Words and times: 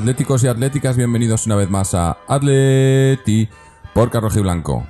atléticos 0.00 0.42
y 0.42 0.46
atléticas, 0.46 0.96
bienvenidos 0.96 1.44
una 1.44 1.56
vez 1.56 1.68
más 1.68 1.92
a 1.92 2.16
Atleti 2.26 3.50
por 3.92 4.10
Carroji 4.10 4.40
Blanco. 4.40 4.86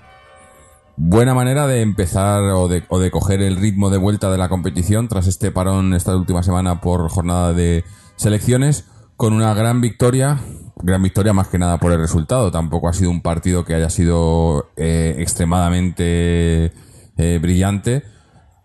Buena 0.96 1.34
manera 1.34 1.66
de 1.66 1.80
empezar 1.80 2.42
o 2.42 2.68
de, 2.68 2.84
o 2.88 3.00
de 3.00 3.10
coger 3.10 3.42
el 3.42 3.56
ritmo 3.56 3.90
de 3.90 3.98
vuelta 3.98 4.30
de 4.30 4.38
la 4.38 4.48
competición 4.48 5.08
tras 5.08 5.26
este 5.26 5.50
parón 5.50 5.94
esta 5.94 6.14
última 6.14 6.44
semana 6.44 6.80
por 6.80 7.08
jornada 7.08 7.52
de 7.52 7.82
selecciones 8.14 8.84
con 9.16 9.32
una 9.32 9.52
gran 9.52 9.80
victoria, 9.80 10.38
gran 10.76 11.02
victoria 11.02 11.32
más 11.32 11.48
que 11.48 11.58
nada 11.58 11.78
por 11.78 11.90
el 11.90 11.98
resultado. 11.98 12.52
Tampoco 12.52 12.88
ha 12.88 12.92
sido 12.92 13.10
un 13.10 13.20
partido 13.20 13.64
que 13.64 13.74
haya 13.74 13.90
sido 13.90 14.70
eh, 14.76 15.16
extremadamente 15.18 16.72
eh, 17.16 17.38
brillante, 17.42 18.04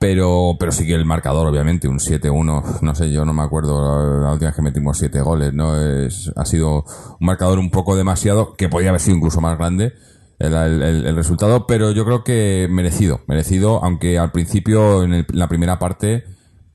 pero, 0.06 0.56
pero 0.60 0.72
sí 0.72 0.86
que 0.86 0.94
el 0.94 1.04
marcador, 1.04 1.48
obviamente, 1.48 1.88
un 1.88 1.98
7-1, 2.00 2.80
no 2.84 2.94
sé, 2.94 3.12
yo 3.12 3.26
no 3.26 3.34
me 3.34 3.42
acuerdo 3.42 4.22
la 4.22 4.34
última 4.34 4.50
vez 4.50 4.56
que 4.56 4.62
metimos 4.62 5.00
7 5.00 5.20
goles, 5.22 5.52
¿no? 5.52 5.82
Es, 5.82 6.32
ha 6.36 6.46
sido 6.46 6.86
un 7.20 7.26
marcador 7.26 7.58
un 7.58 7.72
poco 7.72 7.96
demasiado, 7.96 8.54
que 8.54 8.70
podía 8.70 8.90
haber 8.90 9.02
sido 9.02 9.18
incluso 9.18 9.42
más 9.42 9.58
grande 9.58 9.94
el, 10.38 11.16
resultado, 11.16 11.66
pero 11.66 11.90
yo 11.92 12.06
creo 12.06 12.24
que 12.24 12.68
merecido, 12.70 13.22
merecido, 13.26 13.84
aunque 13.84 14.20
al 14.20 14.32
principio, 14.32 15.02
en, 15.02 15.14
el- 15.16 15.26
en 15.28 15.40
la 15.40 15.48
primera 15.48 15.80
parte, 15.80 16.24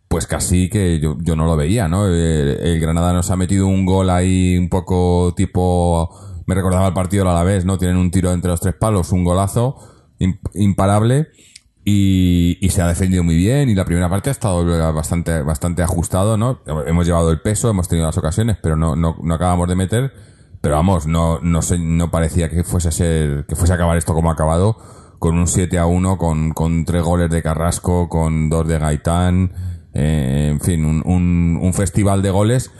pues 0.08 0.26
casi 0.26 0.68
que 0.68 0.98
yo, 0.98 1.14
no 1.36 1.46
lo 1.46 1.56
veía, 1.56 1.86
¿no? 1.86 2.08
El, 2.08 2.14
el 2.14 2.80
Granada 2.80 3.12
nos 3.12 3.30
ha 3.30 3.36
metido 3.36 3.68
un 3.68 3.86
gol 3.86 4.10
ahí 4.10 4.58
un 4.58 4.68
poco 4.68 5.34
tipo, 5.36 6.10
me 6.46 6.56
recordaba 6.56 6.88
el 6.88 6.94
partido 6.94 7.30
a 7.30 7.34
la 7.34 7.44
vez, 7.44 7.64
¿no? 7.64 7.78
Tienen 7.78 7.96
un 7.96 8.10
tiro 8.10 8.32
entre 8.32 8.50
los 8.50 8.60
tres 8.60 8.74
palos, 8.74 9.12
un 9.12 9.22
golazo 9.22 9.76
im- 10.18 10.40
imparable 10.54 11.28
y, 11.84 12.58
y 12.60 12.68
se 12.70 12.82
ha 12.82 12.88
defendido 12.88 13.24
muy 13.24 13.36
bien 13.36 13.68
y 13.68 13.74
la 13.74 13.84
primera 13.84 14.08
parte 14.08 14.30
ha 14.30 14.32
estado 14.32 14.64
bastante, 14.92 15.42
bastante 15.42 15.82
ajustado, 15.82 16.36
¿no? 16.36 16.60
Hemos 16.86 17.06
llevado 17.06 17.30
el 17.30 17.40
peso, 17.40 17.70
hemos 17.70 17.88
tenido 17.88 18.06
las 18.06 18.18
ocasiones, 18.18 18.58
pero 18.62 18.76
no, 18.76 18.96
no, 18.96 19.16
no 19.22 19.34
acabamos 19.34 19.68
de 19.68 19.76
meter. 19.76 20.12
Pero 20.60 20.74
vamos, 20.74 21.06
no, 21.06 21.40
no, 21.40 21.62
sé, 21.62 21.78
no 21.78 22.10
parecía 22.10 22.50
que 22.50 22.64
fuese 22.64 22.88
a 22.88 22.92
ser, 22.92 23.46
que 23.46 23.56
fuese 23.56 23.72
a 23.72 23.76
acabar 23.76 23.96
esto 23.96 24.12
como 24.12 24.28
ha 24.28 24.34
acabado, 24.34 24.76
con 25.18 25.38
un 25.38 25.46
7 25.46 25.78
a 25.78 25.86
1, 25.86 26.18
con, 26.18 26.52
con 26.52 26.84
tres 26.84 27.02
goles 27.02 27.30
de 27.30 27.42
Carrasco, 27.42 28.10
con 28.10 28.50
dos 28.50 28.68
de 28.68 28.78
Gaitán, 28.78 29.52
eh, 29.94 30.48
en 30.50 30.60
fin, 30.60 30.84
un, 30.84 31.02
un, 31.06 31.58
un 31.62 31.72
festival 31.72 32.20
de 32.20 32.30
goles 32.30 32.70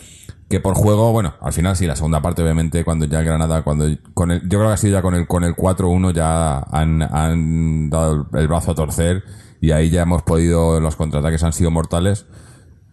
que 0.51 0.59
por 0.59 0.75
juego, 0.75 1.13
bueno, 1.13 1.35
al 1.41 1.53
final 1.53 1.77
sí, 1.77 1.87
la 1.87 1.95
segunda 1.95 2.21
parte, 2.21 2.43
obviamente, 2.43 2.83
cuando 2.85 3.05
ya 3.05 3.21
el 3.21 3.25
Granada, 3.25 3.63
cuando 3.63 3.87
con 4.15 4.33
el, 4.33 4.43
yo 4.43 4.59
creo 4.59 4.67
que 4.67 4.75
ha 4.75 4.77
sido 4.77 4.95
ya 4.95 5.01
con 5.01 5.15
el, 5.15 5.29
con 5.29 5.45
el 5.45 5.55
4-1 5.55 6.13
ya 6.13 6.59
han, 6.59 7.03
han 7.03 7.89
dado 7.89 8.27
el 8.35 8.49
brazo 8.49 8.73
a 8.73 8.75
torcer 8.75 9.23
y 9.61 9.71
ahí 9.71 9.91
ya 9.91 10.03
hemos 10.03 10.23
podido, 10.23 10.81
los 10.81 10.97
contraataques 10.97 11.45
han 11.45 11.53
sido 11.53 11.71
mortales, 11.71 12.27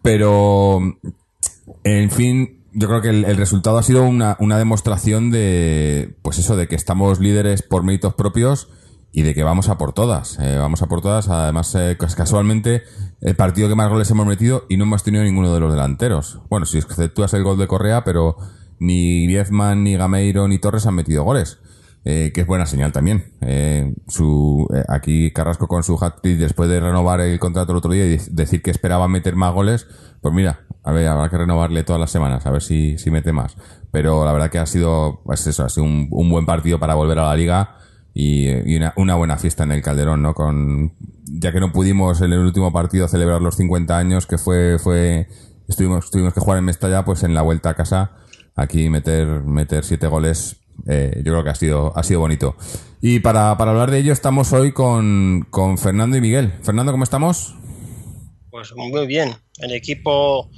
pero 0.03 0.81
en 1.83 2.11
fin, 2.11 2.63
yo 2.73 2.87
creo 2.89 3.01
que 3.01 3.09
el, 3.09 3.25
el 3.25 3.37
resultado 3.37 3.79
ha 3.79 3.83
sido 3.83 4.03
una, 4.03 4.37
una 4.39 4.59
demostración 4.59 5.31
de, 5.31 6.15
pues 6.21 6.37
eso, 6.37 6.55
de 6.57 6.67
que 6.67 6.75
estamos 6.75 7.19
líderes 7.19 7.63
por 7.63 7.81
méritos 7.81 8.13
propios 8.13 8.69
y 9.17 9.23
de 9.23 9.33
que 9.33 9.41
vamos 9.41 9.67
a 9.67 9.79
por 9.79 9.93
todas. 9.93 10.37
Eh, 10.39 10.57
vamos 10.59 10.83
a 10.83 10.85
por 10.85 11.01
todas. 11.01 11.27
Además, 11.27 11.73
eh, 11.73 11.97
cas- 11.99 12.15
casualmente, 12.15 12.83
el 13.19 13.35
partido 13.35 13.67
que 13.67 13.73
más 13.73 13.89
goles 13.89 14.11
hemos 14.11 14.27
metido 14.27 14.65
y 14.69 14.77
no 14.77 14.83
hemos 14.83 15.01
tenido 15.01 15.23
ninguno 15.23 15.51
de 15.51 15.59
los 15.59 15.73
delanteros. 15.73 16.39
Bueno, 16.51 16.67
si 16.67 16.77
exceptúas 16.77 17.33
el 17.33 17.43
gol 17.43 17.57
de 17.57 17.65
Correa, 17.65 18.03
pero 18.03 18.37
ni 18.77 19.25
Griezmann, 19.25 19.83
ni 19.83 19.95
Gameiro, 19.97 20.47
ni 20.47 20.59
Torres 20.59 20.85
han 20.85 20.93
metido 20.93 21.23
goles. 21.23 21.57
Eh, 22.05 22.31
que 22.31 22.41
es 22.41 22.47
buena 22.47 22.67
señal 22.67 22.91
también. 22.91 23.33
Eh, 23.41 23.91
su, 24.07 24.67
eh, 24.71 24.83
aquí 24.87 25.31
Carrasco 25.33 25.67
con 25.67 25.81
su 25.81 25.97
hat-trick 25.99 26.37
después 26.37 26.69
de 26.69 26.79
renovar 26.79 27.19
el 27.19 27.39
contrato 27.39 27.71
el 27.71 27.79
otro 27.79 27.91
día 27.91 28.05
y 28.05 28.09
de- 28.17 28.21
decir 28.31 28.61
que 28.61 28.69
esperaba 28.69 29.07
meter 29.07 29.35
más 29.35 29.51
goles, 29.51 29.87
pues 30.21 30.31
mira, 30.31 30.59
a 30.83 30.91
ver, 30.91 31.07
habrá 31.07 31.27
que 31.29 31.37
renovarle 31.39 31.83
todas 31.83 31.99
las 31.99 32.11
semanas, 32.11 32.45
a 32.45 32.51
ver 32.51 32.61
si, 32.61 32.99
si 32.99 33.09
mete 33.09 33.33
más. 33.33 33.57
Pero 33.91 34.23
la 34.25 34.31
verdad 34.31 34.51
que 34.51 34.59
ha 34.59 34.67
sido, 34.67 35.21
pues 35.25 35.45
eso, 35.47 35.65
ha 35.65 35.69
sido 35.69 35.85
un 35.87 36.29
buen 36.29 36.45
partido 36.45 36.79
para 36.79 36.93
volver 36.93 37.17
a 37.17 37.23
la 37.29 37.35
liga 37.35 37.77
y, 38.19 38.75
una, 38.75 38.93
una 38.95 39.15
buena 39.15 39.37
fiesta 39.37 39.63
en 39.63 39.71
el 39.71 39.83
Calderón, 39.83 40.23
¿no? 40.23 40.33
Con, 40.33 40.91
ya 41.25 41.51
que 41.51 41.59
no 41.59 41.71
pudimos 41.71 42.19
en 42.21 42.33
el 42.33 42.39
último 42.39 42.73
partido 42.73 43.07
celebrar 43.07 43.43
los 43.43 43.57
50 43.57 43.95
años, 43.95 44.25
que 44.25 44.39
fue, 44.39 44.79
fue, 44.79 45.27
estuvimos, 45.67 46.09
tuvimos 46.09 46.33
que 46.33 46.39
jugar 46.39 46.57
en 46.57 46.65
Mestalla, 46.65 47.05
pues 47.05 47.21
en 47.21 47.35
la 47.35 47.43
vuelta 47.43 47.69
a 47.69 47.75
casa, 47.75 48.13
aquí 48.55 48.89
meter, 48.89 49.43
meter 49.43 49.85
siete 49.85 50.07
goles, 50.07 50.57
eh, 50.87 51.13
yo 51.17 51.31
creo 51.31 51.43
que 51.43 51.51
ha 51.51 51.55
sido, 51.55 51.95
ha 51.95 52.01
sido 52.01 52.21
bonito. 52.21 52.55
Y 53.01 53.19
para, 53.19 53.55
para 53.55 53.69
hablar 53.69 53.91
de 53.91 53.99
ello 53.99 54.13
estamos 54.13 54.51
hoy 54.51 54.71
con, 54.71 55.45
con 55.51 55.77
Fernando 55.77 56.17
y 56.17 56.21
Miguel. 56.21 56.53
Fernando, 56.63 56.91
¿cómo 56.91 57.03
estamos? 57.03 57.55
Pues 58.49 58.73
muy 58.75 59.05
bien. 59.05 59.35
El 59.59 59.73
equipo 59.73 60.49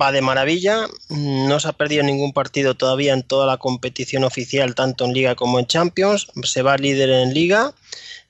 va 0.00 0.12
de 0.12 0.22
maravilla. 0.22 0.88
No 1.08 1.60
se 1.60 1.68
ha 1.68 1.72
perdido 1.72 2.02
ningún 2.02 2.32
partido 2.32 2.74
todavía 2.74 3.12
en 3.12 3.22
toda 3.22 3.46
la 3.46 3.58
competición 3.58 4.24
oficial, 4.24 4.74
tanto 4.74 5.04
en 5.04 5.12
Liga 5.12 5.34
como 5.34 5.58
en 5.58 5.66
Champions. 5.66 6.28
Se 6.42 6.62
va 6.62 6.76
líder 6.76 7.10
en 7.10 7.34
Liga. 7.34 7.72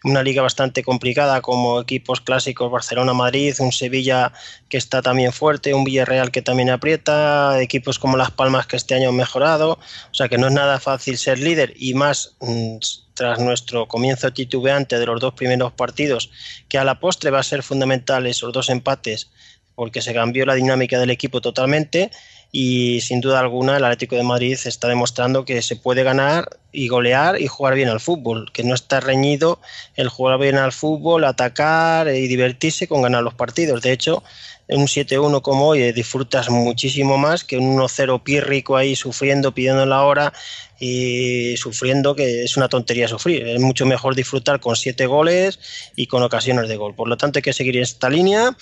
Una 0.05 0.25
liga 0.25 0.43
bastante 0.43 0.83
complicada 0.83 1.41
como 1.43 1.81
equipos 1.81 2.21
clásicos 2.21 2.73
Barcelona-Madrid, 2.73 3.55
un 3.61 3.71
Sevilla 3.71 4.33
que 4.69 4.77
está 4.77 5.01
también 5.01 5.33
fuerte, 5.33 5.75
un 5.75 5.85
Villarreal 5.85 6.33
que 6.33 6.43
también 6.43 6.71
aprieta, 6.71 7.63
equipos 7.63 8.01
como 8.01 8.17
Las 8.17 8.33
Palmas 8.33 8.67
que 8.67 8.75
este 8.75 8.97
año 8.97 9.11
han 9.11 9.17
mejorado. 9.17 9.79
O 10.11 10.15
sea 10.15 10.29
que 10.29 10.39
no 10.39 10.49
es 10.49 10.53
nada 10.53 10.81
fácil 10.81 11.19
ser 11.19 11.39
líder 11.39 11.75
y 11.77 11.95
más 11.95 12.35
mm, 12.41 12.79
tras 13.15 13.39
nuestro 13.39 13.87
comienzo 13.87 14.33
titubeante 14.33 14.99
de 14.99 15.07
los 15.07 15.21
dos 15.21 15.35
primeros 15.35 15.73
partidos, 15.73 16.31
que 16.69 16.79
a 16.79 16.85
la 16.85 16.99
postre 16.99 17.31
va 17.31 17.39
a 17.39 17.45
ser 17.45 17.63
fundamental 17.63 18.27
esos 18.27 18.53
dos 18.53 18.71
empates 18.71 19.31
porque 19.75 20.03
se 20.03 20.15
cambió 20.15 20.47
la 20.47 20.55
dinámica 20.55 20.99
del 20.99 21.11
equipo 21.11 21.41
totalmente 21.41 22.11
y 22.55 23.01
sin 23.01 23.23
duda 23.23 23.41
alguna 23.41 23.79
el 23.79 23.85
Atlético 23.85 24.17
de 24.17 24.23
Madrid 24.23 24.59
está 24.63 24.87
demostrando 24.87 25.47
que 25.47 25.63
se 25.63 25.77
puede 25.77 26.03
ganar 26.03 26.59
y 26.71 26.89
golear 26.89 27.41
y 27.41 27.47
jugar 27.47 27.75
bien 27.75 27.89
al 27.89 28.01
fútbol, 28.01 28.53
que 28.53 28.63
no 28.63 28.75
está 28.75 29.01
reñido 29.01 29.59
el 29.97 30.09
jugar 30.09 30.39
bien 30.39 30.57
al 30.57 30.73
fútbol, 30.73 31.25
atacar 31.25 32.09
y 32.09 32.29
divertirse 32.29 32.87
con 32.87 33.01
ganar 33.01 33.23
los 33.23 33.33
partidos. 33.33 33.81
De 33.81 33.93
hecho, 33.93 34.23
en 34.69 34.81
un 34.81 34.87
7-1 34.87 35.41
como 35.41 35.69
hoy 35.69 35.83
eh, 35.83 35.93
disfrutas 35.93 36.51
muchísimo 36.51 37.17
más 37.17 37.43
que 37.43 37.57
un 37.57 37.77
1-0 37.77 38.23
pírrico 38.23 38.77
ahí 38.77 38.97
sufriendo, 38.97 39.53
pidiendo 39.53 39.87
la 39.87 40.03
hora 40.03 40.33
y 40.79 41.57
sufriendo, 41.57 42.15
que 42.15 42.45
es 42.45 42.57
una 42.57 42.69
tontería 42.69 43.09
sufrir. 43.09 43.47
Es 43.47 43.61
mucho 43.61 43.87
mejor 43.87 44.15
disfrutar 44.15 44.61
con 44.61 44.77
siete 44.77 45.07
goles 45.07 45.59
y 45.97 46.07
con 46.07 46.23
ocasiones 46.23 46.69
de 46.69 46.77
gol. 46.77 46.95
Por 46.95 47.09
lo 47.09 47.17
tanto, 47.17 47.39
hay 47.39 47.43
que 47.43 47.53
seguir 47.53 47.79
esta 47.79 48.11
línea. 48.11 48.57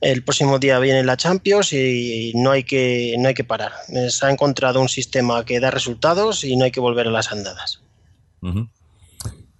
El 0.00 0.22
próximo 0.22 0.58
día 0.58 0.78
viene 0.80 1.02
la 1.02 1.16
Champions 1.16 1.72
y 1.72 2.32
no 2.34 2.50
hay 2.50 2.64
que, 2.64 3.14
no 3.18 3.28
hay 3.28 3.34
que 3.34 3.44
parar. 3.44 3.72
Se 4.10 4.26
ha 4.26 4.30
encontrado 4.30 4.80
un 4.80 4.88
sistema 4.88 5.44
que 5.44 5.60
da 5.60 5.70
resultados 5.70 6.44
y 6.44 6.56
no 6.56 6.64
hay 6.64 6.70
que 6.70 6.80
volver 6.80 7.06
a 7.06 7.10
las 7.10 7.32
andadas. 7.32 7.80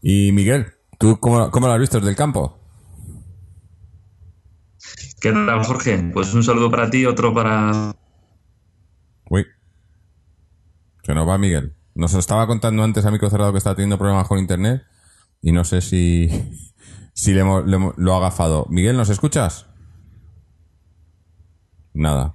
Y 0.02 0.32
Miguel, 0.32 0.66
¿tú 0.98 1.18
cómo, 1.18 1.50
cómo 1.50 1.66
lo 1.66 1.72
has 1.72 1.80
visto 1.80 1.98
desde 1.98 2.10
el 2.10 2.16
campo? 2.16 2.58
¿Qué 5.20 5.32
tal, 5.32 5.64
Jorge? 5.64 6.10
Pues 6.12 6.34
un 6.34 6.42
saludo 6.44 6.70
para 6.70 6.90
ti, 6.90 7.06
otro 7.06 7.32
para... 7.32 7.94
Uy. 9.30 9.46
Que 11.02 11.14
no 11.14 11.24
va 11.24 11.38
Miguel. 11.38 11.74
Nos 11.94 12.12
estaba 12.12 12.46
contando 12.46 12.82
antes 12.82 13.06
a 13.06 13.10
micro 13.10 13.30
cerrado 13.30 13.52
que 13.52 13.58
estaba 13.58 13.76
teniendo 13.76 13.96
problemas 13.96 14.28
con 14.28 14.38
internet 14.38 14.82
y 15.40 15.52
no 15.52 15.64
sé 15.64 15.80
si, 15.80 16.28
si 17.14 17.32
le 17.32 17.40
hemos- 17.40 17.64
le 17.66 17.78
lo 17.96 18.14
ha 18.14 18.18
agafado. 18.18 18.66
Miguel, 18.68 18.96
¿nos 18.98 19.08
escuchas? 19.08 19.66
Nada, 21.94 22.34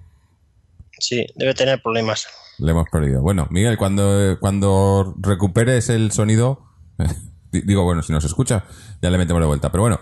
Sí, 1.02 1.26
debe 1.36 1.54
tener 1.54 1.82
problemas. 1.82 2.28
le 2.58 2.72
hemos 2.72 2.90
perdido. 2.90 3.22
Bueno, 3.22 3.48
Miguel, 3.52 3.78
cuando, 3.78 4.38
cuando 4.42 5.16
recuperes 5.20 5.88
el 5.90 6.12
sonido, 6.12 6.66
di- 7.52 7.62
digo, 7.62 7.84
bueno, 7.84 8.02
si 8.02 8.12
nos 8.12 8.26
escucha, 8.26 8.66
ya 9.02 9.10
le 9.10 9.18
metemos 9.18 9.42
de 9.42 9.48
vuelta. 9.48 9.72
Pero 9.72 9.84
bueno, 9.84 10.00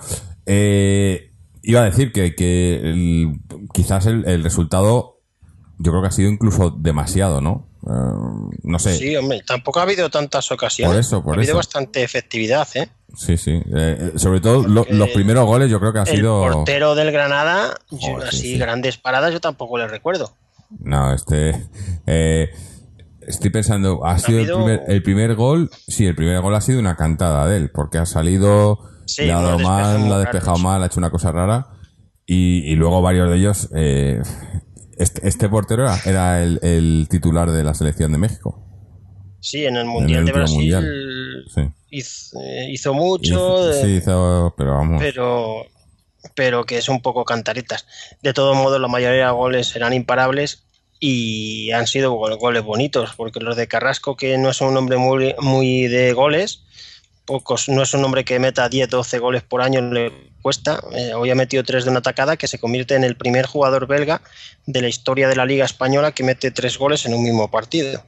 eh, 0.47 1.33
iba 1.61 1.81
a 1.81 1.85
decir 1.85 2.11
que, 2.11 2.33
que 2.33 2.77
el- 2.77 3.41
quizás 3.73 4.07
el, 4.07 4.27
el 4.27 4.43
resultado, 4.43 5.19
yo 5.77 5.91
creo 5.91 6.01
que 6.01 6.07
ha 6.07 6.11
sido 6.11 6.31
incluso 6.31 6.71
demasiado, 6.71 7.41
¿no? 7.41 7.66
Eh, 7.89 8.57
no 8.63 8.79
sé. 8.79 8.95
Sí, 8.97 9.15
hombre, 9.15 9.41
tampoco 9.45 9.79
ha 9.79 9.83
habido 9.83 10.09
tantas 10.09 10.51
ocasiones. 10.51 10.91
Por 10.93 10.99
eso, 10.99 11.23
por 11.23 11.33
ha 11.33 11.37
habido 11.37 11.51
eso. 11.51 11.57
bastante 11.57 12.03
efectividad, 12.03 12.67
¿eh? 12.75 12.89
Sí, 13.15 13.37
sí. 13.37 13.61
Eh, 13.75 14.11
sobre 14.17 14.41
todo 14.41 14.67
lo- 14.67 14.85
los 14.89 15.09
primeros 15.09 15.45
goles 15.45 15.71
yo 15.71 15.79
creo 15.79 15.93
que 15.93 15.99
ha 15.99 16.03
El 16.03 16.17
sido... 16.17 16.41
portero 16.41 16.95
del 16.95 17.11
Granada, 17.11 17.75
yo 17.91 17.97
Joder, 17.99 18.29
sí, 18.31 18.37
así 18.37 18.51
sí. 18.53 18.57
grandes 18.57 18.97
paradas 18.97 19.31
yo 19.31 19.39
tampoco 19.39 19.77
le 19.77 19.87
recuerdo. 19.87 20.33
No, 20.79 21.13
este. 21.13 21.55
eh, 22.05 22.49
estoy 23.21 23.49
pensando, 23.51 24.05
ha 24.05 24.19
sido 24.19 24.39
el 24.39 24.47
primer, 24.51 24.83
el 24.87 25.03
primer 25.03 25.35
gol. 25.35 25.69
Sí, 25.87 26.05
el 26.05 26.15
primer 26.15 26.41
gol 26.41 26.53
ha 26.55 26.61
sido 26.61 26.79
una 26.79 26.95
cantada 26.97 27.47
de 27.47 27.55
él, 27.57 27.71
porque 27.71 27.97
ha 27.99 28.05
salido, 28.05 28.79
Sí, 29.05 29.23
le 29.25 29.31
ha 29.31 29.41
dado 29.41 29.59
mal, 29.59 30.09
la 30.09 30.15
ha 30.15 30.19
despejado 30.19 30.57
mal, 30.57 30.83
ha 30.83 30.87
hecho 30.87 30.99
una 30.99 31.09
cosa 31.09 31.31
rara. 31.31 31.67
Y, 32.25 32.69
y 32.69 32.75
luego 32.75 33.01
varios 33.01 33.29
de 33.29 33.37
ellos. 33.37 33.69
eh, 33.73 34.21
este, 34.97 35.27
este 35.27 35.49
portero 35.49 35.83
era, 35.83 35.99
era 36.05 36.43
el, 36.43 36.59
el 36.63 37.07
titular 37.09 37.49
de 37.51 37.63
la 37.63 37.73
selección 37.73 38.11
de 38.11 38.17
México. 38.17 38.63
Sí, 39.39 39.65
en 39.65 39.77
el 39.77 39.85
Mundial 39.85 40.25
de 40.25 40.31
Brasil 40.31 40.57
Mundial. 40.57 41.45
Sí. 41.53 41.61
hizo, 41.91 42.39
eh, 42.41 42.67
hizo 42.71 42.93
mucho, 42.93 43.71
Hizo- 43.71 43.73
sí, 43.81 43.87
hizo- 43.97 44.53
pero 44.57 44.73
vamos. 44.73 45.01
pero, 45.01 45.65
pero 46.35 46.65
que 46.65 46.77
es 46.79 46.89
un 46.89 47.01
poco 47.01 47.23
cantaretas. 47.23 47.85
De 48.23 48.33
todos 48.33 48.55
modos, 48.57 48.81
la 48.81 48.87
mayoría 48.87 49.27
de 49.27 49.31
goles 49.31 49.67
serán 49.67 49.93
imparables 49.93 50.63
y 50.99 51.71
han 51.71 51.85
sido 51.87 52.13
go- 52.13 52.35
goles 52.37 52.63
bonitos, 52.63 53.13
porque 53.15 53.39
los 53.39 53.55
de 53.55 53.67
Carrasco, 53.67 54.17
que 54.17 54.37
no 54.37 54.49
es 54.49 54.59
un 54.61 54.75
hombre 54.75 54.97
muy, 54.97 55.35
muy 55.39 55.87
de 55.87 56.13
goles, 56.13 56.63
pocos, 57.25 57.69
no 57.69 57.83
es 57.83 57.93
un 57.93 58.03
hombre 58.03 58.25
que 58.25 58.39
meta 58.39 58.67
10, 58.67 58.89
12 58.89 59.19
goles 59.19 59.43
por 59.43 59.61
año, 59.61 59.81
le 59.81 60.11
cuesta. 60.47 60.81
Eh, 60.93 61.13
hoy 61.13 61.29
ha 61.29 61.35
metido 61.35 61.61
tres 61.65 61.83
de 61.83 61.89
una 61.89 61.99
atacada 61.99 62.37
que 62.37 62.47
se 62.47 62.57
convierte 62.57 62.95
en 62.95 63.03
el 63.03 63.17
primer 63.17 63.45
jugador 63.45 63.85
belga 63.85 64.21
de 64.65 64.81
la 64.81 64.87
historia 64.87 65.27
de 65.27 65.35
la 65.35 65.45
Liga 65.45 65.65
Española 65.65 66.13
que 66.13 66.23
mete 66.23 66.51
tres 66.51 66.77
goles 66.77 67.05
en 67.05 67.13
un 67.13 67.21
mismo 67.21 67.51
partido. 67.51 68.01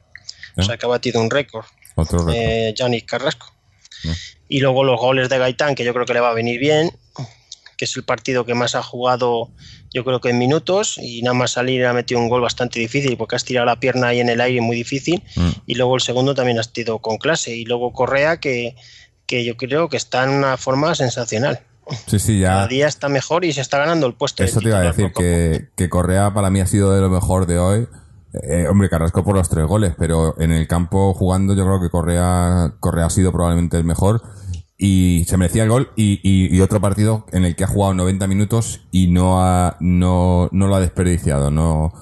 O 0.56 0.62
sea, 0.62 0.78
que 0.78 0.86
ha 0.86 0.88
batido 0.88 1.20
un 1.20 1.30
récord 1.30 1.66
Otro 1.96 2.20
récord. 2.20 2.34
eh, 2.34 2.72
Yannick 2.74 3.04
Carrasco. 3.04 3.52
Y 4.48 4.60
luego 4.60 4.84
los 4.84 4.98
goles 4.98 5.28
de 5.28 5.36
Gaitán, 5.36 5.74
que 5.74 5.84
yo 5.84 5.92
creo 5.92 6.06
que 6.06 6.14
le 6.14 6.20
va 6.20 6.30
a 6.30 6.32
venir 6.34 6.58
bien, 6.58 6.90
que 7.76 7.84
es 7.84 7.94
el 7.94 8.04
partido 8.04 8.46
que 8.46 8.54
más 8.54 8.74
ha 8.74 8.82
jugado, 8.82 9.50
yo 9.92 10.02
creo 10.02 10.22
que 10.22 10.30
en 10.30 10.38
minutos, 10.38 10.96
y 10.96 11.20
nada 11.20 11.34
más 11.34 11.50
salir 11.52 11.84
ha 11.84 11.92
metido 11.92 12.20
un 12.20 12.30
gol 12.30 12.40
bastante 12.40 12.80
difícil, 12.80 13.18
porque 13.18 13.36
has 13.36 13.44
tirado 13.44 13.66
la 13.66 13.78
pierna 13.80 14.08
ahí 14.08 14.20
en 14.20 14.30
el 14.30 14.40
aire 14.40 14.62
muy 14.62 14.76
difícil, 14.76 15.22
Mm. 15.36 15.50
y 15.66 15.74
luego 15.74 15.94
el 15.94 16.00
segundo 16.00 16.34
también 16.34 16.58
has 16.58 16.72
tirado 16.72 17.00
con 17.00 17.18
clase, 17.18 17.54
y 17.54 17.64
luego 17.66 17.92
Correa, 17.92 18.38
que, 18.40 18.76
que 19.26 19.44
yo 19.44 19.58
creo 19.58 19.88
que 19.90 19.98
está 19.98 20.24
en 20.24 20.30
una 20.30 20.56
forma 20.56 20.94
sensacional. 20.94 21.60
Sí, 22.06 22.18
sí, 22.18 22.40
Cada 22.42 22.62
ya. 22.62 22.68
día 22.68 22.86
está 22.86 23.08
mejor 23.08 23.44
y 23.44 23.52
se 23.52 23.60
está 23.60 23.78
ganando 23.78 24.06
el 24.06 24.14
puesto. 24.14 24.42
de 24.42 24.48
Eso 24.48 24.60
te 24.60 24.68
iba 24.68 24.78
a 24.78 24.82
decir, 24.82 25.12
que, 25.12 25.68
que 25.76 25.88
Correa 25.88 26.32
para 26.34 26.50
mí 26.50 26.60
ha 26.60 26.66
sido 26.66 26.92
de 26.94 27.00
lo 27.00 27.10
mejor 27.10 27.46
de 27.46 27.58
hoy. 27.58 27.88
Eh, 28.48 28.66
hombre, 28.68 28.88
Carrasco 28.88 29.24
por 29.24 29.34
los 29.34 29.48
tres 29.48 29.66
goles, 29.66 29.94
pero 29.98 30.38
en 30.40 30.52
el 30.52 30.68
campo 30.68 31.12
jugando 31.14 31.54
yo 31.54 31.64
creo 31.64 31.80
que 31.80 31.90
Correa, 31.90 32.74
Correa 32.78 33.06
ha 33.06 33.10
sido 33.10 33.32
probablemente 33.32 33.76
el 33.76 33.84
mejor 33.84 34.22
y 34.78 35.24
se 35.28 35.36
merecía 35.36 35.64
el 35.64 35.68
gol 35.68 35.90
y, 35.96 36.20
y- 36.22 36.56
y 36.56 36.60
otro 36.60 36.80
partido 36.80 37.26
en 37.32 37.44
el 37.44 37.56
que 37.56 37.64
ha 37.64 37.66
jugado 37.66 37.92
90 37.94 38.26
minutos 38.28 38.82
y 38.92 39.08
no 39.08 39.42
ha, 39.44 39.76
no, 39.80 40.48
no 40.52 40.68
lo 40.68 40.76
ha 40.76 40.80
desperdiciado, 40.80 41.50
no, 41.50 41.92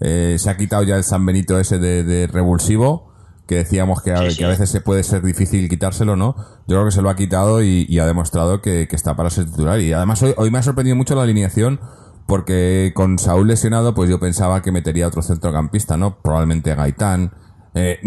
eh, 0.00 0.36
se 0.38 0.50
ha 0.50 0.56
quitado 0.58 0.82
ya 0.84 0.94
el 0.96 1.04
San 1.04 1.24
Benito 1.24 1.58
ese 1.58 1.78
de, 1.78 2.04
de 2.04 2.26
revulsivo 2.26 3.12
que 3.48 3.56
decíamos 3.56 4.02
que 4.02 4.12
a, 4.12 4.18
Sí, 4.18 4.24
que 4.26 4.30
sí. 4.32 4.44
a 4.44 4.48
veces 4.48 4.70
se 4.70 4.80
puede 4.80 5.02
ser 5.02 5.22
difícil 5.22 5.68
quitárselo, 5.68 6.14
¿no? 6.14 6.36
Yo 6.68 6.76
creo 6.76 6.84
que 6.84 6.90
se 6.92 7.02
lo 7.02 7.10
ha 7.10 7.16
quitado 7.16 7.62
y, 7.62 7.86
y 7.88 7.98
ha 7.98 8.06
demostrado 8.06 8.60
que, 8.60 8.86
que 8.86 8.94
está 8.94 9.16
para 9.16 9.30
ser 9.30 9.46
titular. 9.46 9.80
Y 9.80 9.92
además 9.92 10.22
hoy, 10.22 10.34
hoy 10.36 10.50
me 10.50 10.58
ha 10.58 10.62
sorprendido 10.62 10.94
mucho 10.96 11.16
la 11.16 11.22
alineación 11.22 11.80
porque 12.26 12.92
con 12.94 13.18
Saúl 13.18 13.48
lesionado, 13.48 13.94
pues 13.94 14.10
yo 14.10 14.20
pensaba 14.20 14.60
que 14.60 14.70
metería 14.70 15.08
otro 15.08 15.22
centrocampista, 15.22 15.96
¿no? 15.96 16.20
Probablemente 16.20 16.74
Gaitán. 16.74 17.32
Eh, 17.74 17.98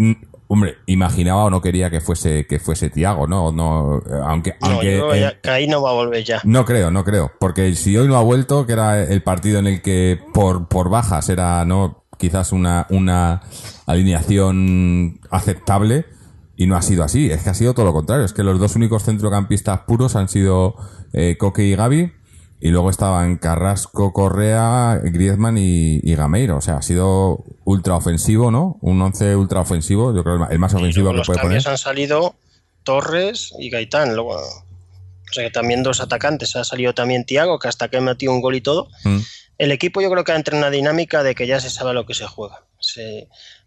hombre, 0.46 0.76
imaginaba 0.86 1.44
o 1.44 1.50
no 1.50 1.60
quería 1.60 1.90
que 1.90 2.00
fuese 2.00 2.46
que 2.46 2.60
fuese 2.60 2.88
Tiago, 2.90 3.26
¿no? 3.26 3.50
no 3.50 4.00
aunque 4.24 4.54
No, 4.60 4.68
aunque 4.68 4.96
yo 4.96 5.12
eh, 5.12 5.38
que 5.42 5.50
ahí 5.50 5.66
no 5.66 5.82
va 5.82 5.90
a 5.90 5.94
volver 5.94 6.22
ya. 6.22 6.40
no 6.44 6.64
creo, 6.64 6.92
no 6.92 7.02
creo. 7.04 7.32
Porque 7.40 7.74
si 7.74 7.96
hoy 7.96 8.06
no 8.06 8.16
ha 8.16 8.22
vuelto, 8.22 8.64
que 8.64 8.74
era 8.74 9.02
el 9.02 9.22
partido 9.24 9.58
en 9.58 9.66
el 9.66 9.82
que 9.82 10.20
por, 10.32 10.68
por 10.68 10.88
bajas 10.88 11.28
era, 11.28 11.64
¿no? 11.64 12.01
Quizás 12.22 12.52
una, 12.52 12.86
una 12.90 13.42
alineación 13.84 15.18
aceptable. 15.28 16.06
Y 16.54 16.68
no 16.68 16.76
ha 16.76 16.82
sido 16.82 17.02
así. 17.02 17.28
Es 17.28 17.42
que 17.42 17.50
ha 17.50 17.54
sido 17.54 17.74
todo 17.74 17.86
lo 17.86 17.92
contrario. 17.92 18.24
Es 18.24 18.32
que 18.32 18.44
los 18.44 18.60
dos 18.60 18.76
únicos 18.76 19.02
centrocampistas 19.02 19.80
puros 19.80 20.14
han 20.14 20.28
sido 20.28 20.76
eh, 21.12 21.36
Coque 21.36 21.64
y 21.64 21.74
Gaby. 21.74 22.12
Y 22.60 22.68
luego 22.68 22.90
estaban 22.90 23.38
Carrasco, 23.38 24.12
Correa, 24.12 25.00
Griezmann 25.02 25.58
y, 25.58 25.98
y 26.00 26.14
Gameiro. 26.14 26.58
O 26.58 26.60
sea, 26.60 26.76
ha 26.76 26.82
sido 26.82 27.42
ultra 27.64 27.96
ofensivo, 27.96 28.52
¿no? 28.52 28.78
Un 28.82 29.02
once 29.02 29.34
ultra 29.34 29.60
ofensivo. 29.60 30.14
Yo 30.14 30.22
creo 30.22 30.46
el 30.48 30.58
más 30.60 30.72
ofensivo 30.74 31.10
que 31.10 31.16
los 31.16 31.26
puede 31.26 31.40
poner. 31.40 31.66
han 31.66 31.78
salido 31.78 32.36
Torres 32.84 33.52
y 33.58 33.68
Gaitán. 33.68 34.14
Luego, 34.14 34.36
o 34.36 35.32
sea 35.32 35.42
que 35.42 35.50
también 35.50 35.82
dos 35.82 36.00
atacantes. 36.00 36.54
Ha 36.54 36.62
salido 36.62 36.94
también 36.94 37.24
Tiago, 37.24 37.58
que 37.58 37.66
hasta 37.66 37.88
que 37.88 37.96
ha 37.96 38.00
metido 38.00 38.32
un 38.32 38.40
gol 38.40 38.54
y 38.54 38.60
todo. 38.60 38.86
Mm. 39.02 39.18
El 39.62 39.70
equipo 39.70 40.00
yo 40.00 40.10
creo 40.10 40.24
que 40.24 40.32
entra 40.32 40.56
en 40.56 40.64
una 40.64 40.72
dinámica 40.72 41.22
de 41.22 41.36
que 41.36 41.46
ya 41.46 41.60
se 41.60 41.70
sabe 41.70 41.94
lo 41.94 42.04
que 42.04 42.14
se 42.14 42.26
juega. 42.26 42.64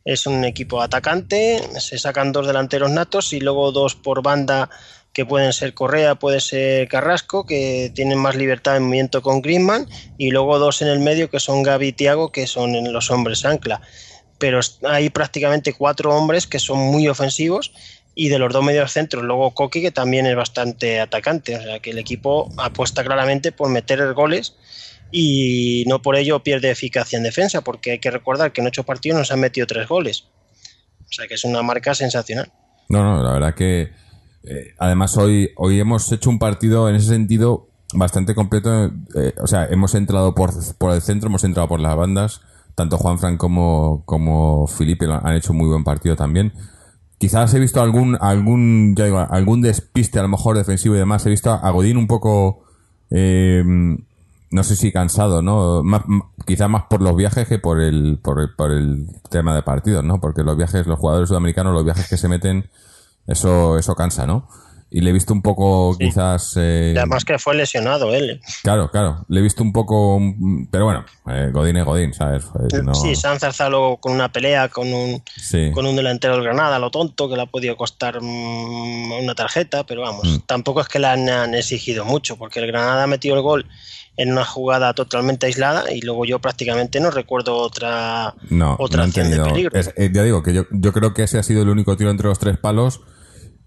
Es 0.03 0.27
un 0.27 0.43
equipo 0.43 0.81
atacante, 0.81 1.63
se 1.79 1.97
sacan 1.97 2.33
dos 2.33 2.47
delanteros 2.47 2.91
natos 2.91 3.31
y 3.31 3.39
luego 3.39 3.71
dos 3.71 3.95
por 3.95 4.21
banda 4.21 4.69
que 5.13 5.25
pueden 5.25 5.53
ser 5.53 5.73
Correa, 5.73 6.15
puede 6.15 6.41
ser 6.41 6.89
Carrasco, 6.89 7.45
que 7.45 7.93
tienen 7.95 8.17
más 8.17 8.35
libertad 8.35 8.73
de 8.73 8.81
movimiento 8.81 9.21
con 9.21 9.41
Griezmann, 9.41 9.87
y 10.17 10.31
luego 10.31 10.59
dos 10.59 10.81
en 10.81 10.89
el 10.89 10.99
medio 10.99 11.29
que 11.29 11.39
son 11.39 11.63
Gaby 11.63 11.87
y 11.87 11.93
Tiago, 11.93 12.29
que 12.29 12.45
son 12.45 12.91
los 12.91 13.09
hombres 13.09 13.45
ancla. 13.45 13.79
Pero 14.37 14.59
hay 14.83 15.09
prácticamente 15.09 15.71
cuatro 15.71 16.13
hombres 16.13 16.45
que 16.45 16.59
son 16.59 16.77
muy 16.77 17.07
ofensivos 17.07 17.71
y 18.13 18.27
de 18.27 18.37
los 18.37 18.51
dos 18.51 18.65
medios 18.65 18.91
centros, 18.91 19.23
luego 19.23 19.53
Coqui, 19.53 19.81
que 19.81 19.91
también 19.91 20.25
es 20.25 20.35
bastante 20.35 20.99
atacante. 20.99 21.55
O 21.55 21.61
sea 21.61 21.79
que 21.79 21.91
el 21.91 21.99
equipo 21.99 22.51
apuesta 22.57 23.01
claramente 23.01 23.53
por 23.53 23.69
meter 23.69 24.13
goles 24.13 24.55
y 25.11 25.83
no 25.87 26.01
por 26.01 26.15
ello 26.15 26.43
pierde 26.43 26.71
eficacia 26.71 27.17
en 27.17 27.23
defensa, 27.23 27.61
porque 27.61 27.91
hay 27.91 27.99
que 27.99 28.11
recordar 28.11 28.51
que 28.51 28.61
en 28.61 28.67
ocho 28.67 28.83
partidos 28.83 29.19
nos 29.19 29.31
han 29.31 29.39
metido 29.39 29.67
tres 29.67 29.87
goles. 29.87 30.25
O 31.01 31.11
sea 31.11 31.27
que 31.27 31.35
es 31.35 31.43
una 31.43 31.61
marca 31.61 31.93
sensacional. 31.95 32.51
No, 32.89 33.03
no, 33.03 33.23
la 33.23 33.33
verdad 33.33 33.55
que 33.55 33.91
eh, 34.43 34.73
además 34.77 35.17
hoy, 35.17 35.51
hoy 35.55 35.79
hemos 35.79 36.11
hecho 36.11 36.29
un 36.29 36.39
partido 36.39 36.89
en 36.89 36.95
ese 36.95 37.07
sentido 37.07 37.67
bastante 37.93 38.35
completo. 38.35 38.85
eh, 39.15 39.33
o 39.41 39.47
sea, 39.47 39.65
hemos 39.65 39.95
entrado 39.95 40.35
por, 40.35 40.51
por 40.77 40.93
el 40.93 41.01
centro, 41.01 41.29
hemos 41.29 41.43
entrado 41.43 41.67
por 41.67 41.79
las 41.79 41.95
bandas. 41.95 42.41
Tanto 42.75 42.97
Juan 42.97 43.19
Fran 43.19 43.37
como, 43.37 44.03
como 44.05 44.67
Felipe 44.67 45.05
han 45.05 45.35
hecho 45.35 45.53
un 45.53 45.59
muy 45.59 45.69
buen 45.69 45.83
partido 45.83 46.15
también. 46.15 46.53
Quizás 47.17 47.53
he 47.53 47.59
visto 47.59 47.81
algún, 47.81 48.17
algún, 48.19 48.93
ya 48.97 49.05
digo, 49.05 49.19
algún 49.19 49.61
despiste 49.61 50.19
a 50.19 50.23
lo 50.23 50.27
mejor 50.27 50.57
defensivo 50.57 50.95
y 50.95 50.99
demás. 50.99 51.25
He 51.25 51.29
visto 51.29 51.51
a 51.51 51.71
Godín 51.71 51.95
un 51.95 52.07
poco, 52.07 52.65
eh, 53.09 53.63
no 54.55 54.63
sé 54.63 54.75
si 54.77 54.91
cansado, 54.93 55.41
¿no? 55.41 55.83
Más- 55.83 56.03
quizá 56.47 56.67
más 56.69 56.83
por 56.89 57.01
los 57.01 57.15
viajes 57.15 57.45
que 57.47 57.59
por 57.59 57.81
el, 57.81 58.19
por 58.23 58.39
el, 58.39 58.55
por 58.55 58.71
el 58.71 59.05
tema 59.29 59.53
de 59.53 59.61
partidos, 59.63 60.03
¿no? 60.05 60.21
Porque 60.21 60.43
los 60.43 60.55
viajes, 60.55 60.87
los 60.87 60.97
jugadores 60.97 61.27
sudamericanos, 61.27 61.73
los 61.73 61.83
viajes 61.83 62.07
que 62.07 62.15
se 62.17 62.29
meten, 62.29 62.69
eso, 63.27 63.77
eso 63.77 63.95
cansa, 63.95 64.25
¿no? 64.25 64.47
Y 64.89 65.01
le 65.01 65.09
he 65.09 65.13
visto 65.13 65.33
un 65.33 65.41
poco, 65.41 65.97
quizás, 65.97 66.53
eh, 66.57 66.93
además 66.95 67.25
que 67.25 67.37
fue 67.37 67.53
lesionado 67.55 68.13
él. 68.13 68.39
claro, 68.63 68.89
claro, 68.91 69.25
le 69.27 69.39
he 69.39 69.43
visto 69.43 69.61
un 69.61 69.73
poco, 69.73 70.21
pero 70.71 70.85
bueno, 70.85 71.03
eh, 71.27 71.49
Godín 71.51 71.75
es 71.77 71.85
Godín, 71.85 72.13
¿sabes? 72.13 72.45
Eh, 72.71 72.81
no- 72.81 72.93
Sí, 72.93 73.13
se 73.15 73.27
han 73.27 73.39
zarzado 73.39 73.97
con 73.97 74.13
una 74.13 74.31
pelea 74.31 74.69
con 74.69 74.87
un, 74.93 75.21
sí. 75.35 75.71
con 75.73 75.85
un 75.85 75.95
delantero 75.97 76.35
del 76.35 76.43
Granada, 76.43 76.79
lo 76.79 76.91
tonto, 76.91 77.27
que 77.27 77.35
le 77.35 77.41
ha 77.41 77.45
podido 77.47 77.75
costar 77.75 78.21
mm, 78.21 79.11
una 79.23 79.35
tarjeta, 79.35 79.85
pero 79.85 80.01
vamos, 80.01 80.23
Mm. 80.27 80.37
tampoco 80.45 80.79
es 80.79 80.87
que 80.87 80.99
le 80.99 81.07
han, 81.07 81.27
han 81.27 81.55
exigido 81.55 82.05
mucho, 82.05 82.37
porque 82.37 82.59
el 82.59 82.67
Granada 82.67 83.03
ha 83.03 83.07
metido 83.07 83.35
el 83.35 83.41
gol 83.41 83.65
en 84.17 84.31
una 84.31 84.45
jugada 84.45 84.93
totalmente 84.93 85.45
aislada 85.45 85.91
y 85.93 86.01
luego 86.01 86.25
yo 86.25 86.39
prácticamente 86.39 86.99
no 86.99 87.11
recuerdo 87.11 87.55
otra, 87.57 88.33
No, 88.49 88.75
otra 88.79 88.99
no 88.99 89.03
acción 89.07 89.29
de 89.29 89.39
peligro. 89.41 89.77
es- 89.79 89.93
eh, 89.97 90.09
ya 90.13 90.23
digo 90.23 90.41
que 90.43 90.53
yo, 90.53 90.63
yo 90.71 90.93
creo 90.93 91.13
que 91.13 91.23
ese 91.23 91.37
ha 91.37 91.43
sido 91.43 91.61
el 91.63 91.69
único 91.69 91.97
tiro 91.97 92.09
entre 92.11 92.27
los 92.27 92.39
tres 92.39 92.57
palos 92.57 93.01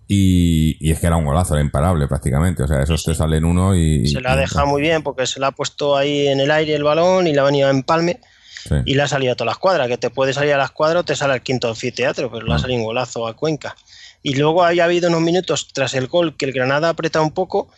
y, 0.07 0.77
y 0.87 0.91
es 0.93 1.01
que 1.01 1.07
era 1.07 1.17
un 1.17 1.27
golazo, 1.27 1.55
era 1.55 1.63
imparable 1.63 2.07
prácticamente. 2.09 2.63
O 2.63 2.67
sea, 2.69 2.83
esos 2.83 3.03
te 3.05 3.15
salen 3.15 3.45
uno 3.45 3.75
y. 3.75 4.07
se 4.09 4.21
la 4.21 4.33
ha 4.33 4.37
dejado 4.37 4.67
muy 4.67 4.81
bien 4.81 5.03
porque 5.03 5.27
se 5.27 5.39
la 5.41 5.49
ha 5.49 5.53
puesto 5.53 5.97
ahí 5.97 6.29
en 6.29 6.41
el 6.41 6.51
aire 6.51 6.75
el 6.75 6.83
balón 6.83 7.27
y 7.27 7.35
la 7.35 7.43
ha 7.43 7.47
venido 7.47 7.69
a 7.69 7.71
empalme 7.71 8.21
sí. 8.67 8.75
y 8.87 8.95
le 8.95 9.03
ha 9.03 9.09
salido 9.09 9.33
a 9.35 9.37
todas 9.37 9.51
las 9.53 9.59
cuadras, 9.59 9.87
que 9.89 9.99
te 9.99 10.09
puede 10.11 10.33
salir 10.33 10.55
a 10.55 10.59
las 10.59 10.71
cuadras 10.71 11.01
o 11.03 11.05
te 11.05 11.15
sale 11.15 11.35
al 11.35 11.43
quinto 11.43 11.69
anfiteatro, 11.69 12.31
pero 12.31 12.47
le 12.47 12.53
Mm. 12.53 12.57
ha 12.57 12.59
salido 12.59 12.81
un 12.81 12.87
golazo 12.87 13.27
a 13.27 13.37
Cuenca. 13.37 13.77
Y 14.23 14.35
luego 14.35 14.65
había 14.65 14.85
habido 14.85 15.09
unos 15.11 15.21
minutos 15.21 15.69
tras 15.73 15.95
el 15.95 16.07
gol 16.09 16.37
que 16.37 16.47
el 16.47 16.53
Granada 16.53 16.89
aprieta 16.89 17.21
un 17.21 17.33
poco, 17.33 17.71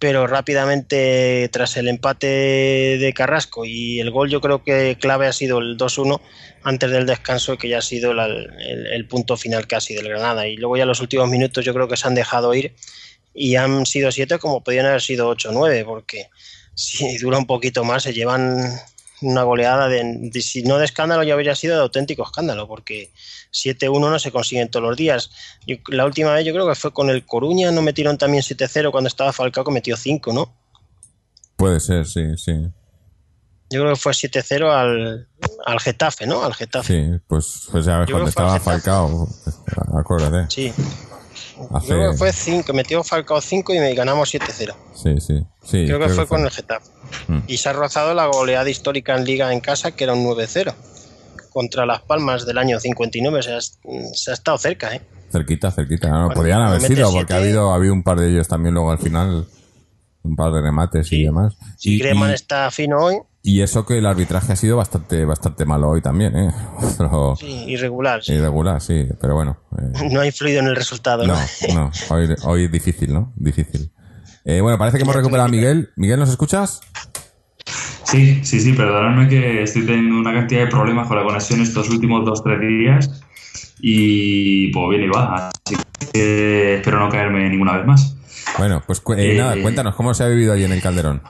pero 0.00 0.26
rápidamente 0.26 1.48
tras 1.52 1.76
el 1.76 1.86
empate 1.86 2.26
de 2.26 3.12
Carrasco 3.14 3.64
y 3.66 4.00
el 4.00 4.10
gol 4.10 4.30
yo 4.30 4.40
creo 4.40 4.64
que 4.64 4.96
clave 4.98 5.26
ha 5.28 5.32
sido 5.32 5.58
el 5.58 5.76
2-1 5.76 6.20
antes 6.64 6.90
del 6.90 7.04
descanso 7.06 7.56
que 7.58 7.68
ya 7.68 7.78
ha 7.78 7.82
sido 7.82 8.12
la- 8.14 8.26
el, 8.26 8.86
el 8.92 9.06
punto 9.06 9.36
final 9.36 9.66
casi 9.66 9.94
del 9.94 10.08
Granada. 10.08 10.48
Y 10.48 10.56
luego 10.56 10.76
ya 10.78 10.86
los 10.86 11.00
últimos 11.00 11.28
minutos 11.28 11.64
yo 11.64 11.74
creo 11.74 11.86
que 11.86 11.98
se 11.98 12.08
han 12.08 12.14
dejado 12.14 12.54
ir 12.54 12.74
y 13.34 13.56
han 13.56 13.84
sido 13.86 14.10
siete 14.10 14.38
como 14.38 14.64
podían 14.64 14.86
haber 14.86 15.02
sido 15.02 15.28
8 15.28 15.50
o 15.50 15.52
9 15.52 15.84
porque 15.84 16.30
si 16.74 17.18
dura 17.18 17.36
un 17.38 17.46
poquito 17.46 17.84
más 17.84 18.02
se 18.02 18.14
llevan 18.14 18.58
una 19.22 19.42
goleada 19.42 19.88
de, 19.88 20.02
de- 20.32 20.42
si 20.42 20.62
no 20.62 20.78
de 20.78 20.84
escándalo 20.84 21.22
ya 21.22 21.34
habría 21.34 21.54
sido 21.54 21.76
de 21.76 21.82
auténtico 21.82 22.22
escándalo 22.22 22.66
porque 22.68 23.12
7-1 23.52 24.00
no 24.10 24.18
se 24.18 24.32
consiguen 24.32 24.70
todos 24.70 24.86
los 24.88 24.96
días 24.96 25.30
Yo- 25.66 25.76
la 25.88 26.04
última 26.04 26.32
vez 26.32 26.44
yo 26.46 26.52
creo 26.52 26.68
que 26.68 26.74
fue 26.74 26.92
con 26.92 27.10
el 27.10 27.24
Coruña 27.26 27.70
no 27.70 27.82
metieron 27.82 28.16
también 28.18 28.42
7-0 28.42 28.90
cuando 28.90 29.08
estaba 29.08 29.32
Falcao 29.32 29.64
que 29.64 29.72
metió 29.72 29.96
5 29.96 30.32
¿no? 30.32 30.54
Puede 31.56 31.78
ser, 31.80 32.06
sí, 32.06 32.22
sí. 32.38 32.52
Yo 33.72 33.82
creo 33.82 33.90
que 33.94 34.00
fue 34.00 34.12
7-0 34.12 34.70
al, 34.72 35.28
al 35.66 35.80
Getafe, 35.80 36.26
¿no? 36.26 36.42
Al 36.42 36.54
Getafe. 36.54 36.92
Sí, 36.92 37.20
pues, 37.28 37.68
pues 37.70 37.84
ya 37.84 38.04
Yo 38.06 38.14
cuando 38.14 38.28
estaba 38.30 38.58
Falcao, 38.58 39.28
acuérdate. 39.94 40.50
Sí. 40.52 40.72
Hace- 41.72 41.86
creo 41.88 42.10
que 42.12 42.16
fue 42.16 42.32
5, 42.32 42.72
metió 42.72 43.02
Falcao 43.04 43.40
5 43.40 43.72
y 43.74 43.94
ganamos 43.94 44.28
7-0. 44.32 44.74
Sí, 44.94 45.20
sí, 45.20 45.40
sí. 45.64 45.86
Creo 45.86 45.98
que 45.98 46.08
fue 46.08 46.26
con 46.26 46.42
el 46.42 46.50
Getafe. 46.50 46.90
Mm. 47.28 47.38
Y 47.46 47.56
se 47.56 47.68
ha 47.68 47.72
rozado 47.72 48.14
la 48.14 48.26
goleada 48.26 48.68
histórica 48.70 49.16
en 49.16 49.24
Liga 49.24 49.52
en 49.52 49.60
casa, 49.60 49.92
que 49.92 50.04
era 50.04 50.12
un 50.14 50.24
9-0. 50.24 50.74
Contra 51.52 51.84
Las 51.86 52.02
Palmas 52.02 52.46
del 52.46 52.58
año 52.58 52.78
59. 52.78 53.38
O 53.38 53.42
sea, 53.42 53.58
es- 53.58 53.78
se 54.14 54.30
ha 54.30 54.34
estado 54.34 54.56
cerca, 54.58 54.94
¿eh? 54.94 55.00
Cerquita, 55.32 55.70
cerquita. 55.70 56.08
No, 56.08 56.26
Bueno, 56.26 56.34
podrían 56.34 56.62
haber 56.62 56.80
sido, 56.82 57.12
porque 57.12 57.32
ha 57.32 57.36
habido, 57.36 57.72
ha 57.72 57.76
habido 57.76 57.92
un 57.92 58.02
par 58.02 58.18
de 58.20 58.30
ellos 58.30 58.46
también 58.48 58.74
luego 58.74 58.90
al 58.90 58.98
final. 58.98 59.46
Un 60.22 60.36
par 60.36 60.52
de 60.52 60.60
remates 60.60 61.10
y 61.12 61.24
demás. 61.24 61.56
Si 61.78 61.94
Y, 61.94 61.98
Griezmann 61.98 62.30
y- 62.30 62.34
está 62.34 62.70
fino 62.70 62.98
hoy, 62.98 63.16
y 63.42 63.62
eso 63.62 63.86
que 63.86 63.98
el 63.98 64.06
arbitraje 64.06 64.52
ha 64.52 64.56
sido 64.56 64.76
bastante, 64.76 65.24
bastante 65.24 65.64
malo 65.64 65.88
hoy 65.88 66.02
también, 66.02 66.36
¿eh? 66.36 66.50
Pero 66.98 67.34
sí, 67.36 67.64
irregular. 67.68 68.22
sí. 68.22 68.32
irregular, 68.34 68.80
sí, 68.80 69.06
pero 69.20 69.34
bueno. 69.34 69.56
eh, 69.78 70.08
No 70.10 70.20
ha 70.20 70.26
influido 70.26 70.60
en 70.60 70.66
el 70.68 70.76
resultado, 70.76 71.26
¿no? 71.26 71.34
no, 71.34 71.74
no, 71.74 71.90
hoy, 72.10 72.28
hoy 72.44 72.64
es 72.64 72.72
difícil, 72.72 73.12
¿no? 73.12 73.32
Difícil. 73.36 73.90
Eh, 74.44 74.60
bueno, 74.60 74.78
parece 74.78 74.96
que 74.98 75.04
hemos 75.04 75.14
recuperado 75.16 75.48
a 75.48 75.50
Miguel. 75.50 75.90
Miguel, 75.96 76.18
¿nos 76.18 76.30
escuchas? 76.30 76.80
Sí, 78.04 78.40
sí, 78.44 78.58
sí, 78.60 78.72
perdonadme 78.72 79.28
que 79.28 79.62
estoy 79.62 79.86
teniendo 79.86 80.16
una 80.18 80.32
cantidad 80.32 80.60
de 80.62 80.66
problemas 80.66 81.06
con 81.06 81.16
la 81.16 81.22
conexión 81.22 81.60
estos 81.60 81.88
últimos 81.90 82.24
dos, 82.24 82.42
tres 82.42 82.58
días 82.60 83.22
y 83.80 84.72
pues 84.72 84.90
bien 84.90 85.04
y 85.04 85.08
va, 85.08 85.48
así 85.64 85.76
que 86.12 86.74
espero 86.76 86.98
no 86.98 87.08
caerme 87.08 87.48
ninguna 87.48 87.76
vez 87.76 87.86
más. 87.86 88.16
Bueno, 88.58 88.82
pues 88.86 88.98
eh, 89.16 89.34
Eh, 89.34 89.38
nada, 89.38 89.54
cuéntanos 89.62 89.94
cómo 89.94 90.12
se 90.14 90.24
ha 90.24 90.28
vivido 90.28 90.52
allí 90.52 90.64
en 90.64 90.72
el 90.72 90.82
Calderón. 90.82 91.22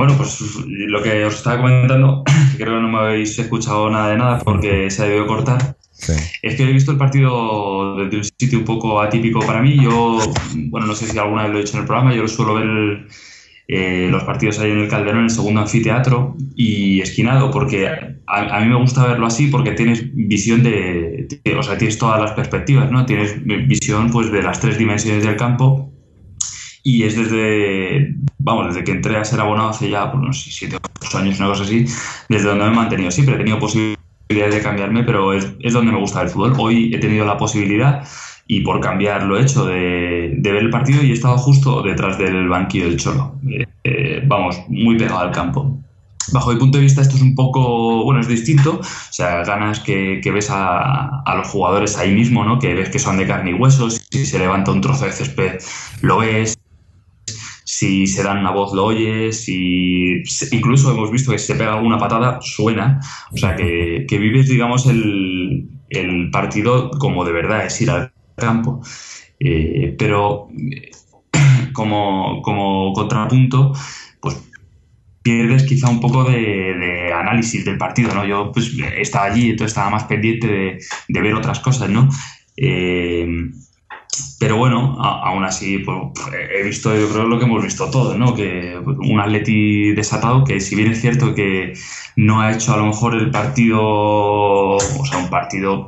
Bueno, 0.00 0.14
pues 0.16 0.40
lo 0.66 1.02
que 1.02 1.26
os 1.26 1.34
estaba 1.34 1.60
comentando, 1.60 2.22
que 2.52 2.56
creo 2.64 2.76
que 2.76 2.80
no 2.80 2.88
me 2.88 2.98
habéis 3.00 3.38
escuchado 3.38 3.90
nada 3.90 4.08
de 4.08 4.16
nada 4.16 4.38
porque 4.38 4.90
se 4.90 5.02
ha 5.02 5.04
debido 5.04 5.26
cortar, 5.26 5.76
Sí. 5.92 6.14
es 6.40 6.54
que 6.54 6.62
he 6.62 6.72
visto 6.72 6.90
el 6.92 6.96
partido 6.96 7.96
desde 7.96 8.16
un 8.16 8.24
sitio 8.24 8.60
un 8.60 8.64
poco 8.64 8.98
atípico 9.02 9.40
para 9.40 9.60
mí. 9.60 9.76
Yo, 9.78 10.18
bueno, 10.70 10.86
no 10.86 10.94
sé 10.94 11.04
si 11.06 11.18
alguna 11.18 11.42
vez 11.42 11.52
lo 11.52 11.58
he 11.58 11.60
dicho 11.60 11.74
en 11.76 11.80
el 11.82 11.86
programa, 11.86 12.14
yo 12.14 12.22
lo 12.22 12.28
suelo 12.28 12.54
ver 12.54 13.06
eh, 13.68 14.08
los 14.10 14.24
partidos 14.24 14.58
ahí 14.58 14.70
en 14.70 14.78
el 14.78 14.88
Calderón, 14.88 15.18
en 15.18 15.24
el 15.24 15.30
segundo 15.30 15.60
anfiteatro 15.60 16.34
y 16.56 17.02
esquinado, 17.02 17.50
porque 17.50 17.86
a, 17.86 18.56
a 18.56 18.60
mí 18.60 18.68
me 18.68 18.76
gusta 18.76 19.06
verlo 19.06 19.26
así 19.26 19.48
porque 19.48 19.72
tienes 19.72 20.02
visión 20.14 20.62
de, 20.62 21.28
de- 21.44 21.54
o 21.56 21.62
sea, 21.62 21.76
tienes 21.76 21.98
todas 21.98 22.18
las 22.18 22.32
perspectivas, 22.32 22.90
¿no? 22.90 23.04
Tienes 23.04 23.36
visión 23.44 24.10
pues 24.10 24.32
de 24.32 24.42
las 24.42 24.60
tres 24.60 24.78
dimensiones 24.78 25.22
del 25.26 25.36
campo 25.36 25.89
y 26.82 27.02
es 27.04 27.16
desde, 27.16 28.14
vamos, 28.38 28.68
desde 28.68 28.84
que 28.84 28.92
entré 28.92 29.16
a 29.16 29.24
ser 29.24 29.40
abonado 29.40 29.70
hace 29.70 29.90
ya, 29.90 30.10
pues, 30.10 30.22
no 30.22 30.32
sé, 30.32 30.50
siete 30.50 30.76
o 30.76 30.80
ocho 31.04 31.18
años, 31.18 31.38
una 31.38 31.48
cosa 31.48 31.64
así, 31.64 31.84
desde 32.28 32.48
donde 32.48 32.64
me 32.64 32.72
he 32.72 32.74
mantenido. 32.74 33.10
Siempre 33.10 33.34
he 33.34 33.38
tenido 33.38 33.58
posibilidades 33.58 34.54
de 34.54 34.62
cambiarme, 34.62 35.04
pero 35.04 35.32
es, 35.32 35.46
es 35.60 35.72
donde 35.72 35.92
me 35.92 35.98
gusta 35.98 36.22
el 36.22 36.28
fútbol. 36.28 36.54
Hoy 36.58 36.94
he 36.94 36.98
tenido 36.98 37.26
la 37.26 37.36
posibilidad 37.36 38.06
y 38.46 38.62
por 38.62 38.80
cambiar 38.80 39.24
lo 39.24 39.38
he 39.38 39.42
hecho 39.42 39.66
de, 39.66 40.34
de 40.38 40.52
ver 40.52 40.62
el 40.62 40.70
partido 40.70 41.02
y 41.02 41.10
he 41.10 41.12
estado 41.12 41.38
justo 41.38 41.82
detrás 41.82 42.18
del 42.18 42.48
banquillo 42.48 42.86
del 42.86 42.96
Cholo. 42.96 43.34
Eh, 43.48 43.66
eh, 43.84 44.22
vamos, 44.26 44.60
muy 44.68 44.96
pegado 44.96 45.20
al 45.20 45.32
campo. 45.32 45.76
Bajo 46.32 46.52
mi 46.52 46.58
punto 46.58 46.78
de 46.78 46.84
vista 46.84 47.00
esto 47.02 47.16
es 47.16 47.22
un 47.22 47.34
poco, 47.34 48.04
bueno, 48.04 48.20
es 48.20 48.28
distinto, 48.28 48.78
o 48.80 49.12
sea, 49.12 49.42
ganas 49.42 49.80
que, 49.80 50.20
que 50.22 50.30
ves 50.30 50.48
a, 50.50 51.22
a 51.22 51.34
los 51.34 51.48
jugadores 51.48 51.96
ahí 51.96 52.14
mismo, 52.14 52.44
¿no? 52.44 52.58
Que 52.58 52.74
ves 52.74 52.90
que 52.90 53.00
son 53.00 53.16
de 53.16 53.26
carne 53.26 53.50
y 53.50 53.54
huesos, 53.54 54.06
si 54.10 54.26
se 54.26 54.38
levanta 54.38 54.70
un 54.70 54.80
trozo 54.80 55.06
de 55.06 55.12
césped 55.12 55.58
lo 56.02 56.18
ves, 56.18 56.56
si 57.80 58.06
se 58.06 58.22
dan 58.22 58.40
una 58.40 58.50
voz 58.50 58.74
lo 58.74 58.84
oyes, 58.84 59.42
si 59.44 60.22
incluso 60.52 60.90
hemos 60.90 61.10
visto 61.10 61.32
que 61.32 61.38
si 61.38 61.46
se 61.46 61.54
pega 61.54 61.72
alguna 61.72 61.96
patada 61.96 62.38
suena, 62.42 63.00
o 63.32 63.38
sea 63.38 63.56
que, 63.56 64.04
que 64.06 64.18
vives 64.18 64.50
digamos 64.50 64.84
el, 64.84 65.66
el 65.88 66.30
partido 66.30 66.90
como 66.90 67.24
de 67.24 67.32
verdad 67.32 67.64
es 67.64 67.80
ir 67.80 67.90
al 67.90 68.12
campo, 68.36 68.82
Eh, 69.42 69.96
pero 69.98 70.48
como, 71.72 72.42
como 72.42 72.92
contrapunto, 72.92 73.72
pues 74.20 74.36
pierdes 75.22 75.62
quizá 75.64 75.88
un 75.88 76.00
poco 76.00 76.24
de, 76.24 77.10
análisis 77.14 77.64
del 77.64 77.78
partido, 77.78 78.12
¿no? 78.14 78.26
Yo 78.26 78.52
pues 78.52 78.76
estaba 78.98 79.24
allí, 79.32 79.50
entonces 79.50 79.72
estaba 79.72 79.88
más 79.88 80.04
pendiente 80.04 80.46
de, 80.46 80.78
de 81.08 81.20
ver 81.22 81.34
otras 81.34 81.60
cosas, 81.60 81.88
¿no? 81.88 82.10
Eh, 82.58 83.26
pero 84.38 84.56
bueno, 84.56 84.96
a- 85.00 85.28
aún 85.28 85.44
así, 85.44 85.78
pues, 85.78 85.98
he 86.52 86.62
visto, 86.62 86.94
yo 86.96 87.08
creo, 87.10 87.24
lo 87.26 87.38
que 87.38 87.44
hemos 87.44 87.62
visto 87.62 87.90
todos, 87.90 88.16
¿no? 88.18 88.34
Que 88.34 88.78
un 88.78 89.20
Atleti 89.20 89.92
desatado, 89.92 90.44
que 90.44 90.60
si 90.60 90.76
bien 90.76 90.90
es 90.92 91.00
cierto 91.00 91.34
que 91.34 91.72
no 92.16 92.40
ha 92.40 92.52
hecho 92.52 92.72
a 92.72 92.76
lo 92.78 92.86
mejor 92.86 93.14
el 93.14 93.30
partido, 93.30 93.80
o 93.82 94.78
sea, 95.08 95.18
un 95.18 95.30
partido 95.30 95.86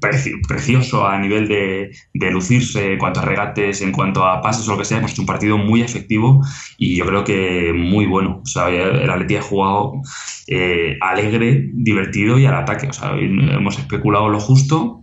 preci- 0.00 0.40
precioso 0.46 1.06
a 1.06 1.18
nivel 1.18 1.48
de, 1.48 1.90
de 2.14 2.30
lucirse 2.30 2.92
en 2.92 2.98
cuanto 2.98 3.20
a 3.20 3.24
regates, 3.24 3.82
en 3.82 3.92
cuanto 3.92 4.24
a 4.24 4.40
pases 4.40 4.66
o 4.68 4.72
lo 4.72 4.78
que 4.78 4.84
sea, 4.84 4.98
hemos 4.98 5.12
hecho 5.12 5.22
un 5.22 5.26
partido 5.26 5.58
muy 5.58 5.82
efectivo 5.82 6.40
y 6.78 6.96
yo 6.96 7.06
creo 7.06 7.24
que 7.24 7.72
muy 7.74 8.06
bueno. 8.06 8.40
O 8.42 8.46
sea, 8.46 8.68
el 8.68 9.10
Atleti 9.10 9.36
ha 9.36 9.42
jugado 9.42 9.94
eh, 10.46 10.96
alegre, 11.00 11.68
divertido 11.72 12.38
y 12.38 12.46
al 12.46 12.54
ataque. 12.54 12.88
O 12.88 12.92
sea, 12.92 13.12
hemos 13.18 13.78
especulado 13.78 14.28
lo 14.28 14.40
justo 14.40 15.01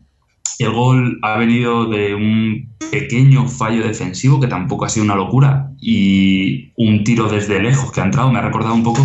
el 0.58 0.72
gol 0.72 1.20
ha 1.22 1.38
venido 1.38 1.86
de 1.86 2.16
un 2.16 2.76
pequeño 2.92 3.48
fallo 3.48 3.86
defensivo 3.86 4.40
que 4.40 4.48
tampoco 4.48 4.86
ha 4.86 4.90
sido 4.90 5.06
una 5.06 5.16
locura 5.16 5.72
y 5.80 6.72
un 6.76 7.04
tiro 7.04 7.30
desde 7.30 7.62
lejos 7.62 7.92
que 7.92 8.02
ha 8.02 8.06
entrado. 8.06 8.32
Me 8.32 8.40
ha 8.40 8.42
recordado 8.42 8.74
un 8.74 8.84
poco 8.84 9.02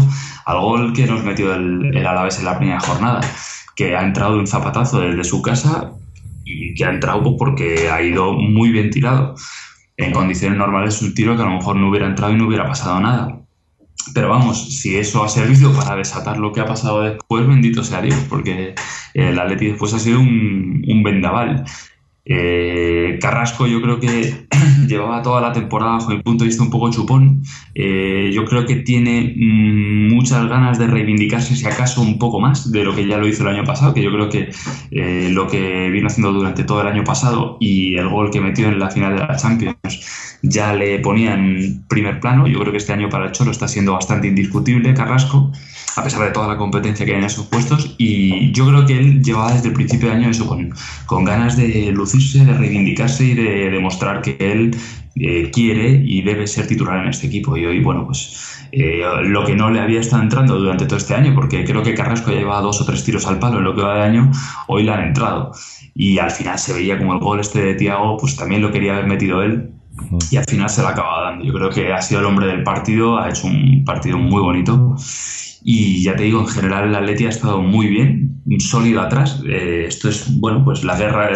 al 0.46 0.60
gol 0.60 0.92
que 0.92 1.06
nos 1.06 1.22
metió 1.24 1.54
el, 1.54 1.94
el 1.94 2.06
Alavés 2.06 2.38
en 2.38 2.46
la 2.46 2.58
primera 2.58 2.80
jornada, 2.80 3.20
que 3.76 3.96
ha 3.96 4.02
entrado 4.02 4.38
un 4.38 4.46
zapatazo 4.46 5.00
desde 5.00 5.24
su 5.24 5.42
casa 5.42 5.92
y 6.44 6.74
que 6.74 6.84
ha 6.84 6.90
entrado 6.90 7.22
pues, 7.22 7.34
porque 7.38 7.90
ha 7.90 8.02
ido 8.02 8.32
muy 8.32 8.70
bien 8.70 8.90
tirado. 8.90 9.34
En 9.96 10.12
condiciones 10.12 10.58
normales 10.58 10.96
es 10.96 11.02
un 11.02 11.14
tiro 11.14 11.36
que 11.36 11.42
a 11.42 11.46
lo 11.46 11.52
mejor 11.52 11.76
no 11.76 11.88
hubiera 11.88 12.06
entrado 12.06 12.32
y 12.32 12.36
no 12.36 12.46
hubiera 12.46 12.66
pasado 12.66 13.00
nada. 13.00 13.43
Pero 14.12 14.28
vamos, 14.28 14.80
si 14.80 14.96
eso 14.96 15.25
ha 15.25 15.28
servido 15.28 15.73
para 15.73 15.96
desatar 15.96 16.38
lo 16.38 16.52
que 16.52 16.61
ha 16.61 16.66
pasado 16.66 17.02
después, 17.02 17.46
bendito 17.46 17.82
sea 17.82 18.02
Dios, 18.02 18.18
porque 18.28 18.75
el 19.14 19.38
Atleti 19.38 19.68
después 19.68 19.94
ha 19.94 19.99
sido 19.99 20.20
un, 20.20 20.84
un 20.87 21.02
vendaval. 21.02 21.64
Eh, 22.26 23.18
Carrasco 23.20 23.66
yo 23.66 23.82
creo 23.82 24.00
que 24.00 24.46
llevaba 24.88 25.20
toda 25.20 25.42
la 25.42 25.52
temporada 25.52 25.92
bajo 25.92 26.10
mi 26.10 26.22
punto 26.22 26.44
de 26.44 26.48
vista 26.48 26.62
un 26.62 26.70
poco 26.70 26.90
chupón. 26.90 27.42
Eh, 27.74 28.30
yo 28.32 28.44
creo 28.44 28.64
que 28.66 28.76
tiene 28.76 29.34
mm, 29.36 30.14
muchas 30.14 30.48
ganas 30.48 30.78
de 30.78 30.86
reivindicarse 30.86 31.54
si 31.54 31.66
acaso 31.66 32.00
un 32.00 32.18
poco 32.18 32.40
más 32.40 32.72
de 32.72 32.84
lo 32.84 32.94
que 32.94 33.06
ya 33.06 33.18
lo 33.18 33.28
hizo 33.28 33.42
el 33.42 33.54
año 33.54 33.64
pasado, 33.64 33.92
que 33.92 34.02
yo 34.02 34.10
creo 34.12 34.28
que 34.28 34.50
eh, 34.90 35.28
lo 35.30 35.48
que 35.48 35.90
vino 35.90 36.06
haciendo 36.06 36.32
durante 36.32 36.64
todo 36.64 36.80
el 36.80 36.88
año 36.88 37.04
pasado 37.04 37.58
y 37.60 37.96
el 37.96 38.08
gol 38.08 38.30
que 38.30 38.40
metió 38.40 38.68
en 38.68 38.78
la 38.78 38.90
final 38.90 39.14
de 39.16 39.26
la 39.26 39.36
Champions 39.36 39.76
ya 40.42 40.74
le 40.74 40.98
ponía 41.00 41.34
en 41.34 41.84
primer 41.88 42.20
plano. 42.20 42.46
Yo 42.46 42.58
creo 42.60 42.72
que 42.72 42.78
este 42.78 42.92
año 42.92 43.08
para 43.08 43.26
el 43.26 43.32
Cholo 43.32 43.50
está 43.50 43.68
siendo 43.68 43.92
bastante 43.92 44.28
indiscutible 44.28 44.94
Carrasco, 44.94 45.52
a 45.96 46.02
pesar 46.02 46.24
de 46.24 46.30
toda 46.30 46.48
la 46.48 46.56
competencia 46.56 47.04
que 47.04 47.12
hay 47.12 47.18
en 47.18 47.24
esos 47.24 47.46
puestos. 47.46 47.94
Y 47.98 48.52
yo 48.52 48.66
creo 48.66 48.86
que 48.86 48.98
él 48.98 49.22
llevaba 49.22 49.52
desde 49.52 49.68
el 49.68 49.74
principio 49.74 50.08
de 50.08 50.14
año 50.14 50.30
eso, 50.30 50.46
con, 50.46 50.72
con 51.06 51.24
ganas 51.24 51.56
de 51.56 51.92
lucirse, 51.92 52.44
de 52.44 52.54
reivindicarse 52.54 53.24
y 53.24 53.34
de 53.34 53.70
demostrar 53.70 54.22
que 54.22 54.36
él 54.40 54.76
eh, 55.16 55.50
quiere 55.52 56.02
y 56.04 56.22
debe 56.22 56.46
ser 56.46 56.66
titular 56.66 57.02
en 57.02 57.10
este 57.10 57.26
equipo. 57.26 57.56
Y 57.56 57.66
hoy, 57.66 57.80
bueno, 57.80 58.06
pues 58.06 58.66
eh, 58.72 59.02
lo 59.22 59.44
que 59.44 59.54
no 59.54 59.70
le 59.70 59.80
había 59.80 60.00
estado 60.00 60.22
entrando 60.22 60.58
durante 60.58 60.86
todo 60.86 60.96
este 60.96 61.14
año, 61.14 61.34
porque 61.34 61.64
creo 61.64 61.82
que 61.82 61.94
Carrasco 61.94 62.30
ya 62.30 62.38
llevaba 62.38 62.60
dos 62.60 62.80
o 62.80 62.84
tres 62.84 63.04
tiros 63.04 63.26
al 63.26 63.38
palo 63.38 63.58
en 63.58 63.64
lo 63.64 63.74
que 63.74 63.82
va 63.82 63.94
de 63.96 64.02
año, 64.02 64.30
hoy 64.66 64.82
le 64.82 64.92
han 64.92 65.04
entrado. 65.04 65.52
Y 65.94 66.18
al 66.18 66.32
final 66.32 66.58
se 66.58 66.72
veía 66.72 66.98
como 66.98 67.12
el 67.12 67.20
gol 67.20 67.38
este 67.38 67.62
de 67.62 67.74
Tiago, 67.74 68.16
pues 68.16 68.34
también 68.34 68.62
lo 68.62 68.72
quería 68.72 68.94
haber 68.94 69.06
metido 69.06 69.42
él 69.42 69.70
y 70.30 70.36
al 70.36 70.44
final 70.44 70.68
se 70.68 70.82
la 70.82 70.90
acaba 70.90 71.22
dando. 71.22 71.44
Yo 71.44 71.52
creo 71.52 71.70
que 71.70 71.92
ha 71.92 72.02
sido 72.02 72.20
el 72.20 72.26
hombre 72.26 72.46
del 72.46 72.62
partido, 72.62 73.18
ha 73.18 73.28
hecho 73.28 73.46
un 73.46 73.84
partido 73.84 74.18
muy 74.18 74.42
bonito. 74.42 74.96
Y 75.66 76.02
ya 76.02 76.14
te 76.14 76.25
digo, 76.25 76.40
en 76.40 76.47
general 76.47 76.88
el 76.88 76.94
Atleti 76.94 77.25
ha 77.25 77.30
estado 77.30 77.62
muy 77.62 77.88
bien, 77.88 78.42
sólido 78.59 79.00
atrás. 79.00 79.42
Eh, 79.49 79.87
esto 79.88 80.11
es, 80.11 80.38
bueno, 80.38 80.62
pues 80.62 80.85
la 80.85 80.94
guerra 80.97 81.33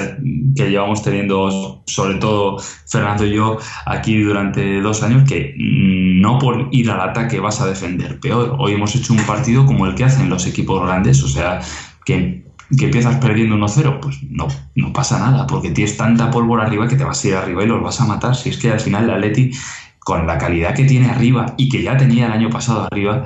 que 0.54 0.68
llevamos 0.68 1.02
teniendo, 1.02 1.82
sobre 1.86 2.16
todo 2.16 2.58
Fernando 2.86 3.24
y 3.24 3.34
yo, 3.34 3.56
aquí 3.86 4.20
durante 4.20 4.82
dos 4.82 5.02
años, 5.02 5.26
que 5.26 5.54
no 5.56 6.38
por 6.38 6.68
ir 6.72 6.90
al 6.90 7.00
ataque 7.00 7.40
vas 7.40 7.62
a 7.62 7.66
defender 7.66 8.20
peor. 8.20 8.54
Hoy 8.58 8.72
hemos 8.72 8.94
hecho 8.94 9.14
un 9.14 9.20
partido 9.20 9.64
como 9.64 9.86
el 9.86 9.94
que 9.94 10.04
hacen 10.04 10.28
los 10.28 10.46
equipos 10.46 10.82
grandes, 10.82 11.22
o 11.24 11.28
sea, 11.28 11.60
que 12.04 12.46
que 12.76 12.84
empiezas 12.84 13.16
perdiendo 13.16 13.56
1-0, 13.56 13.98
pues 14.00 14.22
no, 14.28 14.46
no 14.74 14.92
pasa 14.92 15.18
nada, 15.18 15.46
porque 15.46 15.70
tienes 15.70 15.96
tanta 15.96 16.30
pólvora 16.30 16.66
arriba 16.66 16.86
que 16.86 16.96
te 16.96 17.04
vas 17.04 17.24
a 17.24 17.28
ir 17.28 17.34
arriba 17.34 17.64
y 17.64 17.66
los 17.66 17.82
vas 17.82 17.98
a 18.02 18.04
matar. 18.04 18.36
Si 18.36 18.50
es 18.50 18.58
que 18.58 18.70
al 18.70 18.78
final 18.78 19.04
el 19.04 19.10
Atleti, 19.12 19.52
con 19.98 20.26
la 20.26 20.36
calidad 20.36 20.74
que 20.74 20.84
tiene 20.84 21.08
arriba 21.08 21.54
y 21.56 21.70
que 21.70 21.82
ya 21.82 21.96
tenía 21.96 22.26
el 22.26 22.32
año 22.32 22.50
pasado 22.50 22.86
arriba, 22.90 23.24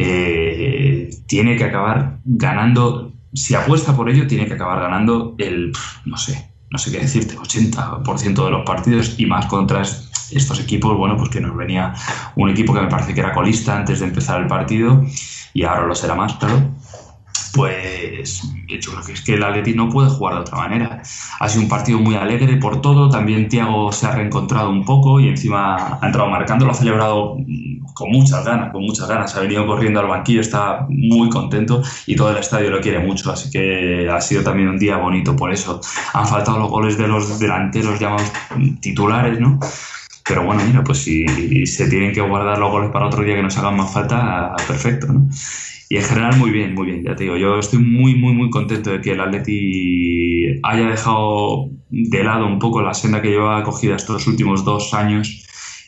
eh, 0.00 1.10
tiene 1.26 1.56
que 1.56 1.64
acabar 1.64 2.20
ganando, 2.24 3.12
si 3.34 3.56
apuesta 3.56 3.96
por 3.96 4.08
ello, 4.08 4.28
tiene 4.28 4.46
que 4.46 4.54
acabar 4.54 4.80
ganando 4.80 5.34
el, 5.38 5.72
no 6.04 6.16
sé, 6.16 6.52
no 6.70 6.78
sé 6.78 6.92
qué 6.92 7.00
decirte, 7.00 7.36
80% 7.36 8.44
de 8.44 8.50
los 8.50 8.64
partidos 8.64 9.18
y 9.18 9.26
más 9.26 9.46
contra 9.46 9.82
estos 9.82 10.60
equipos, 10.60 10.96
bueno, 10.96 11.16
pues 11.16 11.30
que 11.30 11.40
nos 11.40 11.56
venía 11.56 11.94
un 12.36 12.48
equipo 12.48 12.72
que 12.72 12.80
me 12.80 12.86
parece 12.86 13.12
que 13.12 13.20
era 13.20 13.34
colista 13.34 13.76
antes 13.76 13.98
de 13.98 14.06
empezar 14.06 14.40
el 14.40 14.46
partido 14.46 15.04
y 15.52 15.64
ahora 15.64 15.86
lo 15.86 15.94
será 15.96 16.14
más, 16.14 16.34
claro 16.36 16.70
pues 17.52 18.42
yo 18.66 18.92
creo 18.92 19.04
que 19.04 19.12
es 19.12 19.22
que 19.22 19.34
el 19.34 19.42
Atleti 19.42 19.74
no 19.74 19.88
puede 19.88 20.10
jugar 20.10 20.34
de 20.34 20.40
otra 20.40 20.58
manera. 20.58 21.02
Ha 21.40 21.48
sido 21.48 21.62
un 21.62 21.68
partido 21.68 21.98
muy 21.98 22.14
alegre 22.14 22.56
por 22.56 22.80
todo, 22.80 23.08
también 23.08 23.48
Tiago 23.48 23.92
se 23.92 24.06
ha 24.06 24.12
reencontrado 24.12 24.70
un 24.70 24.84
poco 24.84 25.20
y 25.20 25.28
encima 25.28 25.98
ha 26.00 26.06
entrado 26.06 26.28
marcando, 26.28 26.64
lo 26.64 26.72
ha 26.72 26.74
celebrado 26.74 27.36
con 27.94 28.10
muchas 28.10 28.44
ganas, 28.44 28.70
con 28.72 28.82
muchas 28.82 29.08
ganas, 29.08 29.34
ha 29.36 29.40
venido 29.40 29.66
corriendo 29.66 30.00
al 30.00 30.06
banquillo, 30.06 30.40
está 30.40 30.86
muy 30.88 31.28
contento 31.30 31.82
y 32.06 32.14
todo 32.14 32.30
el 32.30 32.38
estadio 32.38 32.70
lo 32.70 32.80
quiere 32.80 33.00
mucho, 33.00 33.32
así 33.32 33.50
que 33.50 34.08
ha 34.08 34.20
sido 34.20 34.42
también 34.42 34.68
un 34.68 34.78
día 34.78 34.96
bonito 34.96 35.34
por 35.34 35.52
eso. 35.52 35.80
Han 36.14 36.26
faltado 36.26 36.58
los 36.58 36.70
goles 36.70 36.96
de 36.96 37.08
los 37.08 37.38
delanteros 37.38 37.98
llamados 37.98 38.30
titulares, 38.80 39.40
¿no? 39.40 39.58
Pero 40.24 40.44
bueno, 40.44 40.62
mira, 40.66 40.84
pues 40.84 40.98
si 40.98 41.26
se 41.66 41.88
tienen 41.88 42.12
que 42.12 42.20
guardar 42.20 42.58
los 42.58 42.70
goles 42.70 42.90
para 42.90 43.06
otro 43.06 43.24
día 43.24 43.34
que 43.34 43.42
nos 43.42 43.56
hagan 43.56 43.76
más 43.76 43.92
falta, 43.92 44.54
perfecto, 44.66 45.06
¿no? 45.06 45.26
Y 45.90 45.96
en 45.96 46.02
general 46.02 46.36
muy 46.36 46.50
bien, 46.50 46.74
muy 46.74 46.86
bien, 46.86 47.02
ya 47.02 47.16
te 47.16 47.24
digo, 47.24 47.36
yo 47.36 47.58
estoy 47.58 47.78
muy, 47.78 48.14
muy, 48.14 48.34
muy 48.34 48.50
contento 48.50 48.90
de 48.90 49.00
que 49.00 49.12
el 49.12 49.20
Atleti 49.20 50.60
haya 50.62 50.86
dejado 50.86 51.70
de 51.88 52.24
lado 52.24 52.46
un 52.46 52.58
poco 52.58 52.82
la 52.82 52.92
senda 52.92 53.22
que 53.22 53.30
llevaba 53.30 53.62
cogida 53.62 53.96
estos 53.96 54.26
últimos 54.26 54.64
dos 54.64 54.92
años 54.92 55.46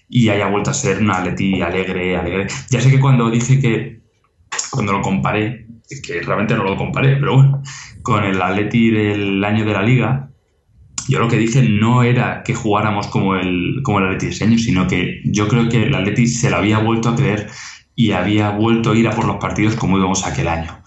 y 0.09 0.31
haya 0.31 0.49
vuelto 0.49 0.71
a 0.71 0.75
ser 0.75 1.03
un 1.03 1.11
Atleti 1.11 1.61
alegre, 1.61 2.17
alegre. 2.17 2.47
Ya 2.71 2.81
sé 2.81 2.91
que 2.91 2.99
cuando 2.99 3.31
dije 3.31 3.61
que, 3.61 4.01
cuando 4.71 4.93
lo 4.93 5.03
comparé, 5.03 5.67
que 6.03 6.23
realmente 6.23 6.57
no 6.57 6.65
lo 6.65 6.77
comparé, 6.77 7.17
pero 7.17 7.35
bueno, 7.35 7.63
con 8.03 8.25
el 8.25 8.41
Atleti 8.41 8.91
del 8.91 9.45
año 9.45 9.67
de 9.67 9.73
la 9.73 9.83
liga, 9.83 10.31
yo 11.09 11.19
lo 11.19 11.29
que 11.29 11.37
dije 11.37 11.63
no 11.63 12.03
era 12.03 12.43
que 12.43 12.55
jugáramos 12.55 13.07
como 13.09 13.37
el, 13.37 13.81
como 13.83 13.99
el 13.99 14.07
Atleti 14.07 14.43
año, 14.43 14.57
sino 14.57 14.87
que 14.87 15.21
yo 15.25 15.47
creo 15.47 15.69
que 15.69 15.83
el 15.85 15.95
Atleti 15.95 16.27
se 16.27 16.49
lo 16.49 16.57
había 16.57 16.79
vuelto 16.79 17.11
a 17.11 17.17
creer 17.17 17.49
y 18.01 18.13
había 18.13 18.49
vuelto 18.49 18.93
a 18.93 18.97
ir 18.97 19.07
a 19.09 19.11
por 19.11 19.27
los 19.27 19.37
partidos 19.37 19.75
como 19.77 19.99
íbamos 19.99 20.27
aquel 20.27 20.49
año. 20.49 20.83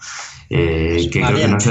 Eh, 0.50 1.08
que, 1.12 1.20
creo 1.20 1.36
que, 1.36 1.46
no 1.46 1.60
se, 1.60 1.70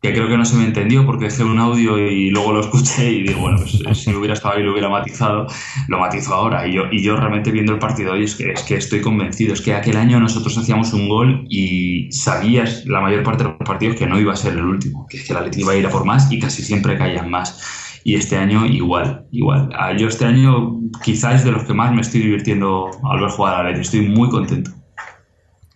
que, 0.00 0.12
creo 0.12 0.28
que, 0.28 0.36
no 0.36 0.44
se, 0.44 0.54
me 0.54 0.64
entendió 0.64 1.04
porque 1.04 1.24
dejé 1.24 1.42
un 1.42 1.58
audio 1.58 1.98
y 1.98 2.30
luego 2.30 2.52
lo 2.52 2.60
escuché 2.60 3.10
y 3.10 3.22
digo, 3.24 3.40
bueno, 3.40 3.58
pues 3.58 3.74
eh, 3.74 3.94
si 3.96 4.14
hubiera 4.14 4.34
estado 4.34 4.54
ahí 4.54 4.62
lo 4.62 4.70
hubiera 4.70 4.88
matizado, 4.88 5.48
lo 5.88 5.98
matizo 5.98 6.32
ahora. 6.32 6.64
Y 6.68 6.74
yo, 6.74 6.82
y 6.92 7.02
yo 7.02 7.16
realmente 7.16 7.50
viendo 7.50 7.72
el 7.72 7.80
partido 7.80 8.12
hoy 8.12 8.22
es 8.22 8.36
que, 8.36 8.52
es 8.52 8.62
que 8.62 8.76
estoy 8.76 9.00
convencido, 9.00 9.52
es 9.52 9.60
que 9.60 9.74
aquel 9.74 9.96
año 9.96 10.20
nosotros 10.20 10.56
hacíamos 10.56 10.92
un 10.92 11.08
gol 11.08 11.44
y 11.48 12.12
sabías 12.12 12.86
la 12.86 13.00
mayor 13.00 13.24
parte 13.24 13.42
de 13.42 13.50
los 13.50 13.58
partidos 13.58 13.96
que 13.96 14.06
no 14.06 14.20
iba 14.20 14.32
a 14.32 14.36
ser 14.36 14.52
el 14.52 14.64
último, 14.64 15.08
que 15.08 15.16
es 15.16 15.26
que 15.26 15.34
la 15.34 15.40
Leti 15.40 15.62
iba 15.62 15.72
a 15.72 15.76
ir 15.76 15.86
a 15.86 15.90
por 15.90 16.04
más 16.04 16.30
y 16.30 16.38
casi 16.38 16.62
siempre 16.62 16.96
caían 16.96 17.28
más 17.28 17.87
y 18.08 18.14
este 18.14 18.38
año 18.38 18.64
igual, 18.64 19.26
igual. 19.32 19.68
Ah, 19.78 19.92
yo 19.94 20.08
este 20.08 20.24
año 20.24 20.80
quizás 21.04 21.34
es 21.34 21.44
de 21.44 21.52
los 21.52 21.64
que 21.64 21.74
más 21.74 21.92
me 21.92 22.00
estoy 22.00 22.22
divirtiendo 22.22 22.90
al 23.04 23.20
ver 23.20 23.28
jugar 23.28 23.66
a 23.66 23.70
la 23.70 23.78
estoy 23.78 24.00
muy 24.00 24.30
contento. 24.30 24.70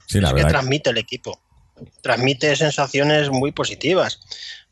Sí, 0.06 0.18
la 0.18 0.30
es 0.30 0.36
que 0.36 0.44
transmite 0.44 0.88
el 0.88 0.96
equipo, 0.96 1.38
transmite 2.00 2.56
sensaciones 2.56 3.28
muy 3.28 3.52
positivas, 3.52 4.18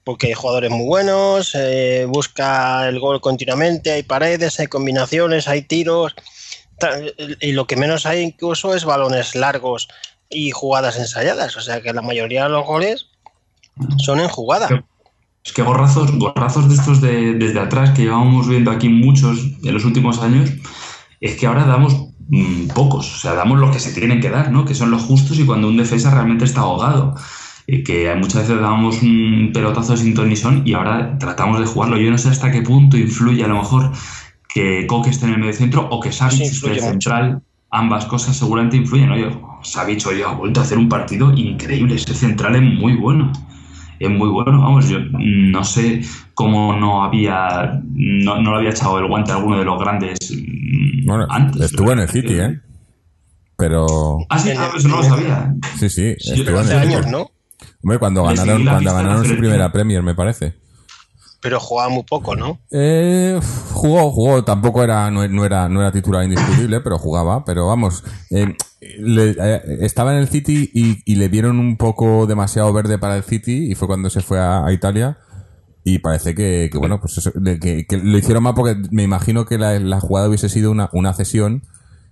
porque 0.05 0.28
hay 0.28 0.32
jugadores 0.32 0.71
muy 0.71 0.87
buenos, 0.87 1.54
eh, 1.54 2.06
busca 2.08 2.89
el 2.89 2.99
gol 2.99 3.21
continuamente, 3.21 3.93
hay 3.93 4.04
paredes, 4.04 4.58
hay 4.58 4.69
combinaciones, 4.69 5.47
hay 5.47 5.61
tiros, 5.61 6.15
y 7.43 7.52
lo 7.52 7.67
que 7.67 7.76
menos 7.76 8.06
hay 8.06 8.23
incluso 8.23 8.75
es 8.75 8.87
balones 8.87 9.35
largos 9.35 9.87
y 10.30 10.50
jugadas 10.50 10.99
ensayadas, 10.99 11.58
o 11.58 11.61
sea 11.61 11.82
que 11.82 11.93
la 11.93 12.00
mayoría 12.00 12.45
de 12.45 12.49
los 12.49 12.67
goles 12.67 13.08
son 13.99 14.19
en 14.19 14.28
jugada. 14.28 14.82
Es 15.45 15.53
que 15.53 15.63
gorrazos, 15.63 16.13
gorrazos 16.19 16.69
de 16.69 16.75
estos 16.75 17.00
de, 17.00 17.35
desde 17.35 17.61
atrás 17.61 17.91
que 17.91 18.03
llevamos 18.03 18.49
viendo 18.49 18.71
aquí 18.71 18.89
muchos 18.89 19.39
en 19.63 19.75
los 19.75 19.85
últimos 19.85 20.21
años, 20.21 20.50
es 21.21 21.37
que 21.37 21.47
ahora 21.47 21.65
damos 21.65 22.09
mm, 22.29 22.69
pocos, 22.75 23.15
o 23.15 23.19
sea, 23.19 23.35
damos 23.35 23.59
los 23.59 23.71
que 23.71 23.81
se 23.81 23.93
tienen 23.93 24.21
que 24.21 24.31
dar, 24.31 24.53
¿no? 24.53 24.65
Que 24.65 24.75
son 24.75 24.91
los 24.91 25.03
justos 25.03 25.39
y 25.39 25.47
cuando 25.47 25.69
un 25.69 25.76
defensa 25.76 26.11
realmente 26.11 26.45
está 26.45 26.61
ahogado. 26.61 27.15
Eh, 27.67 27.85
que 27.85 28.13
muchas 28.17 28.49
veces 28.49 28.61
damos 28.61 29.00
un 29.03 29.50
pelotazo 29.55 29.97
sin 29.97 30.13
ton 30.13 30.33
y 30.65 30.73
ahora 30.73 31.17
tratamos 31.19 31.61
de 31.61 31.67
jugarlo. 31.67 31.99
Yo 31.99 32.11
no 32.11 32.19
sé 32.19 32.29
hasta 32.29 32.50
qué 32.50 32.63
punto 32.63 32.97
influye 32.97 33.45
a 33.45 33.49
lo 33.49 33.59
mejor 33.59 33.93
que 34.53 34.87
Coque 34.89 35.11
esté 35.11 35.26
en 35.26 35.35
el 35.35 35.39
medio 35.39 35.53
centro 35.53 35.89
o 35.91 36.00
que 36.00 36.11
Savic 36.11 36.41
esté 36.41 36.81
central. 36.81 37.43
Ambas 37.71 38.07
cosas 38.07 38.37
seguramente 38.37 38.76
influyen. 38.76 39.13
Oye, 39.13 39.31
Savic 39.63 40.05
hoy 40.07 40.23
ha 40.23 40.33
vuelto 40.33 40.61
a 40.61 40.65
hacer 40.65 40.79
un 40.79 40.89
partido 40.89 41.33
increíble. 41.33 41.95
Ese 41.95 42.15
central 42.15 42.57
es 42.57 42.63
muy 42.63 42.97
bueno 42.97 43.31
es 44.00 44.10
muy 44.10 44.28
bueno. 44.28 44.60
Vamos, 44.60 44.89
yo 44.89 44.99
no 45.13 45.63
sé 45.63 46.00
cómo 46.34 46.75
no 46.75 47.04
había 47.04 47.80
no, 47.93 48.41
no 48.41 48.52
le 48.52 48.56
había 48.56 48.71
echado 48.71 48.99
el 48.99 49.06
guante 49.06 49.30
a 49.30 49.36
alguno 49.36 49.58
de 49.58 49.65
los 49.65 49.78
grandes 49.78 50.19
mm, 50.32 51.06
bueno, 51.06 51.26
antes. 51.28 51.63
Estuvo 51.63 51.93
en 51.93 51.99
el 52.00 52.08
City, 52.08 52.39
¿eh? 52.39 52.60
Pero. 53.56 53.86
Ah, 54.30 54.39
sí, 54.39 54.50
ah, 54.56 54.71
eso 54.75 54.89
no 54.89 54.97
lo 54.97 55.02
sabía. 55.02 55.54
Sí, 55.78 55.91
sí, 55.91 56.15
estuvo 56.19 56.60
en 56.60 56.69
el 56.69 56.78
años, 56.78 57.06
¿no? 57.08 57.30
Hombre, 57.82 57.99
cuando 57.99 58.25
ganaron, 58.25 58.65
cuando 58.65 58.95
ganaron 58.95 59.25
su 59.25 59.36
primera 59.36 59.71
Premier, 59.71 60.02
me 60.02 60.15
parece. 60.15 60.54
Pero 61.41 61.59
jugaba 61.59 61.89
muy 61.89 62.03
poco, 62.03 62.37
¿no? 62.37 62.61
Eh, 62.71 63.41
jugó, 63.73 64.11
jugó. 64.11 64.45
Tampoco 64.45 64.83
era 64.83 65.11
no, 65.11 65.25
era 65.45 65.69
no 65.69 65.81
era 65.81 65.91
titular 65.91 66.23
indiscutible, 66.23 66.81
pero 66.81 66.99
jugaba. 66.99 67.45
Pero 67.47 67.67
vamos, 67.67 68.05
eh, 68.31 68.55
eh, 68.83 69.79
estaba 69.81 70.13
en 70.13 70.19
el 70.19 70.29
City 70.29 70.71
y, 70.75 71.15
le 71.15 71.29
dieron 71.31 71.59
un 71.59 71.79
poco 71.79 72.26
demasiado 72.26 72.71
verde 72.75 72.99
para 72.99 73.17
el 73.17 73.23
City 73.23 73.71
y 73.71 73.75
fue 73.75 73.89
cuando 73.89 74.11
se 74.11 74.21
fue 74.21 74.39
a, 74.39 74.71
Italia. 74.71 75.19
Y 75.83 76.00
parece 76.00 76.35
que, 76.35 76.71
bueno, 76.75 77.00
pues 77.00 77.17
eso, 77.17 77.33
que, 77.33 77.87
lo 77.91 78.19
hicieron 78.19 78.43
mal 78.43 78.55
porque 78.55 78.76
me 78.91 79.03
imagino 79.03 79.47
que 79.47 79.57
la, 79.57 80.00
jugada 80.00 80.29
hubiese 80.29 80.50
sido 80.50 80.71
una, 80.71 80.91
una 80.93 81.15
cesión 81.15 81.63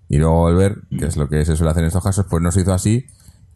y 0.08 0.16
luego 0.16 0.36
volver, 0.36 0.78
que 0.98 1.04
es 1.04 1.18
lo 1.18 1.28
que 1.28 1.44
se 1.44 1.54
suele 1.54 1.72
hacer 1.72 1.82
en 1.82 1.88
estos 1.88 2.02
casos, 2.02 2.24
pues 2.30 2.42
no 2.42 2.50
se 2.50 2.62
hizo 2.62 2.72
así, 2.72 3.04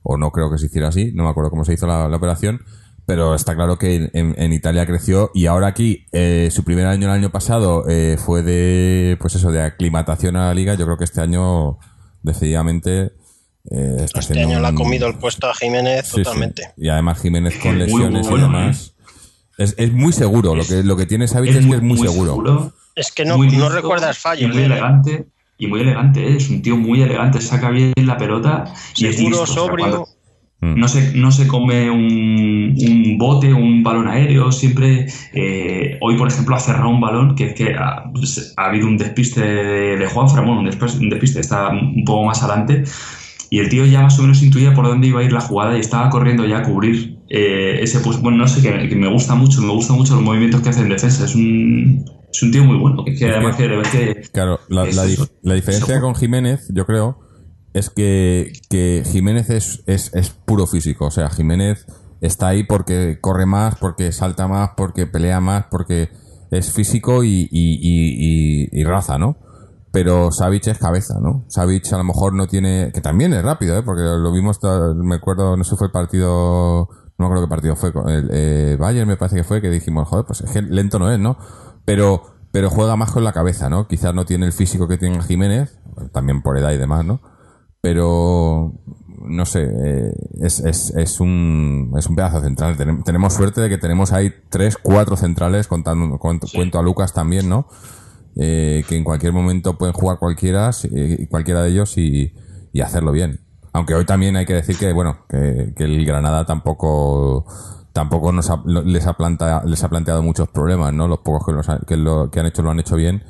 o 0.03 0.19
no 0.19 0.31
creo 0.33 0.51
que 0.51 0.59
se 0.59 0.67
hiciera 0.67 0.89
así, 0.89 1.13
no 1.15 1.25
me 1.25 1.31
acuerdo 1.31 1.49
cómo 1.49 1.65
se 1.65 1.73
hizo 1.73 1.87
la 1.87 2.15
operación 2.15 2.61
pero 3.07 3.35
está 3.35 3.55
claro 3.55 3.79
que 3.79 4.11
en, 4.13 4.53
Italia 4.53 4.87
creció 4.87 5.31
y 5.35 5.47
ahora 5.47 5.69
aquí 5.69 6.07
eh, 6.13 6.51
su 6.53 6.65
primer 6.65 6.87
año 6.87 7.09
el 7.09 7.13
año 7.13 7.31
pasado 7.31 7.89
eh, 7.89 8.17
fue 8.17 8.43
de 8.43 9.17
pues 9.21 9.35
eso 9.35 9.51
de 9.51 9.63
aclimatación 9.63 10.37
a 10.37 10.47
la 10.47 10.55
liga. 10.55 10.75
Yo 10.75 10.85
creo 10.85 10.97
que 10.97 11.05
este 11.05 11.21
año 11.21 11.79
decididamente 12.23 13.13
eh, 13.71 13.97
está 14.05 14.21
este 14.21 14.41
año 14.41 14.61
le 14.61 14.67
ha 14.67 14.75
comido 14.75 15.09
el 15.09 15.19
puesto 15.19 15.49
a 15.49 15.55
Jiménez 15.55 16.11
totalmente. 16.11 16.73
Y 16.77 16.89
además 16.89 17.21
Jiménez 17.21 17.59
con 17.59 17.79
lesiones 17.79 18.27
y 18.31 18.35
demás. 18.35 18.95
Es, 19.59 19.75
es, 19.79 19.93
muy 19.93 20.13
seguro 20.13 20.55
lo 20.55 20.65
que 20.65 20.83
lo 20.83 20.97
que 20.97 21.07
tiene 21.07 21.29
Xavi 21.29 21.49
es, 21.49 21.55
que 21.55 21.61
es 21.61 21.83
muy, 21.83 21.99
seguro. 21.99 22.73
es 22.95 23.13
que 23.13 23.25
no, 23.25 23.37
no 23.37 23.69
recuerdas 23.69 24.19
fallos 24.19 24.53
muy 24.53 24.63
elegante 24.63 25.27
y 25.59 25.67
muy 25.67 25.81
elegante 25.81 26.37
es 26.37 26.49
un 26.49 26.63
tío 26.63 26.77
muy 26.77 27.03
elegante 27.03 27.41
saca 27.41 27.71
bien 27.71 27.93
la 27.97 28.17
pelota 28.17 28.65
y 28.97 29.07
es 29.07 29.19
listo, 29.21 29.47
sobrio. 29.47 30.09
No 30.63 30.87
se, 30.87 31.13
no 31.17 31.33
se 31.33 31.49
come 31.49 31.91
un, 31.91 32.77
un 32.79 33.19
bote, 33.19 33.53
un 33.53 33.83
balón 33.83 34.07
aéreo, 34.07 34.53
siempre, 34.53 35.07
eh, 35.33 35.99
hoy 36.01 36.17
por 36.17 36.29
ejemplo 36.29 36.55
ha 36.55 36.61
cerrado 36.61 36.89
un 36.89 37.01
balón 37.01 37.35
que, 37.35 37.53
que 37.53 37.75
ha, 37.75 38.05
ha 38.57 38.65
habido 38.65 38.87
un 38.87 38.97
despiste 38.97 39.41
de 39.41 40.07
Juan 40.07 40.29
bueno, 40.29 40.61
un 40.61 40.67
despiste, 40.67 41.01
un 41.01 41.11
despiste, 41.11 41.41
está 41.41 41.71
un 41.71 42.05
poco 42.05 42.27
más 42.27 42.45
adelante, 42.45 42.85
y 43.51 43.59
el 43.59 43.69
tío 43.71 43.85
ya 43.87 44.03
más 44.03 44.17
o 44.21 44.23
menos 44.23 44.41
intuía 44.41 44.73
por 44.73 44.87
dónde 44.87 45.09
iba 45.09 45.19
a 45.19 45.25
ir 45.25 45.33
la 45.33 45.41
jugada 45.41 45.77
y 45.77 45.81
estaba 45.81 46.09
corriendo 46.11 46.47
ya 46.47 46.59
a 46.59 46.63
cubrir 46.63 47.19
eh, 47.29 47.81
ese 47.83 47.99
pues 47.99 48.21
bueno 48.21 48.39
no 48.39 48.47
sé 48.47 48.63
que, 48.63 48.95
me 48.95 49.13
gusta 49.13 49.35
mucho 49.35 49.61
me 49.63 49.73
gustan 49.73 49.97
mucho 49.97 50.15
los 50.15 50.23
movimientos 50.23 50.63
que 50.63 50.69
hace 50.69 50.83
en 50.83 50.91
defensa 50.91 51.25
es 51.25 51.35
un, 51.35 52.05
es 52.33 52.43
un 52.43 52.53
tío 52.53 52.65
muy 52.65 52.79
bueno. 52.79 53.05
Que, 53.05 53.29
además 53.29 53.57
que, 53.57 53.69
que 53.91 54.21
claro 54.33 54.61
la, 54.69 54.85
la, 54.87 55.05
la 55.43 55.55
diferencia 55.55 56.01
con 56.01 56.15
Jiménez 56.15 56.69
yo 56.73 56.87
creo 56.87 57.19
es 57.75 57.91
que, 57.91 58.53
que 58.69 59.03
Jiménez 59.07 59.51
es, 59.51 59.83
es, 59.87 60.15
es, 60.15 60.31
puro 60.31 60.67
físico. 60.67 61.07
O 61.07 61.11
sea, 61.11 61.31
Jiménez 61.31 61.87
está 62.21 62.49
ahí 62.49 62.65
porque 62.65 63.19
corre 63.21 63.47
más, 63.47 63.77
porque 63.77 64.13
salta 64.13 64.47
más, 64.49 64.71
porque 64.77 65.07
pelea 65.07 65.41
más, 65.41 65.67
porque 65.71 66.11
es 66.51 66.73
físico 66.73 67.25
y, 67.25 67.49
y, 67.51 67.79
y, 67.81 68.69
y 68.73 68.85
raza, 68.85 69.19
¿no? 69.19 69.37
Pero 69.93 70.33
Savic 70.33 70.67
es 70.69 70.79
cabeza, 70.79 71.19
¿no? 71.21 71.45
Savic 71.49 71.93
a 71.93 71.99
lo 71.99 72.05
mejor 72.05 72.33
no 72.33 72.47
tiene... 72.47 72.91
Que 72.95 73.03
también 73.03 73.35
es 73.35 73.43
rápido, 73.43 73.77
¿eh? 73.77 73.83
Porque 73.83 74.03
lo 74.03 74.33
vimos, 74.33 74.59
me 74.97 75.17
acuerdo, 75.17 75.57
no 75.57 75.65
sé, 75.65 75.77
fue 75.77 75.89
el 75.89 75.93
partido... 75.93 76.89
No 77.19 77.19
me 77.19 77.25
acuerdo 77.27 77.45
qué 77.45 77.51
partido 77.51 77.77
fue. 77.77 77.93
El 78.07 78.31
eh, 78.33 78.77
Bayern 78.81 79.07
me 79.07 79.19
parece 79.19 79.37
que 79.37 79.45
fue, 79.45 79.61
que 79.61 79.69
dijimos, 79.69 80.09
joder, 80.09 80.25
pues 80.25 80.41
es 80.41 80.51
que 80.51 80.63
lento 80.63 80.99
no 80.99 81.13
es, 81.13 81.19
¿no? 81.19 81.37
Pero, 81.85 82.23
pero 82.53 82.71
juega 82.71 82.97
más 82.97 83.13
con 83.13 83.23
la 83.23 83.33
cabeza, 83.33 83.69
¿no? 83.69 83.87
Quizás 83.87 84.15
no 84.15 84.25
tiene 84.25 84.47
el 84.47 84.53
físico 84.55 84.89
que 84.89 84.97
tiene 84.97 85.23
Jiménez, 85.23 85.79
también 86.13 86.41
por 86.41 86.57
edad 86.57 86.73
y 86.73 86.79
demás, 86.79 87.05
¿no? 87.05 87.21
Pero 87.83 88.73
no 89.25 89.45
sé, 89.45 89.69
eh, 89.71 90.15
es, 90.41 90.61
es, 90.61 90.91
es, 90.97 91.21
un, 91.21 91.93
es 91.99 92.07
un 92.07 92.17
pedazo 92.17 92.41
central. 92.41 92.77
tenemos 93.05 93.35
suerte 93.35 93.61
de 93.61 93.69
que 93.69 93.77
tenemos 93.77 94.13
ahí 94.13 94.33
tres, 94.49 94.79
cuatro 94.79 95.17
centrales, 95.17 95.67
contando, 95.67 96.19
cuento 96.19 96.79
a 96.79 96.83
Lucas 96.83 97.13
también, 97.13 97.49
¿no? 97.49 97.67
Eh, 98.37 98.83
que 98.89 98.97
en 98.97 99.05
cualquier 99.05 99.33
momento 99.33 99.77
pueden 99.77 99.93
jugar 99.93 100.19
cualquiera, 100.19 100.71
cualquiera 101.29 101.63
de 101.63 101.71
ellos 101.71 101.99
y, 101.99 102.33
hacerlo 102.83 103.13
bien. 103.13 103.41
Aunque 103.75 103.95
hoy 103.95 104.05
también 104.07 104.37
hay 104.37 104.47
que 104.47 104.55
decir 104.55 104.79
que, 104.79 104.93
bueno, 104.93 105.27
que, 105.29 105.75
el 105.77 106.05
Granada 106.07 106.47
tampoco 106.47 107.45
tampoco 107.93 108.33
nos 108.33 108.49
ha- 108.49 108.63
les, 108.65 109.07
ha 109.07 109.13
planta- 109.19 109.63
les 109.67 109.85
ha 109.85 109.91
planteado 109.91 110.23
muchos 110.23 110.49
problemas, 110.49 110.95
¿no? 110.95 111.09
Los 111.09 111.19
pocos 111.19 111.45
que, 111.45 111.53
los 111.53 111.69
ha- 111.69 111.81
que, 111.87 111.97
lo, 111.99 112.31
que 112.31 112.41
han 112.41 112.47
hecho 112.47 112.63
lo 112.63 112.71
han 112.71 112.81
hecho 112.81 112.97
bien. 112.97 113.23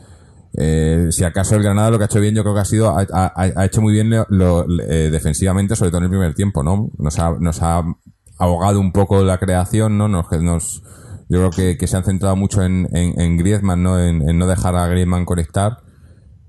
Eh, 0.58 1.08
si 1.10 1.24
acaso 1.24 1.56
el 1.56 1.62
Granada 1.62 1.90
lo 1.90 1.98
que 1.98 2.04
ha 2.04 2.06
hecho 2.06 2.20
bien, 2.20 2.34
yo 2.34 2.42
creo 2.42 2.54
que 2.54 2.60
ha 2.60 2.64
sido, 2.64 2.94
ha, 2.96 3.64
hecho 3.64 3.80
muy 3.80 3.92
bien 3.92 4.12
eh, 4.12 5.08
defensivamente, 5.10 5.76
sobre 5.76 5.90
todo 5.90 5.98
en 5.98 6.04
el 6.04 6.10
primer 6.10 6.34
tiempo, 6.34 6.62
¿no? 6.62 6.90
Nos 6.98 7.18
ha, 7.18 7.32
nos 7.38 7.62
ha 7.62 7.82
ahogado 8.38 8.80
un 8.80 8.92
poco 8.92 9.22
la 9.22 9.38
creación, 9.38 9.96
¿no? 9.96 10.08
Nos, 10.08 10.30
nos, 10.40 10.82
yo 11.28 11.50
creo 11.50 11.76
que, 11.78 11.86
se 11.86 11.96
han 11.96 12.04
centrado 12.04 12.36
mucho 12.36 12.62
en, 12.62 12.88
en, 12.92 13.36
Griezmann, 13.36 13.82
¿no? 13.82 13.98
En, 13.98 14.28
en 14.28 14.38
no 14.38 14.46
dejar 14.46 14.76
a 14.76 14.86
Griezmann 14.88 15.24
conectar. 15.24 15.78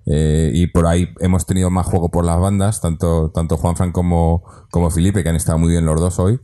Eh, 0.05 0.51
y 0.53 0.67
por 0.67 0.85
ahí 0.85 1.13
hemos 1.21 1.45
tenido 1.45 1.69
más 1.69 1.85
juego 1.85 2.11
por 2.11 2.25
las 2.25 2.37
bandas, 2.37 2.81
tanto, 2.81 3.31
tanto 3.31 3.55
Juanfran 3.55 3.93
como, 3.93 4.43
como 4.69 4.89
Felipe, 4.89 5.23
que 5.23 5.29
han 5.29 5.37
estado 5.37 5.57
muy 5.57 5.71
bien 5.71 5.85
los 5.85 5.99
dos 5.99 6.19
hoy. 6.19 6.41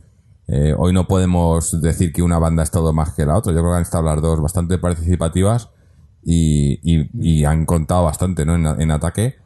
Eh, 0.48 0.74
hoy 0.76 0.92
no 0.92 1.06
podemos 1.06 1.80
decir 1.80 2.12
que 2.12 2.22
una 2.22 2.38
banda 2.38 2.62
ha 2.62 2.64
estado 2.64 2.92
más 2.92 3.12
que 3.14 3.26
la 3.26 3.36
otra. 3.36 3.52
Yo 3.52 3.60
creo 3.60 3.72
que 3.72 3.76
han 3.76 3.82
estado 3.82 4.04
las 4.04 4.20
dos 4.22 4.40
bastante 4.40 4.78
participativas 4.78 5.70
y, 6.22 6.78
y, 6.82 7.08
y 7.20 7.44
han 7.44 7.64
contado 7.66 8.04
bastante 8.04 8.44
¿no? 8.44 8.54
en, 8.54 8.80
en 8.80 8.90
ataque. 8.90 9.36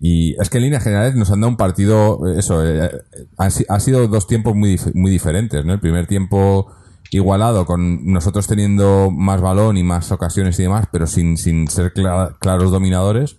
Y 0.00 0.40
es 0.40 0.48
que 0.48 0.58
en 0.58 0.64
líneas 0.64 0.84
generales 0.84 1.14
nos 1.16 1.30
han 1.32 1.40
dado 1.40 1.50
un 1.50 1.56
partido, 1.56 2.20
eh, 2.28 2.38
eso, 2.38 2.64
eh, 2.64 2.88
han, 3.36 3.50
si- 3.50 3.64
ha 3.68 3.80
sido 3.80 4.06
dos 4.06 4.26
tiempos 4.28 4.54
muy, 4.54 4.76
dif- 4.76 4.94
muy 4.94 5.10
diferentes, 5.10 5.64
¿no? 5.64 5.72
El 5.72 5.80
primer 5.80 6.06
tiempo 6.06 6.68
igualado, 7.10 7.66
con 7.66 8.06
nosotros 8.12 8.46
teniendo 8.46 9.10
más 9.10 9.40
balón 9.40 9.76
y 9.76 9.82
más 9.82 10.12
ocasiones 10.12 10.58
y 10.60 10.62
demás, 10.64 10.86
pero 10.92 11.06
sin, 11.08 11.36
sin 11.36 11.66
ser 11.68 11.92
cla- 11.94 12.36
claros 12.38 12.70
dominadores. 12.70 13.38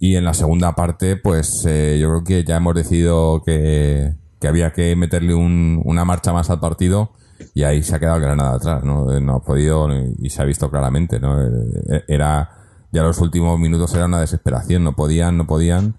Y 0.00 0.16
en 0.16 0.24
la 0.24 0.34
segunda 0.34 0.74
parte, 0.74 1.16
pues 1.16 1.64
eh, 1.68 1.98
yo 2.00 2.08
creo 2.08 2.24
que 2.24 2.44
ya 2.44 2.56
hemos 2.56 2.74
decidido 2.74 3.42
que, 3.44 4.14
que 4.40 4.48
había 4.48 4.72
que 4.72 4.96
meterle 4.96 5.34
un- 5.34 5.80
una 5.84 6.04
marcha 6.04 6.32
más 6.32 6.50
al 6.50 6.58
partido 6.58 7.12
y 7.54 7.62
ahí 7.62 7.82
se 7.82 7.96
ha 7.96 7.98
quedado 7.98 8.20
Granada 8.20 8.56
atrás, 8.56 8.84
¿no? 8.84 9.12
Eh, 9.12 9.20
No 9.20 9.36
ha 9.36 9.42
podido 9.42 9.88
y 10.18 10.30
se 10.30 10.42
ha 10.42 10.44
visto 10.44 10.70
claramente, 10.70 11.20
¿no? 11.20 11.42
Eh, 11.42 12.04
Era, 12.08 12.50
ya 12.92 13.02
los 13.02 13.18
últimos 13.18 13.58
minutos 13.58 13.94
era 13.94 14.06
una 14.06 14.20
desesperación, 14.20 14.84
no 14.84 14.94
podían, 14.94 15.36
no 15.36 15.46
podían. 15.46 15.96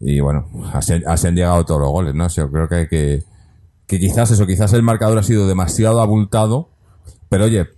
Y 0.00 0.20
bueno, 0.20 0.48
así, 0.72 0.94
así 1.06 1.26
han 1.26 1.34
llegado 1.34 1.64
todos 1.64 1.80
los 1.80 1.90
goles, 1.90 2.14
¿no? 2.14 2.28
Yo 2.28 2.50
creo 2.50 2.68
que, 2.68 2.88
que, 2.88 3.98
quizás 3.98 4.30
eso, 4.30 4.46
quizás 4.46 4.72
el 4.72 4.82
marcador 4.82 5.18
ha 5.18 5.22
sido 5.22 5.48
demasiado 5.48 6.00
abultado, 6.00 6.70
pero 7.28 7.46
oye, 7.46 7.68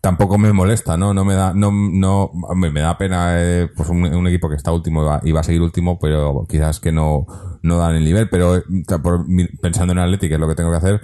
tampoco 0.00 0.38
me 0.38 0.52
molesta, 0.52 0.96
¿no? 0.96 1.12
No 1.12 1.24
me 1.24 1.34
da, 1.34 1.52
no, 1.54 1.70
no, 1.72 2.30
me, 2.54 2.80
da 2.80 2.96
pena, 2.96 3.34
eh, 3.36 3.68
pues 3.76 3.88
un, 3.90 4.26
equipo 4.26 4.48
que 4.48 4.56
está 4.56 4.72
último 4.72 5.02
y 5.02 5.06
va, 5.06 5.20
y 5.24 5.32
va 5.32 5.40
a 5.40 5.44
seguir 5.44 5.60
último, 5.60 5.98
pero 5.98 6.46
quizás 6.48 6.80
que 6.80 6.92
no, 6.92 7.26
no 7.62 7.78
dan 7.78 7.96
el 7.96 8.04
nivel, 8.04 8.28
pero 8.30 8.56
eh, 8.56 8.62
por 9.02 9.26
pensando 9.60 9.92
en 9.92 9.98
Atleti, 9.98 10.28
que 10.28 10.34
es 10.34 10.40
lo 10.40 10.48
que 10.48 10.54
tengo 10.54 10.70
que 10.70 10.76
hacer, 10.76 11.02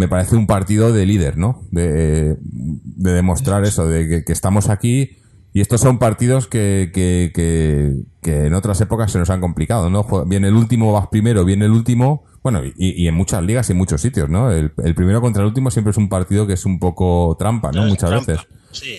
me 0.00 0.08
parece 0.08 0.34
un 0.34 0.46
partido 0.46 0.92
de 0.92 1.06
líder, 1.06 1.36
¿no? 1.38 1.62
De, 1.70 2.36
de 2.40 3.12
demostrar 3.12 3.64
eso, 3.64 3.86
de 3.86 4.08
que, 4.08 4.24
que 4.24 4.32
estamos 4.32 4.68
aquí 4.68 5.18
y 5.52 5.60
estos 5.60 5.80
son 5.80 5.98
partidos 5.98 6.46
que, 6.46 6.90
que, 6.94 7.32
que, 7.34 7.94
que 8.22 8.46
en 8.46 8.54
otras 8.54 8.80
épocas 8.80 9.10
se 9.12 9.18
nos 9.18 9.30
han 9.30 9.40
complicado, 9.40 9.90
¿no? 9.90 10.04
Viene 10.26 10.48
el 10.48 10.54
último, 10.54 10.92
vas 10.92 11.08
primero, 11.08 11.44
viene 11.44 11.64
el 11.66 11.72
último, 11.72 12.24
bueno, 12.42 12.64
y, 12.64 12.72
y 12.76 13.08
en 13.08 13.14
muchas 13.14 13.42
ligas 13.42 13.68
y 13.68 13.72
en 13.72 13.78
muchos 13.78 14.00
sitios, 14.00 14.28
¿no? 14.30 14.50
El, 14.50 14.72
el 14.84 14.94
primero 14.94 15.20
contra 15.20 15.42
el 15.42 15.48
último 15.48 15.70
siempre 15.70 15.90
es 15.90 15.96
un 15.96 16.08
partido 16.08 16.46
que 16.46 16.52
es 16.54 16.64
un 16.66 16.78
poco 16.78 17.36
trampa, 17.38 17.72
¿no? 17.72 17.84
Muchas 17.86 18.10
trampa, 18.10 18.32
veces. 18.32 18.46
Sí. 18.72 18.98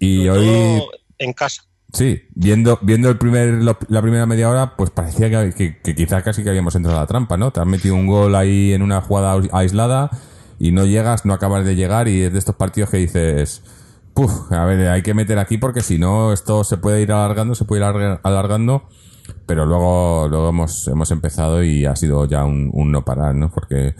Y 0.00 0.28
hoy, 0.28 0.82
en 1.18 1.32
casa. 1.32 1.62
sí, 1.92 2.22
viendo, 2.34 2.80
viendo 2.82 3.08
el 3.08 3.16
primer, 3.18 3.62
lo- 3.62 3.78
la 3.88 4.02
primera 4.02 4.26
media 4.26 4.50
hora, 4.50 4.74
pues 4.76 4.90
parecía 4.90 5.30
que, 5.30 5.52
que, 5.54 5.78
que 5.80 5.94
quizás 5.94 6.24
casi 6.24 6.42
que 6.42 6.48
habíamos 6.50 6.74
entrado 6.74 6.98
a 6.98 7.02
la 7.02 7.06
trampa, 7.06 7.36
¿no? 7.36 7.52
Te 7.52 7.60
has 7.60 7.66
metido 7.66 7.94
un 7.94 8.08
gol 8.08 8.34
ahí 8.34 8.72
en 8.72 8.82
una 8.82 9.00
jugada 9.00 9.40
aislada 9.52 10.10
y 10.62 10.70
no 10.72 10.84
llegas, 10.86 11.24
no 11.24 11.32
acabas 11.34 11.64
de 11.64 11.74
llegar 11.74 12.06
y 12.08 12.22
es 12.22 12.32
de 12.32 12.38
estos 12.38 12.54
partidos 12.56 12.90
que 12.90 12.98
dices, 12.98 13.62
puf, 14.14 14.52
a 14.52 14.64
ver, 14.64 14.88
hay 14.88 15.02
que 15.02 15.14
meter 15.14 15.38
aquí 15.38 15.58
porque 15.58 15.80
si 15.80 15.98
no 15.98 16.32
esto 16.32 16.62
se 16.64 16.76
puede 16.76 17.02
ir 17.02 17.10
alargando, 17.12 17.54
se 17.54 17.64
puede 17.64 17.80
ir 17.82 17.86
alarga- 17.86 18.20
alargando, 18.22 18.84
pero 19.46 19.66
luego, 19.66 20.28
luego 20.28 20.48
hemos, 20.50 20.86
hemos 20.88 21.10
empezado 21.10 21.64
y 21.64 21.84
ha 21.86 21.96
sido 21.96 22.26
ya 22.26 22.44
un, 22.44 22.70
un 22.72 22.92
no 22.92 23.04
parar, 23.04 23.34
¿no? 23.34 23.50
Porque 23.50 23.94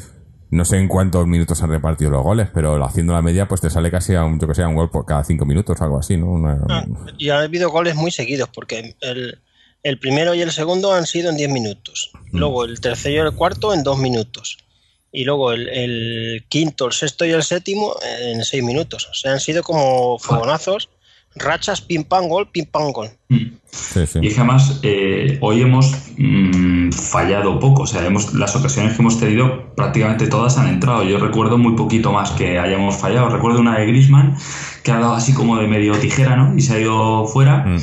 no 0.50 0.64
sé 0.64 0.78
en 0.78 0.86
cuántos 0.86 1.26
minutos 1.26 1.62
han 1.62 1.70
repartido 1.70 2.10
los 2.10 2.22
goles, 2.22 2.48
pero 2.52 2.82
haciendo 2.84 3.12
la 3.14 3.22
media 3.22 3.48
pues 3.48 3.60
te 3.62 3.70
sale 3.70 3.90
casi 3.90 4.14
a 4.14 4.24
un, 4.24 4.38
yo 4.38 4.46
que 4.46 4.54
sé, 4.54 4.62
a 4.62 4.68
un 4.68 4.74
gol 4.76 4.90
por 4.90 5.04
cada 5.06 5.24
cinco 5.24 5.44
minutos, 5.46 5.80
algo 5.80 5.98
así, 5.98 6.16
¿no? 6.16 6.26
Una- 6.30 6.60
Ah, 6.68 6.84
y 7.18 7.30
ha 7.30 7.40
habido 7.40 7.70
goles 7.70 7.96
muy 7.96 8.10
seguidos, 8.10 8.48
porque 8.54 8.94
el, 9.00 9.38
el 9.82 9.98
primero 9.98 10.34
y 10.34 10.42
el 10.42 10.50
segundo 10.52 10.92
han 10.92 11.06
sido 11.06 11.30
en 11.30 11.36
10 11.38 11.50
minutos. 11.50 12.10
Mm. 12.30 12.38
Luego 12.38 12.64
el 12.64 12.80
tercero 12.80 13.24
y 13.24 13.26
el 13.26 13.34
cuarto 13.34 13.72
en 13.74 13.82
2 13.82 13.98
minutos. 13.98 14.58
Y 15.12 15.24
luego 15.24 15.52
el, 15.52 15.68
el 15.68 16.44
quinto, 16.48 16.86
el 16.86 16.92
sexto 16.92 17.24
y 17.24 17.30
el 17.30 17.42
séptimo 17.42 17.94
en 18.24 18.42
6 18.42 18.64
minutos. 18.64 19.08
O 19.10 19.14
sea, 19.14 19.32
han 19.32 19.40
sido 19.40 19.62
como 19.62 20.18
fogonazos, 20.18 20.88
rachas, 21.36 21.80
pim 21.80 22.04
pam 22.04 22.28
gol, 22.28 22.48
pim 22.50 22.66
pam 22.66 22.92
gol. 22.92 23.10
Mm. 23.28 23.56
Sí, 23.70 24.06
sí. 24.06 24.18
Y 24.22 24.32
además 24.34 24.80
eh, 24.82 25.38
hoy 25.40 25.62
hemos 25.62 25.94
mm, 26.18 26.90
fallado 26.92 27.58
poco, 27.58 27.82
o 27.82 27.86
sea, 27.86 28.04
hemos, 28.04 28.34
las 28.34 28.54
ocasiones 28.54 28.94
que 28.94 29.02
hemos 29.02 29.18
tenido 29.18 29.74
prácticamente 29.74 30.26
todas 30.26 30.58
han 30.58 30.68
entrado. 30.68 31.04
Yo 31.04 31.18
recuerdo 31.18 31.56
muy 31.56 31.74
poquito 31.74 32.12
más 32.12 32.30
que 32.32 32.58
hayamos 32.58 32.96
fallado. 32.96 33.30
Recuerdo 33.30 33.60
una 33.60 33.78
de 33.78 33.86
Grisman 33.86 34.36
que 34.82 34.92
ha 34.92 34.98
dado 34.98 35.14
así 35.14 35.32
como 35.32 35.58
de 35.58 35.66
medio 35.68 35.94
tijera, 35.98 36.36
¿no? 36.36 36.56
Y 36.56 36.60
se 36.60 36.74
ha 36.74 36.80
ido 36.80 37.26
fuera. 37.26 37.64
Mm. 37.64 37.78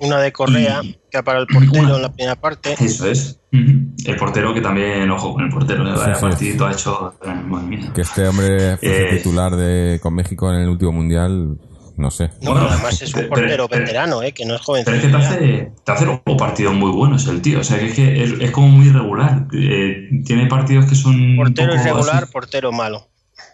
Una 0.00 0.18
de 0.18 0.32
Correa, 0.32 0.80
Y- 0.82 0.98
que 1.10 1.18
ha 1.18 1.22
parado 1.22 1.46
el 1.48 1.54
portero 1.54 1.96
en 1.96 2.02
la 2.02 2.12
primera 2.12 2.36
parte. 2.36 2.74
Eso 2.78 3.06
es. 3.10 3.40
El 3.50 4.16
portero 4.18 4.52
que 4.54 4.60
también, 4.60 5.10
ojo 5.10 5.32
con 5.34 5.44
el 5.44 5.50
portero, 5.50 5.82
el 5.88 6.14
sí. 6.14 6.20
partidito 6.20 6.66
ha 6.66 6.72
hecho. 6.72 7.14
eh, 7.24 7.34
madre 7.46 7.66
mía. 7.66 7.92
Que 7.94 8.02
este 8.02 8.26
hombre 8.28 8.76
fuese 8.76 9.14
Eh, 9.14 9.16
titular 9.16 9.56
de, 9.56 9.98
con 10.02 10.14
México 10.14 10.52
en 10.52 10.60
el 10.60 10.68
último 10.68 10.92
mundial, 10.92 11.56
no 11.96 12.10
sé. 12.10 12.30
No, 12.42 12.52
Bueno, 12.52 12.68
además 12.70 13.00
es 13.02 13.08
un 13.14 13.20
pero- 13.22 13.28
portero 13.30 13.68
pero- 13.68 13.80
veterano, 13.84 14.22
eh, 14.22 14.32
que 14.32 14.44
no 14.44 14.54
es 14.54 14.60
joven. 14.60 14.82
Pero 14.84 14.96
es 14.98 15.02
que 15.02 15.08
te 15.08 15.16
hace, 15.16 15.72
te 15.84 15.92
hace 15.92 16.04
luego 16.04 16.36
partidos 16.36 16.74
muy 16.74 16.90
buenos 16.90 17.26
el 17.26 17.40
tío. 17.42 17.60
O 17.60 17.64
sea, 17.64 17.78
que 17.78 17.86
es 17.86 17.94
que 17.94 18.22
es, 18.24 18.32
es 18.40 18.50
como 18.50 18.68
muy 18.68 18.86
irregular. 18.88 19.46
Eh, 19.52 20.10
tiene 20.26 20.46
partidos 20.46 20.86
que 20.86 20.94
son. 20.94 21.36
Portero 21.36 21.74
irregular, 21.74 22.28
portero 22.30 22.70
malo. 22.70 23.08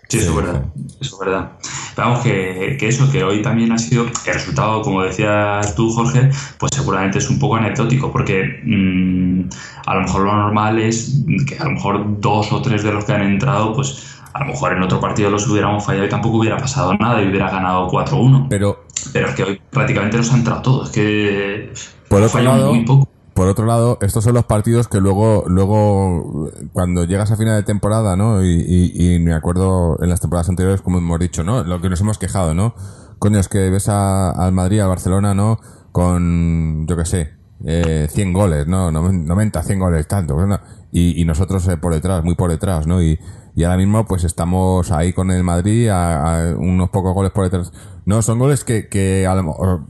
Sí, 0.08 0.18
eso 0.18 0.30
es 0.30 0.36
verdad. 0.36 0.64
Eso 1.00 1.14
es 1.14 1.18
verdad. 1.18 1.52
Vamos, 1.96 2.20
que, 2.20 2.76
que 2.78 2.88
eso, 2.88 3.10
que 3.10 3.22
hoy 3.22 3.40
también 3.42 3.72
ha 3.72 3.78
sido. 3.78 4.06
El 4.26 4.34
resultado, 4.34 4.82
como 4.82 5.02
decías 5.02 5.74
tú, 5.74 5.90
Jorge, 5.92 6.30
pues 6.58 6.70
seguramente 6.74 7.18
es 7.18 7.30
un 7.30 7.38
poco 7.38 7.56
anecdótico, 7.56 8.10
porque 8.10 8.60
mm, 8.64 9.48
a 9.86 9.94
lo 9.94 10.00
mejor 10.02 10.22
lo 10.22 10.34
normal 10.34 10.78
es 10.78 11.22
que 11.46 11.56
a 11.58 11.64
lo 11.64 11.70
mejor 11.72 12.20
dos 12.20 12.52
o 12.52 12.60
tres 12.62 12.82
de 12.82 12.92
los 12.92 13.04
que 13.04 13.12
han 13.12 13.22
entrado, 13.22 13.72
pues 13.74 14.18
a 14.32 14.40
lo 14.40 14.46
mejor 14.46 14.72
en 14.72 14.82
otro 14.82 14.98
partido 14.98 15.30
los 15.30 15.46
hubiéramos 15.48 15.84
fallado 15.84 16.06
y 16.06 16.08
tampoco 16.08 16.38
hubiera 16.38 16.56
pasado 16.56 16.94
nada 16.94 17.22
y 17.22 17.28
hubiera 17.28 17.50
ganado 17.50 17.88
4-1. 17.88 18.46
Pero 18.50 18.84
Pero 19.12 19.28
es 19.28 19.34
que 19.36 19.42
hoy 19.44 19.60
prácticamente 19.70 20.16
nos 20.16 20.32
ha 20.32 20.36
entrado 20.36 20.62
todo. 20.62 20.84
Es 20.84 20.90
que. 20.90 21.72
Por 22.08 22.22
otro 22.22 22.40
lado- 22.42 22.74
muy 22.74 22.84
poco. 22.84 23.08
Por 23.34 23.48
otro 23.48 23.66
lado, 23.66 23.98
estos 24.00 24.22
son 24.22 24.34
los 24.34 24.44
partidos 24.44 24.86
que 24.86 25.00
luego, 25.00 25.44
luego, 25.48 26.50
cuando 26.72 27.04
llegas 27.04 27.32
a 27.32 27.36
final 27.36 27.56
de 27.56 27.64
temporada, 27.64 28.14
¿no? 28.16 28.44
Y, 28.44 28.64
y- 28.66 29.14
y 29.14 29.18
me 29.18 29.32
acuerdo 29.34 29.96
en 30.02 30.08
las 30.08 30.20
temporadas 30.20 30.48
anteriores, 30.48 30.80
como 30.82 30.98
hemos 30.98 31.18
dicho, 31.18 31.42
¿no? 31.42 31.64
Lo 31.64 31.80
que 31.80 31.90
nos 31.90 32.00
hemos 32.00 32.18
quejado, 32.18 32.54
¿no? 32.54 32.74
Coño, 33.18 33.40
es 33.40 33.48
que 33.48 33.70
ves 33.70 33.88
a- 33.88 34.30
al 34.30 34.52
Madrid, 34.52 34.80
al 34.80 34.88
Barcelona, 34.88 35.34
¿no? 35.34 35.58
Con, 35.90 36.86
yo 36.86 36.96
qué 36.96 37.04
sé, 37.04 37.30
eh, 37.64 38.06
100 38.10 38.32
goles, 38.32 38.66
¿no? 38.68 38.90
90, 38.92 39.62
100 39.62 39.78
goles, 39.80 40.06
tanto. 40.06 40.36
¿no? 40.46 40.60
Y, 40.92 41.20
y 41.20 41.24
nosotros 41.24 41.66
eh, 41.68 41.76
por 41.76 41.92
detrás, 41.92 42.22
muy 42.22 42.36
por 42.36 42.50
detrás, 42.50 42.86
¿no? 42.86 43.02
Y, 43.02 43.18
y 43.56 43.64
ahora 43.64 43.76
mismo, 43.76 44.04
pues 44.06 44.24
estamos 44.24 44.90
ahí 44.90 45.12
con 45.12 45.30
el 45.30 45.44
Madrid 45.44 45.88
a, 45.88 46.50
a 46.50 46.56
unos 46.56 46.90
pocos 46.90 47.14
goles 47.14 47.30
por 47.32 47.44
detrás. 47.44 47.72
No, 48.06 48.20
son 48.22 48.38
goles 48.38 48.64
que, 48.64 48.88
que 48.88 49.26
a 49.26 49.34
lo 49.34 49.44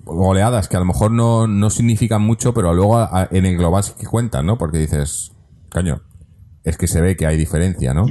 goleadas 0.05 0.69
que 0.69 0.77
a 0.77 0.81
lo 0.81 0.87
mejor 0.87 1.11
no, 1.11 1.47
no 1.47 1.71
significan 1.71 2.23
mucho, 2.23 2.53
pero 2.55 2.73
luego 2.75 2.99
a- 2.99 3.23
a- 3.23 3.29
en 3.31 3.47
el 3.47 3.57
global 3.57 3.83
sí 3.83 3.93
que 3.99 4.07
cuentan, 4.07 4.47
¿no? 4.47 4.59
Porque 4.59 4.79
dices, 4.79 5.33
coño, 5.71 6.03
es 6.63 6.77
que 6.77 6.87
se 6.87 7.01
ve 7.01 7.17
que 7.17 7.27
hay 7.27 7.37
diferencia, 7.37 7.93
¿no? 7.95 8.07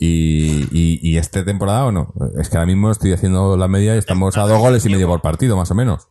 Y, 0.00 0.68
y, 0.70 1.00
y 1.02 1.16
esta 1.16 1.44
temporada 1.44 1.86
o 1.86 1.92
no, 1.92 2.12
es 2.38 2.48
que 2.50 2.56
ahora 2.56 2.66
mismo 2.66 2.90
estoy 2.90 3.12
haciendo 3.12 3.56
la 3.56 3.66
media 3.68 3.94
y 3.94 3.98
estamos 3.98 4.36
a 4.36 4.42
dos 4.46 4.58
goles 4.60 4.84
y 4.86 4.90
medio 4.90 5.08
por 5.08 5.20
partido, 5.22 5.56
más 5.56 5.70
o 5.70 5.74
menos. 5.74 6.08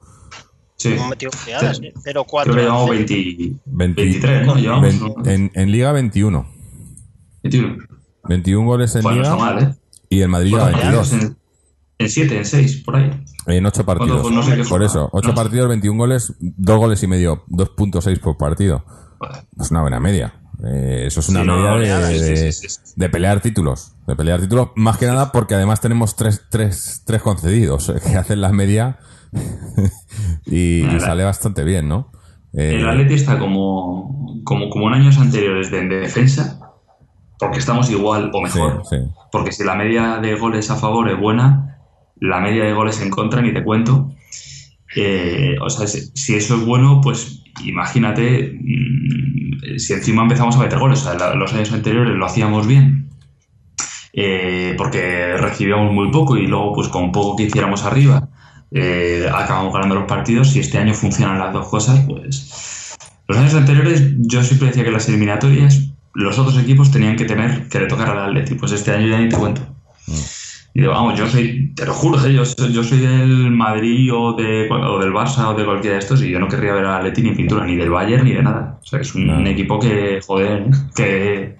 Sí. 0.75 0.93
Hemos 0.93 1.09
metido 1.09 1.31
goleadas, 1.39 1.77
Sí. 1.77 1.85
eh, 1.87 1.93
0-4. 2.03 2.43
Creo 2.43 2.55
que 2.55 2.61
llevamos 2.61 2.89
20 2.89 3.59
20 3.65 4.01
23, 4.01 4.45
¿no? 4.45 4.55
En 5.25 5.71
Liga 5.71 5.91
21. 5.91 6.45
21. 7.43 7.77
21 8.29 8.65
goles 8.67 8.95
en 8.95 9.03
no 9.03 9.11
Liga 9.11 9.23
está 9.23 9.35
mal, 9.35 9.63
¿eh? 9.63 9.75
y 10.09 10.21
el 10.21 10.29
Madrid 10.29 10.49
lleva 10.51 10.63
Bueno, 10.71 10.77
22. 10.77 11.13
En, 11.13 11.37
en 11.99 12.09
7, 12.09 12.37
en 12.37 12.45
6, 12.45 12.77
por 12.85 12.95
ahí. 12.95 13.23
En 13.47 13.65
8 13.65 13.85
partidos. 13.85 14.21
Pues 14.21 14.33
no 14.33 14.43
sé 14.43 14.63
por 14.65 14.83
eso, 14.83 15.09
8 15.11 15.27
No 15.29 15.33
sé. 15.33 15.35
partidos, 15.35 15.67
21 15.69 15.97
goles, 15.97 16.33
2 16.39 16.77
goles 16.77 17.01
y 17.03 17.07
medio, 17.07 17.43
2.6 17.49 18.19
por 18.19 18.37
partido. 18.37 18.83
Joder. 19.19 19.43
Es 19.59 19.71
una 19.71 19.81
buena 19.81 19.99
media. 19.99 20.33
Eh, 20.63 21.03
eso 21.07 21.19
es 21.19 21.29
una 21.29 21.41
Sí, 21.41 21.45
no, 21.47 21.55
media 21.77 21.99
no, 21.99 22.05
de, 22.07 22.19
de- 22.19 22.51
sí, 22.51 22.67
sí. 22.69 22.77
de 22.95 23.09
pelear 23.09 23.41
títulos. 23.41 23.93
De 24.07 24.15
pelear 24.15 24.39
títulos, 24.41 24.69
más 24.75 24.97
que 24.97 25.05
nada 25.05 25.31
porque 25.31 25.53
además 25.55 25.81
tenemos 25.81 26.15
tres, 26.15 26.45
tres, 26.49 27.03
tres 27.05 27.21
concedidos 27.21 27.91
que 28.07 28.15
hacen 28.17 28.41
la 28.41 28.51
media 28.51 28.97
y, 30.45 30.83
y 30.85 30.99
sale 30.99 31.23
bastante 31.23 31.63
bien, 31.63 31.87
¿no? 31.87 32.11
Eh, 32.53 32.75
El 32.79 32.87
Atleti 32.89 33.13
está 33.15 33.37
como, 33.37 34.41
como, 34.43 34.69
como 34.69 34.87
en 34.87 34.95
años 35.01 35.17
anteriores 35.17 35.69
de, 35.71 35.87
de 35.87 35.99
defensa. 35.99 36.59
Porque 37.39 37.59
estamos 37.59 37.89
igual 37.91 38.31
o 38.33 38.41
mejor. 38.41 38.81
Sí, 38.89 38.95
sí. 38.97 39.03
Porque 39.31 39.51
si 39.51 39.63
la 39.63 39.75
media 39.75 40.17
de 40.17 40.35
goles 40.35 40.69
a 40.71 40.75
favor 40.75 41.09
es 41.09 41.19
buena, 41.19 41.77
la 42.19 42.39
media 42.39 42.63
de 42.63 42.73
goles 42.73 42.99
en 43.01 43.09
contra, 43.09 43.41
ni 43.41 43.53
te 43.53 43.63
cuento. 43.63 44.11
Eh, 44.95 45.55
o 45.61 45.69
sea, 45.69 45.85
si, 45.87 46.35
eso 46.35 46.55
es 46.55 46.65
bueno, 46.65 47.01
pues 47.01 47.43
imagínate 47.63 48.57
mm, 48.59 49.77
si 49.77 49.93
encima 49.93 50.23
empezamos 50.23 50.55
a 50.55 50.59
meter 50.59 50.79
goles. 50.79 51.01
O 51.01 51.03
sea, 51.03 51.13
la- 51.15 51.35
los 51.35 51.53
años 51.53 51.71
anteriores 51.73 52.15
lo 52.15 52.25
hacíamos 52.25 52.65
bien, 52.65 53.09
eh, 54.13 54.73
porque 54.77 55.35
recibíamos 55.37 55.93
muy 55.93 56.09
poco 56.11 56.37
y 56.37 56.47
luego, 56.47 56.73
pues 56.73 56.87
con 56.87 57.11
poco 57.11 57.35
que 57.35 57.43
hiciéramos 57.43 57.83
arriba, 57.83 58.29
eh, 58.71 59.27
acabamos 59.33 59.73
ganando 59.73 59.95
los 59.95 60.05
partidos. 60.05 60.49
Si 60.51 60.59
este 60.59 60.77
año 60.77 60.93
funcionan 60.93 61.37
las 61.39 61.53
dos 61.53 61.67
cosas, 61.67 61.99
pues. 62.07 62.95
Los 63.27 63.37
años 63.37 63.53
anteriores, 63.55 64.13
yo 64.19 64.41
siempre 64.41 64.69
decía 64.69 64.85
que 64.85 64.91
las 64.91 65.07
eliminatorias, 65.09 65.86
los 66.17 66.39
otros 66.39 66.57
equipos 66.57 66.89
tenían 66.89 67.15
que 67.15 67.25
tener 67.25 67.67
que 67.69 67.79
le 67.79 67.85
tocar 67.85 68.09
al 68.09 68.29
Atleti. 68.29 68.55
Pues 68.55 68.71
este 68.71 68.91
año 68.91 69.07
ya 69.07 69.19
ni 69.19 69.29
te 69.29 69.37
cuento. 69.37 69.61
Y 70.73 70.81
digo, 70.81 70.91
vamos, 70.91 71.17
yo 71.17 71.27
soy, 71.27 71.73
te 71.75 71.85
lo 71.85 71.93
juro, 71.93 72.23
¿eh? 72.25 72.33
yo, 72.33 72.43
soy, 72.43 72.73
yo 72.73 72.83
soy 72.83 72.99
del 72.99 73.51
Madrid 73.51 74.11
o, 74.11 74.33
de, 74.33 74.67
o 74.69 74.99
del 74.99 75.13
Barça 75.13 75.47
o 75.47 75.53
de 75.53 75.63
cualquiera 75.63 75.95
de 75.95 75.99
estos 75.99 76.23
y 76.23 76.31
yo 76.31 76.39
no 76.39 76.47
querría 76.47 76.73
ver 76.73 76.85
a 76.85 76.97
Atleti 76.97 77.21
ni 77.21 77.35
pintura, 77.35 77.65
ni 77.65 77.75
del 77.75 77.91
Bayern 77.91 78.23
ni 78.25 78.33
de 78.33 78.41
nada. 78.41 78.79
O 78.81 78.85
sea, 78.85 78.99
es 78.99 79.13
un 79.13 79.45
equipo 79.45 79.79
que, 79.79 80.19
joder, 80.25 80.65
que... 80.95 81.55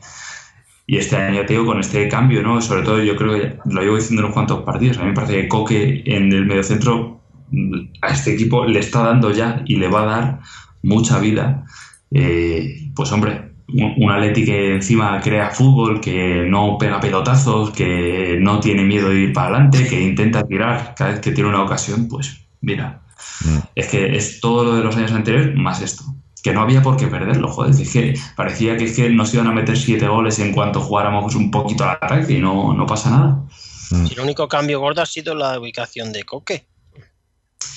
Y 0.87 0.97
este 0.97 1.17
año, 1.17 1.45
te 1.45 1.53
digo, 1.53 1.65
con 1.65 1.79
este 1.79 2.07
cambio, 2.07 2.41
¿no? 2.41 2.59
Sobre 2.59 2.81
todo 2.81 3.03
yo 3.03 3.15
creo 3.15 3.33
que 3.33 3.57
lo 3.65 3.81
llevo 3.81 3.97
diciendo 3.97 4.21
en 4.21 4.25
unos 4.25 4.33
cuantos 4.33 4.63
partidos. 4.63 4.97
A 4.97 5.01
mí 5.01 5.09
me 5.09 5.13
parece 5.13 5.41
que 5.41 5.47
Coque 5.49 6.01
en 6.05 6.31
el 6.31 6.45
mediocentro 6.47 7.21
mm, 7.51 7.79
a 8.01 8.07
este 8.07 8.33
equipo 8.33 8.65
le 8.65 8.79
está 8.79 9.03
dando 9.03 9.31
ya 9.31 9.61
y 9.67 9.75
le 9.75 9.87
va 9.87 10.01
a 10.01 10.05
dar 10.05 10.39
mucha 10.81 11.19
vida. 11.19 11.65
Eh, 12.11 12.89
pues 12.95 13.11
hombre, 13.11 13.47
un, 13.67 14.11
Atleti 14.11 14.45
que 14.45 14.75
encima 14.75 15.19
crea 15.21 15.49
fútbol, 15.49 15.99
que 15.99 16.45
no 16.47 16.77
pega 16.77 16.99
pelotazos, 16.99 17.71
que 17.71 18.37
no 18.39 18.59
tiene 18.59 18.83
miedo 18.83 19.09
de 19.09 19.19
ir 19.19 19.33
para 19.33 19.49
adelante, 19.49 19.87
que 19.87 20.01
intenta 20.01 20.43
tirar 20.43 20.95
cada 20.95 21.11
vez 21.11 21.19
que 21.19 21.31
tiene 21.31 21.49
una 21.49 21.63
ocasión, 21.63 22.07
pues 22.07 22.47
mira, 22.61 23.01
Mm. 23.43 23.57
es 23.75 23.87
que 23.87 24.15
es 24.15 24.39
todo 24.39 24.63
lo 24.63 24.75
de 24.75 24.83
los 24.83 24.95
años 24.95 25.11
anteriores 25.11 25.55
más 25.55 25.81
esto. 25.81 26.03
Que 26.43 26.53
no 26.53 26.61
había 26.61 26.81
por 26.81 26.97
qué 26.97 27.07
perderlo, 27.07 27.49
joder. 27.49 27.71
Es 27.79 27.91
que 27.91 28.13
parecía 28.35 28.77
que, 28.77 28.85
es 28.85 28.95
que 28.95 29.09
nos 29.09 29.33
iban 29.33 29.47
a 29.47 29.51
meter 29.51 29.77
siete 29.77 30.07
goles 30.07 30.39
en 30.39 30.53
cuanto 30.53 30.79
jugáramos 30.79 31.35
un 31.35 31.51
poquito 31.51 31.83
al 31.83 31.97
ataque 32.01 32.33
y 32.33 32.39
no, 32.39 32.73
no 32.73 32.85
pasa 32.85 33.09
nada. 33.09 33.43
Y 34.07 34.13
el 34.13 34.19
único 34.19 34.47
cambio 34.47 34.79
gordo 34.79 35.01
ha 35.01 35.05
sido 35.05 35.35
la 35.35 35.59
ubicación 35.59 36.13
de 36.13 36.23
Coque. 36.23 36.65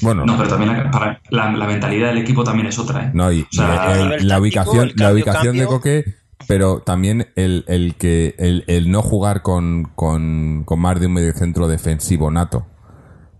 Bueno, 0.03 0.25
No, 0.25 0.37
pero 0.37 0.49
también 0.49 0.73
la, 0.77 0.91
para- 0.91 1.21
la, 1.31 1.53
la 1.53 1.67
mentalidad 1.67 2.09
del 2.09 2.19
equipo 2.19 2.45
también 2.45 2.67
es 2.69 2.79
otra, 2.79 3.07
¿eh? 3.07 3.11
No, 3.15 3.31
y, 3.33 3.43
O 3.43 3.47
sea, 3.51 3.67
y 3.67 3.79
a 3.79 3.93
el- 3.97 4.03
nivel 4.09 4.29
la 4.29 4.41
ubicación, 4.41 4.89
el 4.89 4.89
la 4.89 4.95
cambio, 5.07 5.15
ubicación 5.15 5.57
de. 5.59 5.67
Coque, 5.67 6.05
pero 6.47 6.81
también 6.81 7.29
el, 7.37 7.65
el 7.69 7.95
que 7.97 8.35
el, 8.39 8.65
el 8.67 8.91
no 8.91 9.03
jugar 9.03 9.43
con, 9.43 9.85
con, 9.95 10.65
con 10.65 10.81
más 10.81 10.99
de 11.01 11.07
un 11.07 11.13
mediocentro 11.15 11.69
defensivo 11.69 12.31
nato. 12.31 12.67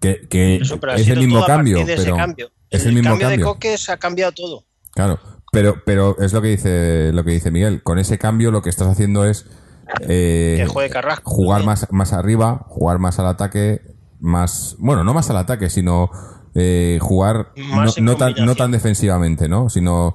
Que, 0.01 0.27
que 0.29 0.57
Eso, 0.57 0.79
es 0.97 1.09
el 1.09 1.19
mismo 1.19 1.45
cambio, 1.45 1.79
pero 1.87 2.17
cambio. 2.17 2.51
es 2.71 2.87
el 2.87 2.95
mismo 2.95 3.11
cambio 3.11 3.29
de. 3.29 3.41
Coque 3.41 3.77
se 3.79 3.93
ha 3.93 3.97
cambiado 3.99 4.33
todo. 4.33 4.65
Claro, 4.93 5.19
pero, 5.53 5.77
pero 5.85 6.17
es 6.21 6.33
lo 6.33 6.41
que 6.43 6.49
dice, 6.49 7.11
lo 7.13 7.23
que 7.25 7.33
dice 7.33 7.51
Miguel. 7.51 7.83
Con 7.83 7.99
ese 7.99 8.19
cambio 8.19 8.51
lo 8.51 8.63
que 8.63 8.71
estás 8.71 8.89
haciendo 8.89 9.25
es 9.27 9.47
eh, 10.09 10.57
Que 10.59 10.67
juegue 10.67 10.89
Carrasco. 10.91 11.31
jugar 11.31 11.65
más, 11.65 11.87
más 11.91 12.13
arriba, 12.15 12.65
jugar 12.69 12.99
más 12.99 13.19
al 13.19 13.27
ataque, 13.27 13.83
más, 14.21 14.77
bueno, 14.79 15.05
no 15.05 15.15
más 15.15 15.31
al 15.31 15.37
ataque, 15.39 15.71
sino 15.71 16.11
eh, 16.55 16.99
jugar 17.01 17.53
no, 17.57 17.85
no 18.01 18.17
tan, 18.17 18.35
no 18.47 18.55
tan 18.55 18.71
defensivamente, 18.71 19.49
¿no? 19.49 19.69
Sino 19.69 20.15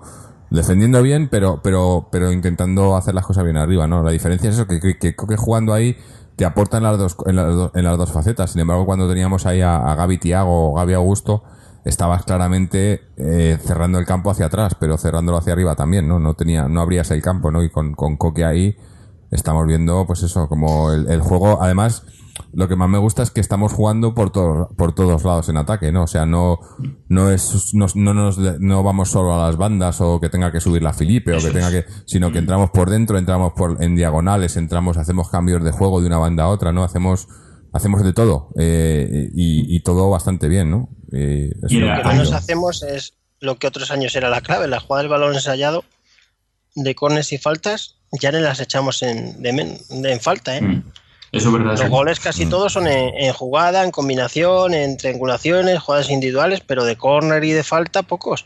defendiendo 0.49 1.01
bien, 1.01 1.27
pero, 1.29 1.61
pero, 1.63 2.07
pero 2.11 2.31
intentando 2.31 2.95
hacer 2.95 3.13
las 3.15 3.25
cosas 3.25 3.43
bien 3.43 3.57
arriba, 3.57 3.87
¿no? 3.87 4.03
La 4.03 4.11
diferencia 4.11 4.49
es 4.49 4.55
eso, 4.55 4.67
que, 4.67 4.79
que, 4.79 4.97
que 4.97 5.15
Coque 5.15 5.37
jugando 5.37 5.73
ahí 5.73 5.97
te 6.35 6.45
aporta 6.45 6.77
en 6.77 6.83
las 6.83 6.97
dos, 6.97 7.17
en 7.25 7.35
las, 7.35 7.47
do- 7.47 7.71
en 7.73 7.83
las 7.83 7.97
dos 7.97 8.11
facetas. 8.11 8.51
Sin 8.51 8.61
embargo, 8.61 8.85
cuando 8.85 9.07
teníamos 9.07 9.45
ahí 9.45 9.61
a, 9.61 9.77
a 9.77 9.95
Gaby 9.95 10.17
Tiago 10.17 10.71
o 10.71 10.75
Gaby 10.75 10.93
Augusto, 10.93 11.43
estabas 11.85 12.23
claramente 12.23 13.01
eh, 13.17 13.57
cerrando 13.63 13.99
el 13.99 14.05
campo 14.05 14.29
hacia 14.31 14.47
atrás, 14.47 14.75
pero 14.79 14.97
cerrándolo 14.97 15.37
hacia 15.37 15.53
arriba 15.53 15.75
también, 15.75 16.07
¿no? 16.07 16.19
No 16.19 16.33
tenía, 16.33 16.67
no 16.67 16.81
abrías 16.81 17.09
el 17.11 17.21
campo, 17.21 17.51
¿no? 17.51 17.63
Y 17.63 17.69
con, 17.69 17.93
con 17.93 18.17
Coque 18.17 18.43
ahí 18.43 18.75
estamos 19.31 19.65
viendo, 19.65 20.05
pues 20.05 20.23
eso, 20.23 20.47
como 20.49 20.91
el, 20.91 21.09
el 21.09 21.21
juego. 21.21 21.61
Además, 21.61 22.03
lo 22.53 22.67
que 22.67 22.75
más 22.75 22.89
me 22.89 22.97
gusta 22.97 23.23
es 23.23 23.31
que 23.31 23.39
estamos 23.41 23.71
jugando 23.73 24.13
por 24.13 24.31
todos, 24.31 24.67
por 24.77 24.93
todos 24.93 25.23
lados 25.23 25.49
en 25.49 25.57
ataque, 25.57 25.91
¿no? 25.91 26.03
O 26.03 26.07
sea, 26.07 26.25
no, 26.25 26.59
no 27.09 27.31
es, 27.31 27.73
no, 27.73 27.85
no 27.95 28.13
nos, 28.13 28.37
no 28.37 28.83
vamos 28.83 29.09
solo 29.11 29.33
a 29.35 29.47
las 29.47 29.57
bandas 29.57 30.01
o 30.01 30.19
que 30.19 30.29
tenga 30.29 30.51
que 30.51 30.59
subir 30.59 30.83
la 30.83 30.93
Filipe 30.93 31.33
o 31.33 31.39
que 31.39 31.51
tenga 31.51 31.71
que, 31.71 31.85
sino 32.05 32.31
que 32.31 32.39
entramos 32.39 32.71
por 32.71 32.89
dentro, 32.89 33.17
entramos 33.17 33.53
por, 33.53 33.81
en 33.83 33.95
diagonales, 33.95 34.57
entramos, 34.57 34.97
hacemos 34.97 35.29
cambios 35.29 35.63
de 35.63 35.71
juego 35.71 36.01
de 36.01 36.07
una 36.07 36.17
banda 36.17 36.43
a 36.43 36.49
otra, 36.49 36.71
¿no? 36.71 36.83
Hacemos, 36.83 37.27
hacemos 37.73 38.03
de 38.03 38.13
todo, 38.13 38.49
eh, 38.59 39.29
y, 39.33 39.75
y 39.75 39.79
todo 39.81 40.09
bastante 40.09 40.47
bien, 40.47 40.69
¿no? 40.71 40.89
Eh, 41.13 41.51
un 41.61 41.81
Lo 41.81 42.01
que 42.01 42.07
menos 42.09 42.33
hacemos 42.33 42.83
es 42.83 43.13
lo 43.39 43.57
que 43.57 43.67
otros 43.67 43.91
años 43.91 44.15
era 44.15 44.29
la 44.29 44.41
clave, 44.41 44.67
la 44.67 44.79
jugada 44.79 45.03
del 45.03 45.09
balón 45.11 45.33
ensayado 45.35 45.83
de 46.75 46.95
cornes 46.95 47.31
y 47.31 47.37
faltas, 47.37 47.97
ya 48.19 48.31
no 48.31 48.39
las 48.39 48.59
echamos 48.59 49.01
en, 49.03 49.41
de 49.41 49.53
men- 49.53 49.77
de- 49.89 50.11
en 50.11 50.19
falta, 50.19 50.57
¿eh? 50.57 50.61
Mm. 50.61 50.83
Eso 51.35 51.49
es 51.49 51.53
verdad. 51.53 51.71
Los 51.71 51.81
sí. 51.81 51.87
goles 51.87 52.19
casi 52.21 52.45
todos 52.45 52.71
son 52.73 52.87
en, 52.87 53.13
en 53.13 53.33
jugada, 53.33 53.83
en 53.83 53.91
combinación, 53.91 54.73
en 54.73 54.95
triangulaciones, 54.95 55.79
jugadas 55.79 56.09
individuales, 56.09 56.61
pero 56.65 56.85
de 56.85 56.95
córner 56.95 57.43
y 57.43 57.51
de 57.51 57.63
falta 57.63 58.03
pocos. 58.03 58.45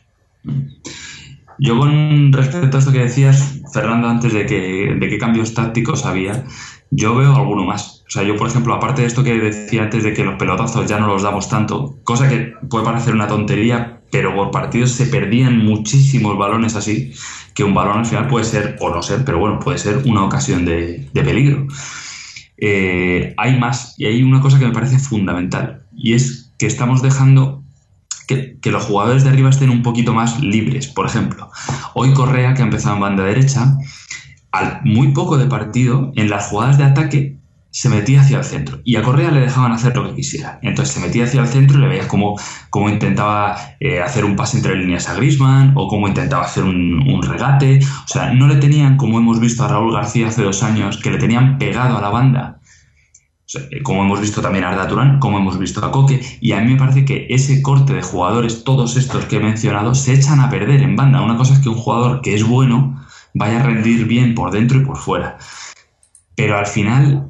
Yo 1.59 1.77
con 1.77 2.33
respecto 2.33 2.77
a 2.77 2.79
esto 2.79 2.91
que 2.91 2.99
decías, 2.99 3.61
Fernando, 3.73 4.07
antes 4.07 4.33
de 4.33 4.45
que, 4.45 4.95
de 4.97 5.09
qué 5.09 5.17
cambios 5.19 5.53
tácticos 5.53 6.05
había, 6.05 6.45
yo 6.89 7.15
veo 7.15 7.35
alguno 7.35 7.63
más. 7.63 8.03
O 8.07 8.11
sea, 8.11 8.23
yo, 8.23 8.35
por 8.37 8.47
ejemplo, 8.47 8.73
aparte 8.73 9.01
de 9.01 9.07
esto 9.07 9.23
que 9.23 9.37
decía 9.37 9.83
antes 9.83 10.03
de 10.03 10.13
que 10.13 10.23
los 10.23 10.39
pelotazos 10.39 10.87
ya 10.87 10.99
no 10.99 11.07
los 11.07 11.21
damos 11.21 11.47
tanto, 11.47 11.97
cosa 12.03 12.27
que 12.27 12.53
puede 12.69 12.85
parecer 12.85 13.13
una 13.13 13.27
tontería, 13.27 14.01
pero 14.09 14.33
por 14.33 14.49
partidos 14.49 14.91
se 14.91 15.05
perdían 15.05 15.63
muchísimos 15.63 16.35
balones 16.37 16.75
así, 16.75 17.13
que 17.53 17.63
un 17.63 17.75
balón 17.75 17.99
al 17.99 18.05
final 18.07 18.27
puede 18.27 18.45
ser, 18.45 18.77
o 18.79 18.89
no 18.89 19.03
ser, 19.03 19.23
pero 19.25 19.37
bueno, 19.37 19.59
puede 19.59 19.77
ser 19.77 20.01
una 20.05 20.23
ocasión 20.23 20.65
de, 20.65 21.07
de 21.13 21.23
peligro. 21.23 21.67
Eh, 22.61 23.33
hay 23.37 23.57
más, 23.57 23.95
y 23.97 24.05
hay 24.05 24.23
una 24.23 24.41
cosa 24.41 24.59
que 24.59 24.65
me 24.65 24.73
parece 24.73 24.99
fundamental, 24.99 25.83
y 25.95 26.13
es 26.13 26.51
que 26.57 26.67
estamos 26.67 27.01
dejando 27.01 27.63
que, 28.27 28.57
que 28.61 28.71
los 28.71 28.83
jugadores 28.83 29.23
de 29.23 29.29
arriba 29.29 29.49
estén 29.49 29.69
un 29.69 29.81
poquito 29.81 30.13
más 30.13 30.39
libres. 30.41 30.87
Por 30.87 31.05
ejemplo, 31.05 31.49
hoy 31.93 32.13
Correa, 32.13 32.53
que 32.53 32.61
ha 32.61 32.65
empezado 32.65 32.95
en 32.95 33.01
banda 33.01 33.23
derecha, 33.23 33.77
al 34.51 34.81
muy 34.83 35.09
poco 35.09 35.37
de 35.37 35.45
partido, 35.45 36.11
en 36.15 36.29
las 36.29 36.47
jugadas 36.47 36.77
de 36.77 36.83
ataque, 36.83 37.38
se 37.71 37.89
metía 37.89 38.21
hacia 38.21 38.37
el 38.39 38.43
centro. 38.43 38.79
Y 38.83 38.95
a 38.95 39.03
Correa 39.03 39.31
le 39.31 39.41
dejaban 39.41 39.71
hacer 39.71 39.95
lo 39.95 40.07
que 40.07 40.15
quisiera. 40.15 40.59
Entonces 40.61 40.95
se 40.95 40.99
metía 40.99 41.25
hacia 41.25 41.41
el 41.41 41.47
centro 41.47 41.77
y 41.77 41.81
le 41.81 41.87
veías 41.87 42.07
cómo, 42.07 42.39
cómo 42.69 42.89
intentaba 42.89 43.55
eh, 43.79 44.01
hacer 44.01 44.25
un 44.25 44.35
pase 44.35 44.57
entre 44.57 44.75
líneas 44.75 45.09
a 45.09 45.15
Grisman 45.15 45.73
o 45.75 45.87
cómo 45.87 46.07
intentaba 46.07 46.45
hacer 46.45 46.63
un, 46.63 47.07
un 47.07 47.21
regate. 47.21 47.79
O 47.79 48.07
sea, 48.07 48.33
no 48.33 48.47
le 48.47 48.55
tenían, 48.55 48.97
como 48.97 49.19
hemos 49.19 49.39
visto 49.39 49.63
a 49.63 49.67
Raúl 49.67 49.93
García 49.93 50.27
hace 50.27 50.43
dos 50.43 50.63
años, 50.63 50.97
que 50.97 51.11
le 51.11 51.17
tenían 51.17 51.57
pegado 51.57 51.97
a 51.97 52.01
la 52.01 52.09
banda 52.09 52.59
o 53.49 53.51
sea, 53.51 53.63
eh, 53.71 53.81
como 53.81 54.03
hemos 54.03 54.21
visto 54.21 54.43
también 54.43 54.63
a 54.63 54.69
Arda 54.69 54.87
Turán, 54.87 55.17
como 55.17 55.39
hemos 55.39 55.57
visto 55.57 55.83
a 55.83 55.91
Coque, 55.91 56.21
y 56.39 56.51
a 56.51 56.61
mí 56.61 56.73
me 56.73 56.77
parece 56.77 57.03
que 57.03 57.25
ese 57.31 57.63
corte 57.63 57.93
de 57.93 58.03
jugadores, 58.03 58.63
todos 58.63 58.95
estos 58.95 59.25
que 59.25 59.37
he 59.37 59.39
mencionado, 59.39 59.95
se 59.95 60.13
echan 60.13 60.39
a 60.39 60.51
perder 60.51 60.83
en 60.83 60.95
banda. 60.95 61.23
Una 61.23 61.35
cosa 61.35 61.55
es 61.55 61.59
que 61.59 61.69
un 61.69 61.75
jugador 61.75 62.21
que 62.21 62.35
es 62.35 62.43
bueno 62.43 63.03
vaya 63.33 63.59
a 63.59 63.63
rendir 63.63 64.05
bien 64.05 64.35
por 64.35 64.51
dentro 64.51 64.79
y 64.79 64.85
por 64.85 64.97
fuera. 64.97 65.39
Pero 66.35 66.59
al 66.59 66.67
final, 66.67 67.28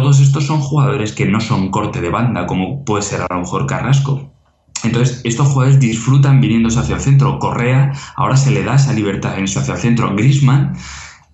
todos 0.00 0.20
estos 0.20 0.44
son 0.44 0.60
jugadores 0.60 1.12
que 1.12 1.24
no 1.24 1.40
son 1.40 1.70
corte 1.70 2.02
de 2.02 2.10
banda, 2.10 2.46
como 2.46 2.84
puede 2.84 3.02
ser 3.02 3.22
a 3.22 3.28
lo 3.30 3.40
mejor 3.40 3.66
Carrasco. 3.66 4.30
Entonces, 4.84 5.22
estos 5.24 5.48
jugadores 5.48 5.80
disfrutan 5.80 6.38
viniéndose 6.38 6.78
hacia 6.80 6.96
el 6.96 7.00
centro. 7.00 7.38
Correa, 7.38 7.92
ahora 8.14 8.36
se 8.36 8.50
le 8.50 8.62
da 8.62 8.74
esa 8.74 8.92
libertad 8.92 9.34
en 9.36 9.44
irse 9.44 9.58
hacia 9.58 9.72
el 9.72 9.80
centro. 9.80 10.14
Grisman, 10.14 10.74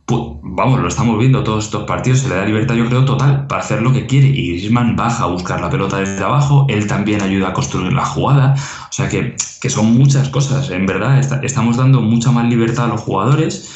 pu- 0.06 0.38
vamos, 0.44 0.78
lo 0.80 0.86
estamos 0.86 1.18
viendo 1.18 1.42
todos 1.42 1.64
estos 1.64 1.82
partidos, 1.88 2.20
se 2.20 2.28
le 2.28 2.36
da 2.36 2.44
libertad, 2.44 2.76
yo 2.76 2.86
creo, 2.86 3.04
total, 3.04 3.48
para 3.48 3.62
hacer 3.62 3.82
lo 3.82 3.92
que 3.92 4.06
quiere. 4.06 4.28
Y 4.28 4.52
Griezmann 4.52 4.94
baja 4.94 5.24
a 5.24 5.26
buscar 5.26 5.60
la 5.60 5.68
pelota 5.68 5.98
desde 5.98 6.22
abajo, 6.22 6.66
él 6.68 6.86
también 6.86 7.20
ayuda 7.20 7.48
a 7.48 7.52
construir 7.52 7.92
la 7.92 8.04
jugada. 8.04 8.54
O 8.88 8.92
sea 8.92 9.08
que, 9.08 9.34
que 9.60 9.70
son 9.70 9.92
muchas 9.98 10.28
cosas, 10.28 10.70
en 10.70 10.86
verdad, 10.86 11.18
estamos 11.42 11.78
dando 11.78 12.00
mucha 12.00 12.30
más 12.30 12.46
libertad 12.48 12.84
a 12.84 12.88
los 12.88 13.00
jugadores 13.00 13.68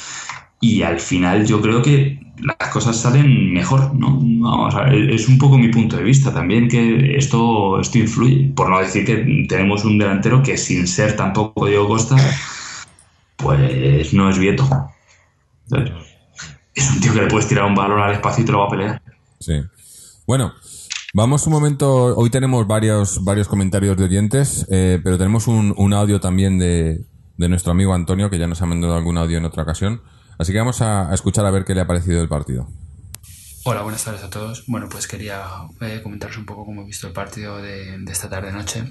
y 0.60 0.82
al 0.82 1.00
final 1.00 1.44
yo 1.44 1.60
creo 1.60 1.82
que 1.82 2.24
las 2.38 2.70
cosas 2.70 2.96
salen 2.96 3.52
mejor, 3.52 3.94
¿no? 3.94 4.18
Vamos 4.20 4.74
a 4.74 4.84
ver, 4.84 5.10
es 5.10 5.28
un 5.28 5.38
poco 5.38 5.58
mi 5.58 5.68
punto 5.68 5.96
de 5.96 6.02
vista 6.02 6.32
también 6.32 6.68
que 6.68 7.16
esto, 7.16 7.80
esto 7.80 7.98
influye. 7.98 8.52
Por 8.54 8.68
no 8.68 8.78
decir 8.78 9.04
que 9.04 9.46
tenemos 9.48 9.84
un 9.84 9.98
delantero 9.98 10.42
que 10.42 10.56
sin 10.56 10.86
ser 10.86 11.16
tampoco 11.16 11.66
Diego 11.66 11.88
Costa, 11.88 12.16
pues 13.36 14.12
no 14.12 14.28
es 14.28 14.38
Vieto. 14.38 14.68
Es 16.74 16.90
un 16.90 17.00
tío 17.00 17.12
que 17.14 17.22
le 17.22 17.28
puedes 17.28 17.48
tirar 17.48 17.64
un 17.64 17.74
balón 17.74 18.00
al 18.00 18.12
espacio 18.12 18.42
y 18.42 18.46
te 18.46 18.52
lo 18.52 18.60
va 18.60 18.66
a 18.66 18.70
pelear. 18.70 19.02
Sí. 19.40 19.54
Bueno, 20.26 20.52
vamos 21.14 21.46
un 21.46 21.52
momento. 21.52 22.16
Hoy 22.16 22.30
tenemos 22.30 22.66
varios, 22.66 23.24
varios 23.24 23.48
comentarios 23.48 23.96
de 23.96 24.04
oyentes, 24.04 24.66
eh, 24.70 25.00
pero 25.02 25.16
tenemos 25.16 25.46
un, 25.46 25.72
un 25.76 25.92
audio 25.94 26.20
también 26.20 26.58
de, 26.58 27.00
de 27.36 27.48
nuestro 27.48 27.72
amigo 27.72 27.94
Antonio, 27.94 28.28
que 28.28 28.38
ya 28.38 28.46
nos 28.46 28.60
ha 28.60 28.66
mandado 28.66 28.94
algún 28.94 29.16
audio 29.16 29.38
en 29.38 29.44
otra 29.44 29.62
ocasión. 29.62 30.02
Así 30.38 30.52
que 30.52 30.58
vamos 30.58 30.82
a, 30.82 31.12
escuchar 31.14 31.46
a 31.46 31.50
ver 31.50 31.64
qué 31.64 31.74
le 31.74 31.80
ha 31.80 31.86
parecido 31.86 32.20
el 32.20 32.28
partido. 32.28 32.68
Hola, 33.64 33.82
buenas 33.82 34.04
tardes 34.04 34.22
a 34.22 34.30
todos. 34.30 34.64
Bueno, 34.66 34.88
pues 34.88 35.08
quería 35.08 35.42
eh, 35.80 36.00
comentaros 36.02 36.36
un 36.38 36.46
poco 36.46 36.64
cómo 36.64 36.82
he 36.82 36.84
visto 36.84 37.06
el 37.06 37.12
partido 37.12 37.60
de, 37.60 37.98
de 37.98 38.12
esta 38.12 38.28
tarde-noche. 38.28 38.84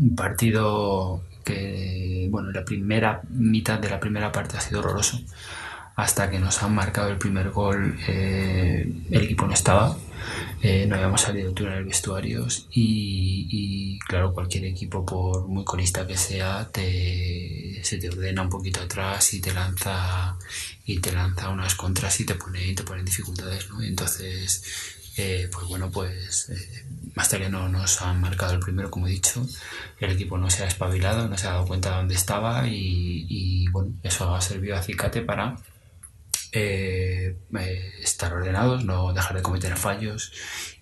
Un 0.00 0.16
partido 0.16 1.22
que, 1.44 2.28
bueno, 2.30 2.50
la 2.50 2.64
primera 2.64 3.20
mitad 3.28 3.78
de 3.78 3.90
la 3.90 4.00
primera 4.00 4.32
parte 4.32 4.56
ha 4.56 4.60
sido 4.60 4.80
horroroso. 4.80 5.20
Hasta 5.96 6.28
que 6.30 6.40
nos 6.40 6.60
han 6.62 6.74
marcado 6.74 7.08
el 7.10 7.18
primer 7.18 7.50
gol, 7.50 7.96
eh, 8.08 8.90
el 9.10 9.22
equipo 9.22 9.46
no 9.46 9.54
estaba. 9.54 9.96
Eh, 10.62 10.86
no 10.86 10.96
habíamos 10.96 11.20
salido 11.20 11.48
de 11.48 11.54
túnel 11.54 11.84
vestuarios 11.84 12.66
y, 12.70 13.46
y, 13.50 13.98
claro, 14.00 14.32
cualquier 14.32 14.64
equipo, 14.66 15.04
por 15.04 15.46
muy 15.46 15.64
colista 15.64 16.06
que 16.06 16.16
sea, 16.16 16.68
te, 16.70 17.80
se 17.82 17.98
te 17.98 18.08
ordena 18.08 18.42
un 18.42 18.48
poquito 18.48 18.80
atrás 18.80 19.34
y 19.34 19.40
te 19.40 19.52
lanza 19.52 20.36
y 20.86 20.98
te 21.00 21.12
lanza 21.12 21.50
unas 21.50 21.74
contras 21.74 22.20
y 22.20 22.24
te 22.26 22.34
pone, 22.34 22.74
te 22.74 22.82
pone 22.82 23.00
en 23.00 23.06
dificultades, 23.06 23.68
¿no? 23.70 23.82
Y 23.82 23.88
entonces, 23.88 24.62
eh, 25.16 25.48
pues 25.52 25.66
bueno, 25.66 25.90
pues 25.90 26.48
eh, 26.50 27.48
no 27.50 27.68
nos 27.68 28.02
han 28.02 28.20
marcado 28.20 28.54
el 28.54 28.60
primero, 28.60 28.90
como 28.90 29.06
he 29.06 29.10
dicho, 29.10 29.46
el 30.00 30.12
equipo 30.12 30.38
no 30.38 30.50
se 30.50 30.64
ha 30.64 30.66
espabilado, 30.66 31.28
no 31.28 31.38
se 31.38 31.46
ha 31.46 31.52
dado 31.52 31.66
cuenta 31.66 31.90
de 31.90 31.96
dónde 31.96 32.14
estaba 32.14 32.66
y, 32.66 33.26
y 33.28 33.68
bueno, 33.68 33.92
eso 34.02 34.34
ha 34.34 34.40
servido 34.40 34.76
a 34.76 34.80
acicate 34.80 35.22
para 35.22 35.56
eh, 36.54 37.36
eh, 37.58 37.92
estar 38.00 38.32
ordenados, 38.32 38.84
no 38.84 39.12
dejar 39.12 39.36
de 39.36 39.42
cometer 39.42 39.76
fallos 39.76 40.32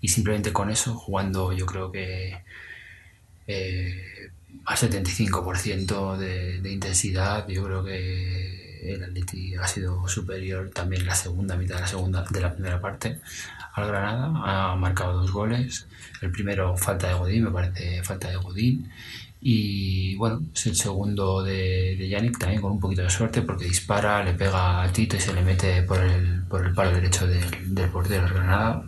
y 0.03 0.09
simplemente 0.09 0.53
con 0.53 0.71
eso, 0.71 0.95
jugando 0.95 1.53
yo 1.55 1.65
creo 1.65 1.91
que 1.91 2.43
eh, 3.47 4.31
al 4.67 4.77
75% 4.77 6.19
de, 6.19 6.61
de, 6.61 6.73
intensidad, 6.73 7.49
yo 7.49 7.65
creo 7.65 7.85
que 7.85 8.93
el 8.93 9.03
Atleti 9.03 9.55
ha 9.55 9.67
sido 9.67 10.07
superior 10.09 10.71
también 10.71 11.03
en 11.03 11.09
la 11.09 11.15
segunda 11.15 11.57
mitad 11.57 11.77
de 11.77 11.81
la 11.81 11.87
segunda 11.87 12.25
de 12.31 12.41
la 12.41 12.53
primera 12.53 12.81
parte 12.81 13.19
al 13.73 13.89
Granada, 13.89 14.73
ha 14.73 14.77
marcado 14.77 15.23
dos 15.23 15.33
goles, 15.33 15.87
el 16.21 16.31
primero 16.33 16.77
falta 16.77 17.09
de 17.09 17.15
Godín, 17.15 17.45
me 17.45 17.51
parece 17.51 18.03
falta 18.03 18.29
de 18.29 18.37
Godín 18.37 18.93
y 19.45 20.15
bueno, 20.15 20.41
es 20.55 20.67
el 20.67 20.77
segundo 20.77 21.43
de, 21.43 21.97
de 21.99 22.09
Yannick 22.09 22.39
también 22.39 22.63
con 22.63 22.73
un 22.73 22.81
poquito 22.81 23.03
de 23.03 23.11
suerte 23.11 23.43
porque 23.43 23.65
dispara, 23.65 24.23
le 24.23 24.35
pega 24.35 24.83
a 24.83 24.93
Tito 24.93 25.17
y 25.17 25.21
se 25.21 25.33
le 25.33 25.43
mete 25.43 25.83
por 25.83 25.99
el, 25.99 26.45
por 26.45 26.65
el 26.65 26.73
palo 26.73 26.93
derecho 26.93 27.27
del, 27.27 27.75
del 27.75 27.91
portero 27.91 28.25
de 28.25 28.31
Granada. 28.31 28.85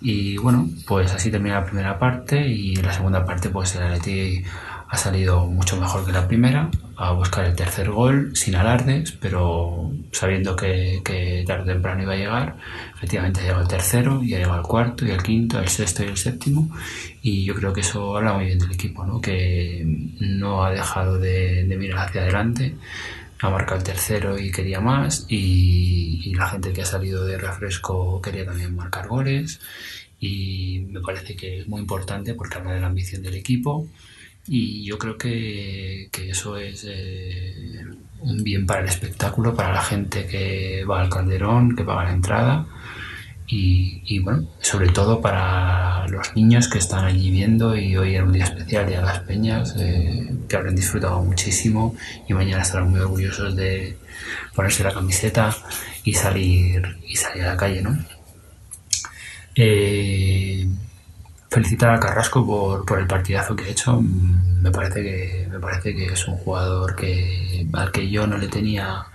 Y 0.00 0.36
bueno, 0.38 0.68
pues 0.86 1.12
así 1.12 1.30
termina 1.30 1.60
la 1.60 1.64
primera 1.64 1.98
parte 1.98 2.46
y 2.48 2.74
la 2.76 2.92
segunda 2.92 3.24
parte 3.24 3.48
pues 3.48 3.76
el 3.76 3.84
Atleti 3.84 4.42
ha 4.88 4.96
salido 4.96 5.46
mucho 5.46 5.76
mejor 5.80 6.04
que 6.04 6.12
la 6.12 6.28
primera, 6.28 6.70
a 6.96 7.12
buscar 7.12 7.44
el 7.44 7.56
tercer 7.56 7.90
gol 7.90 8.36
sin 8.36 8.54
alardes, 8.54 9.12
pero 9.12 9.90
sabiendo 10.12 10.54
que, 10.54 11.00
que 11.04 11.44
tarde 11.46 11.62
o 11.62 11.74
temprano 11.74 12.02
iba 12.02 12.12
a 12.12 12.16
llegar. 12.16 12.56
Efectivamente 12.94 13.40
ha 13.40 13.42
llegado 13.42 13.62
el 13.62 13.68
tercero, 13.68 14.22
y 14.22 14.34
ha 14.34 14.38
llegado 14.38 14.58
el 14.58 14.62
cuarto, 14.62 15.04
y 15.04 15.10
el 15.10 15.22
quinto, 15.22 15.58
el 15.58 15.68
sexto 15.68 16.04
y 16.04 16.08
el 16.08 16.16
séptimo. 16.16 16.70
Y 17.28 17.42
yo 17.42 17.56
creo 17.56 17.72
que 17.72 17.80
eso 17.80 18.16
habla 18.16 18.34
muy 18.34 18.44
bien 18.44 18.60
del 18.60 18.70
equipo, 18.70 19.04
¿no? 19.04 19.20
que 19.20 19.82
no 20.20 20.64
ha 20.64 20.70
dejado 20.70 21.18
de, 21.18 21.64
de 21.64 21.76
mirar 21.76 22.06
hacia 22.06 22.22
adelante. 22.22 22.76
Ha 23.40 23.50
marcado 23.50 23.78
el 23.78 23.82
tercero 23.82 24.38
y 24.38 24.52
quería 24.52 24.80
más, 24.80 25.26
y, 25.28 26.20
y 26.24 26.34
la 26.34 26.48
gente 26.48 26.72
que 26.72 26.82
ha 26.82 26.84
salido 26.84 27.24
de 27.24 27.36
refresco 27.36 28.22
quería 28.22 28.44
también 28.46 28.76
marcar 28.76 29.08
goles. 29.08 29.58
Y 30.20 30.86
me 30.88 31.00
parece 31.00 31.34
que 31.34 31.62
es 31.62 31.66
muy 31.66 31.80
importante 31.80 32.34
porque 32.34 32.58
habla 32.58 32.74
de 32.74 32.80
la 32.80 32.86
ambición 32.86 33.22
del 33.22 33.34
equipo 33.34 33.88
y 34.46 34.84
yo 34.84 34.96
creo 34.96 35.18
que, 35.18 36.08
que 36.12 36.30
eso 36.30 36.56
es 36.56 36.86
eh, 36.88 37.84
un 38.20 38.44
bien 38.44 38.66
para 38.66 38.82
el 38.82 38.88
espectáculo, 38.88 39.52
para 39.52 39.72
la 39.72 39.82
gente 39.82 40.28
que 40.28 40.84
va 40.84 41.00
al 41.00 41.10
Calderón, 41.10 41.74
que 41.74 41.82
paga 41.82 42.04
la 42.04 42.12
entrada 42.12 42.66
y, 43.46 44.02
y, 44.04 44.18
bueno, 44.18 44.46
sobre 44.60 44.88
todo 44.88 45.20
para 45.20 46.06
los 46.08 46.34
niños 46.34 46.68
que 46.68 46.78
están 46.78 47.04
allí 47.04 47.30
viendo 47.30 47.76
y 47.76 47.96
hoy 47.96 48.14
era 48.14 48.24
un 48.24 48.32
día 48.32 48.44
especial, 48.44 48.86
Día 48.86 49.00
de 49.00 49.06
las 49.06 49.20
Peñas, 49.20 49.74
eh, 49.78 50.32
que 50.48 50.56
habrán 50.56 50.74
disfrutado 50.74 51.22
muchísimo 51.22 51.94
y 52.28 52.34
mañana 52.34 52.62
estarán 52.62 52.90
muy 52.90 53.00
orgullosos 53.00 53.54
de 53.54 53.96
ponerse 54.54 54.82
la 54.82 54.92
camiseta 54.92 55.54
y 56.04 56.14
salir, 56.14 56.98
y 57.06 57.16
salir 57.16 57.44
a 57.44 57.52
la 57.52 57.56
calle, 57.56 57.82
¿no? 57.82 57.96
Eh, 59.54 60.68
felicitar 61.50 61.94
a 61.94 62.00
Carrasco 62.00 62.44
por, 62.46 62.84
por, 62.84 62.98
el 62.98 63.06
partidazo 63.06 63.56
que 63.56 63.64
ha 63.64 63.68
hecho. 63.68 64.00
Me 64.00 64.70
parece 64.70 65.02
que, 65.02 65.48
me 65.50 65.58
parece 65.58 65.94
que 65.94 66.06
es 66.06 66.28
un 66.28 66.36
jugador 66.36 66.94
que, 66.96 67.66
al 67.72 67.92
que 67.92 68.10
yo 68.10 68.26
no 68.26 68.36
le 68.38 68.48
tenía 68.48 69.06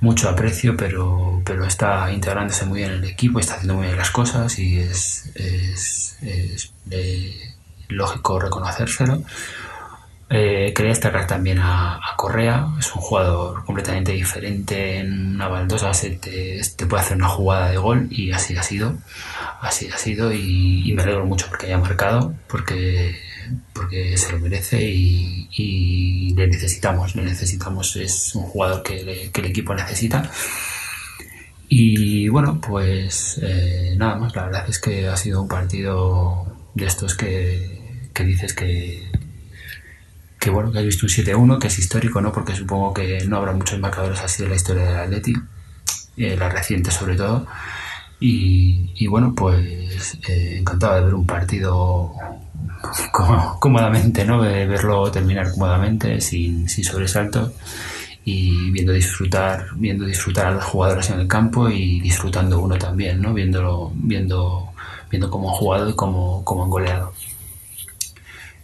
mucho 0.00 0.28
aprecio, 0.28 0.76
pero, 0.76 1.42
pero 1.44 1.64
está 1.64 2.12
integrándose 2.12 2.64
muy 2.66 2.80
bien 2.80 2.92
en 2.92 2.98
el 2.98 3.04
equipo, 3.04 3.40
está 3.40 3.54
haciendo 3.54 3.74
muy 3.74 3.86
bien 3.86 3.98
las 3.98 4.10
cosas 4.10 4.58
y 4.58 4.78
es, 4.78 5.30
es, 5.34 6.18
es 6.22 6.72
eh, 6.90 7.54
lógico 7.88 8.38
reconocérselo. 8.38 9.22
Eh, 10.30 10.74
quería 10.76 10.90
destacar 10.90 11.26
también 11.26 11.58
a, 11.58 11.96
a, 11.96 12.14
Correa, 12.16 12.66
es 12.78 12.94
un 12.94 13.00
jugador 13.00 13.64
completamente 13.64 14.12
diferente 14.12 14.98
en 14.98 15.36
una 15.36 15.48
baldosa, 15.48 15.94
se 15.94 16.10
te, 16.10 16.60
te, 16.76 16.86
puede 16.86 17.02
hacer 17.02 17.16
una 17.16 17.28
jugada 17.28 17.70
de 17.70 17.78
gol 17.78 18.08
y 18.10 18.32
así 18.32 18.54
ha 18.54 18.62
sido, 18.62 18.98
así 19.62 19.88
ha 19.88 19.96
sido 19.96 20.30
y, 20.30 20.82
y 20.84 20.92
me 20.92 21.02
alegro 21.02 21.24
mucho 21.24 21.46
porque 21.48 21.66
haya 21.66 21.78
marcado, 21.78 22.34
porque, 22.46 23.18
porque 23.72 24.16
se 24.16 24.32
lo 24.32 24.38
merece 24.40 24.82
y, 24.82 26.34
le 26.34 26.46
necesitamos, 26.46 27.16
le 27.16 27.24
necesitamos, 27.24 27.96
es 27.96 28.34
un 28.34 28.44
jugador 28.44 28.82
que, 28.82 29.02
le, 29.02 29.30
el 29.34 29.44
equipo 29.44 29.74
necesita. 29.74 30.30
Y 31.68 32.28
bueno, 32.28 32.60
pues 32.60 33.38
eh, 33.42 33.94
nada 33.96 34.16
más, 34.16 34.34
la 34.34 34.44
verdad 34.46 34.64
es 34.68 34.78
que 34.78 35.06
ha 35.08 35.16
sido 35.16 35.42
un 35.42 35.48
partido 35.48 36.70
de 36.74 36.86
estos 36.86 37.14
que, 37.14 38.08
que 38.14 38.24
dices 38.24 38.54
que 38.54 39.08
que 40.38 40.50
bueno, 40.50 40.70
que 40.70 40.78
has 40.78 40.84
visto 40.84 41.06
un 41.06 41.10
7-1, 41.10 41.58
que 41.58 41.66
es 41.66 41.78
histórico, 41.78 42.20
¿no? 42.20 42.32
Porque 42.32 42.54
supongo 42.54 42.94
que 42.94 43.24
no 43.26 43.36
habrá 43.38 43.52
muchos 43.52 43.78
marcadores 43.80 44.20
así 44.20 44.42
de 44.42 44.48
la 44.48 44.54
historia 44.54 44.84
del 44.84 44.96
Atleti, 44.96 45.34
eh, 46.16 46.36
la 46.38 46.48
reciente 46.48 46.90
sobre 46.90 47.16
todo. 47.16 47.46
Y, 48.20 48.92
y 48.96 49.06
bueno, 49.06 49.34
pues 49.34 50.18
eh, 50.28 50.58
encantado 50.58 50.96
de 50.96 51.00
ver 51.02 51.14
un 51.14 51.26
partido 51.26 52.12
cómodamente, 53.58 54.24
¿no? 54.24 54.40
Verlo 54.40 55.10
terminar 55.10 55.50
cómodamente, 55.52 56.20
sin, 56.20 56.68
sin 56.68 56.84
sobresaltos 56.84 57.52
y 58.28 58.70
viendo 58.70 58.92
disfrutar, 58.92 59.68
viendo 59.76 60.04
disfrutar 60.04 60.48
a 60.48 60.50
los 60.50 60.64
jugadores 60.64 61.08
en 61.08 61.20
el 61.20 61.26
campo 61.26 61.70
y 61.70 61.98
disfrutando 62.00 62.60
uno 62.60 62.76
también, 62.76 63.22
¿no? 63.22 63.32
Viéndolo, 63.32 63.90
viendo, 63.94 64.68
viendo 65.10 65.30
cómo 65.30 65.48
han 65.48 65.56
jugado 65.56 65.88
y 65.88 65.94
cómo, 65.94 66.44
cómo 66.44 66.64
han 66.64 66.70
goleado. 66.70 67.14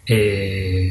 Eh, 0.06 0.90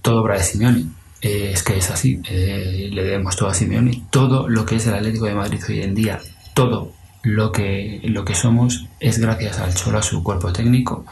todo 0.00 0.22
obra 0.22 0.36
de 0.36 0.44
Simeone. 0.44 0.84
Eh, 1.22 1.50
es 1.52 1.62
que 1.64 1.76
es 1.76 1.90
así, 1.90 2.20
eh, 2.30 2.88
le 2.92 3.02
debemos 3.02 3.34
todo 3.34 3.48
a 3.48 3.54
Simeone. 3.54 4.04
Todo 4.10 4.48
lo 4.48 4.64
que 4.64 4.76
es 4.76 4.86
el 4.86 4.94
Atlético 4.94 5.26
de 5.26 5.34
Madrid 5.34 5.60
hoy 5.68 5.82
en 5.82 5.94
día, 5.94 6.20
todo 6.54 6.92
lo 7.22 7.52
que, 7.52 8.00
lo 8.04 8.24
que 8.24 8.34
somos 8.34 8.86
es 8.98 9.18
gracias 9.18 9.58
al 9.58 9.74
Cholo, 9.74 9.98
a 9.98 10.02
su 10.02 10.22
cuerpo 10.22 10.52
técnico. 10.52 11.04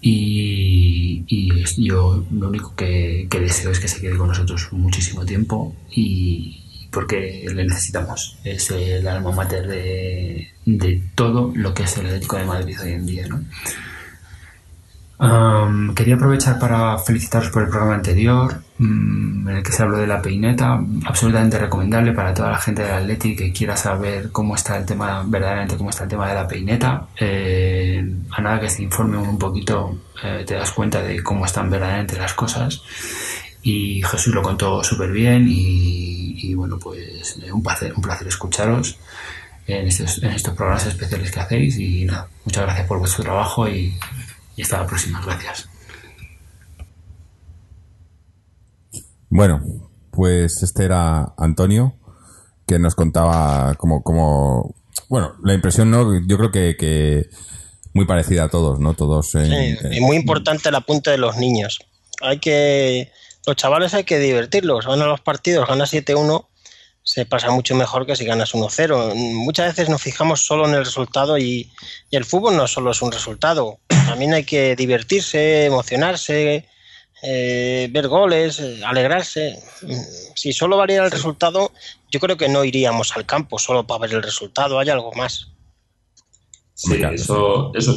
Y, 0.00 1.24
y 1.26 1.84
yo 1.84 2.24
lo 2.30 2.48
único 2.48 2.74
que, 2.74 3.28
deseo 3.30 3.70
es 3.70 3.80
que 3.80 3.88
se 3.88 4.00
quede 4.00 4.16
con 4.16 4.28
nosotros 4.28 4.68
muchísimo 4.72 5.26
tiempo 5.26 5.74
y 5.90 6.88
porque 6.90 7.44
le 7.52 7.64
necesitamos. 7.64 8.38
Es 8.44 8.70
el 8.70 9.06
alma 9.06 9.30
mater 9.32 9.66
de, 9.66 10.48
de 10.64 11.02
todo 11.14 11.52
lo 11.54 11.74
que 11.74 11.82
es 11.84 11.96
el 11.98 12.06
Atlético 12.06 12.36
de 12.36 12.44
Madrid 12.44 12.76
hoy 12.82 12.92
en 12.92 13.06
día. 13.06 13.26
¿no? 13.28 13.44
Quería 15.94 16.14
aprovechar 16.14 16.58
para 16.58 16.98
felicitaros 16.98 17.50
por 17.50 17.62
el 17.62 17.68
programa 17.68 17.94
anterior, 17.94 18.62
en 18.80 19.46
el 19.48 19.62
que 19.62 19.72
se 19.72 19.82
habló 19.82 19.98
de 19.98 20.06
la 20.06 20.22
peineta, 20.22 20.80
absolutamente 21.04 21.58
recomendable 21.58 22.12
para 22.12 22.32
toda 22.32 22.50
la 22.50 22.58
gente 22.58 22.82
del 22.82 22.92
Atleti 22.92 23.36
que 23.36 23.52
quiera 23.52 23.76
saber 23.76 24.32
cómo 24.32 24.54
está 24.54 24.78
el 24.78 24.86
tema, 24.86 25.22
verdaderamente 25.26 25.76
cómo 25.76 25.90
está 25.90 26.04
el 26.04 26.10
tema 26.10 26.28
de 26.28 26.34
la 26.34 26.48
peineta. 26.48 27.08
Eh, 27.18 28.14
a 28.30 28.40
nada 28.40 28.60
que 28.60 28.70
se 28.70 28.82
informe 28.82 29.18
un 29.18 29.38
poquito, 29.38 29.98
eh, 30.22 30.44
te 30.46 30.54
das 30.54 30.72
cuenta 30.72 31.02
de 31.02 31.22
cómo 31.22 31.44
están 31.44 31.70
verdaderamente 31.70 32.16
las 32.16 32.34
cosas. 32.34 32.82
Y 33.62 34.02
Jesús 34.02 34.34
lo 34.34 34.42
contó 34.42 34.82
súper 34.82 35.12
bien 35.12 35.46
y, 35.46 36.48
y, 36.48 36.54
bueno, 36.54 36.78
pues 36.78 37.38
un 37.52 37.62
placer, 37.62 37.92
un 37.94 38.02
placer 38.02 38.26
escucharos 38.26 38.98
en 39.66 39.86
estos, 39.86 40.22
en 40.22 40.30
estos 40.30 40.54
programas 40.54 40.86
especiales 40.86 41.30
que 41.30 41.40
hacéis 41.40 41.78
y 41.78 42.06
nada, 42.06 42.26
muchas 42.46 42.64
gracias 42.64 42.86
por 42.86 42.98
vuestro 42.98 43.22
trabajo 43.22 43.68
y 43.68 43.94
y 44.60 44.62
hasta 44.62 44.78
la 44.78 44.86
próxima. 44.86 45.22
Gracias. 45.24 45.68
Bueno, 49.30 49.62
pues 50.10 50.62
este 50.62 50.84
era 50.84 51.34
Antonio, 51.38 51.94
que 52.66 52.80
nos 52.80 52.96
contaba 52.96 53.74
como, 53.76 54.02
como 54.02 54.74
bueno, 55.08 55.34
la 55.42 55.54
impresión, 55.54 55.90
¿no? 55.90 56.20
Yo 56.26 56.36
creo 56.36 56.50
que, 56.50 56.76
que 56.76 57.28
muy 57.94 58.06
parecida 58.06 58.44
a 58.44 58.48
todos, 58.48 58.80
¿no? 58.80 58.94
Todos. 58.94 59.34
En, 59.36 59.78
sí, 59.78 59.88
y 59.92 60.00
muy 60.00 60.16
importante 60.16 60.68
el 60.68 60.74
apunte 60.74 61.10
de 61.10 61.18
los 61.18 61.36
niños. 61.36 61.78
Hay 62.20 62.38
que, 62.38 63.12
los 63.46 63.56
chavales 63.56 63.94
hay 63.94 64.04
que 64.04 64.18
divertirlos. 64.18 64.86
Van 64.86 65.00
a 65.00 65.06
los 65.06 65.20
partidos, 65.20 65.68
gana 65.68 65.84
7-1, 65.84 66.48
se 67.02 67.24
pasa 67.24 67.50
mucho 67.50 67.76
mejor 67.76 68.06
que 68.06 68.16
si 68.16 68.24
ganas 68.24 68.52
1-0. 68.52 69.14
Muchas 69.14 69.68
veces 69.68 69.88
nos 69.88 70.02
fijamos 70.02 70.44
solo 70.44 70.68
en 70.68 70.74
el 70.74 70.84
resultado 70.84 71.38
y, 71.38 71.72
y, 72.10 72.16
el 72.16 72.24
fútbol 72.24 72.56
no 72.56 72.66
solo 72.66 72.90
es 72.90 73.00
un 73.00 73.12
resultado. 73.12 73.78
También 73.88 74.34
hay 74.34 74.44
que 74.44 74.74
divertirse, 74.74 75.66
emocionarse, 75.66 76.68
eh, 77.22 77.88
ver 77.90 78.08
goles, 78.08 78.60
eh, 78.60 78.80
alegrarse. 78.84 79.58
Si 80.34 80.52
solo 80.52 80.76
valiera 80.76 81.04
el 81.04 81.10
resultado, 81.10 81.72
yo 82.10 82.20
creo 82.20 82.36
que 82.36 82.48
no 82.48 82.64
iríamos 82.64 83.16
al 83.16 83.26
campo 83.26 83.58
solo 83.58 83.86
para 83.86 84.02
ver 84.02 84.14
el 84.14 84.22
resultado. 84.22 84.78
Hay 84.78 84.88
algo 84.88 85.12
más. 85.12 85.52
Sí, 86.74 86.94
eso, 87.12 87.72
eso 87.74 87.94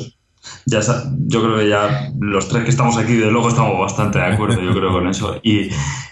ya 0.66 0.82
yo 1.28 1.42
creo 1.42 1.58
que 1.58 1.70
ya 1.70 2.12
los 2.20 2.50
tres 2.50 2.66
que 2.66 2.70
estamos 2.70 2.98
aquí 2.98 3.14
de 3.14 3.32
luego 3.32 3.50
estamos 3.50 3.80
bastante 3.80 4.20
de 4.20 4.26
acuerdo, 4.26 4.62
yo 4.62 4.74
creo 4.74 4.92
con 4.92 5.08
eso. 5.08 5.40
Y, 5.42 5.70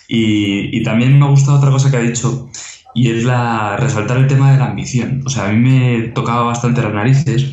y, 0.08 0.78
y 0.78 0.84
también 0.84 1.20
me 1.20 1.26
ha 1.26 1.30
gustado 1.30 1.58
otra 1.58 1.72
cosa 1.72 1.92
que 1.92 1.98
ha 1.98 2.02
dicho 2.02 2.50
y 2.94 3.12
es 3.12 3.24
la 3.24 3.78
resaltar 3.78 4.18
el 4.18 4.28
tema 4.28 4.52
de 4.52 4.58
la 4.58 4.68
ambición. 4.68 5.24
O 5.26 5.30
sea, 5.30 5.48
a 5.48 5.52
mí 5.52 5.58
me 5.58 6.08
tocaba 6.10 6.44
bastante 6.44 6.82
las 6.82 6.94
narices 6.94 7.52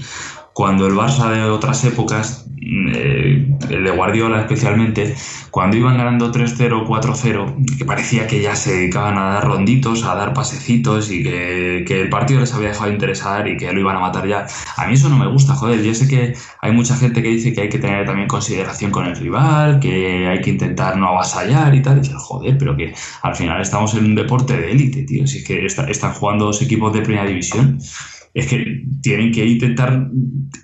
cuando 0.59 0.89
el 0.89 0.95
Barça 0.95 1.31
de 1.31 1.45
otras 1.45 1.85
épocas, 1.85 2.45
eh, 2.61 3.47
el 3.71 3.85
de 3.85 3.91
Guardiola 3.93 4.41
especialmente, 4.41 5.15
cuando 5.53 5.77
iban 5.77 5.97
ganando 5.97 6.33
3-0, 6.33 6.85
4-0, 6.85 7.79
que 7.79 7.85
parecía 7.85 8.27
que 8.27 8.43
ya 8.43 8.57
se 8.57 8.73
dedicaban 8.73 9.19
a 9.19 9.35
dar 9.35 9.45
ronditos, 9.45 10.03
a 10.03 10.17
dar 10.17 10.35
pasecitos 10.35 11.13
y 11.13 11.23
que, 11.23 11.85
que, 11.87 12.01
el 12.01 12.09
partido 12.09 12.41
les 12.41 12.53
había 12.55 12.71
dejado 12.71 12.91
interesar 12.91 13.47
y 13.47 13.57
que 13.57 13.73
lo 13.73 13.79
iban 13.79 13.95
a 13.95 14.01
matar 14.01 14.27
ya. 14.27 14.49
A 14.77 14.89
mí 14.89 14.95
eso 14.95 15.09
no 15.09 15.17
me 15.17 15.29
gusta, 15.29 15.55
joder. 15.55 15.81
Yo 15.81 15.95
sé 15.95 16.09
que 16.09 16.35
hay 16.61 16.73
mucha 16.73 16.97
gente 16.97 17.23
que 17.23 17.29
dice 17.29 17.53
que 17.53 17.61
hay 17.61 17.69
que 17.69 17.79
tener 17.79 18.05
también 18.05 18.27
consideración 18.27 18.91
con 18.91 19.07
el 19.07 19.15
rival, 19.15 19.79
que 19.79 20.27
hay 20.27 20.41
que 20.41 20.51
intentar 20.51 20.97
no 20.97 21.07
avasallar 21.11 21.73
y 21.73 21.83
tal. 21.83 21.99
Y 21.99 22.01
dices, 22.01 22.17
joder, 22.19 22.59
pero 22.59 22.77
que 22.77 22.93
al 23.23 23.37
final 23.37 23.61
estamos 23.61 23.95
en 23.95 24.07
un 24.07 24.17
deporte 24.17 24.57
de 24.57 24.73
élite, 24.73 25.05
tío. 25.05 25.25
Si 25.25 25.39
es 25.39 25.45
que 25.45 25.65
está, 25.65 25.85
están 25.85 26.15
jugando 26.15 26.47
dos 26.47 26.61
equipos 26.63 26.93
de 26.93 27.03
primera 27.03 27.29
división 27.29 27.79
es 28.39 28.47
que 28.47 28.83
tienen 29.03 29.33
que 29.33 29.45
intentar 29.45 30.09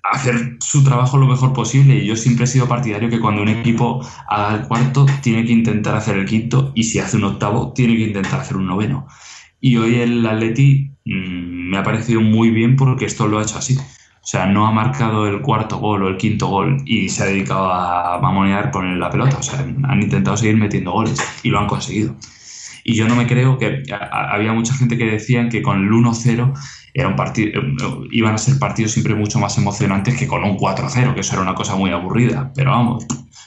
hacer 0.05 0.57
su 0.61 0.85
trabajo 0.85 1.19
lo 1.19 1.27
mejor 1.27 1.53
posible. 1.53 1.97
Y 1.97 2.07
yo 2.07 2.17
siempre 2.17 2.45
he 2.45 2.49
sido 2.49 2.69
partidario 2.69 3.09
que 3.09 3.21
cuando 3.21 3.43
un 3.43 3.49
equipo 3.49 4.05
haga 4.29 4.55
el 4.55 4.69
cuarto, 4.69 5.07
tiene 5.23 5.45
que 5.45 5.53
intentar 5.53 5.97
hacer 5.97 6.17
el 6.17 6.27
quinto, 6.27 6.73
y 6.75 6.85
si 6.85 6.99
hace 6.99 7.17
un 7.17 7.25
octavo, 7.25 7.73
tiene 7.73 7.97
que 7.97 8.05
intentar 8.05 8.41
hacer 8.41 8.57
un 8.57 8.67
noveno. 8.67 9.07
Y 9.61 9.77
hoy 9.77 9.97
el 9.97 10.27
Atleti 10.27 10.91
mmm, 11.05 11.71
me 11.71 11.79
ha 11.79 11.83
parecido 11.83 12.21
muy 12.21 12.51
bien 12.51 12.77
porque 12.77 13.07
esto 13.07 13.27
lo 13.27 13.39
ha 13.39 13.43
hecho 13.43 13.59
así. 13.59 13.77
O 13.77 14.27
sea, 14.27 14.47
no 14.47 14.67
ha 14.67 14.73
marcado 14.73 15.27
el 15.27 15.43
cuarto 15.43 15.79
gol 15.79 16.03
o 16.03 16.09
el 16.09 16.17
quinto 16.17 16.49
gol 16.49 16.79
y 16.87 17.11
se 17.11 17.23
ha 17.23 17.27
dedicado 17.27 17.71
a 17.71 18.19
mamonear 18.23 18.71
con 18.71 18.99
la 18.99 19.11
pelota. 19.11 19.37
O 19.39 19.43
sea, 19.43 19.61
han 19.61 20.03
intentado 20.03 20.37
seguir 20.37 20.57
metiendo 20.57 20.93
goles 20.93 21.21
y 21.43 21.51
lo 21.51 21.59
han 21.59 21.67
conseguido. 21.67 22.15
Y 22.85 22.95
yo 22.95 23.09
no 23.09 23.17
me 23.17 23.27
creo 23.27 23.57
que 23.59 23.83
había 24.11 24.53
mucha 24.53 24.75
gente 24.75 24.99
que 24.99 25.07
decían 25.07 25.49
que 25.49 25.63
con 25.63 25.81
el 25.81 25.91
1-0 25.91 26.53
era 26.93 27.09
un 27.09 27.17
partido, 27.17 27.63
iban 28.11 28.35
a 28.35 28.39
ser 28.39 28.59
partidos 28.59 28.93
siempre 28.93 29.15
mucho 29.15 29.39
más 29.39 29.57
emocionantes 29.57 30.17
que 30.19 30.27
con 30.27 30.45
un 30.45 30.59
4-0, 30.59 31.15
que 31.15 31.21
eso 31.21 31.33
era 31.33 31.43
una 31.43 31.55
cosa 31.55 31.77
muy 31.77 31.91
aburrida. 31.91 32.53
Pero 32.55 32.73
vamos, 32.73 33.07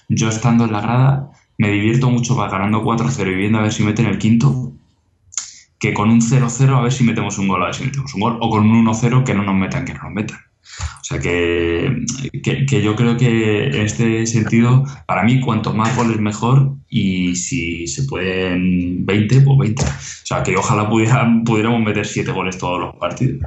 yo 0.10 0.28
estando 0.28 0.66
en 0.66 0.72
la 0.72 0.82
grada 0.82 1.32
me 1.60 1.70
divierto 1.72 2.10
mucho 2.10 2.36
para 2.36 2.52
ganando 2.52 2.84
4-0 2.84 3.32
y 3.32 3.36
viendo 3.36 3.60
a 3.60 3.62
ver 3.62 3.72
si 3.72 3.84
meten 3.84 4.08
el 4.08 4.18
quinto, 4.18 4.74
que 5.80 5.94
con 5.94 6.10
un 6.10 6.22
0-0 6.22 6.76
a 6.76 6.82
ver 6.82 6.92
si 6.92 7.04
metemos 7.04 7.38
un 7.38 7.48
gol, 7.48 7.62
a 7.62 7.68
ver 7.68 7.76
si 7.76 7.86
metemos 7.86 8.14
un 8.16 8.22
gol, 8.22 8.38
o 8.42 8.50
con 8.50 8.68
un 8.68 8.86
1-0 8.86 9.24
que 9.24 9.36
no 9.36 9.44
nos 9.44 9.56
metan, 9.56 9.86
que 9.86 9.94
no 9.94 10.04
nos 10.04 10.14
metan. 10.14 10.40
O 11.02 11.04
sea 11.04 11.20
que, 11.20 12.06
que, 12.44 12.66
que, 12.66 12.82
yo 12.82 12.96
creo 12.96 13.18
que 13.18 13.68
en 13.68 13.82
este 13.82 14.26
sentido, 14.28 14.84
para 15.06 15.24
mí, 15.24 15.40
cuanto 15.40 15.74
más 15.74 15.96
goles 15.96 16.20
mejor 16.20 16.76
y 16.90 17.36
si 17.36 17.88
se 17.88 18.04
pueden 18.04 19.06
20, 19.06 19.42
pues 19.42 19.58
20. 19.58 19.84
O 19.84 19.88
sea 20.24 20.44
que 20.44 20.56
ojalá 20.56 20.90
pudieran, 20.90 21.44
pudiéramos 21.44 21.82
meter 21.82 22.06
7 22.06 22.32
goles 22.32 22.58
todos 22.58 22.80
los 22.80 22.96
partidos. 22.96 23.42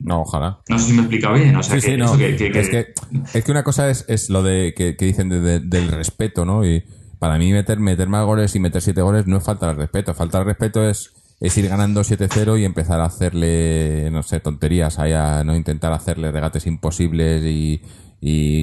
No, 0.00 0.22
ojalá. 0.22 0.58
No 0.68 0.78
sé 0.78 0.86
si 0.88 0.92
me 0.92 1.02
explica 1.02 1.32
bien. 1.32 1.56
O 1.56 1.62
sea, 1.62 1.80
sí, 1.80 1.86
que, 1.86 1.92
sí, 1.92 1.96
no. 1.96 2.18
que, 2.18 2.36
que, 2.36 2.60
es, 2.60 2.68
que, 2.68 2.86
es 3.32 3.44
que 3.44 3.50
una 3.50 3.62
cosa 3.62 3.88
es, 3.88 4.04
es 4.08 4.28
lo 4.28 4.42
de 4.42 4.74
que, 4.76 4.92
dicen 4.98 5.28
de, 5.28 5.40
de, 5.40 5.60
del 5.60 5.88
respeto, 5.88 6.44
¿no? 6.44 6.66
Y 6.66 6.84
para 7.18 7.38
mí 7.38 7.52
meter, 7.52 7.80
meter 7.80 8.08
más 8.08 8.26
goles 8.26 8.54
y 8.54 8.60
meter 8.60 8.82
7 8.82 9.00
goles 9.00 9.26
no 9.26 9.38
es 9.38 9.44
falta 9.44 9.68
de 9.68 9.74
respeto. 9.74 10.12
Falta 10.14 10.38
de 10.38 10.44
respeto 10.44 10.86
es 10.86 11.12
es 11.44 11.58
ir 11.58 11.68
ganando 11.68 12.00
7-0 12.00 12.58
y 12.58 12.64
empezar 12.64 13.00
a 13.00 13.04
hacerle, 13.04 14.08
no 14.10 14.22
sé, 14.22 14.40
tonterías, 14.40 14.98
a 14.98 15.44
no 15.44 15.54
intentar 15.54 15.92
hacerle 15.92 16.32
regates 16.32 16.66
imposibles 16.66 17.44
y, 17.44 17.82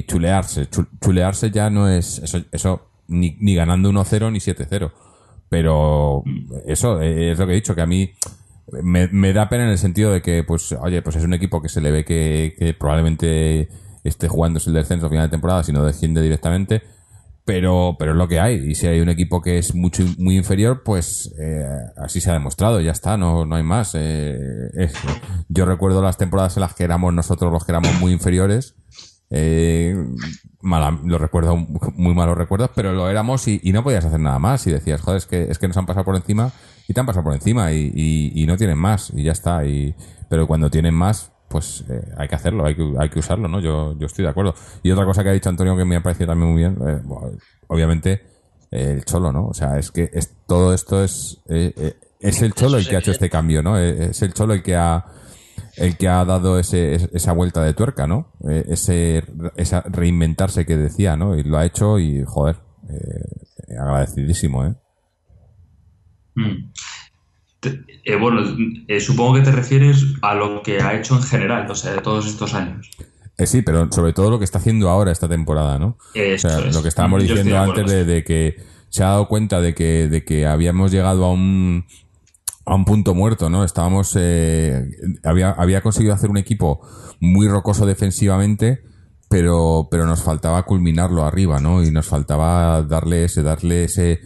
chulearse. 0.08 0.68
Chulearse 1.00 1.52
ya 1.52 1.70
no 1.70 1.88
es 1.88 2.18
eso, 2.18 2.42
eso 2.50 2.88
ni, 3.06 3.36
ni 3.38 3.54
ganando 3.54 3.92
1-0 3.92 4.32
ni 4.32 4.40
7-0. 4.40 4.90
Pero 5.48 6.24
eso 6.66 7.00
es 7.00 7.38
lo 7.38 7.46
que 7.46 7.52
he 7.52 7.56
dicho, 7.56 7.76
que 7.76 7.82
a 7.82 7.86
mí 7.86 8.10
me, 8.82 9.32
da 9.32 9.48
pena 9.48 9.62
en 9.62 9.70
el 9.70 9.78
sentido 9.78 10.10
de 10.10 10.20
que, 10.20 10.42
pues, 10.42 10.72
oye, 10.72 11.02
pues 11.02 11.14
es 11.14 11.22
un 11.22 11.34
equipo 11.34 11.62
que 11.62 11.68
se 11.68 11.80
le 11.80 11.92
ve 11.92 12.04
que, 12.04 12.56
que 12.58 12.74
probablemente 12.74 13.68
esté 14.02 14.26
jugando 14.26 14.58
el 14.66 14.72
descenso 14.72 15.06
a 15.06 15.08
final 15.08 15.28
de 15.28 15.30
temporada, 15.30 15.62
si 15.62 15.72
no 15.72 15.84
desciende 15.84 16.20
directamente 16.20 16.82
pero, 17.44 17.96
pero 17.98 18.12
es 18.12 18.18
lo 18.18 18.28
que 18.28 18.40
hay. 18.40 18.70
Y 18.70 18.74
si 18.74 18.86
hay 18.86 19.00
un 19.00 19.08
equipo 19.08 19.40
que 19.40 19.58
es 19.58 19.74
mucho 19.74 20.04
muy 20.18 20.36
inferior, 20.36 20.82
pues 20.84 21.34
eh, 21.40 21.64
así 21.96 22.20
se 22.20 22.30
ha 22.30 22.34
demostrado, 22.34 22.80
ya 22.80 22.92
está, 22.92 23.16
no, 23.16 23.44
no 23.44 23.56
hay 23.56 23.62
más. 23.62 23.92
Eh, 23.94 24.90
yo 25.48 25.64
recuerdo 25.64 26.02
las 26.02 26.18
temporadas 26.18 26.56
en 26.56 26.62
las 26.62 26.74
que 26.74 26.84
éramos 26.84 27.12
nosotros 27.12 27.52
los 27.52 27.64
que 27.64 27.72
éramos 27.72 27.94
muy 28.00 28.12
inferiores. 28.12 28.76
Eh, 29.30 29.96
mala, 30.60 31.00
lo 31.04 31.18
recuerdo, 31.18 31.56
muy 31.56 32.14
malos 32.14 32.36
recuerdos, 32.36 32.70
pero 32.74 32.92
lo 32.92 33.08
éramos 33.08 33.48
y, 33.48 33.60
y, 33.62 33.72
no 33.72 33.82
podías 33.82 34.04
hacer 34.04 34.20
nada 34.20 34.38
más. 34.38 34.66
Y 34.66 34.70
decías, 34.70 35.00
joder, 35.00 35.18
es 35.18 35.26
que, 35.26 35.50
es 35.50 35.58
que 35.58 35.68
nos 35.68 35.76
han 35.76 35.86
pasado 35.86 36.04
por 36.04 36.16
encima 36.16 36.52
y 36.86 36.92
te 36.92 37.00
han 37.00 37.06
pasado 37.06 37.24
por 37.24 37.34
encima 37.34 37.72
y, 37.72 37.90
y, 37.94 38.42
y 38.42 38.46
no 38.46 38.56
tienen 38.56 38.78
más 38.78 39.10
y 39.14 39.24
ya 39.24 39.32
está. 39.32 39.64
Y, 39.64 39.94
pero 40.28 40.46
cuando 40.46 40.70
tienen 40.70 40.94
más, 40.94 41.31
pues 41.52 41.84
eh, 41.90 42.02
hay 42.16 42.28
que 42.28 42.34
hacerlo, 42.34 42.64
hay 42.64 42.74
que, 42.74 42.94
hay 42.98 43.10
que 43.10 43.18
usarlo, 43.18 43.46
¿no? 43.46 43.60
Yo, 43.60 43.94
yo 43.98 44.06
estoy 44.06 44.24
de 44.24 44.30
acuerdo. 44.30 44.54
Y 44.82 44.90
otra 44.90 45.04
cosa 45.04 45.22
que 45.22 45.28
ha 45.28 45.32
dicho 45.32 45.50
Antonio 45.50 45.76
que 45.76 45.84
me 45.84 45.96
ha 45.96 46.02
parecido 46.02 46.28
también 46.28 46.50
muy 46.50 46.62
bien, 46.62 46.78
eh, 46.88 47.00
obviamente 47.68 48.22
eh, 48.70 48.92
el 48.96 49.04
cholo, 49.04 49.30
¿no? 49.30 49.48
O 49.48 49.54
sea, 49.54 49.78
es 49.78 49.90
que 49.90 50.10
es, 50.14 50.34
todo 50.46 50.72
esto 50.72 51.04
es 51.04 51.42
es 51.46 52.40
el 52.42 52.54
cholo 52.54 52.78
el 52.78 52.88
que 52.88 52.96
ha 52.96 53.00
hecho 53.00 53.10
este 53.10 53.28
cambio, 53.28 53.62
¿no? 53.62 53.76
Es 53.78 54.22
el 54.22 54.32
cholo 54.32 54.54
el 54.54 54.62
que 54.62 54.76
ha 54.76 55.04
el 55.76 55.96
que 55.96 56.08
ha 56.08 56.24
dado 56.24 56.58
ese, 56.58 57.10
esa 57.12 57.32
vuelta 57.32 57.62
de 57.62 57.74
tuerca, 57.74 58.06
¿no? 58.06 58.32
ese 58.48 59.24
esa 59.56 59.82
reinventarse 59.82 60.64
que 60.64 60.76
decía, 60.76 61.16
¿no? 61.16 61.36
Y 61.36 61.42
lo 61.42 61.58
ha 61.58 61.66
hecho 61.66 61.98
y 61.98 62.24
joder, 62.24 62.56
agradecidísimo, 63.78 64.64
¿eh? 64.64 64.74
Mm. 66.34 66.72
Eh, 67.64 68.16
bueno, 68.16 68.42
eh, 68.88 69.00
supongo 69.00 69.34
que 69.34 69.42
te 69.42 69.52
refieres 69.52 70.04
a 70.22 70.34
lo 70.34 70.62
que 70.62 70.80
ha 70.80 70.98
hecho 70.98 71.14
en 71.16 71.22
general, 71.22 71.70
o 71.70 71.74
sea, 71.74 71.92
de 71.92 72.00
todos 72.00 72.26
estos 72.26 72.54
años. 72.54 72.90
Eh, 73.38 73.46
sí, 73.46 73.62
pero 73.62 73.90
sobre 73.92 74.12
todo 74.12 74.30
lo 74.30 74.38
que 74.38 74.44
está 74.44 74.58
haciendo 74.58 74.88
ahora 74.88 75.12
esta 75.12 75.28
temporada, 75.28 75.78
¿no? 75.78 75.96
O 76.10 76.38
sea, 76.38 76.58
es. 76.58 76.74
lo 76.74 76.82
que 76.82 76.88
estábamos 76.88 77.22
Yo 77.22 77.28
diciendo 77.28 77.54
de 77.54 77.60
antes 77.60 77.90
de, 77.90 78.04
de 78.04 78.24
que 78.24 78.56
se 78.88 79.04
ha 79.04 79.08
dado 79.08 79.28
cuenta 79.28 79.60
de 79.60 79.74
que, 79.74 80.08
de 80.08 80.24
que 80.24 80.46
habíamos 80.46 80.90
llegado 80.90 81.24
a 81.24 81.32
un 81.32 81.84
a 82.64 82.76
un 82.76 82.84
punto 82.84 83.14
muerto, 83.14 83.50
¿no? 83.50 83.64
Estábamos 83.64 84.16
había, 85.24 85.50
había 85.50 85.80
conseguido 85.80 86.14
hacer 86.14 86.30
un 86.30 86.36
equipo 86.36 86.80
muy 87.18 87.48
rocoso 87.48 87.86
defensivamente, 87.86 88.84
pero 89.28 89.88
pero 89.90 90.06
nos 90.06 90.22
faltaba 90.22 90.64
culminarlo 90.64 91.24
arriba, 91.24 91.58
¿no? 91.58 91.82
Y 91.82 91.90
nos 91.90 92.06
faltaba 92.06 92.82
darle 92.82 93.24
ese 93.24 93.42
darle 93.42 93.84
ese 93.84 94.20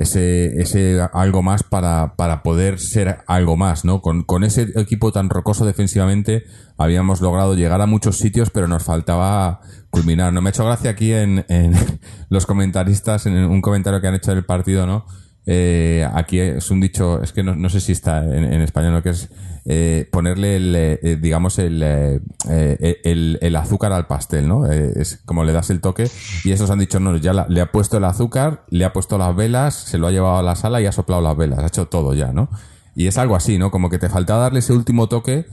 ese, 0.00 0.62
ese 0.62 0.98
algo 1.12 1.42
más 1.42 1.62
para, 1.62 2.14
para 2.16 2.42
poder 2.42 2.78
ser 2.78 3.18
algo 3.26 3.58
más, 3.58 3.84
¿no? 3.84 4.00
Con, 4.00 4.22
con 4.22 4.44
ese 4.44 4.68
equipo 4.76 5.12
tan 5.12 5.28
rocoso 5.28 5.66
defensivamente 5.66 6.44
habíamos 6.78 7.20
logrado 7.20 7.54
llegar 7.54 7.82
a 7.82 7.86
muchos 7.86 8.16
sitios, 8.16 8.48
pero 8.48 8.66
nos 8.66 8.82
faltaba 8.82 9.60
culminar. 9.90 10.32
No 10.32 10.40
me 10.40 10.48
ha 10.48 10.52
hecho 10.52 10.64
gracia 10.64 10.90
aquí 10.90 11.12
en, 11.12 11.44
en 11.50 11.74
los 12.30 12.46
comentaristas, 12.46 13.26
en 13.26 13.34
un 13.34 13.60
comentario 13.60 14.00
que 14.00 14.08
han 14.08 14.14
hecho 14.14 14.34
del 14.34 14.46
partido, 14.46 14.86
¿no? 14.86 15.04
Eh, 15.46 16.06
aquí 16.12 16.38
es 16.38 16.70
un 16.70 16.80
dicho, 16.80 17.22
es 17.22 17.32
que 17.32 17.42
no, 17.42 17.68
sé 17.68 17.80
si 17.80 17.92
está 17.92 18.24
en, 18.24 18.44
español, 18.60 18.92
¿no? 18.92 19.02
que 19.02 19.10
es 19.10 19.30
eh, 19.64 20.08
ponerle 20.12 20.56
el, 20.56 20.74
eh, 20.76 21.18
digamos, 21.20 21.58
el, 21.58 21.82
el, 21.82 23.56
azúcar 23.56 23.92
al 23.92 24.06
pastel, 24.06 24.46
¿no? 24.46 24.66
Es 24.66 25.22
como 25.24 25.44
le 25.44 25.52
das 25.52 25.70
el 25.70 25.80
toque 25.80 26.08
y 26.44 26.52
esos 26.52 26.70
han 26.70 26.78
dicho, 26.78 27.00
no, 27.00 27.16
ya 27.16 27.46
le 27.48 27.60
ha 27.60 27.72
puesto 27.72 27.96
el 27.96 28.04
azúcar, 28.04 28.64
le 28.68 28.84
ha 28.84 28.92
puesto 28.92 29.18
las 29.18 29.34
velas, 29.34 29.74
se 29.74 29.98
lo 29.98 30.06
ha 30.06 30.10
llevado 30.10 30.38
a 30.38 30.42
la 30.42 30.56
sala 30.56 30.80
y 30.80 30.86
ha 30.86 30.92
soplado 30.92 31.22
las 31.22 31.36
velas, 31.36 31.58
ha 31.58 31.66
hecho 31.66 31.86
todo 31.86 32.14
ya, 32.14 32.32
¿no? 32.32 32.50
Y 32.94 33.06
es 33.06 33.18
algo 33.18 33.36
así, 33.36 33.58
¿no? 33.58 33.70
Como 33.70 33.88
que 33.88 33.98
te 33.98 34.08
falta 34.08 34.36
darle 34.36 34.58
ese 34.58 34.72
último 34.72 35.08
toque 35.08 35.46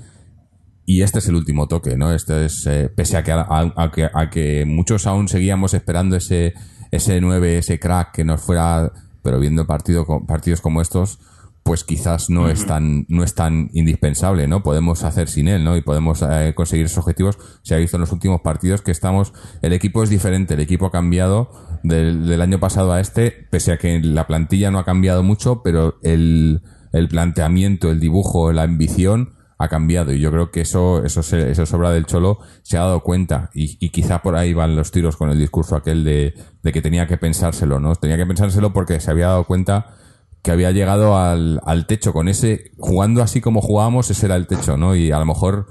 y 0.85 1.01
este 1.01 1.19
es 1.19 1.27
el 1.27 1.35
último 1.35 1.67
toque, 1.67 1.97
¿no? 1.97 2.13
Este 2.13 2.45
es, 2.45 2.67
pese 2.95 3.17
a 3.17 3.23
que, 3.23 3.31
a, 3.31 3.91
que, 3.93 4.09
a 4.11 4.29
que 4.29 4.65
muchos 4.65 5.05
aún 5.05 5.27
seguíamos 5.27 5.73
esperando 5.73 6.15
ese, 6.15 6.53
ese 6.91 7.21
9, 7.21 7.57
ese 7.57 7.79
crack 7.79 8.13
que 8.13 8.23
nos 8.23 8.41
fuera, 8.41 8.91
pero 9.23 9.39
viendo 9.39 9.67
partido, 9.67 10.05
partidos 10.25 10.61
como 10.61 10.81
estos, 10.81 11.19
pues 11.63 11.83
quizás 11.83 12.29
no 12.29 12.49
es 12.49 12.65
tan 12.65 13.05
no 13.09 13.25
es 13.25 13.35
tan 13.35 13.69
indispensable, 13.73 14.47
¿no? 14.47 14.63
Podemos 14.63 15.03
hacer 15.03 15.27
sin 15.27 15.49
él, 15.49 15.65
¿no? 15.65 15.75
Y 15.75 15.81
podemos 15.81 16.21
eh, 16.21 16.53
conseguir 16.55 16.85
esos 16.85 16.99
objetivos. 16.99 17.37
Se 17.61 17.75
ha 17.75 17.77
visto 17.77 17.97
en 17.97 18.01
los 18.01 18.13
últimos 18.13 18.39
partidos 18.39 18.81
que 18.81 18.91
estamos 18.91 19.33
el 19.61 19.73
equipo 19.73 20.01
es 20.01 20.09
diferente, 20.09 20.53
el 20.53 20.61
equipo 20.61 20.85
ha 20.85 20.91
cambiado 20.91 21.51
del, 21.83 22.25
del 22.25 22.41
año 22.41 22.59
pasado 22.59 22.93
a 22.93 23.01
este, 23.01 23.31
pese 23.49 23.73
a 23.73 23.77
que 23.77 23.99
la 23.99 24.27
plantilla 24.27 24.71
no 24.71 24.79
ha 24.79 24.85
cambiado 24.85 25.23
mucho, 25.23 25.61
pero 25.61 25.97
el 26.03 26.61
el 26.93 27.07
planteamiento, 27.07 27.91
el 27.91 27.99
dibujo, 27.99 28.51
la 28.51 28.63
ambición 28.63 29.33
ha 29.57 29.67
cambiado. 29.67 30.13
Y 30.13 30.19
yo 30.19 30.31
creo 30.31 30.51
que 30.51 30.61
eso 30.61 31.03
eso 31.03 31.23
se, 31.23 31.53
sobra 31.65 31.91
del 31.91 32.05
cholo 32.05 32.39
se 32.63 32.77
ha 32.77 32.81
dado 32.81 33.01
cuenta. 33.01 33.49
Y, 33.53 33.77
y 33.83 33.89
quizá 33.89 34.21
por 34.21 34.35
ahí 34.35 34.53
van 34.53 34.75
los 34.75 34.91
tiros 34.91 35.17
con 35.17 35.29
el 35.29 35.39
discurso 35.39 35.75
aquel 35.75 36.03
de, 36.03 36.33
de 36.63 36.71
que 36.71 36.81
tenía 36.81 37.07
que 37.07 37.17
pensárselo 37.17 37.79
no 37.79 37.95
tenía 37.95 38.17
que 38.17 38.25
pensárselo 38.25 38.73
porque 38.73 38.99
se 38.99 39.11
había 39.11 39.27
dado 39.27 39.45
cuenta 39.45 39.95
que 40.41 40.51
había 40.51 40.71
llegado 40.71 41.17
al, 41.17 41.59
al 41.65 41.87
techo 41.87 42.13
con 42.13 42.27
ese 42.27 42.71
jugando 42.77 43.21
así 43.21 43.41
como 43.41 43.61
jugábamos 43.61 44.09
ese 44.11 44.25
era 44.27 44.35
el 44.35 44.47
techo 44.47 44.77
no 44.77 44.95
y 44.95 45.11
a 45.11 45.19
lo 45.19 45.25
mejor 45.25 45.67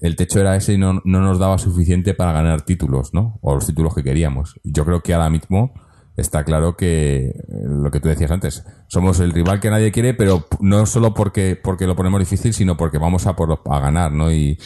el 0.00 0.16
techo 0.16 0.40
era 0.40 0.56
ese 0.56 0.74
y 0.74 0.78
no, 0.78 1.00
no 1.04 1.20
nos 1.20 1.38
daba 1.38 1.58
suficiente 1.58 2.14
para 2.14 2.32
ganar 2.32 2.62
títulos 2.62 3.14
no 3.14 3.38
o 3.42 3.54
los 3.54 3.66
títulos 3.66 3.94
que 3.94 4.04
queríamos. 4.04 4.60
Yo 4.64 4.84
creo 4.84 5.02
que 5.02 5.14
ahora 5.14 5.30
mismo 5.30 5.72
está 6.18 6.44
claro 6.44 6.76
que 6.76 7.28
eh, 7.28 7.32
lo 7.64 7.90
que 7.90 8.00
tú 8.00 8.08
decías 8.08 8.30
antes, 8.30 8.64
somos 8.88 9.20
el 9.20 9.32
rival 9.32 9.60
que 9.60 9.70
nadie 9.70 9.92
quiere, 9.92 10.14
pero 10.14 10.46
no 10.60 10.84
solo 10.84 11.14
porque, 11.14 11.58
porque 11.62 11.86
lo 11.86 11.96
ponemos 11.96 12.20
difícil, 12.20 12.52
sino 12.52 12.76
porque 12.76 12.98
vamos 12.98 13.26
a 13.26 13.34
por 13.36 13.60
a 13.64 13.80
ganar, 13.80 14.12
¿no? 14.12 14.30
Y, 14.32 14.58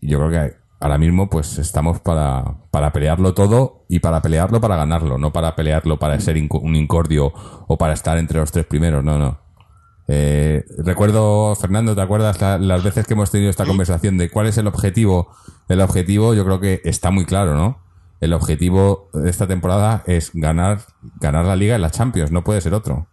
yo 0.00 0.18
creo 0.18 0.30
que 0.30 0.54
ahora 0.80 0.98
mismo 0.98 1.28
pues 1.28 1.58
estamos 1.58 2.00
para, 2.00 2.58
para 2.70 2.92
pelearlo 2.92 3.34
todo 3.34 3.84
y 3.88 3.98
para 4.00 4.22
pelearlo 4.22 4.60
para 4.60 4.76
ganarlo, 4.76 5.18
no 5.18 5.32
para 5.32 5.54
pelearlo 5.56 5.98
para 5.98 6.18
ser 6.20 6.36
inco- 6.36 6.60
un 6.62 6.74
incordio 6.76 7.32
o 7.66 7.76
para 7.78 7.92
estar 7.94 8.16
entre 8.18 8.38
los 8.40 8.52
tres 8.52 8.66
primeros, 8.66 9.04
no, 9.04 9.18
no. 9.18 9.38
Eh, 10.08 10.64
recuerdo, 10.78 11.54
Fernando, 11.56 11.94
¿te 11.94 12.00
acuerdas 12.00 12.40
la- 12.40 12.58
las 12.58 12.82
veces 12.84 13.06
que 13.06 13.14
hemos 13.14 13.30
tenido 13.30 13.50
esta 13.50 13.64
conversación 13.66 14.16
de 14.18 14.30
cuál 14.30 14.46
es 14.46 14.56
el 14.58 14.66
objetivo? 14.68 15.28
El 15.68 15.80
objetivo 15.80 16.32
yo 16.34 16.44
creo 16.44 16.60
que 16.60 16.80
está 16.84 17.10
muy 17.10 17.24
claro, 17.24 17.54
¿no? 17.56 17.85
El 18.20 18.32
objetivo 18.32 19.10
de 19.12 19.28
esta 19.30 19.46
temporada 19.46 20.02
es 20.06 20.30
ganar, 20.32 20.80
ganar 21.20 21.44
la 21.44 21.56
liga 21.56 21.76
y 21.76 21.80
la 21.80 21.90
Champions, 21.90 22.30
no 22.32 22.42
puede 22.44 22.60
ser 22.60 22.74
otro. 22.74 23.08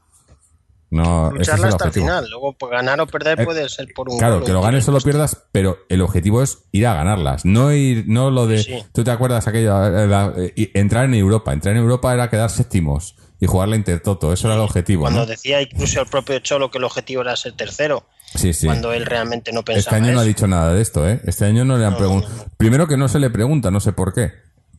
No, 0.91 1.29
ese 1.29 1.33
es 1.33 1.39
Lucharla 1.39 1.67
el 1.69 1.73
hasta 1.73 1.85
el 1.85 1.91
final. 1.91 2.29
Luego, 2.29 2.53
pues, 2.53 2.71
ganar 2.71 3.01
o 3.01 3.07
perder 3.07 3.39
Eh, 3.41 3.45
puede 3.45 3.67
ser 3.67 3.87
por 3.95 4.09
un 4.09 4.17
Claro, 4.19 4.35
gol, 4.35 4.43
que 4.45 4.53
lo 4.53 4.61
ganes 4.61 4.87
o 4.87 4.91
lo 4.91 4.99
pierdas, 5.01 5.43
pero 5.51 5.79
el 5.89 6.01
objetivo 6.01 6.43
es 6.43 6.59
ir 6.71 6.85
a 6.85 6.93
ganarlas, 6.93 7.45
no 7.45 7.73
ir, 7.73 8.05
no 8.07 8.29
lo 8.29 8.45
de, 8.45 8.59
Sí. 8.59 8.83
tú 8.93 9.03
te 9.03 9.09
acuerdas 9.09 9.47
aquello, 9.47 9.75
eh, 9.87 10.07
la- 10.07 10.33
eh, 10.37 10.53
y- 10.55 10.77
entrar 10.77 11.05
en 11.05 11.15
Europa, 11.15 11.51
entrar 11.51 11.75
en 11.75 11.81
Europa 11.81 12.13
era 12.13 12.29
quedar 12.29 12.51
séptimos 12.51 13.15
y 13.39 13.47
jugar 13.47 13.69
la 13.69 13.75
Intertoto, 13.75 14.31
eso 14.31 14.47
era 14.47 14.53
el 14.55 14.61
objetivo, 14.61 15.01
Cuando 15.01 15.21
¿no? 15.21 15.25
decía 15.25 15.61
incluso 15.63 15.99
el 15.99 16.05
propio 16.07 16.37
Cholo 16.39 16.69
que 16.69 16.77
el 16.77 16.83
objetivo 16.83 17.23
era 17.23 17.35
ser 17.37 17.53
tercero, 17.53 18.05
Sí, 18.35 18.53
sí. 18.53 18.67
cuando 18.67 18.93
él 18.93 19.05
realmente 19.07 19.51
no 19.51 19.61
Este 19.61 19.73
pensaba 19.73 19.97
año 19.97 20.11
no 20.13 20.19
ha 20.19 20.23
dicho 20.23 20.47
nada 20.47 20.73
de 20.75 20.81
esto, 20.81 21.09
¿eh? 21.09 21.21
Este 21.25 21.45
año 21.45 21.65
no 21.65 21.77
le 21.79 21.85
han 21.85 21.93
No, 21.93 21.97
preguntado. 21.97 22.35
no. 22.37 22.45
Primero 22.57 22.87
que 22.87 22.97
no 22.97 23.07
se 23.07 23.17
le 23.19 23.31
pregunta, 23.31 23.71
no 23.71 23.79
sé 23.79 23.93
por 23.93 24.13
qué. 24.13 24.31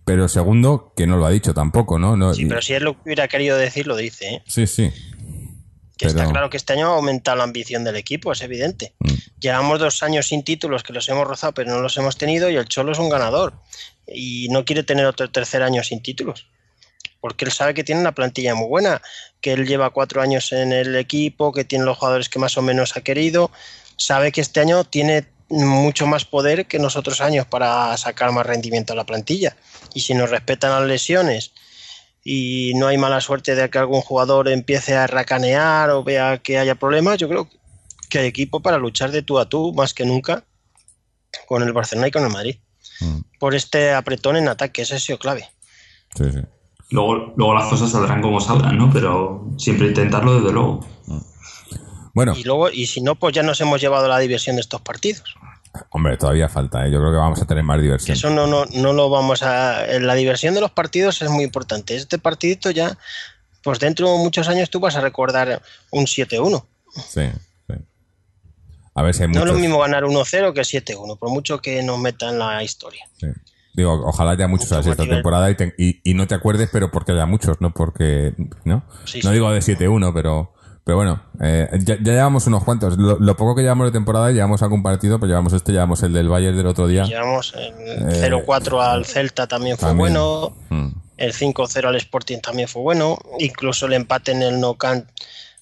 Pero 0.04 0.28
segundo, 0.28 0.92
que 0.96 1.06
no 1.06 1.16
lo 1.16 1.26
ha 1.26 1.30
dicho 1.30 1.54
tampoco, 1.54 1.98
¿no? 1.98 2.16
no 2.16 2.34
Sí, 2.34 2.44
pero 2.46 2.60
si 2.60 2.74
él 2.74 2.84
lo 2.84 2.96
hubiera 3.04 3.26
querido 3.26 3.56
decir, 3.56 3.86
lo 3.86 3.96
dice. 3.96 4.34
¿eh? 4.34 4.42
sí, 4.46 4.66
sí. 4.66 4.92
Que 5.96 6.06
está 6.06 6.28
claro 6.28 6.50
que 6.50 6.56
este 6.56 6.72
año 6.72 6.88
ha 6.90 6.96
aumentado 6.96 7.36
la 7.36 7.44
ambición 7.44 7.84
del 7.84 7.94
equipo, 7.94 8.32
es 8.32 8.42
evidente. 8.42 8.94
Mm. 8.98 9.12
Llevamos 9.38 9.78
dos 9.78 10.02
años 10.02 10.26
sin 10.26 10.42
títulos 10.42 10.82
que 10.82 10.92
los 10.92 11.08
hemos 11.08 11.26
rozado, 11.26 11.54
pero 11.54 11.70
no 11.70 11.80
los 11.80 11.96
hemos 11.96 12.16
tenido 12.16 12.50
y 12.50 12.56
el 12.56 12.64
Cholo 12.66 12.92
es 12.92 12.98
un 12.98 13.08
ganador. 13.08 13.54
Y 14.06 14.48
no 14.50 14.64
quiere 14.64 14.82
tener 14.82 15.06
otro 15.06 15.30
tercer 15.30 15.62
año 15.62 15.84
sin 15.84 16.02
títulos. 16.02 16.48
Porque 17.20 17.44
él 17.44 17.52
sabe 17.52 17.74
que 17.74 17.84
tiene 17.84 18.00
una 18.00 18.12
plantilla 18.12 18.56
muy 18.56 18.66
buena, 18.66 19.00
que 19.40 19.52
él 19.52 19.66
lleva 19.66 19.90
cuatro 19.90 20.20
años 20.20 20.52
en 20.52 20.72
el 20.72 20.96
equipo, 20.96 21.52
que 21.52 21.64
tiene 21.64 21.84
los 21.84 21.96
jugadores 21.96 22.28
que 22.28 22.40
más 22.40 22.58
o 22.58 22.62
menos 22.62 22.96
ha 22.96 23.02
querido. 23.02 23.52
Sabe 23.96 24.32
que 24.32 24.40
este 24.40 24.60
año 24.60 24.82
tiene 24.84 25.24
mucho 25.48 26.06
más 26.06 26.24
poder 26.24 26.66
que 26.66 26.78
en 26.78 26.82
los 26.82 26.96
otros 26.96 27.20
años 27.20 27.46
para 27.46 27.96
sacar 27.96 28.32
más 28.32 28.46
rendimiento 28.46 28.92
a 28.92 28.96
la 28.96 29.04
plantilla. 29.04 29.56
Y 29.94 30.00
si 30.00 30.14
nos 30.14 30.30
respetan 30.30 30.70
las 30.70 30.88
lesiones 30.88 31.52
y 32.22 32.72
no 32.76 32.86
hay 32.86 32.98
mala 32.98 33.20
suerte 33.20 33.54
de 33.54 33.68
que 33.70 33.78
algún 33.78 34.00
jugador 34.00 34.48
empiece 34.48 34.96
a 34.96 35.06
racanear 35.06 35.90
o 35.90 36.02
vea 36.02 36.38
que 36.38 36.58
haya 36.58 36.74
problemas, 36.74 37.18
yo 37.18 37.28
creo 37.28 37.48
que 38.08 38.18
hay 38.18 38.26
equipo 38.26 38.60
para 38.60 38.78
luchar 38.78 39.10
de 39.10 39.22
tú 39.22 39.38
a 39.38 39.48
tú 39.48 39.72
más 39.74 39.94
que 39.94 40.04
nunca 40.04 40.44
con 41.46 41.62
el 41.62 41.72
Barcelona 41.72 42.08
y 42.08 42.10
con 42.10 42.24
el 42.24 42.30
Madrid. 42.32 42.56
Mm, 43.00 43.18
Por 43.38 43.54
este 43.54 43.92
apretón 43.92 44.36
en 44.36 44.48
ataque, 44.48 44.82
ese 44.82 44.96
ha 44.96 45.00
sido 45.00 45.18
clave. 45.18 45.48
sí, 46.16 46.24
sí. 46.32 46.40
Luego, 46.90 47.32
luego 47.36 47.54
las 47.54 47.68
cosas 47.68 47.90
saldrán 47.90 48.22
como 48.22 48.40
salgan, 48.40 48.76
¿no? 48.76 48.90
Pero 48.92 49.48
siempre 49.58 49.88
intentarlo, 49.88 50.36
desde 50.36 50.52
luego. 50.52 50.86
Bueno, 52.14 52.34
Y 52.36 52.44
luego, 52.44 52.70
y 52.70 52.86
si 52.86 53.00
no, 53.02 53.16
pues 53.16 53.34
ya 53.34 53.42
nos 53.42 53.60
hemos 53.60 53.80
llevado 53.80 54.08
la 54.08 54.18
diversión 54.18 54.56
de 54.56 54.62
estos 54.62 54.80
partidos. 54.80 55.34
hombre, 55.90 56.16
todavía 56.16 56.48
falta, 56.48 56.86
¿eh? 56.86 56.90
Yo 56.92 57.00
creo 57.00 57.10
que 57.10 57.18
vamos 57.18 57.42
a 57.42 57.46
tener 57.46 57.64
más 57.64 57.82
diversión. 57.82 58.16
eso 58.16 58.30
no, 58.30 58.46
no, 58.46 58.64
no 58.66 58.92
lo 58.92 59.10
vamos 59.10 59.42
a. 59.42 59.84
La 60.00 60.14
diversión 60.14 60.54
de 60.54 60.60
los 60.60 60.70
partidos 60.70 61.20
es 61.22 61.28
muy 61.30 61.42
importante. 61.44 61.96
Este 61.96 62.18
partidito 62.18 62.70
ya, 62.70 62.96
pues 63.62 63.80
dentro 63.80 64.10
de 64.12 64.18
muchos 64.18 64.46
años 64.48 64.70
tú 64.70 64.78
vas 64.80 64.94
a 64.96 65.00
recordar 65.00 65.60
un 65.90 66.04
7-1. 66.06 66.64
Sí, 66.94 67.22
sí. 67.68 67.74
A 68.94 69.02
ver 69.02 69.12
si 69.14 69.22
hay 69.22 69.28
No 69.28 69.40
muchos. 69.40 69.46
es 69.48 69.52
lo 69.54 69.58
mismo 69.60 69.80
ganar 69.80 70.04
1-0 70.04 70.52
que 70.52 70.60
7-1, 70.60 71.18
por 71.18 71.30
mucho 71.30 71.58
que 71.60 71.82
nos 71.82 71.98
meta 71.98 72.28
en 72.28 72.38
la 72.38 72.62
historia. 72.62 73.04
sí. 73.20 73.26
Digo, 73.76 73.92
ojalá 74.06 74.30
haya 74.30 74.46
muchos 74.46 74.68
Mucho 74.70 74.78
así 74.78 74.90
esta 74.90 75.02
temporada 75.04 75.50
y, 75.50 75.56
te- 75.56 75.74
y, 75.76 76.00
y 76.08 76.14
no 76.14 76.28
te 76.28 76.36
acuerdes, 76.36 76.68
pero 76.72 76.92
porque 76.92 77.10
haya 77.10 77.26
muchos, 77.26 77.60
no 77.60 77.74
porque. 77.74 78.32
¿No? 78.64 78.84
Sí, 79.04 79.18
no 79.24 79.30
sí. 79.30 79.34
digo 79.34 79.50
de 79.50 79.58
7-1, 79.58 80.12
pero. 80.14 80.53
Pero 80.84 80.96
bueno, 80.98 81.22
eh, 81.40 81.66
ya, 81.80 81.96
ya 81.96 82.12
llevamos 82.12 82.46
unos 82.46 82.62
cuantos. 82.62 82.98
Lo, 82.98 83.18
lo 83.18 83.36
poco 83.36 83.54
que 83.54 83.62
llevamos 83.62 83.86
de 83.86 83.92
temporada, 83.92 84.30
llevamos 84.30 84.62
algún 84.62 84.82
partido, 84.82 85.18
pues 85.18 85.30
llevamos 85.30 85.54
este, 85.54 85.72
llevamos 85.72 86.02
el 86.02 86.12
del 86.12 86.28
Bayern 86.28 86.56
del 86.56 86.66
otro 86.66 86.86
día. 86.86 87.04
Llevamos 87.04 87.54
el 87.56 87.72
Eh, 88.12 88.30
0-4 88.30 88.80
al 88.82 89.06
Celta 89.06 89.46
también 89.46 89.78
fue 89.78 89.88
también. 89.88 90.12
bueno. 90.12 90.54
Mm. 90.68 90.88
El 91.16 91.32
5-0 91.32 91.86
al 91.88 91.96
Sporting 91.96 92.38
también 92.40 92.68
fue 92.68 92.82
bueno. 92.82 93.18
Incluso 93.38 93.86
el 93.86 93.94
empate 93.94 94.32
en 94.32 94.42
el 94.42 94.60
No 94.60 94.74
Camp 94.74 95.06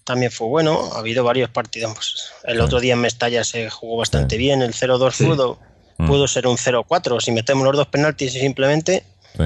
también 0.02 0.32
fue 0.32 0.48
bueno. 0.48 0.90
Ha 0.94 0.98
habido 0.98 1.22
varios 1.22 1.50
partidos. 1.50 1.92
pues, 1.94 2.32
el 2.44 2.60
otro 2.60 2.80
día 2.80 2.94
en 2.94 3.00
Mestalla 3.00 3.44
se 3.44 3.70
jugó 3.70 3.98
bastante 3.98 4.34
Sí. 4.36 4.38
bien. 4.42 4.60
El 4.62 4.72
0-2 4.74 5.14
Sí. 5.14 5.24
pudo, 5.26 5.58
Mm. 5.98 6.06
pudo 6.08 6.26
ser 6.26 6.48
un 6.48 6.56
0-4. 6.56 7.20
Si 7.20 7.30
metemos 7.30 7.64
los 7.64 7.76
dos 7.76 7.86
penaltis 7.86 8.34
y 8.34 8.40
simplemente. 8.40 9.04
Sí. 9.36 9.44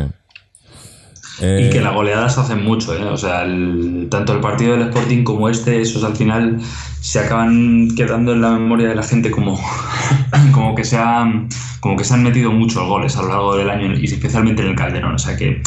Y 1.38 1.44
Eh, 1.44 1.70
que 1.70 1.80
las 1.82 1.92
goleadas 1.92 2.38
hacen 2.38 2.64
mucho, 2.64 2.94
¿eh? 2.94 3.04
O 3.04 3.16
sea, 3.16 3.42
el- 3.42 4.08
tanto 4.10 4.32
el 4.32 4.40
partido 4.40 4.72
del 4.72 4.88
Sporting 4.88 5.22
como 5.22 5.48
este, 5.50 5.82
esos 5.82 6.02
al 6.02 6.16
final 6.16 6.58
se 7.00 7.18
acaban 7.20 7.90
quedando 7.94 8.32
en 8.32 8.40
la 8.40 8.52
memoria 8.52 8.88
de 8.88 8.94
la 8.94 9.02
gente 9.02 9.30
como, 9.30 9.60
como, 10.54 10.74
que, 10.74 10.84
se 10.84 10.96
han, 10.96 11.48
como 11.80 11.96
que 11.96 12.04
se 12.04 12.14
han 12.14 12.22
metido 12.22 12.50
muchos 12.52 12.86
goles 12.88 13.16
a 13.16 13.22
lo 13.22 13.28
largo 13.28 13.56
del 13.56 13.68
año 13.68 13.94
y 13.98 14.04
especialmente 14.06 14.62
en 14.62 14.68
el 14.68 14.76
Calderón. 14.76 15.14
O 15.14 15.18
sea 15.18 15.36
que 15.36 15.60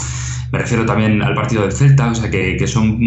me 0.51 0.57
refiero 0.57 0.83
también 0.87 1.21
al 1.21 1.35
partido 1.35 1.61
del 1.61 1.71
Celta, 1.71 2.09
o 2.09 2.15
sea 2.15 2.31
que, 2.31 2.57
que 2.57 2.67
son 2.67 2.97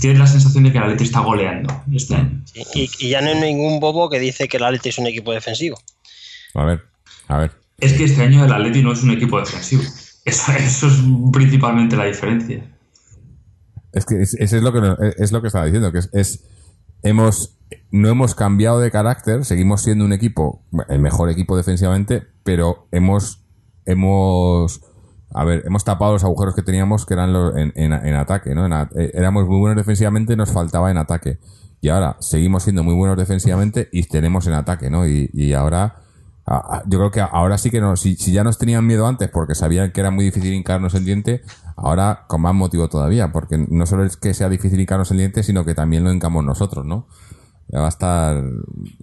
tienes 0.00 0.18
la 0.18 0.26
sensación 0.26 0.64
de 0.64 0.72
que 0.72 0.76
el 0.78 0.84
Atleti 0.84 1.04
está 1.04 1.20
goleando 1.20 1.82
este 1.94 2.16
año. 2.16 2.42
Y, 2.74 2.90
y 2.98 3.08
ya 3.08 3.22
no 3.22 3.28
hay 3.30 3.40
ningún 3.40 3.80
bobo 3.80 4.10
que 4.10 4.20
dice 4.20 4.48
que 4.48 4.58
el 4.58 4.64
Atleti 4.64 4.90
es 4.90 4.98
un 4.98 5.06
equipo 5.06 5.32
defensivo. 5.32 5.80
A 6.54 6.64
ver, 6.66 6.82
a 7.28 7.38
ver. 7.38 7.52
Es 7.80 7.94
que 7.94 8.04
este 8.04 8.22
año 8.22 8.44
el 8.44 8.52
Atleti 8.52 8.82
no 8.82 8.92
es 8.92 9.02
un 9.02 9.12
equipo 9.12 9.40
defensivo. 9.40 9.82
Eso, 10.24 10.52
eso 10.58 10.86
es 10.86 11.02
principalmente 11.32 11.96
la 11.96 12.04
diferencia. 12.04 12.64
Es 13.92 14.06
que 14.06 14.22
es, 14.22 14.34
eso 14.34 14.56
es 14.56 14.62
lo 14.62 14.72
que 14.72 15.12
es 15.18 15.32
lo 15.32 15.40
que 15.42 15.48
estaba 15.48 15.66
diciendo, 15.66 15.92
que 15.92 16.00
es, 16.12 16.44
hemos 17.02 17.58
no 17.90 18.08
hemos 18.08 18.34
cambiado 18.34 18.80
de 18.80 18.90
carácter, 18.90 19.44
seguimos 19.44 19.82
siendo 19.82 20.04
un 20.04 20.12
equipo, 20.12 20.62
el 20.88 20.98
mejor 21.00 21.28
equipo 21.30 21.56
defensivamente, 21.56 22.22
pero 22.42 22.88
hemos 22.90 23.44
hemos 23.84 24.80
a 25.34 25.44
ver, 25.44 25.62
hemos 25.66 25.84
tapado 25.84 26.12
los 26.12 26.24
agujeros 26.24 26.54
que 26.54 26.62
teníamos 26.62 27.06
que 27.06 27.14
eran 27.14 27.32
los, 27.32 27.56
en, 27.56 27.72
en- 27.74 27.92
en 27.92 28.14
ataque, 28.14 28.54
¿no? 28.54 28.66
Eh, 28.66 29.10
éramos 29.14 29.46
muy 29.48 29.58
buenos 29.58 29.76
defensivamente, 29.76 30.36
nos 30.36 30.52
faltaba 30.52 30.90
en 30.90 30.98
ataque. 30.98 31.38
Y 31.80 31.88
ahora 31.88 32.16
seguimos 32.20 32.62
siendo 32.64 32.84
muy 32.84 32.94
buenos 32.94 33.16
defensivamente 33.16 33.88
y 33.92 34.04
tenemos 34.04 34.46
en 34.46 34.52
ataque, 34.52 34.90
¿no? 34.90 35.06
Y, 35.06 35.30
y 35.32 35.54
ahora 35.54 36.01
yo 36.86 36.98
creo 36.98 37.10
que 37.10 37.20
ahora 37.20 37.56
sí 37.58 37.70
que 37.70 37.80
no, 37.80 37.96
si, 37.96 38.16
si 38.16 38.32
ya 38.32 38.42
nos 38.44 38.58
tenían 38.58 38.86
miedo 38.86 39.06
antes 39.06 39.28
porque 39.28 39.54
sabían 39.54 39.92
que 39.92 40.00
era 40.00 40.10
muy 40.10 40.24
difícil 40.24 40.52
hincarnos 40.52 40.94
el 40.94 41.04
diente, 41.04 41.42
ahora 41.76 42.24
con 42.28 42.40
más 42.40 42.54
motivo 42.54 42.88
todavía, 42.88 43.30
porque 43.32 43.58
no 43.68 43.86
solo 43.86 44.04
es 44.04 44.16
que 44.16 44.34
sea 44.34 44.48
difícil 44.48 44.80
hincarnos 44.80 45.10
el 45.12 45.18
diente, 45.18 45.42
sino 45.42 45.64
que 45.64 45.74
también 45.74 46.02
lo 46.04 46.12
hincamos 46.12 46.44
nosotros, 46.44 46.84
¿no? 46.84 47.06
Va 47.74 47.86
a 47.86 47.88
estar, 47.88 48.42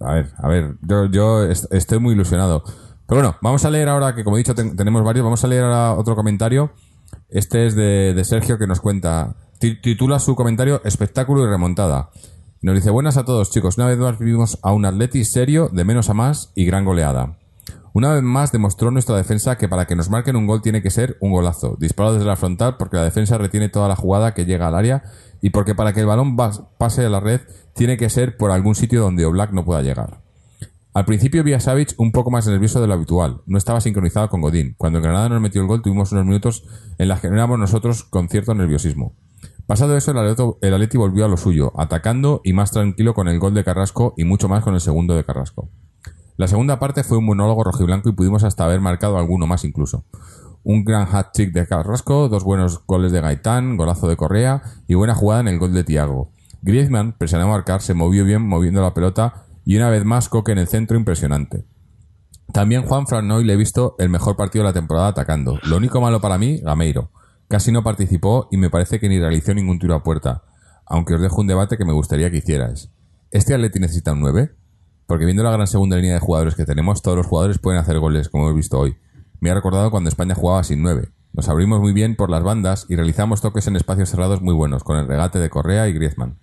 a 0.02 0.12
ver, 0.12 0.30
a 0.38 0.48
ver, 0.48 0.76
yo, 0.82 1.06
yo 1.06 1.44
est- 1.44 1.72
estoy 1.72 1.98
muy 1.98 2.14
ilusionado. 2.14 2.62
Pero 3.06 3.20
bueno, 3.22 3.36
vamos 3.42 3.64
a 3.64 3.70
leer 3.70 3.88
ahora, 3.88 4.14
que 4.14 4.22
como 4.22 4.36
he 4.36 4.40
dicho 4.40 4.54
ten- 4.54 4.76
tenemos 4.76 5.02
varios, 5.02 5.24
vamos 5.24 5.42
a 5.42 5.48
leer 5.48 5.64
ahora 5.64 5.94
otro 5.94 6.14
comentario. 6.14 6.72
Este 7.30 7.66
es 7.66 7.74
de, 7.74 8.12
de 8.14 8.24
Sergio 8.24 8.58
que 8.58 8.68
nos 8.68 8.80
cuenta, 8.80 9.34
ti- 9.58 9.80
titula 9.80 10.20
su 10.20 10.36
comentario 10.36 10.80
Espectáculo 10.84 11.42
y 11.44 11.48
remontada. 11.48 12.10
Nos 12.62 12.74
dice, 12.74 12.90
buenas 12.90 13.16
a 13.16 13.24
todos 13.24 13.50
chicos, 13.50 13.78
una 13.78 13.86
vez 13.86 13.96
más 13.96 14.18
vivimos 14.18 14.58
a 14.60 14.72
un 14.72 14.84
Atleti 14.84 15.24
serio, 15.24 15.70
de 15.72 15.82
menos 15.82 16.10
a 16.10 16.14
más 16.14 16.52
y 16.54 16.66
gran 16.66 16.84
goleada. 16.84 17.38
Una 17.94 18.12
vez 18.12 18.22
más 18.22 18.52
demostró 18.52 18.90
nuestra 18.90 19.16
defensa 19.16 19.56
que 19.56 19.66
para 19.66 19.86
que 19.86 19.96
nos 19.96 20.10
marquen 20.10 20.36
un 20.36 20.46
gol 20.46 20.60
tiene 20.60 20.82
que 20.82 20.90
ser 20.90 21.16
un 21.22 21.32
golazo, 21.32 21.78
disparado 21.80 22.16
desde 22.16 22.28
la 22.28 22.36
frontal 22.36 22.76
porque 22.76 22.98
la 22.98 23.04
defensa 23.04 23.38
retiene 23.38 23.70
toda 23.70 23.88
la 23.88 23.96
jugada 23.96 24.34
que 24.34 24.44
llega 24.44 24.68
al 24.68 24.74
área 24.74 25.04
y 25.40 25.48
porque 25.48 25.74
para 25.74 25.94
que 25.94 26.00
el 26.00 26.06
balón 26.06 26.36
pase 26.36 27.06
a 27.06 27.08
la 27.08 27.20
red 27.20 27.40
tiene 27.74 27.96
que 27.96 28.10
ser 28.10 28.36
por 28.36 28.50
algún 28.50 28.74
sitio 28.74 29.00
donde 29.00 29.24
Oblak 29.24 29.52
no 29.52 29.64
pueda 29.64 29.80
llegar. 29.80 30.20
Al 30.92 31.06
principio 31.06 31.42
vi 31.42 31.54
a 31.54 31.60
Savic 31.60 31.94
un 31.96 32.12
poco 32.12 32.30
más 32.30 32.46
nervioso 32.46 32.82
de 32.82 32.88
lo 32.88 32.92
habitual. 32.92 33.40
No 33.46 33.56
estaba 33.56 33.80
sincronizado 33.80 34.28
con 34.28 34.42
Godín. 34.42 34.74
Cuando 34.76 35.00
Granada 35.00 35.30
nos 35.30 35.40
metió 35.40 35.62
el 35.62 35.66
gol 35.66 35.80
tuvimos 35.80 36.12
unos 36.12 36.26
minutos 36.26 36.64
en 36.98 37.08
los 37.08 37.20
que 37.20 37.28
no 37.28 37.36
éramos 37.36 37.58
nosotros 37.58 38.04
con 38.04 38.28
cierto 38.28 38.54
nerviosismo. 38.54 39.14
Pasado 39.70 39.96
eso, 39.96 40.10
el 40.10 40.74
Atleti, 40.74 40.98
volvió 40.98 41.24
a 41.24 41.28
lo 41.28 41.36
suyo, 41.36 41.72
atacando 41.76 42.40
y 42.42 42.54
más 42.54 42.72
tranquilo 42.72 43.14
con 43.14 43.28
el 43.28 43.38
gol 43.38 43.54
de 43.54 43.62
Carrasco 43.62 44.14
y 44.16 44.24
mucho 44.24 44.48
más 44.48 44.64
con 44.64 44.74
el 44.74 44.80
segundo 44.80 45.14
de 45.14 45.22
Carrasco. 45.22 45.68
La 46.36 46.48
segunda 46.48 46.80
parte 46.80 47.04
fue 47.04 47.18
un 47.18 47.26
monólogo 47.26 47.62
rojiblanco 47.62 48.08
y 48.08 48.12
pudimos 48.12 48.42
hasta 48.42 48.64
haber 48.64 48.80
marcado 48.80 49.16
alguno 49.16 49.46
más 49.46 49.64
incluso. 49.64 50.04
Un 50.64 50.84
gran 50.84 51.06
hat-trick 51.06 51.52
de 51.52 51.68
Carrasco, 51.68 52.28
dos 52.28 52.42
buenos 52.42 52.84
goles 52.84 53.12
de 53.12 53.20
Gaitán, 53.20 53.76
golazo 53.76 54.08
de 54.08 54.16
Correa 54.16 54.60
y 54.88 54.94
buena 54.94 55.14
jugada 55.14 55.42
en 55.42 55.46
el 55.46 55.60
gol 55.60 55.72
de 55.72 55.84
Tiago. 55.84 56.32
Griezmann, 56.62 57.12
presionó 57.12 57.44
a 57.44 57.50
marcar, 57.50 57.80
se 57.80 57.94
movió 57.94 58.24
bien 58.24 58.44
moviendo 58.44 58.82
la 58.82 58.92
pelota 58.92 59.44
y 59.64 59.76
una 59.76 59.88
vez 59.88 60.04
más 60.04 60.28
Coque 60.28 60.50
en 60.50 60.58
el 60.58 60.66
centro 60.66 60.96
impresionante. 60.96 61.64
También 62.52 62.82
Juan 62.82 63.06
Franoy 63.06 63.44
le 63.44 63.52
he 63.52 63.56
visto 63.56 63.94
el 64.00 64.08
mejor 64.08 64.34
partido 64.34 64.64
de 64.64 64.70
la 64.70 64.74
temporada 64.74 65.06
atacando. 65.06 65.60
Lo 65.62 65.76
único 65.76 66.00
malo 66.00 66.20
para 66.20 66.38
mí, 66.38 66.58
Gameiro. 66.58 67.12
Casi 67.50 67.72
no 67.72 67.82
participó 67.82 68.46
y 68.52 68.58
me 68.58 68.70
parece 68.70 69.00
que 69.00 69.08
ni 69.08 69.18
realizó 69.18 69.52
ningún 69.52 69.80
tiro 69.80 69.96
a 69.96 70.04
puerta. 70.04 70.44
Aunque 70.86 71.14
os 71.14 71.20
dejo 71.20 71.40
un 71.40 71.48
debate 71.48 71.76
que 71.76 71.84
me 71.84 71.92
gustaría 71.92 72.30
que 72.30 72.36
hicierais. 72.36 72.92
¿Este 73.32 73.54
Atleti 73.54 73.80
necesita 73.80 74.12
un 74.12 74.20
9? 74.20 74.54
Porque 75.08 75.24
viendo 75.24 75.42
la 75.42 75.50
gran 75.50 75.66
segunda 75.66 75.96
línea 75.96 76.14
de 76.14 76.20
jugadores 76.20 76.54
que 76.54 76.64
tenemos, 76.64 77.02
todos 77.02 77.16
los 77.16 77.26
jugadores 77.26 77.58
pueden 77.58 77.80
hacer 77.80 77.98
goles, 77.98 78.28
como 78.28 78.44
hemos 78.44 78.54
visto 78.54 78.78
hoy. 78.78 78.98
Me 79.40 79.50
ha 79.50 79.54
recordado 79.54 79.90
cuando 79.90 80.08
España 80.08 80.36
jugaba 80.36 80.62
sin 80.62 80.80
9. 80.80 81.08
Nos 81.32 81.48
abrimos 81.48 81.80
muy 81.80 81.92
bien 81.92 82.14
por 82.14 82.30
las 82.30 82.44
bandas 82.44 82.86
y 82.88 82.94
realizamos 82.94 83.40
toques 83.40 83.66
en 83.66 83.74
espacios 83.74 84.10
cerrados 84.10 84.40
muy 84.42 84.54
buenos, 84.54 84.84
con 84.84 84.96
el 84.98 85.08
regate 85.08 85.40
de 85.40 85.50
Correa 85.50 85.88
y 85.88 85.92
Griezmann. 85.92 86.38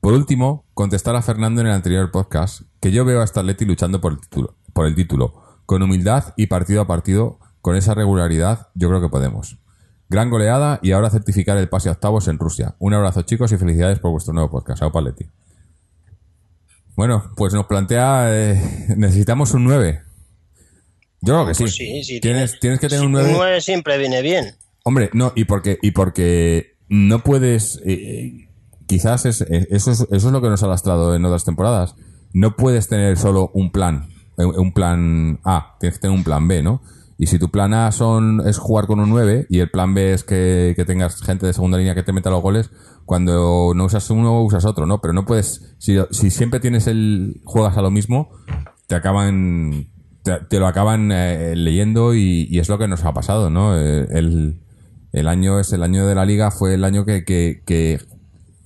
Por 0.00 0.12
último, 0.12 0.66
contestar 0.74 1.16
a 1.16 1.22
Fernando 1.22 1.62
en 1.62 1.68
el 1.68 1.72
anterior 1.72 2.10
podcast 2.10 2.64
que 2.78 2.92
yo 2.92 3.06
veo 3.06 3.22
a 3.22 3.24
esta 3.24 3.40
Atleti 3.40 3.64
luchando 3.64 4.02
por 4.02 4.12
el 4.12 4.20
título, 4.20 4.58
por 4.74 4.84
el 4.84 4.94
título, 4.94 5.32
con 5.64 5.80
humildad 5.80 6.34
y 6.36 6.48
partido 6.48 6.82
a 6.82 6.86
partido, 6.86 7.38
con 7.62 7.74
esa 7.74 7.94
regularidad, 7.94 8.68
yo 8.74 8.90
creo 8.90 9.00
que 9.00 9.08
podemos. 9.08 9.61
Gran 10.12 10.28
goleada 10.28 10.78
y 10.82 10.92
ahora 10.92 11.08
certificar 11.08 11.56
el 11.56 11.70
pase 11.70 11.88
a 11.88 11.92
octavos 11.92 12.28
en 12.28 12.38
Rusia. 12.38 12.74
Un 12.78 12.92
abrazo 12.92 13.22
chicos 13.22 13.50
y 13.50 13.56
felicidades 13.56 13.98
por 13.98 14.10
vuestro 14.10 14.34
nuevo 14.34 14.50
podcast. 14.50 14.80
Chao 14.80 14.92
Paletti. 14.92 15.24
Bueno, 16.94 17.32
pues 17.34 17.54
nos 17.54 17.64
plantea, 17.64 18.26
eh, 18.28 18.94
necesitamos 18.98 19.54
un 19.54 19.64
9. 19.64 20.02
Yo 21.22 21.32
creo 21.32 21.46
que 21.46 21.54
sí. 21.54 21.62
Pues 21.62 21.74
sí, 21.76 22.04
sí, 22.04 22.20
tienes, 22.20 22.60
tienes 22.60 22.78
que 22.78 22.88
tener 22.88 23.00
sí, 23.00 23.06
un 23.06 23.12
9. 23.12 23.30
Un 23.30 23.36
9 23.36 23.60
siempre 23.62 23.96
viene 23.96 24.20
bien. 24.20 24.54
Hombre, 24.84 25.08
no, 25.14 25.32
y 25.34 25.46
porque, 25.46 25.78
y 25.80 25.92
porque 25.92 26.76
no 26.90 27.20
puedes. 27.20 27.80
eh, 27.86 28.50
quizás 28.86 29.24
es, 29.24 29.40
eh, 29.40 29.66
eso, 29.70 29.92
es, 29.92 30.00
eso 30.02 30.08
es 30.10 30.24
lo 30.24 30.42
que 30.42 30.50
nos 30.50 30.62
ha 30.62 30.66
lastrado 30.66 31.14
en 31.16 31.24
otras 31.24 31.46
temporadas. 31.46 31.94
No 32.34 32.54
puedes 32.56 32.86
tener 32.86 33.16
solo 33.16 33.50
un 33.54 33.72
plan, 33.72 34.10
un 34.36 34.74
plan 34.74 35.40
A, 35.42 35.78
tienes 35.80 35.96
que 35.96 36.02
tener 36.02 36.14
un 36.18 36.24
plan 36.24 36.46
B, 36.46 36.62
¿no? 36.62 36.82
Y 37.22 37.28
si 37.28 37.38
tu 37.38 37.52
plan 37.52 37.72
A 37.72 37.92
son, 37.92 38.42
es 38.48 38.58
jugar 38.58 38.88
con 38.88 38.98
un 38.98 39.08
9 39.10 39.46
y 39.48 39.60
el 39.60 39.70
plan 39.70 39.94
B 39.94 40.12
es 40.12 40.24
que, 40.24 40.72
que 40.74 40.84
tengas 40.84 41.22
gente 41.22 41.46
de 41.46 41.52
segunda 41.52 41.78
línea 41.78 41.94
que 41.94 42.02
te 42.02 42.12
meta 42.12 42.30
los 42.30 42.42
goles, 42.42 42.72
cuando 43.04 43.74
no 43.76 43.84
usas 43.84 44.10
uno, 44.10 44.42
usas 44.42 44.64
otro, 44.64 44.86
¿no? 44.86 45.00
Pero 45.00 45.14
no 45.14 45.24
puedes. 45.24 45.76
Si, 45.78 45.96
si 46.10 46.30
siempre 46.32 46.58
tienes 46.58 46.88
el. 46.88 47.40
juegas 47.44 47.76
a 47.76 47.80
lo 47.80 47.92
mismo, 47.92 48.30
te 48.88 48.96
acaban. 48.96 49.86
Te, 50.24 50.58
lo 50.58 50.66
acaban 50.66 51.12
eh, 51.12 51.54
leyendo 51.54 52.12
y, 52.12 52.58
es 52.58 52.68
lo 52.68 52.76
que 52.76 52.88
nos 52.88 53.04
ha 53.04 53.14
pasado, 53.14 53.50
¿no? 53.50 53.78
Eh, 53.78 54.04
El, 54.10 54.60
el 55.12 55.28
año 55.28 55.60
es 55.60 55.72
el 55.72 55.84
año 55.84 56.08
de 56.08 56.16
la 56.16 56.26
liga, 56.26 56.50
fue 56.50 56.74
el 56.74 56.82
año 56.82 57.04
que, 57.04 57.24
que, 57.24 57.62
que 57.64 58.00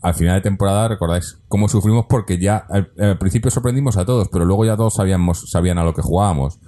al 0.01 0.15
final 0.15 0.37
de 0.37 0.41
temporada, 0.41 0.89
recordáis 0.89 1.41
cómo 1.49 1.69
sufrimos 1.69 2.07
porque 2.09 2.39
ya 2.39 2.57
al, 2.71 2.91
al 2.99 3.19
principio 3.19 3.51
sorprendimos 3.51 3.99
a 3.99 4.07
todos, 4.07 4.31
pero 4.33 4.47
luego 4.47 4.65
ya 4.65 4.79
todos 4.79 4.95
sabíamos, 4.95 5.51
sabían 5.51 5.77
a 5.77 5.85
lo 5.85 5.93
que 5.93 6.01
jugábamos. 6.01 6.59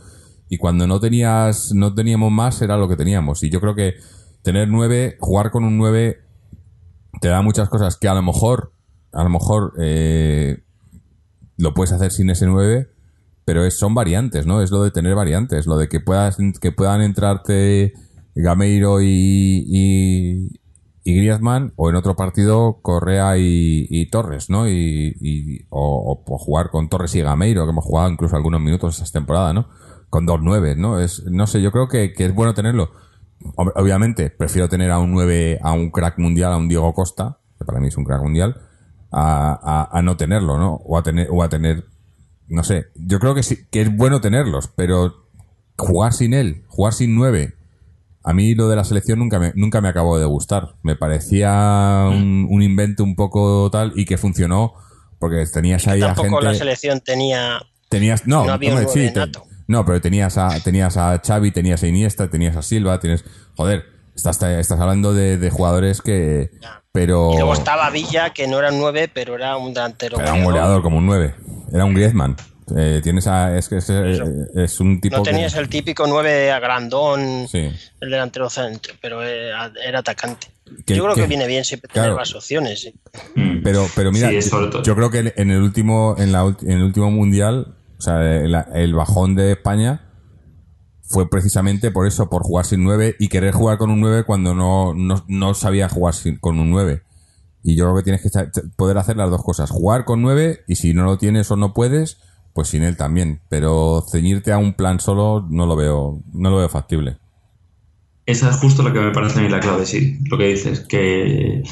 Y 0.49 0.59
cuando 0.59 0.87
no 0.87 1.01
tenías, 1.01 1.73
no 1.75 1.95
teníamos 1.95 2.33
más, 2.33 2.63
era 2.63 2.77
lo 2.77 2.89
que 2.89 2.97
teníamos. 2.97 3.43
Y 3.43 3.51
yo 3.51 3.61
creo 3.61 3.75
que 3.75 3.95
tener 4.43 4.69
nueve, 4.69 5.17
jugar 5.21 5.51
con 5.51 5.65
un 5.65 5.77
nueve, 5.77 6.21
te 7.21 7.29
da 7.29 7.43
muchas 7.43 7.69
cosas 7.69 7.97
que 7.97 8.09
a 8.09 8.15
lo 8.15 8.23
mejor, 8.23 8.73
a 9.13 9.23
lo 9.23 9.31
mejor, 9.31 9.75
eh, 9.79 10.63
lo 11.59 11.75
puedes 11.75 11.93
hacer 11.93 12.13
sin 12.13 12.31
ese 12.31 12.47
9, 12.47 12.89
pero 13.45 13.65
es, 13.65 13.79
son 13.79 13.95
variantes, 13.95 14.47
¿no? 14.47 14.63
Es 14.63 14.71
lo 14.71 14.83
de 14.83 14.91
tener 14.91 15.15
variantes, 15.15 15.67
lo 15.67 15.77
de 15.77 15.89
que 15.89 16.01
puedas, 16.01 16.39
que 16.61 16.73
puedan 16.73 17.03
entrarte 17.03 17.93
Gameiro 18.35 19.03
y, 19.03 19.65
y, 21.05 21.17
Griezmann, 21.17 21.73
o 21.77 21.91
en 21.91 21.97
otro 21.97 22.15
partido 22.15 22.81
Correa 22.83 23.37
y, 23.39 24.07
Torres, 24.11 24.51
¿no? 24.51 24.69
Y, 24.69 25.67
o 25.71 26.23
jugar 26.27 26.71
con 26.71 26.89
Torres 26.89 27.15
y 27.17 27.23
Gameiro, 27.23 27.65
que 27.65 27.71
hemos 27.71 27.85
jugado 27.85 28.11
incluso 28.11 28.37
algunos 28.37 28.61
minutos 28.61 29.01
esta 29.01 29.19
temporada, 29.19 29.53
¿no? 29.53 29.69
Con 30.11 30.25
dos 30.27 30.41
nueve, 30.43 30.75
¿no? 30.77 31.01
Es, 31.01 31.25
no 31.27 31.47
sé, 31.47 31.61
yo 31.61 31.71
creo 31.71 31.89
que, 31.89 32.13
que 32.15 32.25
es 32.27 32.35
bueno 32.35 32.55
tenerlo. 32.55 32.93
Ob- 33.57 33.73
Obviamente, 33.77 34.31
prefiero 34.31 34.69
tener 34.69 34.91
a 34.91 34.99
un 34.99 35.13
9, 35.13 35.59
a 35.63 35.73
un 35.73 35.91
crack 35.91 36.19
mundial, 36.19 36.53
a 36.53 36.57
un 36.57 36.69
Diego 36.69 36.93
Costa, 36.95 37.39
que 37.59 37.65
para 37.65 37.79
mí 37.81 37.89
es 37.89 37.97
un 37.97 38.05
crack 38.05 38.23
mundial, 38.23 38.61
a, 39.13 39.53
a- 39.93 39.99
a 39.99 40.03
no 40.03 40.17
tenerlo, 40.17 40.59
¿no? 40.59 40.75
O 40.85 40.97
a 40.99 41.03
tener, 41.03 41.29
o 41.31 41.43
a 41.43 41.49
tener, 41.49 41.85
no 42.49 42.63
sé, 42.65 42.87
yo 42.97 43.19
creo 43.21 43.35
que 43.35 43.43
sí, 43.43 43.67
que 43.71 43.83
es 43.83 43.95
bueno 43.97 44.21
tenerlos, 44.21 44.69
pero 44.75 45.27
jugar 45.77 46.13
sin 46.15 46.33
él, 46.35 46.65
jugar 46.69 46.95
sin 46.95 47.15
9, 47.15 47.55
a 48.25 48.33
mí 48.33 48.55
lo 48.55 48.69
de 48.69 48.77
la 48.77 48.85
selección 48.85 49.19
nunca 49.21 49.39
me, 49.39 49.53
nunca 49.55 49.81
me 49.81 49.89
acabó 49.89 50.19
de 50.19 50.27
gustar. 50.27 50.75
Me 50.83 50.97
parecía 50.97 52.07
un, 52.09 52.47
un 52.51 52.63
invento 52.63 53.05
un 53.05 53.15
poco 53.15 53.71
tal 53.71 53.93
y 53.95 54.05
que 54.05 54.19
funcionó 54.19 54.73
porque 55.19 55.45
tenías 55.47 55.87
ahí 55.87 56.03
a 56.03 56.15
Tampoco 56.15 56.41
la 56.41 56.55
selección 56.55 57.01
tenía. 57.01 57.61
Tenías, 57.89 58.27
no, 58.27 58.45
No 58.45 58.53
había 58.53 58.75
un 58.75 58.89
sí, 58.89 59.11
te-. 59.13 59.21
No, 59.69 59.85
pero 59.85 60.01
tenías 60.01 60.37
a, 60.39 60.49
tenías 60.63 60.97
a 60.97 61.21
Xavi, 61.25 61.53
tenías 61.53 61.83
a 61.83 61.87
Iniesta, 61.87 62.29
tenías 62.29 62.57
a 62.57 62.63
Silva, 62.63 62.99
tienes, 62.99 63.25
joder, 63.57 63.85
estás, 64.17 64.43
estás 64.43 64.81
hablando 64.81 65.15
de, 65.15 65.39
de 65.39 65.51
jugadores 65.51 66.03
que, 66.03 66.51
pero, 66.91 67.31
Y 67.33 67.37
luego 67.37 67.53
estaba 67.53 67.89
Villa, 67.91 68.31
que 68.31 68.49
no 68.49 68.59
era 68.59 68.71
un 68.73 68.79
9, 68.81 69.11
pero 69.15 69.37
era 69.37 69.57
un 69.57 69.73
delantero. 69.73 70.19
era 70.19 70.33
un 70.33 70.43
goleador 70.43 70.83
como 70.83 70.99
un 70.99 71.07
9, 71.07 71.35
era 71.73 71.85
un 71.85 71.95
Griezmann. 71.95 72.35
Eh, 72.77 73.01
tienes 73.03 73.27
a, 73.27 73.57
es 73.57 73.67
que 73.69 73.79
es, 73.79 73.89
eh, 73.89 74.19
es 74.57 74.79
un 74.81 75.01
tipo 75.01 75.17
No 75.17 75.23
que- 75.23 75.31
tenías 75.31 75.55
el 75.55 75.71
típico 75.71 76.07
9 76.07 76.51
agrandón, 76.53 77.49
Sí. 77.49 77.71
el 78.01 78.11
delantero 78.11 78.51
centro, 78.51 78.93
pero 79.01 79.23
era, 79.23 79.73
era 79.83 80.01
atacante. 80.01 80.49
Que- 80.85 80.95
Yo 80.95 81.05
creo 81.05 81.15
que- 81.15 81.23
que, 81.23 81.27
viene 81.29 81.47
bien 81.47 81.65
siempre 81.65 81.91
tener 81.91 82.13
más 82.13 82.35
opciones. 82.35 82.83
sí. 82.83 82.95
Mm. 83.37 83.63
Pero, 83.63 83.87
pero 83.97 84.13
mira, 84.13 84.29
Sí, 84.29 84.51
yo 84.85 84.95
creo 84.95 85.11
que 85.11 85.33
en 85.35 85.51
el 85.51 85.63
último, 85.63 86.15
en, 86.19 86.31
la, 86.31 86.43
en 86.63 86.71
el 86.73 86.83
último 86.83 87.11
mundial, 87.11 87.75
o 87.99 88.01
sea, 88.01 88.23
el, 88.23 88.95
bajón 88.95 89.35
de 89.35 89.53
España 89.53 90.03
fue 91.03 91.29
precisamente 91.29 91.91
por 91.91 92.07
eso, 92.07 92.31
por 92.31 92.43
jugar 92.43 92.65
sin 92.65 92.85
9 92.85 93.17
y 93.19 93.29
querer 93.29 93.55
jugar 93.55 93.79
con 93.79 93.91
un 93.91 94.01
9 94.01 94.25
cuando 94.25 94.55
no, 94.55 94.95
no, 94.95 95.25
no 95.27 95.55
sabía 95.55 95.89
jugar 95.89 96.15
sin- 96.15 96.39
con 96.39 96.59
un 96.59 96.71
9. 96.71 97.03
Y 97.63 97.77
yo 97.77 97.85
creo 97.85 97.97
que 97.97 98.03
tienes 98.05 98.23
que 98.23 98.31
poder 98.77 98.99
hacer 98.99 99.17
las 99.17 99.31
dos 99.31 99.43
cosas, 99.43 99.71
jugar 99.71 100.05
con 100.05 100.23
9 100.23 100.61
y 100.69 100.77
si 100.77 100.95
no 100.95 101.05
lo 101.05 101.19
tienes 101.19 101.51
o 101.51 101.57
no 101.57 101.75
puedes, 101.75 102.19
pues 102.53 102.69
sin 102.69 102.83
él 102.85 102.97
también. 102.97 103.41
Pero 103.49 104.05
ceñirte 104.11 104.53
a 104.53 104.59
un 104.59 104.75
plan 104.75 105.01
solo 105.01 105.45
no 105.51 105.67
lo 105.67 105.75
veo, 105.75 106.23
no 106.33 106.51
lo 106.51 106.59
veo 106.59 106.69
factible. 106.69 107.19
Esa 108.27 108.51
es 108.51 108.57
justo 108.57 108.83
lo 108.83 108.93
que 108.93 109.01
me 109.01 109.11
parece 109.11 109.41
a 109.41 109.43
mí 109.43 109.49
la 109.49 109.59
clave, 109.61 109.87
sí, 109.87 110.19
lo 110.31 110.37
que 110.37 110.49
dices, 110.49 110.81
que, 110.81 111.63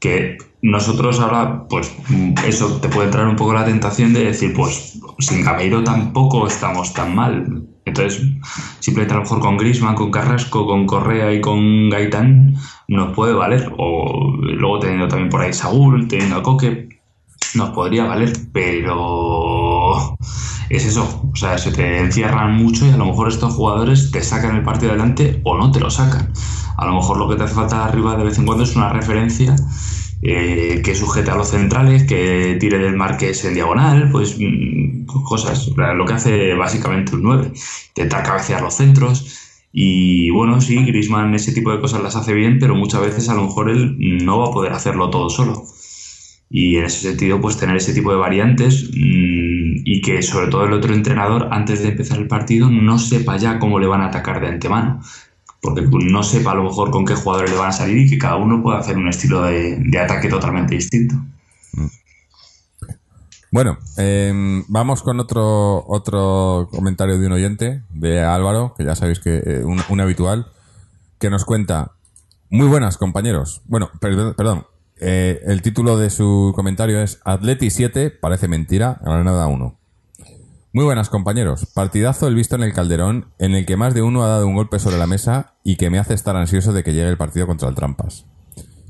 que 0.00 0.38
nosotros 0.62 1.20
ahora, 1.20 1.66
pues 1.68 1.94
eso 2.46 2.78
te 2.80 2.88
puede 2.88 3.06
entrar 3.06 3.28
un 3.28 3.36
poco 3.36 3.54
la 3.54 3.64
tentación 3.64 4.12
de 4.12 4.24
decir, 4.24 4.52
pues 4.54 4.98
sin 5.18 5.44
Gameiro 5.44 5.84
tampoco 5.84 6.46
estamos 6.46 6.92
tan 6.94 7.14
mal. 7.14 7.64
Entonces, 7.84 8.22
simplemente 8.80 9.14
a 9.14 9.18
lo 9.18 9.22
mejor 9.22 9.40
con 9.40 9.56
Grisman, 9.56 9.94
con 9.94 10.10
Carrasco, 10.10 10.66
con 10.66 10.86
Correa 10.86 11.32
y 11.32 11.40
con 11.40 11.88
Gaitán 11.90 12.54
nos 12.88 13.14
puede 13.14 13.34
valer. 13.34 13.72
O 13.78 14.36
luego 14.40 14.80
teniendo 14.80 15.08
también 15.08 15.30
por 15.30 15.40
ahí 15.40 15.52
Saúl, 15.52 16.08
teniendo 16.08 16.36
a 16.36 16.42
Coque, 16.42 16.88
nos 17.54 17.70
podría 17.70 18.04
valer, 18.04 18.32
pero 18.52 20.16
es 20.70 20.84
eso, 20.84 21.30
o 21.32 21.36
sea, 21.36 21.56
se 21.56 21.70
te 21.70 22.00
encierran 22.00 22.56
mucho 22.56 22.86
y 22.86 22.90
a 22.90 22.96
lo 22.96 23.06
mejor 23.06 23.28
estos 23.28 23.54
jugadores 23.54 24.10
te 24.10 24.22
sacan 24.22 24.56
el 24.56 24.62
partido 24.62 24.90
adelante 24.90 25.40
o 25.44 25.56
no 25.56 25.70
te 25.70 25.80
lo 25.80 25.90
sacan. 25.90 26.32
A 26.76 26.84
lo 26.84 26.94
mejor 26.94 27.16
lo 27.16 27.28
que 27.28 27.36
te 27.36 27.44
hace 27.44 27.54
falta 27.54 27.84
arriba 27.84 28.16
de 28.16 28.24
vez 28.24 28.38
en 28.38 28.46
cuando 28.46 28.64
es 28.64 28.76
una 28.76 28.90
referencia 28.90 29.56
eh, 30.22 30.82
que 30.84 30.94
sujete 30.94 31.30
a 31.30 31.36
los 31.36 31.50
centrales, 31.50 32.04
que 32.04 32.56
tire 32.58 32.78
del 32.78 32.96
marques 32.96 33.44
en 33.44 33.54
diagonal, 33.54 34.10
pues 34.10 34.36
mm, 34.38 35.06
cosas, 35.06 35.68
lo 35.76 36.04
que 36.06 36.12
hace 36.12 36.54
básicamente 36.54 37.14
un 37.14 37.22
9, 37.22 37.52
intentar 37.88 38.24
cabecear 38.24 38.62
los 38.62 38.74
centros. 38.74 39.44
Y 39.72 40.30
bueno, 40.30 40.60
sí, 40.60 40.84
Grisman 40.84 41.34
ese 41.34 41.52
tipo 41.52 41.70
de 41.70 41.80
cosas 41.80 42.02
las 42.02 42.16
hace 42.16 42.32
bien, 42.34 42.58
pero 42.58 42.74
muchas 42.74 43.02
veces 43.02 43.28
a 43.28 43.34
lo 43.34 43.44
mejor 43.44 43.70
él 43.70 43.96
no 44.24 44.40
va 44.40 44.48
a 44.48 44.52
poder 44.52 44.72
hacerlo 44.72 45.10
todo 45.10 45.30
solo. 45.30 45.64
Y 46.50 46.76
en 46.76 46.84
ese 46.84 47.08
sentido, 47.10 47.40
pues 47.40 47.58
tener 47.58 47.76
ese 47.76 47.92
tipo 47.92 48.10
de 48.10 48.16
variantes 48.16 48.90
mmm, 48.90 49.82
y 49.84 50.00
que 50.00 50.22
sobre 50.22 50.48
todo 50.48 50.64
el 50.64 50.72
otro 50.72 50.94
entrenador, 50.94 51.48
antes 51.52 51.82
de 51.82 51.90
empezar 51.90 52.18
el 52.18 52.26
partido, 52.26 52.70
no 52.70 52.98
sepa 52.98 53.36
ya 53.36 53.58
cómo 53.58 53.78
le 53.78 53.86
van 53.86 54.00
a 54.00 54.06
atacar 54.06 54.40
de 54.40 54.48
antemano. 54.48 55.00
Porque 55.60 55.82
no 55.82 56.22
sepa 56.22 56.52
a 56.52 56.54
lo 56.54 56.64
mejor 56.64 56.90
con 56.90 57.04
qué 57.04 57.14
jugadores 57.14 57.50
le 57.50 57.56
van 57.56 57.70
a 57.70 57.72
salir 57.72 57.98
y 57.98 58.10
que 58.10 58.18
cada 58.18 58.36
uno 58.36 58.62
pueda 58.62 58.78
hacer 58.78 58.96
un 58.96 59.08
estilo 59.08 59.42
de, 59.42 59.76
de 59.76 59.98
ataque 59.98 60.28
totalmente 60.28 60.74
distinto. 60.74 61.16
Bueno, 63.50 63.78
eh, 63.96 64.62
vamos 64.68 65.02
con 65.02 65.20
otro 65.20 65.82
otro 65.86 66.68
comentario 66.70 67.18
de 67.18 67.26
un 67.26 67.32
oyente, 67.32 67.82
de 67.90 68.20
Álvaro, 68.20 68.74
que 68.76 68.84
ya 68.84 68.94
sabéis 68.94 69.20
que 69.20 69.42
eh, 69.44 69.64
un, 69.64 70.00
habitual, 70.00 70.48
que 71.18 71.30
nos 71.30 71.46
cuenta, 71.46 71.92
muy 72.50 72.66
buenas 72.66 72.98
compañeros. 72.98 73.62
Bueno, 73.64 73.90
perdón, 74.00 74.66
eh, 75.00 75.40
el 75.46 75.62
título 75.62 75.96
de 75.96 76.10
su 76.10 76.52
comentario 76.54 77.00
es 77.00 77.20
Atleti 77.24 77.70
7, 77.70 78.10
parece 78.10 78.48
mentira, 78.48 79.00
Granada 79.02 79.46
1. 79.46 79.77
Muy 80.78 80.84
buenas 80.84 81.10
compañeros, 81.10 81.66
partidazo 81.74 82.28
el 82.28 82.36
visto 82.36 82.54
en 82.54 82.62
el 82.62 82.72
Calderón, 82.72 83.32
en 83.40 83.56
el 83.56 83.66
que 83.66 83.76
más 83.76 83.94
de 83.94 84.02
uno 84.02 84.22
ha 84.22 84.28
dado 84.28 84.46
un 84.46 84.54
golpe 84.54 84.78
sobre 84.78 84.96
la 84.96 85.08
mesa 85.08 85.56
y 85.64 85.74
que 85.74 85.90
me 85.90 85.98
hace 85.98 86.14
estar 86.14 86.36
ansioso 86.36 86.72
de 86.72 86.84
que 86.84 86.92
llegue 86.92 87.08
el 87.08 87.16
partido 87.16 87.48
contra 87.48 87.68
el 87.68 87.74
Trampas. 87.74 88.26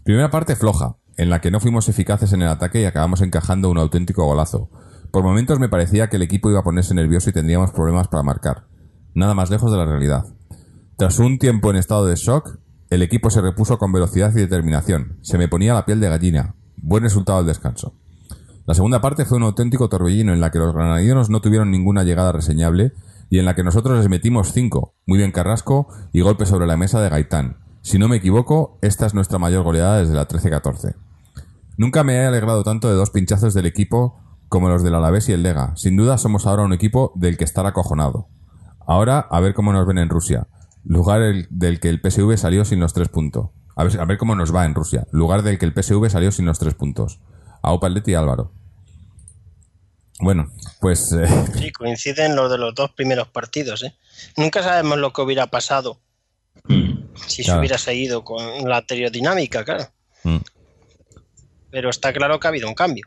Primera 0.05 0.30
parte 0.30 0.55
floja, 0.55 0.97
en 1.16 1.30
la 1.30 1.41
que 1.41 1.51
no 1.51 1.61
fuimos 1.61 1.89
eficaces 1.89 2.34
en 2.34 2.43
el 2.43 2.49
ataque 2.49 2.82
y 2.82 2.84
acabamos 2.84 3.22
encajando 3.22 3.70
un 3.70 3.78
auténtico 3.78 4.26
golazo. 4.26 4.68
Por 5.11 5.22
momentos 5.22 5.61
me 5.61 5.70
parecía 5.70 6.11
que 6.11 6.16
el 6.16 6.22
equipo 6.24 6.51
iba 6.51 6.61
a 6.61 6.62
ponerse 6.62 6.95
nervioso 6.95 7.30
y 7.30 7.32
tendríamos 7.32 7.70
problemas 7.70 8.09
para 8.09 8.22
marcar. 8.22 8.66
Nada 9.14 9.32
más 9.32 9.49
lejos 9.49 9.72
de 9.72 9.78
la 9.78 9.86
realidad. 9.86 10.26
Tras 10.99 11.18
un 11.18 11.39
tiempo 11.39 11.70
en 11.70 11.76
estado 11.76 12.05
de 12.05 12.16
shock, 12.16 12.59
el 12.91 13.01
equipo 13.01 13.30
se 13.30 13.41
repuso 13.41 13.78
con 13.78 13.93
velocidad 13.93 14.30
y 14.32 14.41
determinación. 14.41 15.16
Se 15.22 15.39
me 15.39 15.49
ponía 15.49 15.72
la 15.72 15.86
piel 15.86 16.01
de 16.01 16.11
gallina. 16.11 16.55
Buen 16.76 17.03
resultado 17.03 17.39
al 17.39 17.47
descanso. 17.47 17.95
La 18.69 18.75
segunda 18.75 19.01
parte 19.01 19.25
fue 19.25 19.39
un 19.39 19.45
auténtico 19.45 19.89
torbellino 19.89 20.35
en 20.35 20.43
la 20.43 20.51
que 20.51 20.59
los 20.59 20.75
granadinos 20.75 21.31
no 21.31 21.41
tuvieron 21.41 21.71
ninguna 21.71 22.05
llegada 22.05 22.33
reseñable 22.33 22.93
y 23.31 23.39
en 23.39 23.47
la 23.47 23.55
que 23.55 23.64
nosotros 23.64 23.97
les 23.97 24.11
metimos 24.11 24.53
cinco, 24.53 24.93
muy 25.07 25.16
bien 25.16 25.33
Carrasco 25.33 25.89
y 26.12 26.21
golpe 26.21 26.45
sobre 26.45 26.66
la 26.66 26.77
mesa 26.77 27.01
de 27.01 27.09
Gaitán. 27.09 27.57
Si 27.81 27.99
no 27.99 28.09
me 28.09 28.16
equivoco, 28.16 28.79
esta 28.83 29.07
es 29.07 29.14
nuestra 29.14 29.39
mayor 29.39 29.64
goleada 29.64 29.97
desde 29.97 30.12
la 30.12 30.29
13-14. 30.29 30.97
Nunca 31.79 32.05
me 32.05 32.16
he 32.16 32.27
alegrado 32.27 32.62
tanto 32.62 32.91
de 32.91 32.95
dos 32.95 33.09
pinchazos 33.09 33.55
del 33.55 33.64
equipo 33.64 34.21
como 34.51 34.69
los 34.69 34.83
del 34.83 34.97
Alavés 34.97 35.31
y 35.31 35.33
el 35.33 35.43
Lega. 35.43 35.73
Sin 35.77 35.97
duda 35.97 36.19
somos 36.19 36.47
ahora 36.47 36.64
un 36.64 36.75
equipo 36.75 37.12
del 37.14 37.39
que 37.39 37.45
estar 37.45 37.64
acojonado. 37.64 38.29
Ahora 38.87 39.21
a 39.31 39.41
ver 39.41 39.55
cómo 39.55 39.73
nos 39.73 39.87
ven 39.87 39.97
en 39.97 40.11
Rusia. 40.11 40.47
Lugar 40.85 41.23
el- 41.23 41.47
del 41.49 41.81
que 41.81 41.89
el 41.89 42.03
PSV 42.03 42.37
salió 42.37 42.66
sin 42.66 42.81
los 42.81 42.93
tres 42.93 43.09
puntos. 43.09 43.49
A 43.77 43.85
ver, 43.85 43.99
a 43.99 44.05
ver 44.05 44.19
cómo 44.19 44.35
nos 44.35 44.55
va 44.55 44.66
en 44.66 44.75
Rusia. 44.75 45.07
Lugar 45.11 45.43
del 45.43 45.59
que 45.59 45.64
el 45.64 45.73
PSV 45.73 46.11
salió 46.11 46.33
sin 46.33 46.45
los 46.45 46.59
tres 46.59 46.75
puntos. 46.75 47.21
A 47.63 47.79
Paletti 47.79 48.13
y 48.13 48.15
Álvaro. 48.15 48.53
Bueno, 50.21 50.51
pues 50.81 51.13
eh, 51.13 51.27
Sí, 51.59 51.71
coinciden 51.71 52.35
los 52.35 52.51
de 52.51 52.59
los 52.59 52.75
dos 52.75 52.91
primeros 52.93 53.29
partidos. 53.29 53.85
¿eh? 53.85 53.95
Nunca 54.37 54.63
sabemos 54.63 54.99
lo 54.99 55.13
que 55.13 55.23
hubiera 55.23 55.47
pasado 55.47 56.01
Mm. 56.65 57.05
si 57.27 57.45
Claro. 57.45 57.57
se 57.57 57.61
hubiera 57.61 57.79
seguido 57.79 58.25
con 58.25 58.69
la 58.69 58.79
anterior 58.79 59.11
dinámica, 59.13 59.65
claro. 59.65 59.85
mm, 60.25 60.39
Pero 61.71 61.89
está 61.91 62.13
claro 62.13 62.41
que 62.41 62.47
ha 62.49 62.51
habido 62.51 62.69
un 62.69 62.75
cambio. 62.75 63.07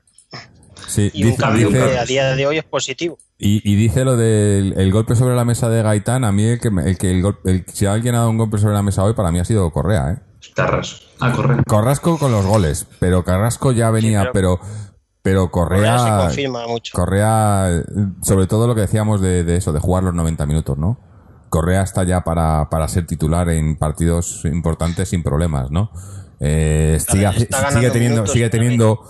sí, 0.88 1.12
Y 1.14 1.26
un 1.26 1.36
cambio 1.36 1.68
dice- 1.68 1.80
que 1.91 1.97
a 1.97 2.06
día 2.06 2.36
de 2.36 2.47
hoy 2.47 2.58
es 2.60 2.64
positivo. 2.64 3.18
y, 3.38 3.62
y 3.70 3.76
dice 3.76 4.06
lo 4.06 4.16
del 4.16 4.74
el 4.78 4.91
golpe 4.91 5.16
sobre 5.16 5.36
la 5.36 5.43
mesa 5.45 5.68
de 5.68 5.82
Gaitán. 5.84 6.24
A 6.24 6.32
mí 6.32 6.43
el 6.45 6.60
que, 6.62 6.70
el 6.70 6.97
que 6.97 7.12
el 7.12 7.26
el- 7.45 7.66
si 7.68 7.86
alguien 7.88 8.16
ha 8.16 8.20
dado 8.20 8.30
un 8.30 8.38
golpe 8.38 8.58
sobre 8.58 8.74
la 8.74 8.84
mesa 8.84 9.04
hoy, 9.04 9.14
para 9.14 9.32
mí 9.32 9.39
ha 9.39 9.45
sido 9.45 9.70
Correa, 9.72 10.12
¿eh? 10.12 10.30
Tarras. 10.55 11.01
Ah, 11.19 11.31
correcto. 11.33 11.63
Carrasco 11.67 12.17
con 12.17 12.31
los 12.31 12.45
goles, 12.45 12.87
pero 12.99 13.23
Carrasco 13.23 13.71
ya 13.71 13.91
venía, 13.91 14.31
pero, 14.33 14.59
pero 15.21 15.51
Correa 15.51 15.99
se 15.99 16.05
Correa, 16.05 16.17
confirma 16.25 16.67
mucho. 16.67 16.93
Correa, 16.95 17.83
sobre 18.23 18.47
todo 18.47 18.67
lo 18.67 18.75
que 18.75 18.81
decíamos 18.81 19.21
de, 19.21 19.43
de 19.43 19.55
eso, 19.57 19.71
de 19.73 19.79
jugar 19.79 20.03
los 20.03 20.13
90 20.13 20.45
minutos, 20.45 20.77
¿no? 20.77 20.99
Correa 21.49 21.81
está 21.83 22.03
ya 22.03 22.21
para, 22.23 22.69
para 22.69 22.87
ser 22.87 23.05
titular 23.05 23.49
en 23.49 23.75
partidos 23.77 24.45
importantes 24.45 25.09
sin 25.09 25.21
problemas, 25.21 25.69
¿no? 25.69 25.91
Eh, 26.39 26.97
sigue, 27.07 27.29
sigue 27.71 27.91
teniendo, 27.91 28.25
sigue 28.25 28.49
también. 28.49 28.77
teniendo, 28.77 29.01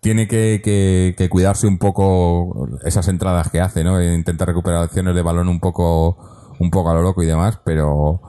tiene 0.00 0.28
que, 0.28 0.60
que- 0.62 1.14
que 1.16 1.28
cuidarse 1.28 1.66
un 1.66 1.78
poco 1.78 2.68
esas 2.84 3.08
entradas 3.08 3.50
que 3.50 3.60
hace, 3.60 3.82
¿no? 3.82 4.00
Intenta 4.00 4.44
recuperar 4.44 4.82
acciones 4.84 5.14
de 5.16 5.22
balón 5.22 5.48
un 5.48 5.58
poco, 5.58 6.54
un 6.60 6.70
poco 6.70 6.90
a 6.90 6.94
lo 6.94 7.02
loco 7.02 7.22
y 7.22 7.26
demás, 7.26 7.58
pero, 7.64 8.20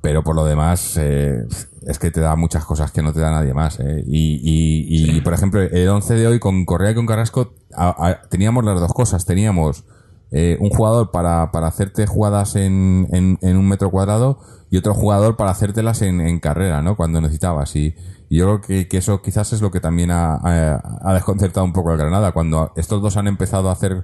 pero 0.00 0.22
por 0.22 0.36
lo 0.36 0.44
demás 0.44 0.96
eh, 0.98 1.44
es 1.86 1.98
que 1.98 2.10
te 2.10 2.20
da 2.20 2.36
muchas 2.36 2.64
cosas 2.64 2.92
que 2.92 3.02
no 3.02 3.12
te 3.12 3.20
da 3.20 3.30
nadie 3.30 3.54
más. 3.54 3.80
eh. 3.80 4.02
Y, 4.06 4.40
y- 4.42 5.16
y, 5.16 5.20
por 5.22 5.34
ejemplo, 5.34 5.60
el 5.62 5.88
11 5.88 6.14
de 6.14 6.26
hoy 6.26 6.38
con 6.38 6.64
Correa 6.64 6.92
y 6.92 6.94
con 6.94 7.06
Carrasco 7.06 7.54
a- 7.74 8.08
a- 8.08 8.22
teníamos 8.28 8.64
las 8.64 8.78
dos 8.80 8.92
cosas. 8.92 9.24
Teníamos 9.24 9.84
eh, 10.32 10.56
un 10.60 10.70
jugador 10.70 11.10
para, 11.10 11.50
para 11.52 11.68
hacerte 11.68 12.06
jugadas 12.06 12.56
en, 12.56 13.08
en, 13.12 13.38
en 13.42 13.56
un 13.56 13.68
metro 13.68 13.90
cuadrado 13.90 14.38
y 14.70 14.76
otro 14.76 14.94
jugador 14.94 15.36
para 15.36 15.50
hacértelas 15.52 16.02
en, 16.02 16.20
en 16.20 16.40
carrera, 16.40 16.82
¿no? 16.82 16.96
Cuando 16.96 17.20
necesitabas. 17.20 17.74
Y, 17.76 17.94
y 18.28 18.38
yo 18.38 18.46
creo 18.46 18.60
que, 18.60 18.88
que 18.88 18.98
eso 18.98 19.22
quizás 19.22 19.52
es 19.52 19.60
lo 19.62 19.70
que 19.70 19.80
también 19.80 20.10
ha, 20.10 20.34
ha- 20.34 21.00
ha 21.02 21.14
desconcertado 21.14 21.64
un 21.64 21.72
poco 21.72 21.90
al 21.90 21.98
Granada. 21.98 22.32
Cuando 22.32 22.72
estos 22.76 23.00
dos 23.02 23.16
han 23.16 23.28
empezado 23.28 23.68
a 23.68 23.72
hacer 23.72 24.02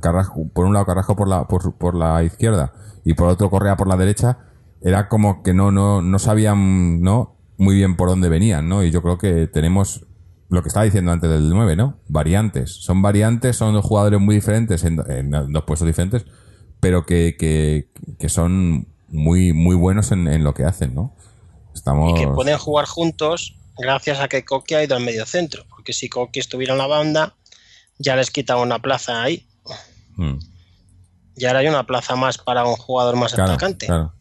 Carrasco, 0.00 0.48
por 0.52 0.64
un 0.66 0.72
lado 0.74 0.86
Carrasco 0.86 1.16
por 1.16 1.28
la, 1.28 1.46
por, 1.48 1.74
por 1.74 1.94
la 1.94 2.22
izquierda 2.22 2.72
y 3.04 3.14
por 3.14 3.28
otro 3.28 3.50
Correa 3.50 3.76
por 3.76 3.86
la 3.88 3.96
derecha, 3.96 4.38
era 4.82 5.08
como 5.08 5.42
que 5.42 5.54
no, 5.54 5.70
no, 5.70 6.02
no 6.02 6.18
sabían, 6.18 7.00
¿no? 7.02 7.36
Muy 7.56 7.74
bien 7.76 7.96
por 7.96 8.08
dónde 8.08 8.28
venían, 8.28 8.68
¿no? 8.68 8.84
Y 8.84 8.90
yo 8.90 9.02
creo 9.02 9.18
que 9.18 9.46
tenemos 9.46 10.06
lo 10.48 10.62
que 10.62 10.68
estaba 10.68 10.84
diciendo 10.84 11.12
antes 11.12 11.28
del 11.28 11.50
9, 11.50 11.76
¿no? 11.76 11.98
Variantes. 12.08 12.70
Son 12.72 13.02
variantes, 13.02 13.56
son 13.56 13.74
dos 13.74 13.84
jugadores 13.84 14.20
muy 14.20 14.34
diferentes 14.36 14.84
en, 14.84 14.98
en 15.10 15.30
dos 15.30 15.64
puestos 15.64 15.86
diferentes, 15.86 16.24
pero 16.80 17.04
que, 17.04 17.36
que, 17.38 17.90
que 18.18 18.28
son 18.28 18.88
muy, 19.08 19.52
muy 19.52 19.74
buenos 19.76 20.12
en, 20.12 20.28
en 20.28 20.44
lo 20.44 20.54
que 20.54 20.64
hacen, 20.64 20.94
¿no? 20.94 21.14
Estamos. 21.74 22.12
Y 22.12 22.22
que 22.22 22.28
pueden 22.28 22.56
jugar 22.58 22.86
juntos 22.86 23.56
gracias 23.78 24.20
a 24.20 24.28
que 24.28 24.44
Coque 24.44 24.76
ha 24.76 24.84
ido 24.84 24.96
al 24.96 25.04
medio 25.04 25.26
centro. 25.26 25.64
Porque 25.68 25.92
si 25.92 26.08
Coque 26.08 26.40
estuviera 26.40 26.72
en 26.72 26.78
la 26.78 26.86
banda, 26.86 27.34
ya 27.98 28.16
les 28.16 28.30
quitaba 28.30 28.62
una 28.62 28.78
plaza 28.80 29.22
ahí. 29.22 29.46
Mm, 30.16 30.38
Y 31.36 31.44
ahora 31.44 31.60
hay 31.60 31.68
una 31.68 31.84
plaza 31.86 32.16
más 32.16 32.38
para 32.38 32.64
un 32.64 32.76
jugador 32.76 33.16
más 33.16 33.34
claro, 33.34 33.52
atacante. 33.52 33.86
claro. 33.86 34.12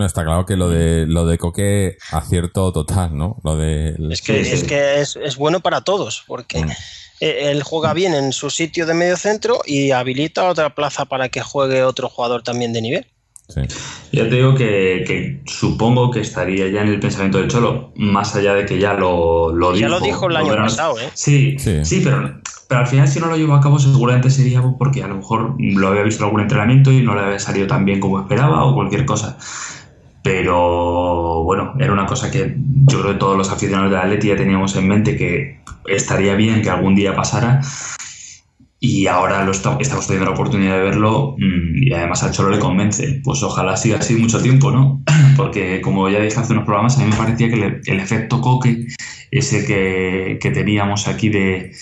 No, 0.00 0.06
está 0.06 0.24
claro 0.24 0.46
que 0.46 0.56
lo 0.56 0.70
de, 0.70 1.04
lo 1.06 1.26
de 1.26 1.36
Coque 1.36 1.98
acierto 2.10 2.72
total, 2.72 3.16
¿no? 3.16 3.36
Lo 3.44 3.56
de. 3.56 3.94
Es 4.10 4.22
que, 4.22 4.42
Sí, 4.44 4.50
es, 4.52 4.60
sí. 4.60 4.66
que 4.66 5.00
es, 5.00 5.16
es 5.22 5.36
bueno 5.36 5.60
para 5.60 5.82
todos, 5.82 6.24
porque 6.26 6.64
Mm. 6.64 6.70
eh, 7.20 7.50
él 7.50 7.62
juega 7.62 7.92
bien 7.92 8.14
en 8.14 8.32
su 8.32 8.48
sitio 8.48 8.86
de 8.86 8.94
medio 8.94 9.16
centro 9.18 9.60
y 9.66 9.90
habilita 9.90 10.48
otra 10.48 10.74
plaza 10.74 11.04
para 11.04 11.28
que 11.28 11.42
juegue 11.42 11.82
otro 11.82 12.08
jugador 12.08 12.42
también 12.42 12.72
de 12.72 12.80
nivel. 12.80 13.06
Sí. 13.50 13.60
Ya 14.12 14.28
te 14.28 14.36
digo 14.36 14.54
que, 14.54 15.02
que 15.06 15.42
supongo 15.44 16.10
que 16.12 16.20
estaría 16.20 16.68
ya 16.68 16.82
en 16.82 16.88
el 16.88 17.00
pensamiento 17.00 17.38
del 17.38 17.48
Cholo, 17.48 17.92
más 17.96 18.36
allá 18.36 18.54
de 18.54 18.64
que 18.64 18.78
ya 18.78 18.94
lo, 18.94 19.52
lo 19.52 19.72
Ya 19.74 19.86
dijo. 19.86 19.88
lo 19.88 20.00
dijo 20.00 20.30
el 20.30 20.36
año 20.36 20.54
pasado, 20.56 20.98
¿eh? 21.00 21.10
Sí, 21.14 21.56
Sí. 21.58 21.84
sí, 21.84 22.00
pero, 22.04 22.40
pero 22.68 22.80
al 22.82 22.86
final 22.86 23.08
si 23.08 23.18
no 23.18 23.26
lo 23.26 23.36
llevó 23.36 23.54
a 23.54 23.60
cabo 23.60 23.78
seguramente 23.80 24.30
sería 24.30 24.62
porque 24.78 25.02
a 25.02 25.08
lo 25.08 25.16
mejor 25.16 25.56
lo 25.58 25.88
había 25.88 26.02
visto 26.04 26.22
en 26.22 26.26
algún 26.26 26.40
entrenamiento 26.42 26.92
y 26.92 27.02
no 27.02 27.14
le 27.16 27.22
había 27.22 27.38
salido 27.40 27.66
tan 27.66 27.84
bien 27.84 27.98
como 27.98 28.20
esperaba 28.20 28.64
o 28.64 28.72
cualquier 28.74 29.04
cosa. 29.04 29.36
Pero 30.22 31.42
bueno, 31.44 31.74
era 31.78 31.92
una 31.92 32.06
cosa 32.06 32.30
que 32.30 32.54
yo 32.86 33.00
creo 33.00 33.12
que 33.14 33.18
todos 33.18 33.36
los 33.38 33.50
aficionados 33.50 33.90
de 33.90 33.96
Atleti 33.98 34.28
ya 34.28 34.36
teníamos 34.36 34.76
en 34.76 34.88
mente 34.88 35.16
que 35.16 35.60
estaría 35.86 36.34
bien 36.34 36.60
que 36.62 36.70
algún 36.70 36.94
día 36.94 37.14
pasara 37.14 37.60
y 38.82 39.06
ahora 39.08 39.44
lo 39.44 39.50
esta- 39.52 39.76
estamos 39.78 40.06
teniendo 40.06 40.30
la 40.30 40.34
oportunidad 40.34 40.76
de 40.76 40.82
verlo 40.82 41.34
mm, 41.38 41.82
y 41.82 41.92
además 41.92 42.22
al 42.22 42.32
Cholo 42.32 42.50
le 42.50 42.58
convence. 42.58 43.20
Pues 43.22 43.42
ojalá 43.42 43.76
siga 43.76 43.98
así 43.98 44.14
mucho 44.16 44.40
tiempo, 44.42 44.70
¿no? 44.70 45.02
Porque 45.36 45.80
como 45.80 46.08
ya 46.08 46.20
dije 46.20 46.38
hace 46.40 46.52
unos 46.52 46.64
programas, 46.64 46.96
a 46.98 47.02
mí 47.02 47.10
me 47.10 47.16
parecía 47.16 47.48
que 47.50 47.80
el 47.86 48.00
efecto 48.00 48.40
coque, 48.40 48.86
ese 49.30 49.66
que, 49.66 50.38
que 50.40 50.50
teníamos 50.50 51.08
aquí 51.08 51.28
de, 51.28 51.72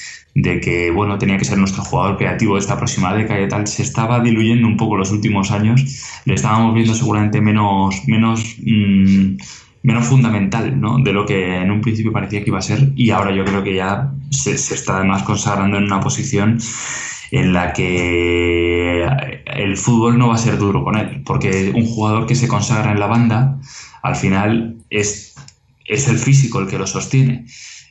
de 0.40 0.60
que, 0.60 0.92
bueno, 0.92 1.18
tenía 1.18 1.36
que 1.36 1.44
ser 1.44 1.58
nuestro 1.58 1.82
jugador 1.82 2.16
creativo 2.16 2.54
de 2.54 2.60
esta 2.60 2.76
próxima 2.76 3.12
década 3.12 3.40
y 3.40 3.48
tal, 3.48 3.66
se 3.66 3.82
estaba 3.82 4.20
diluyendo 4.20 4.68
un 4.68 4.76
poco 4.76 4.96
los 4.96 5.10
últimos 5.10 5.50
años. 5.50 5.84
Le 6.26 6.34
estábamos 6.34 6.74
viendo 6.74 6.94
seguramente 6.94 7.40
menos, 7.40 8.02
menos, 8.06 8.56
mm, 8.64 9.36
menos 9.82 10.06
fundamental, 10.06 10.80
¿no? 10.80 10.98
De 11.00 11.12
lo 11.12 11.26
que 11.26 11.56
en 11.56 11.72
un 11.72 11.80
principio 11.80 12.12
parecía 12.12 12.44
que 12.44 12.50
iba 12.50 12.58
a 12.58 12.62
ser 12.62 12.92
y 12.94 13.10
ahora 13.10 13.34
yo 13.34 13.44
creo 13.44 13.64
que 13.64 13.74
ya 13.74 14.12
se, 14.30 14.52
está 14.52 14.98
además 14.98 15.24
consagrando 15.24 15.76
en 15.76 15.84
una 15.84 15.98
posición 16.00 16.58
en 17.32 17.52
la 17.52 17.72
que 17.72 19.08
el 19.46 19.76
fútbol 19.76 20.18
no 20.18 20.28
va 20.28 20.36
a 20.36 20.38
ser 20.38 20.56
duro 20.58 20.84
con 20.84 20.96
él, 20.96 21.22
porque 21.26 21.72
un 21.74 21.84
jugador 21.84 22.26
que 22.26 22.36
se 22.36 22.46
consagra 22.46 22.92
en 22.92 23.00
la 23.00 23.06
banda, 23.06 23.58
al 24.02 24.14
final 24.14 24.76
es, 24.88 25.34
es 25.84 26.06
el 26.06 26.18
físico 26.18 26.60
el 26.60 26.68
que 26.68 26.78
lo 26.78 26.86
sostiene. 26.86 27.44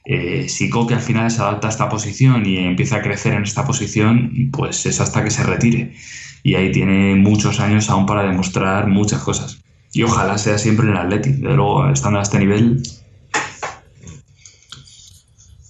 Eh, 0.09 0.47
si 0.47 0.69
Coque 0.69 0.93
al 0.93 1.01
final 1.01 1.29
se 1.29 1.41
adapta 1.41 1.67
a 1.67 1.69
esta 1.69 1.89
posición 1.89 2.45
y 2.45 2.57
empieza 2.59 2.95
a 2.95 3.01
crecer 3.01 3.33
en 3.33 3.43
esta 3.43 3.65
posición, 3.65 4.31
pues 4.53 4.85
es 4.85 5.01
hasta 5.01 5.21
que 5.21 5.29
se 5.31 5.43
retire. 5.43 5.95
Y 6.43 6.55
ahí 6.55 6.71
tiene 6.71 7.15
muchos 7.15 7.59
años 7.59 7.89
aún 7.89 8.05
para 8.05 8.23
demostrar 8.23 8.87
muchas 8.87 9.21
cosas. 9.21 9.59
Y 9.91 10.03
ojalá 10.03 10.37
sea 10.37 10.57
siempre 10.57 10.85
en 10.87 10.93
el 10.93 10.97
Atleti. 10.99 11.31
Desde 11.33 11.55
luego, 11.55 11.89
estando 11.89 12.19
a 12.19 12.21
este 12.21 12.39
nivel, 12.39 12.81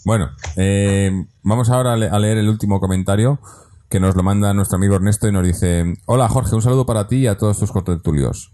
Bueno, 0.05 0.29
eh, 0.55 1.11
vamos 1.43 1.69
ahora 1.69 1.93
a, 1.93 1.97
le- 1.97 2.09
a 2.09 2.17
leer 2.19 2.37
el 2.37 2.47
último 2.49 2.79
comentario 2.79 3.39
que 3.89 3.99
nos 3.99 4.15
lo 4.15 4.23
manda 4.23 4.53
nuestro 4.53 4.77
amigo 4.77 4.95
Ernesto 4.95 5.27
y 5.27 5.31
nos 5.31 5.45
dice: 5.45 5.83
Hola 6.05 6.29
Jorge, 6.29 6.55
un 6.55 6.61
saludo 6.61 6.85
para 6.85 7.07
ti 7.07 7.17
y 7.17 7.27
a 7.27 7.37
todos 7.37 7.59
tus 7.59 7.71
contertulios. 7.71 8.51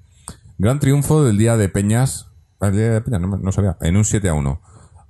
Gran 0.57 0.79
triunfo 0.79 1.23
del 1.23 1.37
día 1.37 1.57
de 1.57 1.69
Peñas. 1.69 2.27
ah, 2.59 2.67
El 2.67 2.73
día 2.75 2.89
de 2.91 3.01
Peñas, 3.01 3.21
no 3.21 3.51
sabía, 3.51 3.77
en 3.81 3.97
un 3.97 4.05
7 4.05 4.29
a 4.29 4.33
1. 4.33 4.61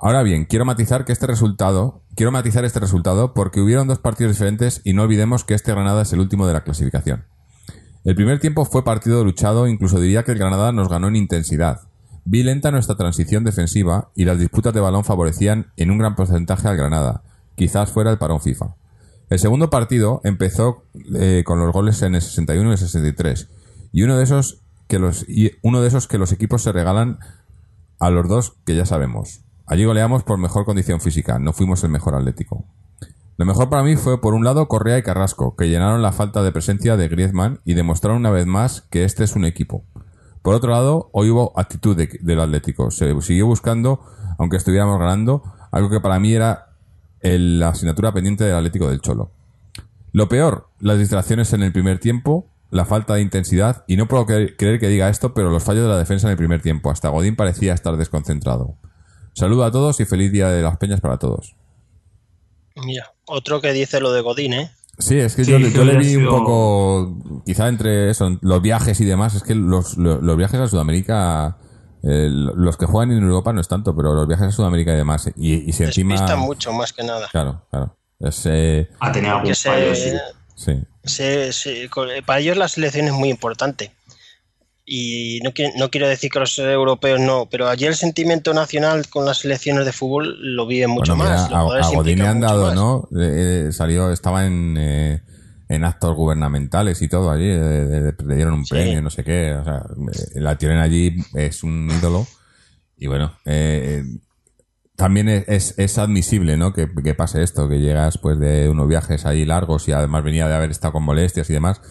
Ahora 0.05 0.21
bien, 0.21 0.43
quiero 0.43 0.65
matizar 0.65 1.05
que 1.05 1.13
este 1.13 1.27
resultado, 1.27 2.03
quiero 2.17 2.33
matizar 2.33 2.65
este 2.65 2.81
resultado 2.81 3.33
porque 3.33 3.61
hubieron 3.61 3.87
dos 3.87 3.99
partidos 3.99 4.33
diferentes 4.33 4.81
y 4.83 4.91
no 4.91 5.03
olvidemos 5.03 5.45
que 5.45 5.53
este 5.53 5.71
Granada 5.71 6.01
es 6.01 6.11
el 6.11 6.19
último 6.19 6.45
de 6.45 6.51
la 6.51 6.65
clasificación. 6.65 7.23
El 8.03 8.13
primer 8.13 8.41
tiempo 8.41 8.65
fue 8.65 8.83
partido 8.83 9.23
luchado, 9.23 9.65
incluso 9.65 10.01
diría 10.01 10.23
que 10.23 10.33
el 10.33 10.39
Granada 10.39 10.73
nos 10.73 10.89
ganó 10.89 11.07
en 11.07 11.15
intensidad. 11.15 11.83
Vi 12.25 12.43
lenta 12.43 12.69
nuestra 12.69 12.97
transición 12.97 13.45
defensiva 13.45 14.11
y 14.13 14.25
las 14.25 14.37
disputas 14.39 14.73
de 14.73 14.81
balón 14.81 15.05
favorecían 15.05 15.71
en 15.77 15.89
un 15.89 15.99
gran 15.99 16.17
porcentaje 16.17 16.67
al 16.67 16.75
Granada, 16.75 17.23
quizás 17.55 17.89
fuera 17.89 18.11
el 18.11 18.17
parón 18.17 18.41
FIFA. 18.41 18.75
El 19.29 19.39
segundo 19.39 19.69
partido 19.69 20.19
empezó 20.25 20.83
eh, 21.15 21.43
con 21.45 21.59
los 21.59 21.71
goles 21.71 22.01
en 22.01 22.15
el 22.15 22.21
61 22.21 22.69
y 22.69 22.73
el 22.73 22.77
63 22.77 23.49
y 23.93 24.01
uno 24.01 24.17
de 24.17 24.25
esos 24.25 24.63
que 24.89 24.99
los 24.99 25.23
y 25.29 25.53
uno 25.61 25.81
de 25.81 25.87
esos 25.87 26.09
que 26.09 26.17
los 26.17 26.33
equipos 26.33 26.61
se 26.61 26.73
regalan 26.73 27.19
a 27.99 28.09
los 28.09 28.27
dos 28.27 28.57
que 28.65 28.75
ya 28.75 28.85
sabemos. 28.85 29.43
Allí 29.73 29.85
goleamos 29.85 30.21
por 30.21 30.37
mejor 30.37 30.65
condición 30.65 31.01
física, 31.01 31.39
no 31.39 31.51
fuimos 31.51 31.83
el 31.83 31.89
mejor 31.89 32.13
Atlético. 32.13 32.63
Lo 33.37 33.45
mejor 33.47 33.71
para 33.71 33.81
mí 33.81 33.95
fue 33.95 34.21
por 34.21 34.35
un 34.35 34.43
lado 34.43 34.67
Correa 34.67 34.99
y 34.99 35.01
Carrasco, 35.01 35.55
que 35.55 35.67
llenaron 35.67 36.03
la 36.03 36.11
falta 36.11 36.43
de 36.43 36.51
presencia 36.51 36.95
de 36.95 37.07
Griezmann 37.07 37.59
y 37.65 37.73
demostraron 37.73 38.19
una 38.19 38.29
vez 38.29 38.45
más 38.45 38.81
que 38.91 39.03
este 39.03 39.23
es 39.23 39.35
un 39.35 39.45
equipo. 39.45 39.83
Por 40.43 40.53
otro 40.53 40.69
lado, 40.69 41.09
hoy 41.11 41.31
hubo 41.31 41.59
actitud 41.59 41.97
de- 41.97 42.19
del 42.21 42.39
Atlético. 42.39 42.91
Se 42.91 43.19
siguió 43.23 43.47
buscando, 43.47 43.99
aunque 44.37 44.57
estuviéramos 44.57 44.99
ganando, 44.99 45.41
algo 45.71 45.89
que 45.89 45.99
para 45.99 46.19
mí 46.19 46.33
era 46.35 46.67
la 47.23 47.69
asignatura 47.69 48.13
pendiente 48.13 48.43
del 48.43 48.55
Atlético 48.55 48.87
del 48.89 49.01
Cholo. 49.01 49.31
Lo 50.11 50.29
peor, 50.29 50.67
las 50.79 50.99
distracciones 50.99 51.51
en 51.53 51.63
el 51.63 51.73
primer 51.73 51.97
tiempo, 51.97 52.45
la 52.69 52.85
falta 52.85 53.15
de 53.15 53.21
intensidad, 53.21 53.85
y 53.87 53.97
no 53.97 54.07
puedo 54.07 54.27
cre- 54.27 54.53
creer 54.55 54.79
que 54.79 54.87
diga 54.87 55.09
esto, 55.09 55.33
pero 55.33 55.49
los 55.49 55.63
fallos 55.63 55.81
de 55.81 55.89
la 55.89 55.97
defensa 55.97 56.27
en 56.27 56.31
el 56.33 56.37
primer 56.37 56.61
tiempo. 56.61 56.91
Hasta 56.91 57.09
Godín 57.09 57.35
parecía 57.35 57.73
estar 57.73 57.97
desconcentrado. 57.97 58.75
Saludo 59.33 59.65
a 59.65 59.71
todos 59.71 59.99
y 59.99 60.05
feliz 60.05 60.31
día 60.31 60.49
de 60.49 60.61
las 60.61 60.77
peñas 60.77 61.01
para 61.01 61.17
todos. 61.17 61.55
Mira, 62.75 63.13
otro 63.25 63.61
que 63.61 63.71
dice 63.71 63.99
lo 63.99 64.11
de 64.11 64.21
Godín, 64.21 64.53
¿eh? 64.53 64.71
Sí, 64.99 65.17
es 65.17 65.35
que 65.35 65.43
Sí, 65.43 65.51
yo, 65.51 65.83
le 65.83 65.97
vi 65.97 66.15
un 66.15 66.27
poco, 66.27 67.41
quizá 67.45 67.67
entre 67.67 68.11
eso, 68.11 68.37
los 68.41 68.61
viajes 68.61 69.01
y 69.01 69.05
demás, 69.05 69.33
es 69.33 69.43
que 69.43 69.55
los, 69.55 69.97
los, 69.97 70.21
los 70.21 70.37
viajes 70.37 70.59
a 70.59 70.67
Sudamérica, 70.67 71.57
eh, 72.03 72.27
los 72.29 72.77
que 72.77 72.85
juegan 72.85 73.11
en 73.11 73.23
Europa 73.23 73.53
no 73.53 73.61
es 73.61 73.67
tanto, 73.67 73.95
pero 73.95 74.13
los 74.13 74.27
viajes 74.27 74.47
a 74.47 74.51
Sudamérica 74.51 74.93
y 74.93 74.97
demás, 74.97 75.31
y, 75.35 75.67
y 75.67 75.73
si 75.73 75.83
encima... 75.83 76.35
Mucho 76.35 76.71
más 76.73 76.93
que 76.93 77.03
nada. 77.03 77.27
Claro, 77.31 77.65
claro. 77.71 77.97
Es, 78.19 78.45
eh, 78.45 78.87
Ha 78.99 79.11
tenido 79.11 79.35
algún 79.35 79.55
fallo, 79.55 79.95
sí. 79.95 80.73
para 82.25 82.39
ellos 82.39 82.57
la 82.57 82.67
selección 82.67 83.07
es 83.07 83.13
muy 83.13 83.29
importante. 83.29 83.91
Y 84.85 85.39
no, 85.43 85.51
no 85.77 85.89
quiero 85.89 86.09
decir 86.09 86.29
que 86.29 86.39
los 86.39 86.59
europeos 86.59 87.19
no, 87.19 87.47
pero 87.49 87.69
allí 87.69 87.85
el 87.85 87.95
sentimiento 87.95 88.53
nacional 88.53 89.07
con 89.07 89.25
las 89.25 89.37
selecciones 89.39 89.85
de 89.85 89.93
fútbol 89.93 90.35
lo 90.41 90.67
viven 90.67 90.89
mucho 90.89 91.15
Bueno, 91.15 91.31
mira, 91.31 91.41
más. 91.49 91.51
a, 91.83 91.87
a 91.87 91.95
Godín 91.95 92.19
le 92.19 92.27
han 92.27 92.41
dado. 92.41 92.75
¿no? 92.75 93.07
Eh, 93.17 93.67
eh, 93.67 93.71
salió, 93.71 94.11
estaba 94.11 94.45
en, 94.45 94.75
eh, 94.77 95.21
en 95.69 95.85
actos 95.85 96.13
gubernamentales 96.15 97.01
y 97.01 97.07
todo 97.07 97.31
allí, 97.31 97.45
eh, 97.47 97.57
eh, 98.09 98.13
le 98.27 98.35
dieron 98.35 98.55
un 98.55 98.65
Sí. 98.65 98.73
premio, 98.75 99.01
no 99.01 99.09
sé 99.09 99.23
qué, 99.23 99.53
o 99.53 99.63
sea, 99.63 99.77
eh, 100.11 100.39
la 100.41 100.57
tienen 100.57 100.79
allí, 100.79 101.15
es 101.33 101.63
un 101.63 101.89
ídolo, 101.89 102.27
y 102.97 103.07
bueno, 103.07 103.33
eh, 103.45 104.03
también 104.97 105.29
es, 105.29 105.45
es, 105.47 105.75
es 105.79 105.97
admisible, 105.97 106.57
¿no? 106.57 106.73
Que, 106.73 106.87
que 107.03 107.13
pase 107.15 107.41
esto, 107.41 107.69
que 107.69 107.79
llegas 107.79 108.17
pues 108.17 108.37
de 108.37 108.67
unos 108.69 108.87
viajes 108.89 109.25
ahí 109.25 109.45
largos 109.45 109.87
y 109.87 109.93
además 109.93 110.23
venía 110.25 110.47
de 110.47 110.55
haber 110.55 110.71
estado 110.71 110.91
con 110.93 111.03
molestias 111.03 111.49
y 111.49 111.53
demás, 111.53 111.81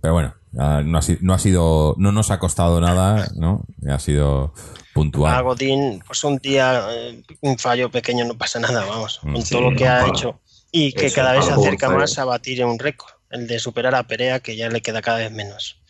pero 0.00 0.14
bueno, 0.14 0.34
ah, 0.58 0.82
no 0.84 0.98
ha, 0.98 1.02
si- 1.02 1.18
no 1.20 1.34
ha 1.34 1.38
sido, 1.38 1.94
no 1.98 2.12
nos 2.12 2.30
ha 2.30 2.38
costado 2.38 2.80
nada, 2.80 3.28
¿no? 3.34 3.64
Ha 3.88 3.98
sido 3.98 4.54
puntual. 4.94 5.34
A 5.34 5.40
Godín, 5.42 6.02
pues 6.06 6.22
un 6.24 6.38
día, 6.38 6.86
eh, 6.90 7.22
un 7.40 7.58
fallo 7.58 7.90
pequeño 7.90 8.24
no 8.24 8.36
pasa 8.38 8.58
nada, 8.60 8.84
vamos, 8.84 9.20
Mm, 9.22 9.32
con 9.34 9.42
sí, 9.42 9.50
todo 9.54 9.70
lo 9.70 9.76
que 9.76 9.86
ha 9.88 10.06
hecho. 10.08 10.40
Y 10.70 10.92
que 10.92 11.10
cada 11.10 11.32
vez 11.32 11.44
se 11.46 11.52
acerca 11.52 11.88
más 11.90 12.18
a 12.18 12.24
batir 12.24 12.64
un 12.64 12.78
récord, 12.78 13.10
el 13.30 13.46
de 13.46 13.58
superar 13.58 13.94
a 13.94 14.02
Perea, 14.06 14.40
que 14.40 14.54
ya 14.56 14.68
le 14.68 14.80
queda 14.82 15.00
cada 15.02 15.18
vez 15.18 15.32
menos. 15.32 15.80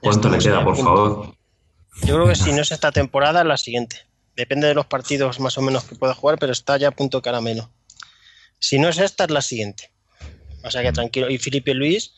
¿Cuánto 0.00 0.28
le 0.28 0.38
queda, 0.38 0.62
por 0.64 0.74
punto. 0.74 0.90
favor? 0.94 1.34
Yo 2.02 2.14
creo 2.16 2.26
que 2.28 2.34
si 2.34 2.52
no 2.52 2.60
es 2.62 2.72
esta 2.72 2.90
temporada, 2.90 3.44
la 3.44 3.56
siguiente. 3.56 3.96
Depende 4.36 4.66
de 4.66 4.74
los 4.74 4.86
partidos 4.86 5.38
más 5.38 5.56
o 5.58 5.62
menos 5.62 5.84
que 5.84 5.94
pueda 5.94 6.12
jugar, 6.14 6.38
pero 6.40 6.50
está 6.52 6.76
ya 6.76 6.88
a 6.88 6.90
punto 6.90 7.22
caramelo. 7.22 7.70
Si 8.58 8.78
no 8.80 8.88
es 8.88 8.98
esta, 8.98 9.24
es 9.24 9.30
la 9.30 9.40
siguiente. 9.42 9.92
O 10.64 10.70
sea 10.70 10.82
que 10.82 10.90
tranquilo. 10.92 11.30
Y 11.30 11.38
Felipe 11.38 11.72
Luis 11.74 12.12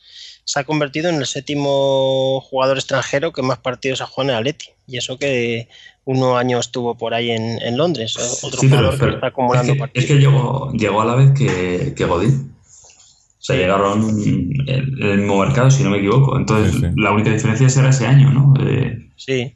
se 0.49 0.61
ha 0.61 0.63
convertido 0.63 1.09
en 1.09 1.15
el 1.15 1.25
séptimo 1.25 2.39
jugador 2.39 2.77
extranjero 2.77 3.33
que 3.33 3.41
más 3.41 3.57
partidos 3.57 3.99
ha 3.99 4.05
jugado 4.05 4.29
en 4.29 4.35
el 4.35 4.39
Atleti. 4.39 4.67
Y 4.87 4.95
eso 4.97 5.17
que 5.19 5.67
unos 6.05 6.37
años 6.37 6.67
estuvo 6.67 6.95
por 6.95 7.13
ahí 7.13 7.31
en, 7.31 7.61
en 7.61 7.75
Londres. 7.75 8.15
Otro 8.43 8.61
Sí, 8.61 8.69
jugador 8.69 8.95
pero 8.97 9.09
que 9.11 9.15
está 9.15 9.27
acumulando 9.27 9.73
es 9.73 9.75
que, 9.75 9.79
partidos. 9.79 10.03
es 10.05 10.09
que 10.09 10.19
llegó, 10.19 10.71
llegó 10.71 11.01
a 11.01 11.05
la 11.05 11.15
vez 11.15 11.31
que, 11.37 11.93
que 11.95 12.05
Godín. 12.05 12.55
O 12.63 13.41
sea, 13.47 13.57
llegaron 13.57 14.09
en 14.21 14.53
el, 14.67 15.03
el 15.03 15.17
mismo 15.19 15.39
mercado, 15.43 15.69
si 15.69 15.83
no 15.83 15.89
me 15.89 15.97
equivoco. 15.97 16.37
Entonces, 16.37 16.71
Sí, 16.75 16.79
sí. 16.79 16.87
la 16.95 17.11
única 17.11 17.29
diferencia 17.29 17.67
será 17.69 17.89
ese 17.89 18.07
año, 18.07 18.31
¿no? 18.31 18.53
Eh, 18.65 19.09
Sí. 19.17 19.53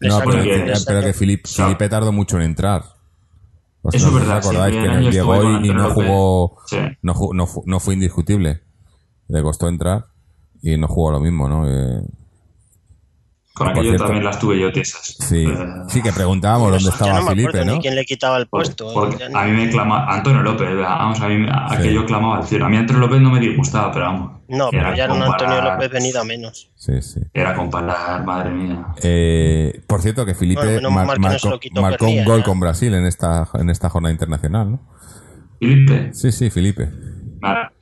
No, 0.00 0.18
pero, 0.20 0.42
que- 0.42 0.72
pero 0.86 1.00
que 1.02 1.12
Filip- 1.14 1.46
sea, 1.46 1.66
Felipe 1.66 1.88
tardó 1.90 2.10
mucho 2.10 2.36
en 2.36 2.44
entrar. 2.44 2.84
Pues 3.82 3.96
Eso 3.96 4.10
no 4.10 4.18
es 4.18 4.24
verdad, 4.24 4.38
acordáis 4.38 4.76
sí, 4.76 4.80
que 4.80 5.10
llegó 5.10 5.42
y, 5.60 5.68
no 5.70 5.90
jugó, 5.90 6.58
sí. 6.66 6.76
no, 7.02 7.14
no, 7.34 7.46
no 7.66 7.80
fue 7.80 7.94
indiscutible. 7.94 8.62
Le 9.28 9.42
costó 9.42 9.68
entrar 9.68 10.06
y 10.62 10.76
no 10.76 10.86
jugó 10.88 11.12
lo 11.12 11.20
mismo, 11.20 11.48
¿no? 11.48 11.68
Eh, 11.68 12.02
con 13.54 13.68
aquello 13.68 13.90
cierto. 13.90 14.04
también 14.04 14.24
las 14.24 14.38
tuve 14.38 14.58
yo 14.58 14.72
tiesas. 14.72 15.14
sí, 15.18 15.44
Eh, 15.44 15.54
sí, 15.88 16.00
que 16.00 16.10
preguntábamos 16.10 16.70
dónde 16.70 16.88
estaba 16.88 17.20
no 17.20 17.26
Felipe, 17.26 17.62
¿no? 17.66 17.74
ni 17.74 17.80
quién 17.80 17.94
le 17.94 18.04
quitaba 18.06 18.38
el 18.38 18.46
Por- 18.46 18.62
puesto. 18.64 18.90
porque 18.94 19.18
Ya 19.18 19.28
no- 19.28 19.38
a 19.38 19.44
mí 19.44 19.52
me 19.52 19.68
clama 19.70 20.06
Antonio 20.06 20.40
López, 20.40 20.68
vamos, 20.74 21.20
a 21.20 21.28
mí 21.28 21.46
a- 21.50 21.68
Sí. 21.68 21.74
aquello 21.76 22.06
clamaba 22.06 22.38
al 22.38 22.44
cielo. 22.46 22.64
A 22.64 22.68
mí 22.70 22.78
Antonio 22.78 23.00
López 23.00 23.20
no 23.20 23.30
me 23.30 23.40
disgustaba, 23.40 23.92
pero 23.92 24.06
vamos. 24.06 24.40
No, 24.48 24.68
pero 24.70 24.94
ya 24.94 25.04
era 25.04 25.12
un 25.12 25.22
Antonio 25.22 25.60
López 25.60 25.90
venido 25.90 26.20
a 26.22 26.24
menos. 26.24 26.70
Sí, 26.76 27.02
sí. 27.02 27.20
Era 27.34 27.54
comparar, 27.54 28.24
madre 28.24 28.50
mía. 28.52 28.86
Eh, 29.02 29.82
por 29.86 30.00
cierto, 30.00 30.24
que 30.24 30.34
Felipe 30.34 30.62
Bueno, 30.64 30.90
mar- 30.90 31.18
no 31.18 31.28
marcó, 31.28 31.50
lo 31.50 31.60
quitó 31.60 31.82
marcó 31.82 32.06
un 32.06 32.24
gol 32.24 32.42
con 32.42 32.58
Brasil 32.58 32.94
en 32.94 33.04
esta, 33.04 33.48
en 33.54 33.68
esta 33.68 33.90
jornada 33.90 34.12
internacional, 34.12 34.72
¿no? 34.72 34.88
Felipe, 35.60 36.10
Sí, 36.14 36.32
sí, 36.32 36.48
Felipe. 36.48 36.88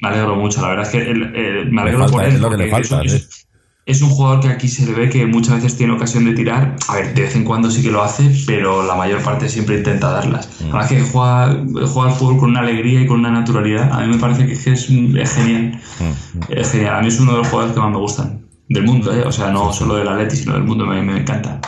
Me 0.00 0.08
alegro 0.08 0.36
mucho, 0.36 0.60
la 0.62 0.68
verdad 0.68 0.84
es 0.86 0.90
que 0.90 1.10
el- 1.10 1.34
el- 1.36 1.70
me 1.70 1.82
alegro 1.82 2.00
falta, 2.00 2.12
por 2.16 2.24
él. 2.24 2.34
es 2.34 2.40
lo 2.40 2.50
que 2.50 2.56
le 2.56 2.70
falta, 2.70 3.02
es, 3.02 3.12
es- 3.14 3.46
es 3.86 4.02
un 4.02 4.10
jugador 4.10 4.40
que 4.40 4.48
aquí 4.48 4.68
se 4.68 4.86
le 4.86 4.92
ve 4.92 5.08
que 5.10 5.26
muchas 5.26 5.56
veces 5.56 5.76
tiene 5.76 5.92
ocasión 5.94 6.24
de 6.24 6.32
tirar. 6.34 6.76
A 6.88 6.94
ver, 6.96 7.12
de 7.14 7.22
vez 7.22 7.34
en 7.34 7.42
cuando 7.44 7.70
sí 7.70 7.82
que 7.82 7.90
lo 7.90 8.02
hace, 8.02 8.30
pero 8.46 8.86
la 8.86 8.94
mayor 8.94 9.20
parte 9.22 9.48
siempre 9.48 9.78
intenta 9.78 10.12
darlas. 10.12 10.48
Mm. 10.60 10.64
Además 10.66 10.88
que 10.88 11.00
juega, 11.00 11.64
juega 11.88 12.10
al 12.10 12.14
fútbol 12.16 12.38
con 12.38 12.50
una 12.50 12.60
alegría 12.60 13.00
y 13.00 13.06
con 13.06 13.18
una 13.20 13.32
naturalidad. 13.32 13.90
A 13.92 14.00
mí 14.06 14.12
me 14.14 14.18
parece 14.20 14.46
que 14.46 14.52
es, 14.52 14.64
es, 14.66 14.88
es 14.90 15.34
genial. 15.34 15.80
Mm, 15.98 16.40
Es 16.52 16.70
genial. 16.70 16.94
A 16.96 17.00
mí 17.00 17.08
es 17.08 17.18
uno 17.18 17.32
de 17.32 17.38
los 17.38 17.48
jugadores 17.48 17.74
que 17.74 17.80
más 17.80 17.90
me 17.90 17.98
gustan. 17.98 18.46
Del 18.68 18.84
mundo, 18.84 19.12
¿eh? 19.12 19.24
O 19.26 19.32
sea, 19.32 19.50
no 19.50 19.72
solo 19.72 19.96
del 19.96 20.06
Atleti, 20.06 20.36
sino 20.36 20.52
del 20.52 20.62
mundo. 20.62 20.86
Me, 20.86 21.02
me 21.02 21.18
encanta. 21.18 21.60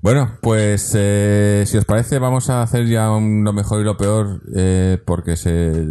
Bueno, 0.00 0.36
pues 0.42 0.92
eh, 0.96 1.64
si 1.66 1.76
os 1.76 1.84
parece 1.84 2.18
vamos 2.18 2.50
a 2.50 2.62
hacer 2.62 2.86
ya 2.86 3.10
un- 3.12 3.44
lo 3.44 3.52
mejor 3.52 3.80
y 3.80 3.84
lo 3.84 3.96
peor 3.96 4.42
eh, 4.56 4.98
porque 5.04 5.36
se, 5.36 5.84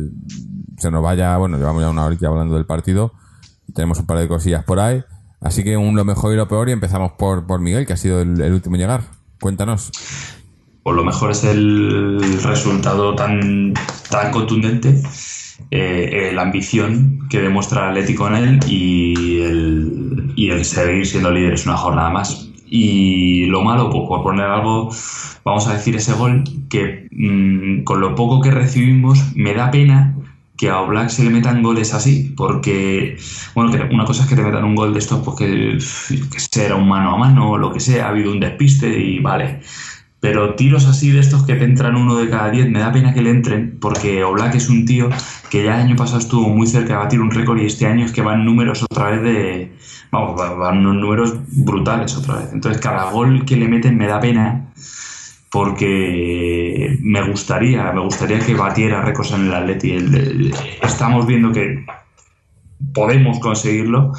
se 0.78 0.91
nos 0.91 1.03
vaya, 1.03 1.36
bueno, 1.38 1.57
llevamos 1.57 1.82
ya 1.82 1.89
una 1.89 2.05
horita 2.05 2.28
hablando 2.28 2.55
del 2.55 2.65
partido, 2.65 3.13
tenemos 3.73 3.99
un 3.99 4.05
par 4.05 4.19
de 4.19 4.28
cosillas 4.28 4.63
por 4.63 4.80
ahí, 4.80 5.03
así 5.41 5.63
que 5.63 5.75
un 5.75 5.95
lo 5.95 6.05
mejor 6.05 6.34
y 6.34 6.38
lo 6.38 6.47
peor 6.47 6.69
y 6.69 6.71
empezamos 6.71 7.13
por, 7.13 7.45
por 7.47 7.59
Miguel, 7.59 7.86
que 7.86 7.93
ha 7.93 7.97
sido 7.97 8.21
el, 8.21 8.53
último 8.53 8.75
en 8.75 8.82
llegar. 8.82 9.01
Cuéntanos. 9.39 9.91
Pues 10.84 10.95
lo 10.95 11.03
mejor 11.03 11.32
es 11.32 11.43
el 11.43 12.41
resultado 12.43 13.13
tan, 13.15 13.73
tan 14.09 14.32
contundente, 14.32 15.01
eh, 15.71 16.32
la 16.34 16.43
ambición 16.43 17.28
que 17.30 17.41
demuestra 17.41 17.89
Atlético 17.89 18.28
en 18.28 18.36
él 18.36 18.59
y 18.67 19.41
el, 19.41 20.34
y 20.36 20.49
el 20.49 20.63
seguir 20.63 21.05
siendo 21.05 21.32
líderes 21.32 21.65
una 21.65 21.75
jornada 21.75 22.09
más. 22.09 22.49
Y 22.69 23.45
lo 23.45 23.63
malo, 23.63 23.89
pues 23.89 24.03
por 24.07 24.23
poner 24.23 24.45
algo, 24.45 24.89
vamos 25.43 25.67
a 25.67 25.73
decir 25.73 25.95
ese 25.95 26.13
gol 26.13 26.43
que 26.69 27.07
mm, 27.11 27.84
con 27.84 28.01
lo 28.01 28.15
poco 28.15 28.41
que 28.41 28.51
recibimos 28.51 29.36
me 29.36 29.53
da 29.53 29.71
pena 29.71 30.16
que 30.57 30.69
a 30.69 30.79
Oblak 30.81 31.09
se 31.09 31.23
le 31.23 31.29
metan 31.29 31.61
goles 31.63 31.93
así, 31.93 32.33
porque, 32.35 33.17
bueno, 33.55 33.71
que 33.71 33.93
una 33.93 34.05
cosa 34.05 34.23
es 34.23 34.29
que 34.29 34.35
te 34.35 34.41
metan 34.43 34.63
un 34.63 34.75
gol 34.75 34.93
de 34.93 34.99
estos, 34.99 35.19
pues 35.23 35.37
que, 35.37 35.77
que 36.31 36.39
sea 36.39 36.75
un 36.75 36.87
mano 36.89 37.13
a 37.15 37.17
mano 37.17 37.51
o 37.51 37.57
lo 37.57 37.71
que 37.71 37.79
sea, 37.79 38.05
ha 38.07 38.09
habido 38.09 38.31
un 38.31 38.39
despiste 38.39 38.89
y 38.99 39.19
vale. 39.19 39.61
Pero 40.19 40.55
tiros 40.55 40.87
así 40.87 41.11
de 41.11 41.19
estos 41.19 41.45
que 41.45 41.53
te 41.55 41.63
entran 41.63 41.95
uno 41.95 42.15
de 42.15 42.27
cada 42.29 42.49
diez, 42.49 42.67
me 42.69 42.79
da 42.79 42.91
pena 42.91 43.13
que 43.13 43.21
le 43.21 43.29
entren, 43.29 43.77
porque 43.79 44.23
Oblak 44.23 44.55
es 44.55 44.67
un 44.67 44.83
tío 44.85 45.09
que 45.51 45.63
ya 45.63 45.75
el 45.75 45.81
año 45.87 45.95
pasado 45.95 46.17
estuvo 46.19 46.49
muy 46.49 46.65
cerca 46.65 46.93
de 46.93 46.99
batir 46.99 47.21
un 47.21 47.29
récord 47.29 47.59
y 47.59 47.65
este 47.67 47.85
año 47.85 48.03
es 48.05 48.11
que 48.11 48.23
van 48.23 48.43
números 48.43 48.81
otra 48.83 49.11
vez 49.11 49.21
de. 49.21 49.71
Vamos, 50.11 50.39
va- 50.41 50.53
van 50.55 50.81
números 50.83 51.35
brutales 51.51 52.15
otra 52.17 52.37
vez. 52.37 52.49
Entonces, 52.51 52.81
cada 52.81 53.11
gol 53.11 53.45
que 53.45 53.57
le 53.57 53.67
meten 53.67 53.95
me 53.95 54.07
da 54.07 54.19
pena, 54.19 54.65
porque 55.57 56.97
me 57.01 57.27
gustaría, 57.29 57.91
me 57.91 58.01
gustaría 58.01 58.39
que 58.39 58.53
batiera 58.53 59.01
récords 59.01 59.31
en 59.31 59.45
el 59.47 59.53
Atleti. 59.53 59.91
El- 59.91 60.15
el- 60.15 60.53
estamos 60.83 61.25
viendo 61.25 61.51
que 61.51 61.83
podemos 62.93 63.39
conseguirlo 63.39 64.11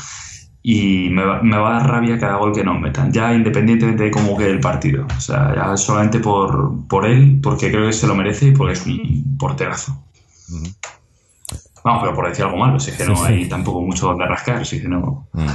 y 0.62 1.08
me 1.10 1.24
va, 1.24 1.40
me 1.42 1.56
va 1.56 1.70
a 1.76 1.78
dar 1.80 1.90
rabia 1.90 2.18
cada 2.18 2.36
gol 2.36 2.52
que 2.52 2.64
nos 2.64 2.80
metan, 2.80 3.12
ya 3.12 3.32
independientemente 3.32 4.02
de 4.04 4.10
cómo 4.10 4.36
quede 4.36 4.50
el 4.50 4.60
partido. 4.60 5.06
O 5.16 5.20
sea, 5.20 5.54
ya 5.54 5.76
solamente 5.76 6.18
por, 6.18 6.86
por 6.88 7.06
él, 7.06 7.38
porque 7.42 7.70
creo 7.70 7.86
que 7.86 7.92
se 7.92 8.06
lo 8.08 8.14
merece 8.16 8.48
y 8.48 8.50
porque 8.52 8.72
es 8.72 8.84
un 8.86 9.36
porterazo. 9.38 9.96
Vamos, 11.84 12.02
pero 12.02 12.14
por 12.14 12.28
decir 12.28 12.44
algo 12.44 12.56
malo, 12.58 12.80
si 12.80 12.90
es 12.90 12.96
que 12.96 13.04
Sí, 13.04 13.08
no 13.10 13.16
sí. 13.16 13.22
hay 13.32 13.48
tampoco 13.48 13.80
mucho 13.80 14.08
donde 14.08 14.26
rascar, 14.26 14.66
si 14.66 14.76
es 14.76 14.82
que 14.82 14.88
no. 14.88 15.28
Mm. 15.32 15.46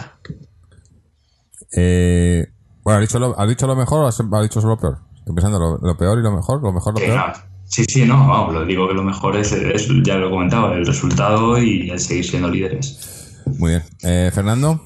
Eh, 1.75 2.47
Bueno, 2.83 2.99
¿has 2.99 3.07
dicho 3.07 3.19
lo, 3.19 3.37
has 3.39 3.49
dicho 3.49 3.67
lo 3.67 3.75
mejor 3.75 3.99
o 4.03 4.07
has, 4.07 4.19
has 4.19 4.41
dicho 4.43 4.61
solo 4.61 4.75
lo 4.75 4.79
peor? 4.79 4.97
Estoy 5.23 5.35
pensando 5.35 5.57
lo, 5.57 5.77
lo 5.77 5.95
peor 5.95 6.19
y 6.19 6.21
lo 6.21 6.33
mejor, 6.33 6.61
lo 6.61 6.73
mejor, 6.73 6.93
lo 6.95 6.99
peor. 6.99 7.33
Sí, 7.63 7.85
sí, 7.87 8.05
no, 8.05 8.27
vamos, 8.27 8.53
lo 8.53 8.65
digo 8.65 8.89
que 8.89 8.93
lo 8.93 9.03
mejor 9.03 9.37
es, 9.37 9.53
es, 9.53 9.87
ya 10.03 10.17
lo 10.17 10.27
he 10.27 10.29
comentado, 10.29 10.73
el 10.73 10.85
resultado 10.85 11.57
y 11.57 11.89
el 11.89 11.97
seguir 11.97 12.25
siendo 12.25 12.49
líderes. 12.49 13.41
Muy 13.57 13.71
bien. 13.71 13.83
Eh, 14.03 14.31
Fernando. 14.35 14.83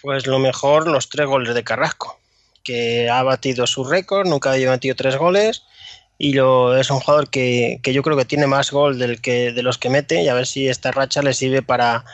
Pues 0.00 0.26
lo 0.26 0.38
mejor, 0.38 0.88
los 0.88 1.10
tres 1.10 1.26
goles 1.26 1.54
de 1.54 1.62
Carrasco, 1.62 2.18
que 2.64 3.10
ha 3.10 3.22
batido 3.22 3.66
su 3.66 3.84
récord, 3.84 4.26
nunca 4.26 4.52
había 4.52 4.70
batido 4.70 4.96
tres 4.96 5.18
goles 5.18 5.64
y 6.16 6.32
lo, 6.32 6.74
es 6.74 6.90
un 6.90 7.00
jugador 7.00 7.28
que, 7.28 7.80
que 7.82 7.92
yo 7.92 8.02
creo 8.02 8.16
que 8.16 8.24
tiene 8.24 8.46
más 8.46 8.70
gol 8.70 8.98
del 8.98 9.20
que, 9.20 9.52
de 9.52 9.62
los 9.62 9.76
que 9.76 9.90
mete 9.90 10.22
y 10.22 10.28
a 10.28 10.34
ver 10.34 10.46
si 10.46 10.68
esta 10.68 10.90
racha 10.90 11.20
le 11.20 11.34
sirve 11.34 11.60
para 11.60 12.06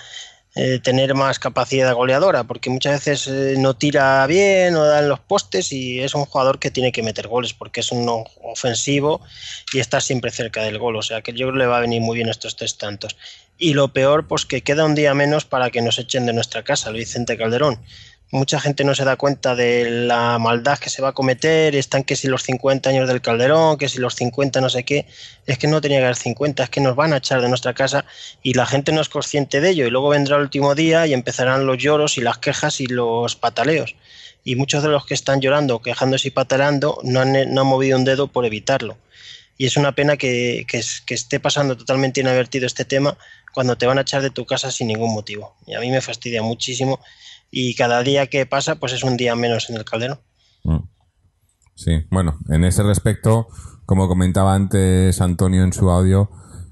eh, 0.60 0.80
tener 0.80 1.14
más 1.14 1.38
capacidad 1.38 1.94
goleadora, 1.94 2.42
porque 2.42 2.68
muchas 2.68 2.94
veces 2.94 3.28
eh, 3.28 3.54
no 3.58 3.76
tira 3.76 4.26
bien, 4.26 4.74
no 4.74 4.84
da 4.84 4.98
en 4.98 5.08
los 5.08 5.20
postes 5.20 5.70
y 5.70 6.00
es 6.00 6.16
un 6.16 6.24
jugador 6.24 6.58
que 6.58 6.72
tiene 6.72 6.90
que 6.90 7.00
meter 7.00 7.28
goles 7.28 7.52
porque 7.52 7.78
es 7.78 7.92
un 7.92 8.24
ofensivo 8.42 9.20
y 9.72 9.78
está 9.78 10.00
siempre 10.00 10.32
cerca 10.32 10.60
del 10.62 10.80
gol, 10.80 10.96
o 10.96 11.02
sea 11.02 11.22
que 11.22 11.30
yo 11.30 11.46
creo 11.46 11.52
que 11.52 11.58
le 11.60 11.66
va 11.66 11.78
a 11.78 11.80
venir 11.80 12.00
muy 12.00 12.16
bien 12.16 12.28
estos 12.28 12.56
tres 12.56 12.76
tantos. 12.76 13.16
Y 13.56 13.74
lo 13.74 13.92
peor, 13.92 14.26
pues 14.26 14.46
que 14.46 14.62
queda 14.62 14.84
un 14.84 14.96
día 14.96 15.14
menos 15.14 15.44
para 15.44 15.70
que 15.70 15.80
nos 15.80 15.96
echen 16.00 16.26
de 16.26 16.32
nuestra 16.32 16.64
casa, 16.64 16.90
Vicente 16.90 17.36
Calderón. 17.36 17.78
Mucha 18.30 18.60
gente 18.60 18.84
no 18.84 18.94
se 18.94 19.06
da 19.06 19.16
cuenta 19.16 19.54
de 19.54 19.88
la 19.88 20.38
maldad 20.38 20.78
que 20.78 20.90
se 20.90 21.00
va 21.00 21.08
a 21.08 21.12
cometer, 21.12 21.74
están 21.74 22.04
que 22.04 22.14
si 22.14 22.28
los 22.28 22.42
50 22.42 22.90
años 22.90 23.08
del 23.08 23.22
Calderón, 23.22 23.78
que 23.78 23.88
si 23.88 23.98
los 23.98 24.14
50 24.16 24.60
no 24.60 24.68
sé 24.68 24.84
qué, 24.84 25.06
es 25.46 25.56
que 25.56 25.66
no 25.66 25.80
tenía 25.80 25.98
que 26.00 26.04
haber 26.04 26.16
50, 26.16 26.64
es 26.64 26.68
que 26.68 26.82
nos 26.82 26.94
van 26.94 27.14
a 27.14 27.18
echar 27.18 27.40
de 27.40 27.48
nuestra 27.48 27.72
casa 27.72 28.04
y 28.42 28.52
la 28.52 28.66
gente 28.66 28.92
no 28.92 29.00
es 29.00 29.08
consciente 29.08 29.62
de 29.62 29.70
ello 29.70 29.86
y 29.86 29.90
luego 29.90 30.10
vendrá 30.10 30.36
el 30.36 30.42
último 30.42 30.74
día 30.74 31.06
y 31.06 31.14
empezarán 31.14 31.64
los 31.64 31.78
lloros 31.78 32.18
y 32.18 32.20
las 32.20 32.36
quejas 32.36 32.82
y 32.82 32.86
los 32.86 33.34
pataleos. 33.34 33.96
Y 34.44 34.56
muchos 34.56 34.82
de 34.82 34.90
los 34.90 35.06
que 35.06 35.14
están 35.14 35.40
llorando, 35.40 35.80
quejándose 35.80 36.28
y 36.28 36.30
pataleando 36.30 36.98
no 37.04 37.20
han, 37.20 37.32
no 37.54 37.62
han 37.62 37.66
movido 37.66 37.96
un 37.96 38.04
dedo 38.04 38.28
por 38.28 38.44
evitarlo. 38.44 38.98
Y 39.56 39.64
es 39.64 39.78
una 39.78 39.92
pena 39.92 40.18
que, 40.18 40.66
que, 40.68 40.82
que 41.06 41.14
esté 41.14 41.40
pasando 41.40 41.78
totalmente 41.78 42.20
inadvertido 42.20 42.66
este 42.66 42.84
tema 42.84 43.16
cuando 43.54 43.76
te 43.78 43.86
van 43.86 43.96
a 43.96 44.02
echar 44.02 44.20
de 44.20 44.30
tu 44.30 44.44
casa 44.44 44.70
sin 44.70 44.86
ningún 44.86 45.14
motivo. 45.14 45.56
Y 45.66 45.74
a 45.74 45.80
mí 45.80 45.90
me 45.90 46.02
fastidia 46.02 46.42
muchísimo 46.42 47.00
y 47.50 47.74
cada 47.74 48.02
día 48.02 48.26
que 48.26 48.46
pasa 48.46 48.76
pues 48.76 48.92
es 48.92 49.02
un 49.02 49.16
día 49.16 49.34
menos 49.34 49.70
en 49.70 49.76
el 49.76 49.84
calderón. 49.84 50.20
Mm. 50.64 50.88
Sí, 51.74 51.92
bueno, 52.10 52.38
en 52.48 52.64
ese 52.64 52.82
respecto, 52.82 53.46
como 53.86 54.08
comentaba 54.08 54.54
antes 54.54 55.20
Antonio 55.20 55.62
en 55.62 55.72
su 55.72 55.90
audio, 55.90 56.30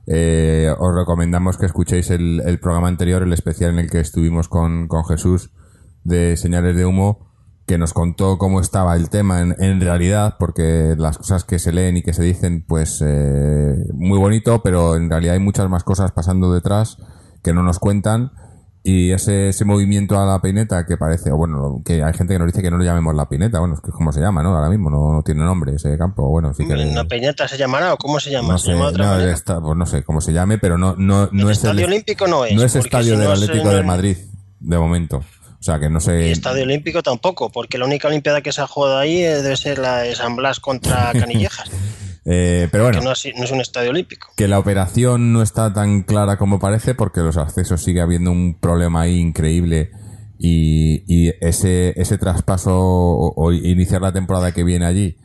eh, 0.09 0.73
os 0.79 0.95
recomendamos 0.95 1.59
que 1.59 1.67
escuchéis 1.67 2.11
el, 2.11 2.41
el 2.45 2.59
programa 2.61 2.89
anterior, 2.89 3.23
el 3.23 3.33
especial 3.33 3.71
en 3.71 3.79
el 3.79 3.91
que 3.91 4.01
estuvimos 4.01 4.49
con, 4.49 4.89
con 4.89 5.05
Jesús 5.05 5.51
de 6.05 6.37
Señales 6.37 6.77
de 6.77 6.87
Humo, 6.87 7.27
que 7.67 7.79
nos 7.79 7.93
contó 7.93 8.39
cómo 8.39 8.61
estaba 8.61 8.95
el 8.95 9.11
tema 9.11 9.41
en, 9.41 9.57
en 9.59 9.81
realidad, 9.81 10.37
porque 10.39 10.95
las 10.97 11.19
cosas 11.19 11.45
que 11.45 11.59
se 11.59 11.73
leen 11.73 11.97
y 11.97 12.03
que 12.03 12.13
se 12.13 12.23
dicen, 12.23 12.65
pues 12.67 13.03
eh, 13.05 13.75
muy 13.93 14.19
bonito, 14.19 14.63
pero 14.63 14.95
en 14.95 15.11
realidad 15.11 15.35
hay 15.35 15.41
muchas 15.41 15.69
más 15.69 15.83
cosas 15.83 16.13
pasando 16.13 16.53
detrás 16.53 16.99
que 17.43 17.53
no 17.53 17.63
nos 17.63 17.81
cuentan. 17.81 18.33
Y 18.89 19.11
ese, 19.11 19.49
ese 19.49 19.65
movimiento 19.65 20.17
a 20.17 20.25
la 20.25 20.41
peineta 20.41 20.87
que 20.87 20.97
parece, 20.97 21.33
o 21.33 21.37
bueno, 21.37 21.83
que 21.85 22.05
hay 22.05 22.15
gente 22.15 22.35
que 22.35 22.39
nos 22.39 22.47
dice 22.47 22.63
que 22.63 22.71
no 22.71 22.77
lo 22.77 22.85
llamemos 22.85 23.17
la 23.17 23.29
peineta, 23.29 23.59
bueno, 23.59 23.75
es 23.75 23.81
que 23.81 23.89
es 23.91 23.95
como 23.97 24.13
se 24.13 24.21
llama, 24.21 24.45
¿no? 24.45 24.55
Ahora 24.55 24.71
mismo 24.71 24.91
no, 24.91 25.13
no 25.13 25.23
tiene 25.25 25.43
nombre 25.43 25.75
ese 25.75 25.99
campo, 25.99 26.29
bueno, 26.29 26.55
sí 26.55 26.65
que... 26.69 26.77
¿La 26.77 27.03
peineta 27.03 27.49
se 27.49 27.59
llamará 27.59 27.95
o 27.95 27.97
cómo 27.97 28.21
se 28.21 28.31
llama? 28.31 28.53
no 28.53 28.59
¿Se 28.59 28.67
sé, 28.67 28.73
llama 28.75 28.87
otra 28.87 29.07
no, 29.19 29.61
pues 29.65 29.77
no 29.77 29.87
sé 29.87 30.05
cómo 30.05 30.21
se 30.21 30.33
llame, 30.33 30.59
pero 30.59 30.79
no, 30.79 30.95
no, 30.97 31.29
no 31.33 31.47
el 31.47 31.51
es 31.51 31.59
Estadio 31.59 31.81
el, 31.81 31.87
Olímpico 31.91 32.29
no 32.29 32.45
es. 32.45 32.55
no 32.55 32.63
es 32.63 32.77
estadio 32.77 33.15
si 33.17 33.21
del 33.21 33.33
Atlético 33.33 33.71
de 33.71 33.83
Madrid, 33.83 34.17
de 34.61 34.79
momento. 34.79 35.17
O 35.17 35.63
sea, 35.63 35.81
que 35.81 35.91
no 35.91 35.99
Y 35.99 36.03
sé... 36.03 36.31
Estadio 36.31 36.63
Olímpico 36.63 37.03
tampoco, 37.03 37.51
porque 37.51 37.79
la 37.79 37.87
única 37.87 38.07
Olimpiada 38.07 38.41
que 38.41 38.53
se 38.53 38.61
ha 38.61 38.69
jugado 38.69 38.99
ahí 38.99 39.17
eh, 39.21 39.43
debe 39.43 39.57
ser 39.57 39.79
la 39.81 40.03
de 40.03 40.15
San 40.15 40.37
Blas 40.37 40.61
contra 40.61 41.11
Canillejas, 41.19 41.73
eh, 42.27 42.69
pero 42.71 42.85
bueno, 42.85 42.99
que 42.99 43.05
no 43.05 43.13
es, 43.13 43.29
no 43.37 43.45
es 43.45 43.51
un 43.53 43.61
estadio 43.61 43.91
olímpico. 43.91 44.29
que 44.37 44.49
la 44.49 44.59
operación 44.59 45.33
no 45.33 45.43
está 45.43 45.73
tan 45.73 46.03
clara 46.03 46.37
como 46.37 46.59
parece 46.59 46.95
porque 46.95 47.21
los 47.21 47.37
accesos 47.37 47.83
sigue 47.83 48.01
habiendo 48.01 48.33
un 48.33 48.59
problema 48.59 49.03
ahí 49.03 49.19
increíble 49.19 49.91
y, 50.39 51.05
y 51.07 51.33
ese, 51.41 51.99
ese 51.99 52.19
traspaso 52.19 52.79
o, 52.79 53.33
o 53.37 53.53
iniciar 53.53 54.03
la 54.03 54.13
temporada 54.13 54.53
que 54.53 54.65
viene 54.65 54.85
allí 54.85 55.17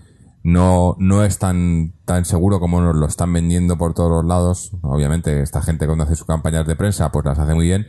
no, 0.44 0.96
no 1.00 1.24
es 1.24 1.38
tan, 1.38 1.94
tan 2.06 2.26
seguro 2.26 2.60
como 2.60 2.82
nos 2.82 2.96
lo 2.96 3.06
están 3.06 3.32
vendiendo 3.32 3.78
por 3.78 3.94
todos 3.94 4.10
los 4.10 4.26
lados. 4.26 4.72
Obviamente 4.82 5.42
esta 5.42 5.62
gente 5.62 5.86
cuando 5.86 6.04
hace 6.04 6.16
sus 6.16 6.26
campañas 6.26 6.66
de 6.66 6.76
prensa 6.76 7.12
pues 7.12 7.26
las 7.26 7.40
hace 7.40 7.54
muy 7.54 7.66
bien. 7.66 7.88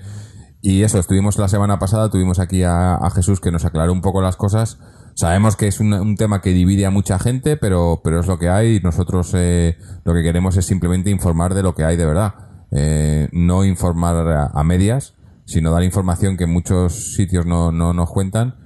Y 0.60 0.82
eso, 0.82 0.98
estuvimos 0.98 1.38
la 1.38 1.48
semana 1.48 1.78
pasada, 1.78 2.10
tuvimos 2.10 2.38
aquí 2.38 2.62
a, 2.62 2.94
a 2.94 3.10
Jesús 3.10 3.40
que 3.40 3.50
nos 3.50 3.64
aclaró 3.64 3.92
un 3.92 4.00
poco 4.00 4.22
las 4.22 4.36
cosas. 4.36 4.78
Sabemos 5.14 5.56
que 5.56 5.66
es 5.66 5.80
un, 5.80 6.16
tema 6.16 6.40
que 6.40 6.50
divide 6.50 6.86
a 6.86 6.90
mucha 6.90 7.18
gente, 7.18 7.56
pero, 7.56 8.00
pero 8.02 8.20
es 8.20 8.26
lo 8.26 8.38
que 8.38 8.48
hay. 8.48 8.80
Nosotros 8.80 9.32
eh, 9.34 9.76
lo 10.04 10.14
que 10.14 10.22
queremos 10.22 10.56
es 10.56 10.66
simplemente 10.66 11.10
informar 11.10 11.54
de 11.54 11.62
lo 11.62 11.74
que 11.74 11.84
hay 11.84 11.96
de 11.96 12.06
verdad. 12.06 12.34
Eh, 12.70 13.28
no 13.32 13.64
informar 13.64 14.50
a, 14.54 14.64
medias, 14.64 15.14
sino 15.44 15.70
dar 15.70 15.82
información 15.82 16.36
que 16.36 16.46
muchos 16.46 17.14
sitios 17.14 17.46
no, 17.46 17.72
no 17.72 17.92
nos 17.92 18.10
cuentan. 18.10 18.56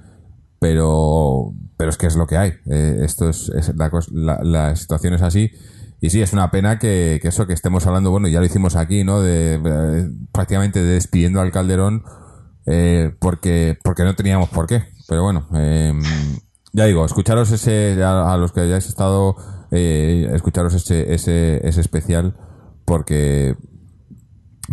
Pero, 0.59 1.53
pero 1.77 1.89
es 1.89 1.97
que 1.97 2.07
es 2.07 2.15
lo 2.15 2.25
que 2.25 2.37
hay. 2.37 2.53
Eh, 2.65 2.99
esto 3.01 3.29
es, 3.29 3.49
es 3.49 3.73
la, 3.75 3.91
la, 4.11 4.39
la 4.43 4.75
situación 4.75 5.13
es 5.13 5.21
así. 5.21 5.51
Y 5.99 6.11
sí, 6.11 6.21
es 6.21 6.33
una 6.33 6.51
pena 6.51 6.77
que, 6.77 7.19
eso 7.23 7.47
que 7.47 7.53
estemos 7.53 7.87
hablando, 7.87 8.11
bueno, 8.11 8.27
ya 8.27 8.39
lo 8.39 8.45
hicimos 8.45 8.75
aquí, 8.75 9.03
¿no? 9.03 9.21
De, 9.21 9.55
eh, 9.55 10.09
prácticamente 10.31 10.83
de 10.83 10.93
despidiendo 10.93 11.41
al 11.41 11.51
Calderón 11.51 12.03
eh, 12.67 13.15
porque, 13.19 13.77
porque 13.83 14.03
no 14.03 14.15
teníamos 14.15 14.49
por 14.49 14.67
qué. 14.67 14.83
Pero 15.07 15.23
bueno, 15.23 15.47
eh, 15.55 15.93
ya 16.73 16.85
digo, 16.85 17.05
escucharos 17.05 17.51
ese, 17.51 18.01
a, 18.03 18.33
a 18.33 18.37
los 18.37 18.51
que 18.51 18.61
hayáis 18.61 18.87
estado, 18.87 19.35
eh, 19.71 20.29
escucharos 20.33 20.73
ese, 20.73 21.13
ese, 21.13 21.65
ese 21.67 21.81
especial 21.81 22.35
porque, 22.85 23.55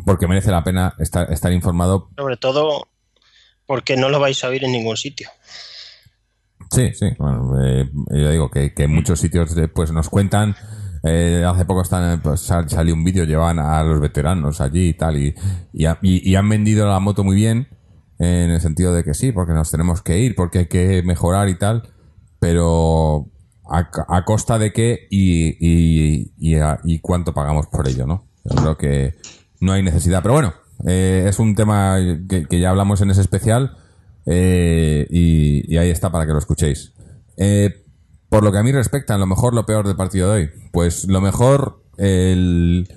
porque 0.04 0.26
merece 0.28 0.50
la 0.50 0.64
pena 0.64 0.94
estar, 0.98 1.32
estar 1.32 1.52
informado. 1.52 2.10
Sobre 2.16 2.36
todo 2.36 2.88
porque 3.66 3.96
no 3.96 4.08
lo 4.08 4.20
vais 4.20 4.42
a 4.44 4.48
oír 4.48 4.64
en 4.64 4.72
ningún 4.72 4.96
sitio. 4.96 5.28
Sí, 6.70 6.92
sí, 6.94 7.06
bueno, 7.18 7.52
eh, 7.64 7.88
ya 8.10 8.30
digo 8.30 8.50
que, 8.50 8.74
que 8.74 8.88
muchos 8.88 9.20
sitios 9.20 9.54
pues 9.74 9.92
nos 9.92 10.08
cuentan. 10.08 10.56
eh, 11.06 11.44
hace 11.46 11.64
poco 11.66 11.82
están, 11.82 12.20
pues, 12.22 12.40
sal- 12.40 12.68
salió 12.70 12.94
un 12.94 13.04
vídeo, 13.04 13.24
llevan 13.24 13.58
a 13.58 13.82
los 13.82 14.00
veteranos 14.00 14.60
allí 14.62 14.88
y 14.88 14.94
tal, 14.94 15.18
y, 15.18 15.34
y- 15.74 16.30
y 16.30 16.34
han 16.34 16.48
vendido 16.48 16.88
la 16.88 16.98
moto 16.98 17.22
muy 17.22 17.36
bien, 17.36 17.68
en 18.18 18.50
el 18.50 18.60
sentido 18.60 18.94
de 18.94 19.04
que 19.04 19.14
sí, 19.14 19.32
porque 19.32 19.52
nos 19.52 19.70
tenemos 19.70 20.02
que 20.02 20.18
ir, 20.18 20.34
porque 20.34 20.60
hay 20.60 20.66
que 20.66 21.02
mejorar 21.02 21.48
y 21.48 21.58
tal, 21.58 21.88
pero 22.38 23.28
a, 23.68 23.88
a 24.08 24.24
costa 24.24 24.58
de 24.58 24.72
qué 24.72 25.06
y, 25.10 25.56
y, 25.58 26.32
y, 26.38 26.56
a- 26.56 26.80
y 26.84 26.98
cuánto 27.00 27.32
pagamos 27.34 27.66
por 27.66 27.88
ello, 27.88 28.06
¿no? 28.06 28.26
Yo 28.44 28.56
creo 28.56 28.76
que 28.76 29.14
no 29.60 29.72
hay 29.72 29.82
necesidad. 29.82 30.22
Pero 30.22 30.34
bueno, 30.34 30.54
eh, 30.86 31.24
es 31.28 31.38
un 31.38 31.54
tema 31.54 31.96
que, 32.28 32.60
ya 32.60 32.70
hablamos 32.70 33.00
en 33.00 33.10
ese 33.10 33.22
especial 33.22 33.76
eh, 34.26 35.06
y, 35.10 35.76
ahí 35.76 35.90
está 35.90 36.10
para 36.12 36.26
que 36.26 36.32
lo 36.32 36.38
escuchéis. 36.38 36.92
Eh, 37.36 37.70
por 38.28 38.44
lo 38.44 38.52
que 38.52 38.58
a 38.58 38.62
mí 38.62 38.72
respecta, 38.72 39.16
lo 39.16 39.26
mejor, 39.26 39.54
lo 39.54 39.64
peor 39.66 39.86
del 39.86 39.96
partido 39.96 40.30
de 40.30 40.42
hoy. 40.42 40.50
Pues 40.72 41.04
lo 41.06 41.20
mejor, 41.20 41.82
el... 41.96 42.88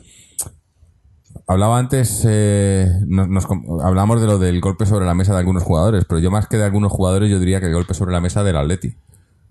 Hablaba 1.49 1.79
antes, 1.79 2.23
eh, 2.27 2.89
nos, 3.07 3.29
nos 3.29 3.45
hablamos 3.81 4.19
de 4.19 4.27
lo 4.27 4.37
del 4.37 4.59
golpe 4.59 4.85
sobre 4.85 5.05
la 5.05 5.13
mesa 5.13 5.31
de 5.31 5.39
algunos 5.39 5.63
jugadores, 5.63 6.03
pero 6.05 6.19
yo 6.19 6.29
más 6.29 6.47
que 6.47 6.57
de 6.57 6.65
algunos 6.65 6.91
jugadores, 6.91 7.29
yo 7.31 7.39
diría 7.39 7.61
que 7.61 7.67
el 7.67 7.73
golpe 7.73 7.93
sobre 7.93 8.11
la 8.11 8.19
mesa 8.19 8.43
del 8.43 8.57
Atleti. 8.57 8.95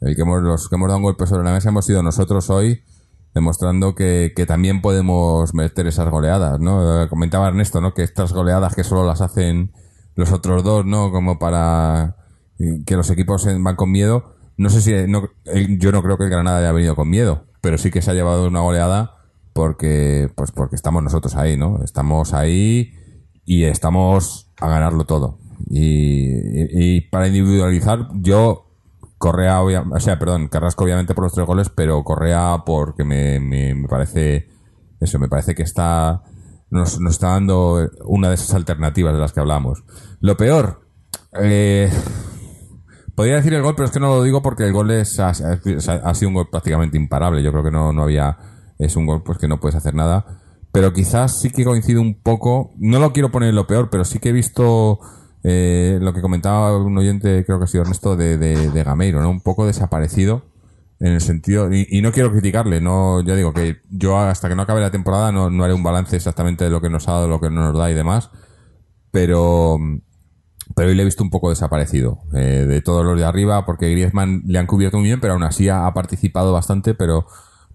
El 0.03 0.14
que 0.14 0.22
hemos, 0.22 0.42
los 0.42 0.68
que 0.68 0.74
hemos 0.74 0.88
dado 0.88 0.99
un 0.99 1.05
golpe 1.05 1.26
sobre 1.26 1.44
la 1.44 1.53
mesa 1.53 1.70
hemos 1.70 1.86
sido 1.86 2.03
nosotros 2.03 2.51
hoy, 2.51 2.82
demostrando 3.34 3.94
que, 3.94 4.34
que 4.36 4.44
también 4.44 4.82
podemos 4.82 5.55
meter 5.55 5.86
esas 5.86 6.11
goleadas, 6.11 6.61
¿no? 6.61 7.03
Eh, 7.05 7.09
Comentaba 7.09 7.49
Ernesto, 7.49 7.80
¿no? 7.80 7.94
Que 7.94 8.03
estas 8.03 8.34
goleadas 8.34 8.74
que 8.74 8.84
solo 8.84 9.07
las 9.07 9.22
hacen 9.22 9.72
los 10.16 10.32
otros 10.32 10.64
dos, 10.64 10.84
¿no? 10.84 11.11
Como 11.11 11.38
para 11.38 12.16
eh, 12.59 12.82
que 12.84 12.97
los 12.97 13.09
equipos 13.09 13.47
eh, 13.47 13.57
van 13.59 13.76
con 13.76 13.90
miedo. 13.90 14.34
No 14.59 14.68
sé 14.68 14.82
si, 14.82 14.92
no, 15.11 15.30
el- 15.47 15.78
yo 15.78 15.92
no 15.92 16.03
creo 16.03 16.18
que 16.18 16.24
el 16.24 16.30
Granada 16.30 16.59
haya 16.59 16.72
venido 16.72 16.94
con 16.94 17.09
miedo, 17.09 17.44
pero 17.62 17.78
sí 17.78 17.90
que 17.90 18.03
se 18.03 18.11
ha 18.11 18.14
llevado 18.14 18.47
una 18.49 18.61
goleada 18.61 19.16
porque, 19.57 20.30
pues 20.36 20.52
porque 20.52 20.76
estamos 20.76 21.02
nosotros 21.02 21.34
ahí, 21.34 21.57
¿no? 21.57 21.82
Estamos 21.82 22.34
ahí 22.34 22.92
y 23.46 23.64
estamos 23.64 24.52
a 24.61 24.68
ganarlo 24.68 25.04
todo. 25.07 25.38
Y, 25.70 26.28
y- 26.28 26.68
y 26.96 27.00
para 27.00 27.26
individualizar, 27.26 28.07
yo 28.20 28.62
Correa, 29.18 29.62
o 29.62 29.98
sea, 30.00 30.18
perdón, 30.18 30.48
Carrasco 30.48 30.84
obviamente 30.84 31.14
por 31.14 31.24
los 31.24 31.32
tres 31.32 31.46
goles, 31.46 31.70
pero 31.74 32.04
Correa 32.04 32.62
porque 32.66 33.02
me, 33.04 33.40
me, 33.40 33.74
me 33.74 33.88
parece, 33.88 34.48
eso, 35.00 35.18
me 35.18 35.28
parece 35.28 35.54
que 35.54 35.62
está, 35.62 36.22
nos, 36.70 37.00
nos 37.00 37.14
está 37.14 37.28
dando 37.30 37.88
una 38.04 38.28
de 38.28 38.34
esas 38.34 38.52
alternativas 38.52 39.14
de 39.14 39.20
las 39.20 39.32
que 39.32 39.40
hablamos. 39.40 39.84
Lo 40.20 40.36
peor, 40.36 40.82
eh, 41.40 41.90
podría 43.14 43.36
decir 43.36 43.54
el 43.54 43.62
gol, 43.62 43.74
pero 43.74 43.86
es 43.86 43.90
que 43.92 44.00
no 44.00 44.09
lo 44.16 44.22
digo 44.22 44.42
porque 44.42 44.64
el 44.64 44.74
gol 44.74 44.90
es, 44.90 45.18
ha, 45.18 45.28
ha- 45.30 46.11
ha 46.11 46.14
sido 46.14 46.28
un 46.28 46.34
gol 46.34 46.50
prácticamente 46.50 46.98
imparable. 46.98 47.42
Yo 47.42 47.52
creo 47.52 47.64
que 47.64 47.70
no, 47.70 47.94
no 47.94 48.02
había, 48.02 48.36
es 48.79 48.97
un 48.97 49.07
gol 49.07 49.22
pues 49.22 49.39
que 49.39 49.49
no 49.49 49.61
puedes 49.61 49.77
hacer 49.77 49.95
nada. 49.95 50.41
Pero 50.72 50.93
quizás 50.93 51.41
sí 51.41 51.51
que 51.51 51.64
coincido 51.64 52.01
un 52.01 52.20
poco, 52.20 52.74
no 52.79 52.99
lo 52.99 53.12
quiero 53.12 53.31
poner 53.31 53.49
en 53.49 53.55
lo 53.55 53.66
peor, 53.66 53.89
pero 53.91 54.05
sí 54.05 54.18
que 54.18 54.29
he 54.29 54.33
visto 54.33 55.01
eh, 55.43 55.99
lo 56.01 56.12
que 56.12 56.20
comentaba 56.20 56.77
un 56.77 56.99
oyente, 56.99 57.45
creo 57.47 57.59
que 57.59 57.64
ha 57.64 57.68
sido 57.68 57.83
Ernesto, 57.83 58.16
de, 58.16 58.37
de, 58.37 58.70
de 58.70 58.83
Gameiro, 58.85 59.22
¿no? 59.22 59.31
Un 59.31 59.41
poco 59.41 59.66
desaparecido 59.66 60.43
en 60.99 61.12
el 61.12 61.20
sentido, 61.20 61.72
y, 61.72 61.87
y 61.91 62.01
no 62.01 62.11
quiero 62.11 62.33
criticarle, 62.33 62.81
no, 62.81 63.22
ya 63.22 63.37
digo 63.37 63.53
que 63.53 63.83
yo 63.91 64.18
hasta 64.18 64.49
que 64.49 64.55
no 64.55 64.62
acabe 64.62 64.81
la 64.81 64.91
temporada 64.91 65.31
no, 65.31 65.51
no 65.51 65.62
haré 65.62 65.74
un 65.74 65.83
balance 65.83 66.16
exactamente 66.16 66.64
de 66.64 66.70
lo 66.70 66.81
que 66.81 66.89
nos 66.89 67.07
ha 67.07 67.12
dado, 67.12 67.29
lo 67.29 67.39
que 67.39 67.51
no 67.51 67.70
nos 67.70 67.79
da 67.79 67.91
y 67.91 67.95
demás, 67.95 68.31
pero, 69.11 69.79
pero 70.74 70.89
hoy 70.89 70.95
le 70.95 71.03
he 71.03 71.05
visto 71.05 71.22
un 71.22 71.29
poco 71.29 71.51
desaparecido 71.51 72.20
eh, 72.35 72.64
de 72.66 72.81
todos 72.81 73.05
los 73.05 73.18
de 73.18 73.27
arriba, 73.27 73.66
porque 73.66 73.91
Griezmann 73.91 74.43
le 74.47 74.59
han 74.59 74.66
cubierto 74.66 74.97
muy 74.97 75.09
bien, 75.09 75.20
pero 75.20 75.35
aún 75.35 75.43
así 75.43 75.68
ha, 75.68 75.87
ha 75.87 75.93
participado 75.93 76.53
bastante, 76.53 76.95
pero, 76.95 77.27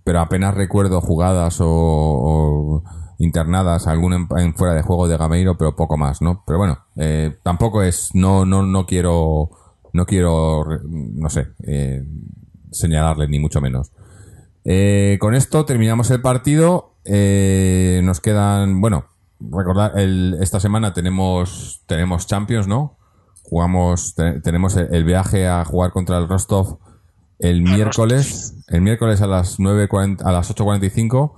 pero 0.03 0.19
apenas 0.19 0.53
recuerdo 0.55 1.01
jugadas 1.01 1.59
o, 1.61 1.67
o 1.69 2.83
internadas, 3.19 3.87
algún 3.87 4.13
en, 4.13 4.27
en 4.37 4.55
fuera 4.55 4.73
de 4.73 4.81
juego 4.81 5.07
de 5.07 5.17
Gameiro, 5.17 5.57
pero 5.57 5.75
poco 5.75 5.97
más, 5.97 6.21
¿no? 6.21 6.43
Pero 6.45 6.57
bueno, 6.59 6.79
eh, 6.95 7.35
tampoco 7.43 7.83
es, 7.83 8.09
no, 8.13 8.45
no, 8.45 8.63
no 8.63 8.85
quiero, 8.85 9.49
no 9.93 10.05
quiero, 10.05 10.65
no 10.89 11.29
sé, 11.29 11.49
eh, 11.67 12.03
señalarle 12.71 13.27
ni 13.27 13.39
mucho 13.39 13.61
menos. 13.61 13.91
Eh, 14.63 15.17
con 15.19 15.35
esto 15.35 15.65
terminamos 15.65 16.09
el 16.11 16.21
partido. 16.21 16.95
Eh, 17.05 18.01
nos 18.03 18.21
quedan, 18.21 18.79
bueno, 18.81 19.05
recordar, 19.39 19.97
el, 19.99 20.37
esta 20.41 20.59
semana 20.59 20.93
tenemos, 20.93 21.83
tenemos 21.87 22.27
Champions, 22.27 22.67
¿no? 22.67 22.97
Jugamos, 23.43 24.13
te- 24.15 24.39
tenemos 24.41 24.75
el, 24.77 24.93
el 24.93 25.03
viaje 25.03 25.47
a 25.47 25.65
jugar 25.65 25.91
contra 25.91 26.17
el 26.19 26.27
Rostov 26.27 26.77
el 27.41 27.61
miércoles, 27.61 28.55
el 28.69 28.81
miércoles 28.81 29.21
a 29.21 29.27
las 29.27 29.59
9.40 29.59 30.21
a 30.23 30.31
las 30.31 30.49
8.45. 30.55 31.33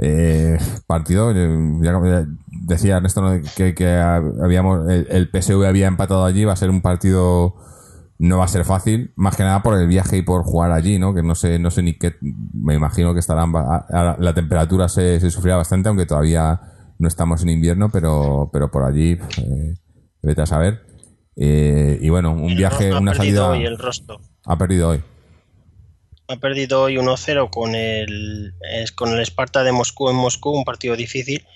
Eh, 0.00 0.58
partido, 0.86 1.32
ya, 1.32 2.26
decía 2.50 2.98
Ernesto 2.98 3.20
¿no? 3.20 3.42
que, 3.56 3.74
que 3.74 3.96
habíamos, 3.96 4.88
el, 4.88 5.08
el 5.10 5.28
PSV 5.28 5.66
había 5.66 5.88
empatado 5.88 6.24
allí, 6.24 6.44
va 6.44 6.52
a 6.52 6.56
ser 6.56 6.70
un 6.70 6.82
partido 6.82 7.56
no 8.18 8.38
va 8.38 8.44
a 8.44 8.48
ser 8.48 8.64
fácil, 8.64 9.12
más 9.14 9.36
que 9.36 9.44
nada 9.44 9.62
por 9.62 9.78
el 9.78 9.86
viaje 9.86 10.16
y 10.16 10.22
por 10.22 10.42
jugar 10.42 10.72
allí, 10.72 10.98
¿no? 10.98 11.14
Que 11.14 11.22
no 11.22 11.34
sé, 11.36 11.58
no 11.58 11.70
sé 11.70 11.82
ni 11.82 11.94
qué, 11.94 12.16
me 12.20 12.74
imagino 12.74 13.14
que 13.14 13.20
estarán, 13.20 13.52
la 13.52 14.34
temperatura 14.34 14.88
se, 14.88 15.20
se 15.20 15.30
sufrirá 15.30 15.56
bastante, 15.56 15.88
aunque 15.88 16.04
todavía 16.04 16.60
no 16.98 17.06
estamos 17.06 17.42
en 17.42 17.50
invierno, 17.50 17.90
pero, 17.90 18.50
pero 18.52 18.70
por 18.70 18.82
allí, 18.82 19.12
eh, 19.12 19.74
vete 20.22 20.42
a 20.42 20.46
saber. 20.46 20.82
Eh, 21.36 21.98
y 22.02 22.08
bueno, 22.08 22.32
un 22.32 22.50
El 22.50 22.56
viaje, 22.56 22.90
ha 22.90 22.98
una 22.98 23.12
perdido 23.12 23.44
salida, 23.44 23.50
hoy 23.50 23.64
el 23.64 23.78
Rostov. 23.78 24.20
ha 24.44 24.58
perdido 24.58 24.88
hoy. 24.88 25.02
Ha 26.30 26.36
perdido 26.36 26.82
hoy 26.82 26.96
1-0 26.96 27.48
con 27.48 27.74
el, 27.74 28.52
con 28.94 29.14
el 29.14 29.20
Sparta 29.24 29.62
de 29.64 29.72
Moscú 29.72 30.10
en 30.10 30.16
Moscú, 30.16 30.50
un 30.50 30.64
partido 30.64 30.94
difícil. 30.94 31.46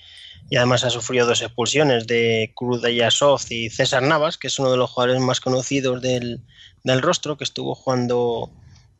Y 0.48 0.56
además 0.56 0.82
ha 0.84 0.90
sufrido 0.90 1.26
dos 1.26 1.42
expulsiones 1.42 2.06
de 2.06 2.52
Krudayasov 2.56 3.40
y 3.50 3.68
César 3.68 4.02
Navas, 4.02 4.38
que 4.38 4.46
es 4.48 4.58
uno 4.58 4.70
de 4.70 4.78
los 4.78 4.90
jugadores 4.90 5.20
más 5.20 5.40
conocidos 5.40 6.00
del, 6.00 6.40
del 6.84 7.02
rostro, 7.02 7.36
que 7.36 7.44
estuvo 7.44 7.74
jugando 7.74 8.50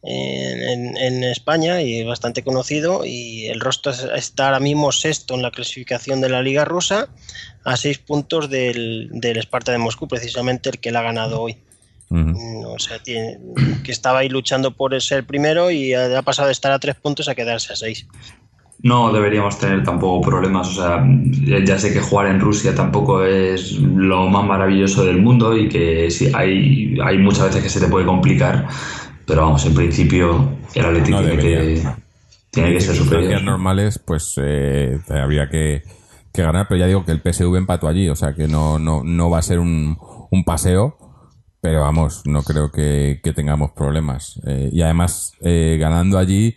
en, 0.03 0.97
en- 0.99 1.25
España 1.25 1.81
y 1.81 2.01
es 2.01 2.07
bastante 2.07 2.45
conocido. 2.45 3.07
Y 3.07 3.47
el 3.47 3.59
rostro 3.61 3.93
es- 3.93 4.07
está 4.14 4.47
ahora 4.47 4.61
mismo 4.61 4.93
sexto 4.93 5.35
en 5.35 5.43
la 5.43 5.51
clasificación 5.53 6.20
de 6.20 6.29
la 6.29 6.43
Liga 6.43 6.66
Rusa, 6.66 7.09
a 7.64 7.77
seis 7.79 7.97
puntos 7.97 8.51
del, 8.51 9.09
del 9.11 9.39
Sparta 9.39 9.73
de 9.73 9.79
Moscú, 9.79 10.07
precisamente 10.07 10.68
el 10.68 10.81
que 10.81 10.91
la 10.93 11.01
ha 11.01 11.05
ganado 11.05 11.41
hoy. 11.41 11.57
Ujú. 12.12 12.38
Mm, 12.38 12.64
O 12.66 12.78
sea, 12.78 12.98
tiene- 13.02 13.38
que 13.84 13.92
estaba 13.92 14.20
ahí 14.20 14.28
luchando 14.28 14.74
por 14.76 15.00
ser 15.00 15.24
primero 15.26 15.70
y 15.70 15.94
ha 15.94 16.18
ha 16.18 16.22
pasado 16.22 16.46
de 16.48 16.52
estar 16.52 16.70
a 16.72 16.78
tres 16.78 16.94
puntos 16.96 17.28
a 17.28 17.34
quedarse 17.34 17.72
a 17.72 17.76
seis. 17.76 18.06
No 18.84 19.12
deberíamos 19.12 19.58
tener 19.58 19.84
tampoco 19.84 20.20
problemas. 20.28 20.68
O 20.68 20.72
sea, 20.82 21.04
ya 21.64 21.78
sé 21.78 21.92
que 21.92 22.00
jugar 22.00 22.26
en 22.26 22.40
Rusia 22.40 22.74
tampoco 22.74 23.24
es 23.24 23.72
lo 23.78 24.26
más 24.28 24.44
maravilloso 24.44 25.04
del 25.04 25.20
mundo 25.22 25.56
y 25.56 25.68
que 25.68 26.10
sí, 26.10 26.30
hay, 26.34 26.96
hay 27.04 27.18
muchas 27.18 27.44
veces 27.46 27.62
que 27.62 27.68
se 27.68 27.80
te 27.80 27.86
puede 27.86 28.04
complicar. 28.06 28.66
Pero 29.26 29.42
vamos, 29.42 29.64
en 29.66 29.74
principio 29.74 30.48
el 30.74 30.84
Atlético 30.84 31.20
No 31.20 31.26
tiene, 31.28 31.42
que, 31.42 31.82
tiene 32.50 32.72
que 32.74 32.80
ser 32.80 32.96
superior. 32.96 33.42
normales, 33.42 34.00
pues 34.04 34.34
eh, 34.42 34.98
habría 35.08 35.48
que, 35.48 35.82
que 36.32 36.42
ganar, 36.42 36.66
pero 36.68 36.80
ya 36.80 36.86
digo 36.86 37.04
que 37.04 37.12
el 37.12 37.20
PSV 37.20 37.56
empató 37.56 37.86
allí, 37.86 38.08
o 38.08 38.16
sea 38.16 38.34
que 38.34 38.48
no, 38.48 38.80
no, 38.80 39.02
no 39.04 39.30
va 39.30 39.38
a 39.38 39.42
ser 39.42 39.60
un, 39.60 39.96
un 40.30 40.44
paseo, 40.44 40.96
pero 41.62 41.82
vamos, 41.82 42.22
no 42.24 42.42
creo 42.42 42.72
que, 42.72 43.20
que 43.22 43.32
tengamos 43.32 43.70
problemas. 43.70 44.40
Eh, 44.44 44.68
y 44.72 44.82
además, 44.82 45.34
eh, 45.42 45.76
ganando 45.78 46.18
allí 46.18 46.56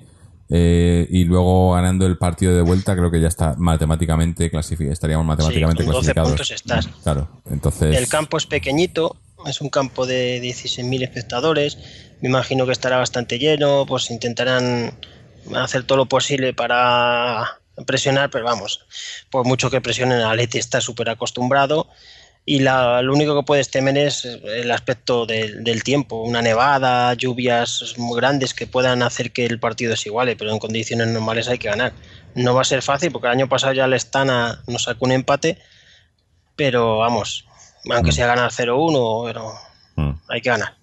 eh, 0.49 1.05
y 1.11 1.25
luego 1.25 1.73
ganando 1.73 2.07
el 2.07 2.17
partido 2.17 2.55
de 2.55 2.63
vuelta, 2.63 2.95
creo 2.95 3.11
que 3.11 3.21
ya 3.21 3.27
está 3.27 3.53
matemáticamente 3.55 4.49
clasificado, 4.49 4.91
estaríamos 4.91 5.27
matemáticamente 5.27 5.83
con 5.85 5.93
12 5.93 6.13
clasificados. 6.13 6.29
puntos 6.31 6.49
estás. 6.49 6.87
Claro, 7.03 7.29
entonces. 7.51 7.95
El 7.95 8.07
campo 8.07 8.37
es 8.37 8.47
pequeñito, 8.47 9.15
es 9.45 9.61
un 9.61 9.69
campo 9.69 10.07
de 10.07 10.41
16.000 10.41 11.03
espectadores. 11.03 11.77
Me 12.21 12.29
imagino 12.29 12.65
que 12.65 12.71
estará 12.71 12.97
bastante 12.97 13.37
lleno, 13.37 13.85
pues 13.87 14.09
intentarán 14.09 14.97
hacer 15.55 15.83
todo 15.83 15.99
lo 15.99 16.05
posible 16.07 16.55
para 16.55 17.59
presionar, 17.85 18.31
pero 18.31 18.45
vamos, 18.45 18.87
por 19.29 19.45
mucho 19.45 19.69
que 19.69 19.81
presionen, 19.81 20.17
el 20.17 20.25
Atleti 20.25 20.57
está 20.57 20.81
súper 20.81 21.09
acostumbrado. 21.09 21.89
Y 22.47 22.59
la- 22.59 23.01
lo 23.01 23.13
único 23.13 23.35
que 23.35 23.43
puedes 23.43 23.71
temer 23.71 23.97
es 23.97 24.23
el 24.25 24.69
aspecto 24.71 25.25
del- 25.25 25.63
del 25.63 25.83
tiempo, 25.83 26.21
una 26.21 26.43
nevada, 26.43 27.11
lluvias 27.15 27.95
muy 27.97 28.15
grandes 28.17 28.53
que 28.53 28.67
puedan 28.67 29.01
hacer 29.01 29.31
que 29.31 29.45
el 29.47 29.59
partido 29.59 29.95
se 29.95 30.09
iguale, 30.09 30.35
pero 30.35 30.51
en 30.51 30.59
condiciones 30.59 31.07
normales 31.07 31.47
hay 31.47 31.57
que 31.57 31.69
ganar. 31.69 31.93
No 32.35 32.53
va 32.53 32.61
a 32.61 32.65
ser 32.65 32.83
fácil 32.83 33.11
porque 33.11 33.27
el 33.27 33.33
año 33.33 33.49
pasado 33.49 33.73
ya 33.73 33.85
el 33.85 33.99
Stana 33.99 34.61
nos 34.67 34.83
sacó 34.83 35.05
un 35.05 35.13
empate, 35.13 35.57
pero 36.55 36.99
vamos, 36.99 37.45
aunque 37.91 38.11
sea 38.11 38.27
ganar 38.27 38.51
0-1, 38.51 39.23
pero 39.25 39.51
Mm. 39.95 40.11
hay 40.29 40.41
que 40.41 40.49
ganar. 40.49 40.75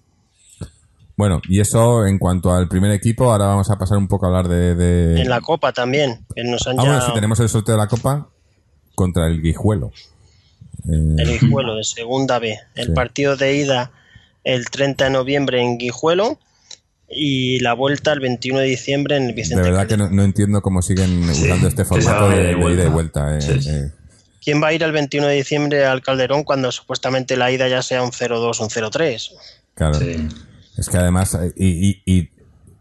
Bueno, 1.15 1.41
y 1.47 1.61
eso 1.61 2.05
en 2.07 2.17
cuanto 2.17 2.51
al 2.53 2.67
primer 2.67 2.91
equipo, 2.91 3.31
ahora 3.31 3.45
vamos 3.45 3.69
a 3.69 3.77
pasar 3.77 3.97
un 3.99 4.07
poco 4.07 4.25
a 4.25 4.29
hablar 4.29 4.47
de. 4.47 4.75
de- 4.75 5.21
En 5.21 5.29
la 5.29 5.39
Copa 5.41 5.71
también, 5.71 6.25
que 6.35 6.43
nos 6.43 6.65
han 6.67 6.79
Ah, 6.79 6.83
ya 6.83 6.89
bueno, 6.89 7.05
sí, 7.05 7.13
tenemos 7.13 7.39
el 7.39 7.47
sorteo 7.49 7.75
de 7.75 7.81
la 7.81 7.87
Copa 7.87 8.27
contra 8.95 9.27
el 9.27 9.41
Guijuelo. 9.41 9.91
Eh, 10.89 11.15
el 11.17 11.39
Guijuelo 11.39 11.75
de 11.77 11.83
Segunda 11.83 12.39
B. 12.39 12.57
El 12.75 12.87
Sí. 12.87 12.91
partido 12.93 13.35
de 13.37 13.55
ida 13.55 13.91
el 14.43 14.65
30 14.69 15.05
de 15.05 15.09
noviembre 15.11 15.61
en 15.61 15.77
Guijuelo 15.77 16.37
y 17.09 17.59
la 17.59 17.73
vuelta 17.73 18.11
el 18.11 18.19
21 18.19 18.59
de 18.59 18.65
diciembre 18.65 19.15
en 19.17 19.23
el 19.23 19.27
de 19.29 19.33
Vicente 19.35 19.61
verdad 19.63 19.87
que 19.87 19.97
no, 19.97 20.09
no 20.09 20.23
entiendo 20.23 20.61
cómo 20.61 20.81
siguen 20.81 21.23
Sí, 21.33 21.43
usando 21.45 21.67
este 21.67 21.85
formato 21.85 22.29
de, 22.29 22.37
de 22.37 22.43
de 22.43 22.51
ida 22.51 22.59
y 22.85 22.89
vuelta. 22.89 22.89
vuelta. 22.89 23.37
eh, 23.37 23.41
Sí, 23.61 23.69
eh. 23.69 23.91
¿Quién 24.43 24.61
va 24.61 24.67
a 24.67 24.73
ir 24.73 24.83
el 24.83 24.91
21 24.91 25.27
de 25.27 25.35
diciembre 25.35 25.85
al 25.85 26.01
Calderón 26.01 26.43
cuando 26.43 26.69
supuestamente 26.71 27.37
la 27.37 27.49
ida 27.51 27.67
ya 27.69 27.81
sea 27.81 28.03
un 28.03 28.11
0-2 28.11 28.59
o 28.59 28.63
un 28.63 28.69
0-3? 28.69 29.29
claro. 29.75 29.93
Sí. 29.95 30.27
Es 30.77 30.89
que 30.89 30.97
además, 30.97 31.35
eh, 31.35 31.53
y, 31.55 31.89
y, 31.89 32.01
y- 32.05 32.29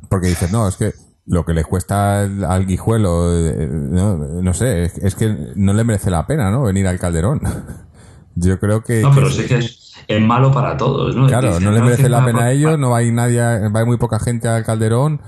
porque 0.08 0.28
dices, 0.28 0.50
no, 0.50 0.66
es 0.66 0.76
que 0.76 0.92
lo 1.26 1.44
que 1.44 1.52
le 1.52 1.62
cuesta 1.62 2.22
al, 2.22 2.42
al 2.44 2.66
Guijuelo, 2.66 3.30
eh, 3.48 3.68
no, 3.70 4.16
no 4.16 4.54
sé, 4.54 4.84
es, 4.86 4.98
es 4.98 5.14
que 5.14 5.28
no 5.54 5.72
le 5.74 5.84
merece 5.84 6.10
la 6.10 6.26
pena, 6.26 6.50
¿no? 6.50 6.62
Venir 6.64 6.86
al 6.88 6.98
Calderón. 6.98 7.40
Yo 8.34 8.58
creo 8.58 8.82
que. 8.82 9.00
No, 9.02 9.12
pero 9.14 9.30
sí. 9.30 9.44
que 9.44 9.58
es, 9.58 9.92
es 10.08 10.20
malo 10.20 10.50
para 10.52 10.76
todos, 10.76 11.14
¿no? 11.14 11.26
Claro, 11.26 11.48
Dicen, 11.48 11.64
no 11.64 11.70
le 11.72 11.80
merece 11.82 12.08
la 12.08 12.20
va 12.20 12.26
pena 12.26 12.44
a 12.44 12.52
ellos, 12.52 12.78
no 12.78 12.94
hay 12.94 13.12
nadie, 13.12 13.40
va 13.40 13.78
a 13.78 13.82
ir 13.82 13.86
muy 13.86 13.98
poca 13.98 14.18
gente 14.18 14.48
al 14.48 14.64
Calderón, 14.64 15.20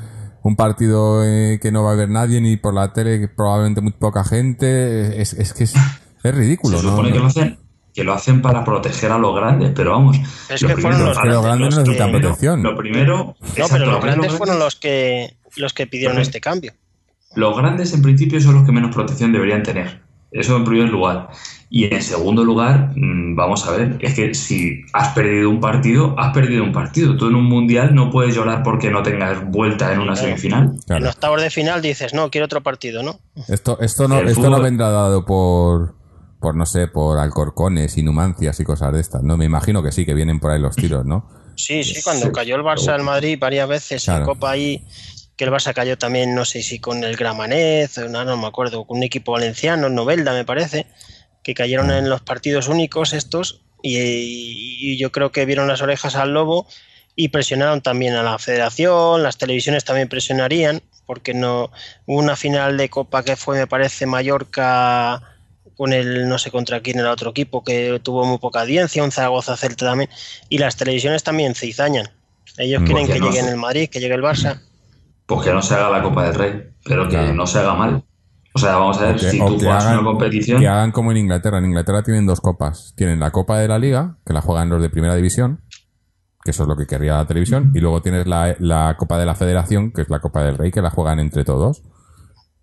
un 0.42 0.56
partido 0.56 1.22
eh, 1.24 1.58
que 1.60 1.70
no 1.72 1.82
va 1.84 1.90
a 1.90 1.92
haber 1.94 2.08
nadie 2.08 2.40
ni 2.40 2.56
por 2.56 2.74
la 2.74 2.92
tele, 2.92 3.20
que 3.20 3.28
probablemente 3.28 3.80
muy 3.80 3.92
poca 3.92 4.24
gente, 4.24 5.20
es, 5.20 5.32
es 5.34 5.52
que 5.52 5.64
es, 5.64 5.74
es 6.22 6.34
ridículo, 6.34 6.78
Se 6.78 6.84
¿no? 6.84 6.90
supone 6.90 7.12
que 7.12 7.18
lo 7.18 7.26
hacen 7.26 7.58
que 7.94 8.02
lo 8.02 8.12
hacen 8.12 8.42
para 8.42 8.64
proteger 8.64 9.12
a 9.12 9.18
los 9.18 9.36
grandes, 9.36 9.70
pero 9.72 9.92
vamos. 9.92 10.16
Es 10.50 10.60
lo 10.62 10.68
que 10.68 10.74
fueron 10.78 10.98
primero- 10.98 11.06
los 11.10 11.18
que 11.20 11.28
los 11.28 11.44
grandes 11.44 11.70
no 11.76 11.80
necesitan 11.82 12.10
que- 12.12 12.18
protección. 12.18 12.62
Lo 12.64 12.76
primero. 12.76 13.16
No, 13.16 13.36
exacto, 13.46 13.68
pero 13.74 13.84
lo 13.86 13.92
los 13.92 14.00
primero, 14.00 14.20
grandes 14.22 14.38
fueron 14.38 14.58
los 14.58 14.74
que 14.74 15.36
los 15.56 15.72
que 15.72 15.86
pidieron 15.86 16.18
este 16.18 16.40
cambio. 16.40 16.72
Los 17.36 17.56
grandes 17.56 17.92
en 17.94 18.02
principio 18.02 18.40
son 18.40 18.54
los 18.56 18.64
que 18.64 18.72
menos 18.72 18.92
protección 18.92 19.30
deberían 19.32 19.62
tener. 19.62 20.02
Eso 20.32 20.56
en 20.56 20.64
primer 20.64 20.88
lugar. 20.88 21.28
Y 21.76 21.92
en 21.92 22.00
segundo 22.02 22.44
lugar, 22.44 22.92
mm, 22.94 23.34
vamos 23.34 23.66
a 23.66 23.72
ver, 23.72 23.96
es 24.00 24.14
que 24.14 24.32
si 24.32 24.82
has 24.92 25.08
perdido 25.08 25.50
un 25.50 25.58
partido, 25.58 26.14
has 26.16 26.32
perdido 26.32 26.62
un 26.62 26.70
partido. 26.70 27.16
Tú 27.16 27.26
en 27.26 27.34
un 27.34 27.46
mundial 27.46 27.92
no 27.96 28.12
puedes 28.12 28.32
llorar 28.32 28.62
porque 28.62 28.92
no 28.92 29.02
tengas 29.02 29.44
vuelta 29.50 29.92
en 29.92 29.98
una 29.98 30.12
Claro. 30.12 30.28
semifinal. 30.28 30.62
En 30.74 30.80
Claro. 30.86 31.08
octavos 31.08 31.42
de 31.42 31.50
final 31.50 31.82
dices, 31.82 32.14
no, 32.14 32.30
quiero 32.30 32.44
otro 32.44 32.62
partido, 32.62 33.02
¿no? 33.02 33.18
Esto, 33.48 33.76
esto 33.80 34.06
no, 34.06 34.20
El 34.20 34.28
esto 34.28 34.48
no 34.50 34.60
vendrá 34.60 34.88
dado 34.90 35.24
por, 35.24 35.96
por, 36.38 36.54
no 36.54 36.64
sé, 36.64 36.86
por 36.86 37.18
alcorcones, 37.18 37.98
inhumancias 37.98 38.60
y 38.60 38.64
cosas 38.64 38.92
de 38.92 39.00
estas, 39.00 39.24
¿no? 39.24 39.36
Me 39.36 39.46
imagino 39.46 39.82
que 39.82 39.90
sí, 39.90 40.06
que 40.06 40.14
vienen 40.14 40.38
por 40.38 40.52
ahí 40.52 40.60
los 40.60 40.76
tiros, 40.76 41.04
¿no? 41.04 41.28
Sí, 41.56 41.82
sí, 41.82 42.02
cuando 42.04 42.26
Sí. 42.26 42.32
cayó 42.32 42.54
el 42.54 42.62
Barça 42.62 42.90
al 42.94 43.02
Madrid 43.02 43.36
varias 43.36 43.68
veces 43.68 44.04
Claro. 44.04 44.20
en 44.20 44.26
Copa 44.26 44.52
ahí, 44.52 44.84
que 45.36 45.42
el 45.42 45.50
Barça 45.50 45.74
cayó 45.74 45.98
también, 45.98 46.36
no 46.36 46.44
sé 46.44 46.62
si 46.62 46.78
con 46.78 47.02
el 47.02 47.16
Gramanez, 47.16 47.98
no, 48.08 48.24
no 48.24 48.36
me 48.36 48.46
acuerdo, 48.46 48.84
con 48.86 48.98
un 48.98 49.02
equipo 49.02 49.32
valenciano, 49.32 49.88
Novelda 49.88 50.32
me 50.34 50.44
parece, 50.44 50.86
que 51.44 51.54
cayeron 51.54 51.92
en 51.92 52.10
los 52.10 52.22
partidos 52.22 52.66
únicos 52.66 53.12
estos 53.12 53.60
y, 53.82 53.98
y 53.98 54.96
yo 54.96 55.12
creo 55.12 55.30
que 55.30 55.44
vieron 55.44 55.68
las 55.68 55.82
orejas 55.82 56.16
al 56.16 56.32
lobo 56.32 56.66
y 57.16 57.28
presionaron 57.28 57.80
también 57.80 58.14
a 58.14 58.22
la 58.22 58.38
federación, 58.38 59.22
las 59.22 59.38
televisiones 59.38 59.84
también 59.84 60.08
presionarían, 60.08 60.82
porque 61.06 61.34
no 61.34 61.70
hubo 62.06 62.18
una 62.18 62.34
final 62.34 62.76
de 62.76 62.88
Copa 62.88 63.22
que 63.22 63.36
fue, 63.36 63.58
me 63.58 63.66
parece, 63.66 64.06
Mallorca 64.06 65.22
con 65.76 65.92
el 65.92 66.28
no 66.28 66.38
sé 66.38 66.50
contra 66.50 66.80
quién 66.80 66.98
era 67.00 67.12
otro 67.12 67.30
equipo 67.30 67.64
que 67.64 68.00
tuvo 68.02 68.24
muy 68.24 68.38
poca 68.38 68.62
audiencia, 68.62 69.02
un 69.02 69.12
Zaragoza 69.12 69.56
Celta 69.56 69.86
también, 69.86 70.10
y 70.48 70.58
las 70.58 70.76
televisiones 70.76 71.22
también 71.22 71.54
cizañan. 71.54 72.08
Ellos 72.58 72.82
Mm, 72.82 72.84
quieren 72.84 73.06
porque 73.06 73.14
que 73.14 73.20
no 73.20 73.26
llegue 73.26 73.40
en 73.40 73.48
el 73.48 73.56
Madrid, 73.56 73.88
que 73.88 74.00
llegue 74.00 74.14
el 74.14 74.22
Barça. 74.22 74.60
Pues 75.26 75.44
que 75.44 75.52
no 75.52 75.62
se 75.62 75.74
haga 75.74 75.90
la 75.90 76.02
Copa 76.02 76.24
del 76.24 76.34
Rey, 76.34 76.62
pero 76.84 77.08
que 77.08 77.16
no 77.16 77.46
se 77.46 77.58
haga 77.58 77.74
mal. 77.74 78.04
O 78.56 78.58
sea, 78.58 78.76
vamos 78.76 78.98
a 79.00 79.06
ver, 79.06 79.16
que- 79.16 79.30
si 79.30 79.38
tú 79.38 79.46
juegas 79.58 79.84
hagan- 79.84 79.98
una 79.98 80.04
competición, 80.10 80.60
Que 80.60 80.68
hagan 80.68 80.92
como 80.92 81.10
en 81.10 81.16
Inglaterra. 81.18 81.58
En 81.58 81.64
Inglaterra 81.66 82.02
tienen 82.02 82.24
dos 82.26 82.40
copas. 82.40 82.92
Tienen 82.96 83.18
la 83.20 83.30
Copa 83.32 83.58
de 83.58 83.66
la 83.68 83.78
Liga, 83.78 84.18
que 84.24 84.32
la 84.32 84.40
juegan 84.40 84.68
los 84.70 84.80
de 84.80 84.90
Primera 84.90 85.14
División, 85.16 85.60
que 86.44 86.52
eso 86.52 86.62
es 86.62 86.68
lo 86.68 86.76
que 86.76 86.86
querría 86.86 87.14
la 87.16 87.26
televisión, 87.26 87.72
y 87.74 87.80
luego 87.80 88.00
tienes 88.02 88.26
la, 88.26 88.54
la 88.60 88.94
Copa 88.98 89.18
de 89.18 89.26
la 89.26 89.34
Federación, 89.34 89.90
que 89.92 90.02
es 90.02 90.10
la 90.10 90.20
Copa 90.20 90.42
del 90.44 90.56
Rey, 90.56 90.70
que 90.70 90.82
la 90.82 90.90
juegan 90.90 91.18
entre 91.18 91.44
todos. 91.44 91.82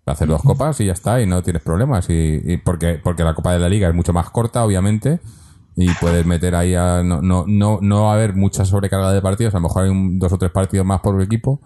Hacer 0.06 0.26
dos 0.26 0.42
copas 0.42 0.80
y 0.80 0.86
ya 0.86 0.92
está, 0.94 1.20
y 1.20 1.26
no 1.26 1.42
tienes 1.42 1.62
problemas. 1.62 2.08
Y, 2.10 2.40
y 2.44 2.56
porque, 2.56 2.98
porque 3.02 3.22
la 3.22 3.34
Copa 3.34 3.52
de 3.52 3.60
la 3.60 3.68
Liga 3.68 3.88
es 3.88 3.94
mucho 3.94 4.12
más 4.12 4.30
corta, 4.30 4.64
obviamente, 4.64 5.20
y 5.76 5.88
puedes 6.00 6.26
meter 6.26 6.54
ahí 6.56 6.74
a. 6.74 7.02
No, 7.04 7.20
no, 7.22 7.44
no, 7.46 7.78
no 7.80 8.04
va 8.04 8.12
a 8.12 8.14
haber 8.14 8.34
mucha 8.34 8.64
sobrecarga 8.64 9.12
de 9.12 9.22
partidos, 9.22 9.54
a 9.54 9.58
lo 9.58 9.62
mejor 9.64 9.84
hay 9.84 9.90
un- 9.90 10.18
dos 10.18 10.32
o 10.32 10.38
tres 10.38 10.50
partidos 10.50 10.84
más 10.86 11.00
por 11.02 11.20
equipo. 11.22 11.60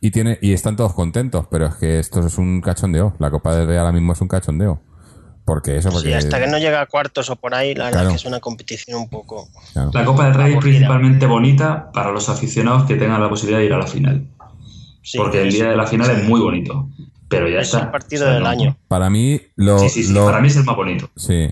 Y 0.00 0.10
tiene 0.10 0.38
y 0.42 0.52
están 0.52 0.76
todos 0.76 0.92
contentos, 0.94 1.46
pero 1.50 1.66
es 1.66 1.74
que 1.76 1.98
esto 1.98 2.24
es 2.26 2.36
un 2.38 2.60
cachondeo. 2.60 3.14
La 3.18 3.30
Copa 3.30 3.56
del 3.56 3.66
Rey 3.66 3.78
ahora 3.78 3.92
mismo 3.92 4.12
es 4.12 4.20
un 4.20 4.28
cachondeo. 4.28 4.80
Porque 5.44 5.76
eso, 5.76 5.90
porque. 5.90 6.08
Sí, 6.08 6.12
hasta 6.14 6.38
que 6.40 6.48
no 6.48 6.58
llega 6.58 6.80
a 6.80 6.86
cuartos 6.86 7.30
o 7.30 7.36
por 7.36 7.54
ahí, 7.54 7.74
la 7.74 7.84
verdad 7.84 8.00
Claro. 8.00 8.08
es 8.08 8.12
que 8.14 8.16
es 8.16 8.24
una 8.26 8.40
competición 8.40 9.00
un 9.00 9.08
poco. 9.08 9.48
claro. 9.72 9.90
la 9.94 10.04
Copa 10.04 10.24
del 10.24 10.34
Rey 10.34 10.52
es 10.54 10.58
principalmente 10.58 11.26
bonita 11.26 11.90
para 11.92 12.10
los 12.10 12.28
aficionados 12.28 12.84
que 12.84 12.96
tengan 12.96 13.20
la 13.22 13.28
posibilidad 13.28 13.60
de 13.60 13.66
ir 13.66 13.72
a 13.72 13.78
la 13.78 13.86
final. 13.86 14.26
Sí, 15.02 15.18
porque 15.18 15.42
el 15.42 15.52
día 15.52 15.68
de 15.70 15.76
la 15.76 15.86
final 15.86 16.10
es 16.10 16.24
muy 16.28 16.40
bonito. 16.40 16.88
Pero 17.28 17.48
ya 17.48 17.60
es 17.60 17.68
está. 17.68 17.84
el 17.84 17.90
partido 17.90 18.24
O 18.24 18.26
sea, 18.26 18.34
del 18.34 18.42
no- 18.42 18.48
año. 18.48 18.76
Para 18.88 19.08
mí, 19.08 19.40
lo. 19.56 19.78
Sí, 19.78 19.88
sí, 19.88 20.02
sí. 20.04 20.12
lo- 20.12 20.26
Para 20.26 20.40
mí 20.40 20.48
es 20.48 20.56
el 20.56 20.64
más 20.64 20.76
bonito. 20.76 21.08
Sí. 21.16 21.48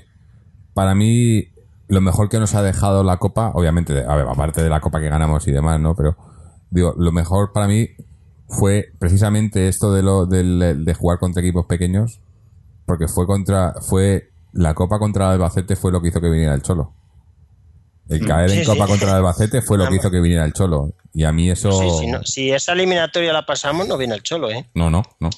Para 0.75 0.95
mí, 0.97 1.45
lo 1.89 2.01
mejor 2.01 2.29
que 2.29 2.39
nos 2.41 2.55
ha 2.55 2.62
dejado 2.62 3.05
la 3.05 3.16
Copa, 3.19 3.53
obviamente, 3.55 4.05
a 4.07 4.16
ver, 4.16 4.27
aparte 4.29 4.62
de 4.62 4.71
la 4.71 4.81
Copa 4.81 5.01
que 5.01 5.09
ganamos 5.09 5.47
y 5.47 5.53
demás, 5.53 5.81
¿no? 5.81 5.95
Pero, 5.95 6.16
digo, 6.71 6.95
lo 6.99 7.12
mejor 7.12 7.53
para 7.53 7.69
mí 7.69 7.89
fue 8.49 8.93
precisamente 8.99 9.69
esto 9.69 9.93
de, 9.93 10.03
lo, 10.03 10.27
del- 10.27 10.85
de 10.85 10.95
jugar 10.95 11.19
contra 11.19 11.43
equipos 11.43 11.66
pequeños, 11.66 12.21
porque 12.87 13.09
fue 13.09 13.27
contra. 13.27 13.75
fue 13.81 14.31
La 14.53 14.75
Copa 14.75 14.99
contra 14.99 15.27
el 15.27 15.33
Albacete 15.33 15.75
fue 15.77 15.91
lo 15.93 16.01
que 16.01 16.09
hizo 16.09 16.21
que 16.21 16.29
viniera 16.31 16.55
el 16.55 16.62
Cholo. 16.62 16.93
El 18.09 18.27
caer 18.27 18.51
en 18.51 18.61
Sí, 18.61 18.65
Copa 18.66 18.85
sí. 18.85 18.91
contra 18.93 19.09
el 19.11 19.15
Albacete 19.16 19.62
fue 19.62 19.79
lo 19.79 19.89
que 19.89 19.97
hizo 19.97 20.11
que 20.11 20.21
viniera 20.21 20.45
el 20.45 20.53
Cholo. 20.53 20.93
Y 21.15 21.25
a 21.25 21.33
mí 21.33 21.51
eso. 21.51 21.73
Sí, 21.73 21.89
sí, 22.01 22.07
no- 22.07 22.23
si 22.25 22.51
esa 22.53 22.73
eliminatoria 22.73 23.33
la 23.33 23.47
pasamos, 23.47 23.89
no 23.89 23.97
viene 23.97 24.15
el 24.15 24.23
cholo, 24.23 24.51
¿eh? 24.51 24.69
No, 24.75 24.91
no, 24.91 25.03
no. 25.21 25.31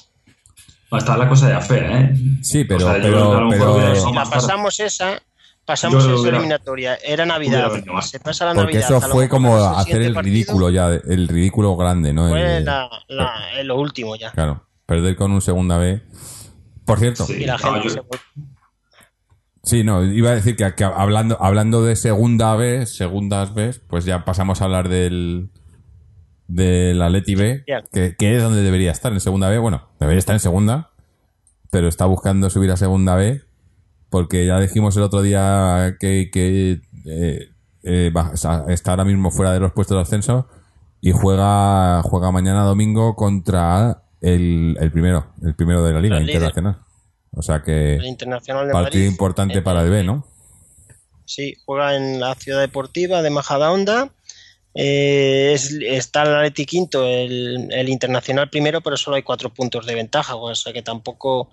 Está 0.91 1.17
la 1.17 1.27
cosa 1.29 1.49
ya 1.49 1.61
fea, 1.61 2.01
¿eh? 2.01 2.13
Sí, 2.41 2.63
pero- 2.65 2.87
O 2.87 2.89
sea, 2.91 2.97
yo 2.97 3.03
pero- 3.03 3.49
pero- 3.49 3.95
Si 3.95 4.11
la 4.13 4.25
pasamos 4.25 4.79
esa, 4.79 5.21
pasamos 5.67 6.03
esa 6.03 6.15
hubiera- 6.15 6.37
eliminatoria. 6.37 6.95
Era 6.95 7.25
Navidad. 7.27 7.69
Se 8.01 8.19
pasa 8.19 8.45
la 8.45 8.53
Porque 8.55 8.79
Navidad. 8.79 8.97
eso 8.97 9.11
fue 9.11 9.29
como 9.29 9.55
hacer 9.57 10.01
el 10.01 10.13
partido, 10.15 10.33
ridículo 10.33 10.69
ya, 10.71 10.87
el 10.87 11.27
ridículo 11.27 11.75
grande, 11.77 12.13
¿no? 12.13 12.29
Fue 12.29 12.57
El- 12.57 12.65
la- 12.65 12.89
la- 13.09 13.59
eh, 13.59 13.63
lo 13.63 13.77
último 13.79 14.15
ya. 14.15 14.31
Claro, 14.31 14.63
perder 14.87 15.15
con 15.15 15.31
un 15.31 15.41
segunda 15.41 15.77
B. 15.77 16.01
Por 16.85 16.99
cierto, 16.99 17.25
Sí. 17.25 17.33
Y 17.33 17.45
la 17.45 17.57
No, 17.57 17.59
gente 17.73 17.81
yo- 17.83 17.89
se 17.91 18.01
sí, 19.63 19.83
no, 19.83 20.03
iba 20.05 20.29
a 20.31 20.35
decir 20.35 20.55
que, 20.55 20.73
que 20.73 20.83
hablando, 20.85 21.37
hablando 21.41 21.83
de 21.83 21.95
segunda 21.95 22.55
B, 22.55 22.85
segundas 22.85 23.53
B, 23.53 23.75
pues 23.87 24.05
ya 24.05 24.23
pasamos 24.25 24.61
a 24.61 24.65
hablar 24.65 24.89
del 24.89 25.49
del 26.49 27.01
Atleti 27.01 27.35
B, 27.35 27.63
Bien. 27.67 27.81
que, 27.91 28.15
que 28.17 28.37
es 28.37 28.41
donde 28.41 28.61
debería 28.61 28.91
estar, 28.91 29.11
en 29.11 29.19
segunda 29.19 29.49
B. 29.49 29.57
Bueno, 29.57 29.89
debería 29.99 30.19
estar 30.19 30.33
en 30.33 30.39
segunda, 30.39 30.91
pero 31.71 31.89
está 31.89 32.05
buscando 32.05 32.49
subir 32.49 32.71
a 32.71 32.77
segunda 32.77 33.15
B, 33.15 33.41
porque 34.09 34.45
ya 34.45 34.59
dijimos 34.59 34.95
el 34.97 35.03
otro 35.03 35.21
día 35.21 35.95
que, 35.99 36.29
que 36.31 36.79
eh, 37.05 37.49
eh, 37.83 38.11
va- 38.15 38.31
o 38.33 38.37
sea, 38.37 38.65
está 38.69 38.91
ahora 38.91 39.05
mismo 39.05 39.31
fuera 39.31 39.53
de 39.53 39.59
los 39.59 39.71
puestos 39.73 39.97
de 39.97 40.01
ascenso 40.01 40.47
y 41.01 41.11
juega 41.11 42.01
juega 42.03 42.31
mañana 42.31 42.63
domingo 42.63 43.15
contra 43.15 44.01
el, 44.21 44.77
el 44.79 44.91
primero, 44.91 45.27
el 45.43 45.55
primero 45.55 45.83
de 45.83 45.93
la 45.93 45.99
liga 46.01 46.19
internacional. 46.19 46.77
O 47.31 47.41
sea 47.41 47.61
que 47.61 47.95
El 47.95 48.05
Internacional 48.05 48.67
de 48.67 48.73
partido 48.73 49.05
importante 49.05 49.61
para 49.61 49.81
el 49.83 49.89
B, 49.91 50.03
¿no? 50.03 50.25
Sí, 51.25 51.55
juega 51.65 51.95
en 51.95 52.19
la 52.19 52.33
ciudad 52.35 52.61
deportiva 52.61 53.21
de 53.21 53.29
Majadahonda. 53.29 54.09
Eh, 54.73 55.51
es- 55.53 55.71
está 55.81 56.23
el 56.23 56.35
Atleti 56.35 56.65
quinto, 56.65 57.03
el, 57.05 57.67
el 57.71 57.89
Internacional 57.89 58.49
primero, 58.49 58.81
pero 58.81 58.95
solo 58.97 59.15
hay 59.17 59.23
cuatro 59.23 59.53
puntos 59.53 59.85
de 59.85 59.95
ventaja, 59.95 60.35
o 60.35 60.53
sea 60.55 60.71
que 60.73 60.81
tampoco, 60.83 61.49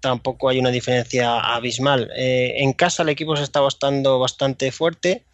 tampoco 0.00 0.48
hay 0.48 0.58
una 0.58 0.70
diferencia 0.70 1.38
abismal. 1.40 2.10
Eh, 2.16 2.54
en 2.58 2.72
casa 2.72 3.02
el 3.02 3.10
equipo 3.10 3.36
se 3.36 3.42
está 3.42 3.60
bastante, 3.60 4.08
bastante 4.08 4.72
fuerte. 4.72 5.24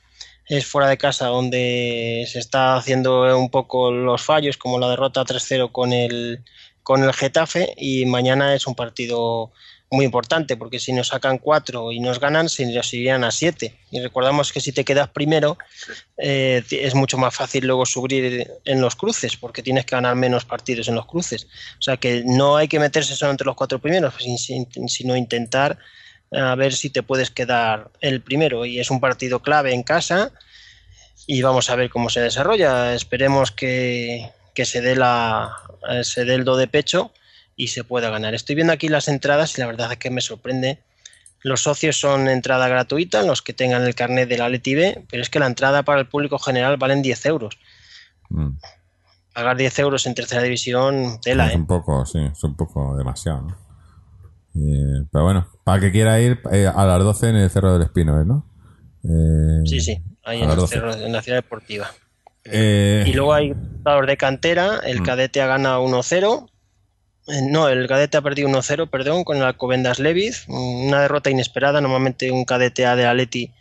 Es 0.47 0.67
fuera 0.67 0.89
de 0.89 0.99
casa 0.99 1.27
donde 1.27 2.27
se 2.31 2.39
está 2.39 2.77
haciendo 2.77 3.37
un 3.37 3.51
poco 3.51 3.91
los 3.91 4.23
fallos, 4.23 4.57
como 4.57 4.79
la 4.79 4.91
derrota 4.91 5.25
3-0 5.25 5.73
con 5.73 5.93
el, 5.93 6.45
con 6.83 7.03
el 7.03 7.13
Getafe, 7.13 7.75
y 7.77 8.07
mañana 8.07 8.55
es 8.55 8.67
un 8.67 8.77
partido 8.77 9.51
muy 9.91 10.05
importante, 10.05 10.57
porque 10.57 10.81
si 10.81 10.93
nos 10.93 11.09
sacan 11.09 11.39
cuatro 11.39 11.93
y 11.93 12.01
nos 12.01 12.19
ganan, 12.19 12.49
se 12.49 12.67
nos 12.67 12.93
irían 12.93 13.23
a 13.23 13.31
siete. 13.31 13.79
Y 13.93 14.01
recordamos 14.01 14.53
que 14.53 14.61
si 14.61 14.73
te 14.73 14.85
quedas 14.85 15.09
primero, 15.11 15.57
eh, 16.19 16.63
es 16.71 16.95
mucho 16.95 17.19
más 17.19 17.35
fácil 17.35 17.67
luego 17.67 17.87
subir 17.87 18.51
en 18.65 18.81
los 18.81 18.97
cruces, 18.97 19.37
porque 19.37 19.63
tienes 19.63 19.85
que 19.87 19.95
ganar 19.95 20.17
menos 20.17 20.45
partidos 20.45 20.89
en 20.89 20.97
los 20.97 21.07
cruces. 21.07 21.47
O 21.79 21.83
sea 21.83 21.97
que 21.99 22.25
no 22.27 22.57
hay 22.57 22.67
que 22.67 22.81
meterse 22.81 23.15
solo 23.15 23.31
entre 23.31 23.45
los 23.47 23.55
cuatro 23.55 23.79
primeros, 23.79 24.15
sin- 24.39 24.67
sino 24.89 25.17
intentar 25.17 25.79
a 26.33 26.57
ver 26.57 26.75
si 26.75 26.91
te 26.91 27.05
puedes 27.05 27.31
quedar 27.31 27.91
el 28.01 28.21
primero. 28.21 28.67
Y 28.67 28.81
es 28.81 28.91
un 28.91 28.99
partido 29.01 29.41
clave 29.41 29.73
en 29.73 29.85
casa 29.85 30.33
y 31.29 31.43
vamos 31.43 31.71
a 31.71 31.77
ver 31.77 31.91
cómo 31.91 32.11
se 32.11 32.21
desarrolla. 32.21 32.93
Esperemos 32.95 33.53
que, 33.53 34.31
que 34.53 34.65
se 34.65 34.81
dé 34.81 34.97
la 34.97 35.57
eh, 35.89 36.03
se 36.03 36.25
dé 36.25 36.35
el 36.35 36.45
do 36.45 36.57
de 36.57 36.67
pecho 36.67 37.13
y 37.57 37.69
se 37.69 37.83
pueda 37.85 38.11
ganar. 38.11 38.35
Estoy 38.35 38.55
viendo 38.55 38.73
aquí 38.73 38.89
las 38.89 39.09
entradas 39.09 39.57
y 39.57 39.61
la 39.61 39.67
verdad 39.67 39.91
es 39.93 39.99
que 39.99 40.11
me 40.11 40.21
sorprende. 40.21 40.79
Los 41.43 41.63
socios 41.63 41.99
son 41.99 42.29
entrada 42.29 42.69
gratuita, 42.69 43.23
los 43.23 43.41
que 43.43 43.53
tengan 43.53 43.83
el 43.85 43.95
carnet 43.95 44.29
de 44.29 44.39
la 44.39 44.49
B, 44.49 45.05
pero 45.09 45.23
es 45.23 45.31
que 45.31 45.39
la 45.39 45.47
entrada 45.47 45.83
para 45.83 46.01
el 46.01 46.07
público 46.09 46.39
general 46.39 46.77
valen 46.77 47.03
10 47.03 47.25
euros. 47.27 47.59
Mm. 48.31 48.51
Pagar 49.33 49.57
10 49.57 49.79
euros 49.81 50.07
en 50.07 50.15
tercera 50.15 50.43
división, 50.43 51.19
tela, 51.23 51.47
es 51.49 51.55
¿eh? 51.55 51.57
un 51.57 51.67
poco, 51.67 52.05
sí, 52.07 52.19
es 52.33 52.43
un 52.43 52.57
poco 52.57 52.97
demasiado, 52.97 53.43
¿no? 53.43 53.57
Eh, 54.55 55.05
pero 55.13 55.25
bueno, 55.25 55.47
para 55.65 55.81
que 55.81 55.93
quiera 55.93 56.19
ir 56.21 56.41
eh, 56.51 56.67
a 56.67 56.85
las 56.87 56.99
12 57.03 57.29
en 57.29 57.37
el 57.37 57.51
Cerro 57.51 57.75
del 57.75 57.83
Espino, 57.83 58.21
¿eh, 58.21 58.25
¿no? 58.25 58.47
Eh, 59.05 59.63
Sí, 59.67 59.81
sí, 59.81 60.03
ahí 60.25 60.43
en, 60.43 60.51
el 60.51 60.57
12. 60.57 60.75
cerro- 60.77 60.95
en 60.95 61.13
la 61.13 61.21
ciudad 61.23 61.39
deportiva. 61.39 61.91
eh, 62.45 63.05
Y 63.07 63.13
luego 63.13 63.35
hay 63.35 63.53
jugadores 63.79 64.09
de 64.09 64.17
cantera, 64.17 64.81
el 64.85 65.01
Mm. 65.03 65.05
cadete 65.05 65.43
ha 65.43 65.47
ganado 65.47 65.83
1-0. 65.85 66.49
Eh, 67.29 67.43
No, 67.43 67.69
el 67.69 67.87
cadete 67.89 68.17
ha 68.17 68.23
perdido 68.23 68.49
1-0, 68.49 68.89
perdón, 68.89 69.25
con 69.25 69.39
el 69.39 69.45
Alcobendas 69.45 69.99
Levis. 69.99 70.45
Una 70.49 71.03
derrota 71.03 71.31
inesperada. 71.31 71.81
Normalmente 71.81 72.31
un 72.31 72.45
cadete 72.45 72.87
A 72.87 72.97
de 72.97 73.07
Atleti 73.07 73.53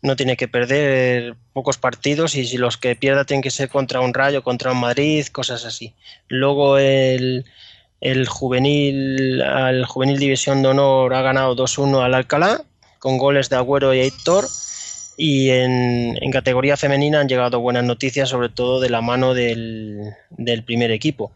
no 0.00 0.16
tiene 0.16 0.36
que 0.36 0.48
perder 0.48 1.34
pocos 1.52 1.76
partidos 1.76 2.36
y 2.36 2.46
si 2.46 2.56
los 2.56 2.76
que 2.76 2.94
pierda 2.94 3.24
tienen 3.24 3.42
que 3.42 3.50
ser 3.50 3.68
contra 3.68 4.00
un 4.00 4.14
Rayo, 4.14 4.42
contra 4.42 4.72
un 4.72 4.78
Madrid, 4.78 5.26
cosas 5.26 5.64
así. 5.64 5.94
Luego 6.28 6.78
el, 6.78 7.44
juvenil, 8.28 9.40
el 9.40 9.84
juvenil 9.86 10.18
División 10.18 10.62
de 10.62 10.68
Honor 10.68 11.14
ha 11.14 11.22
ganado 11.22 11.56
2-1 11.56 12.04
al 12.04 12.14
Alcalá 12.14 12.62
con 13.00 13.18
goles 13.18 13.48
de 13.48 13.56
Agüero 13.56 13.94
y 13.94 14.00
Aitor. 14.00 14.46
Y 15.16 15.50
en, 15.50 16.16
categoría 16.30 16.76
femenina 16.76 17.18
han 17.18 17.28
llegado 17.28 17.58
buenas 17.58 17.82
noticias, 17.82 18.28
sobre 18.28 18.50
todo 18.50 18.78
de 18.78 18.88
la 18.88 19.00
mano 19.00 19.34
del 19.34 20.14
primer 20.64 20.92
equipo, 20.92 21.32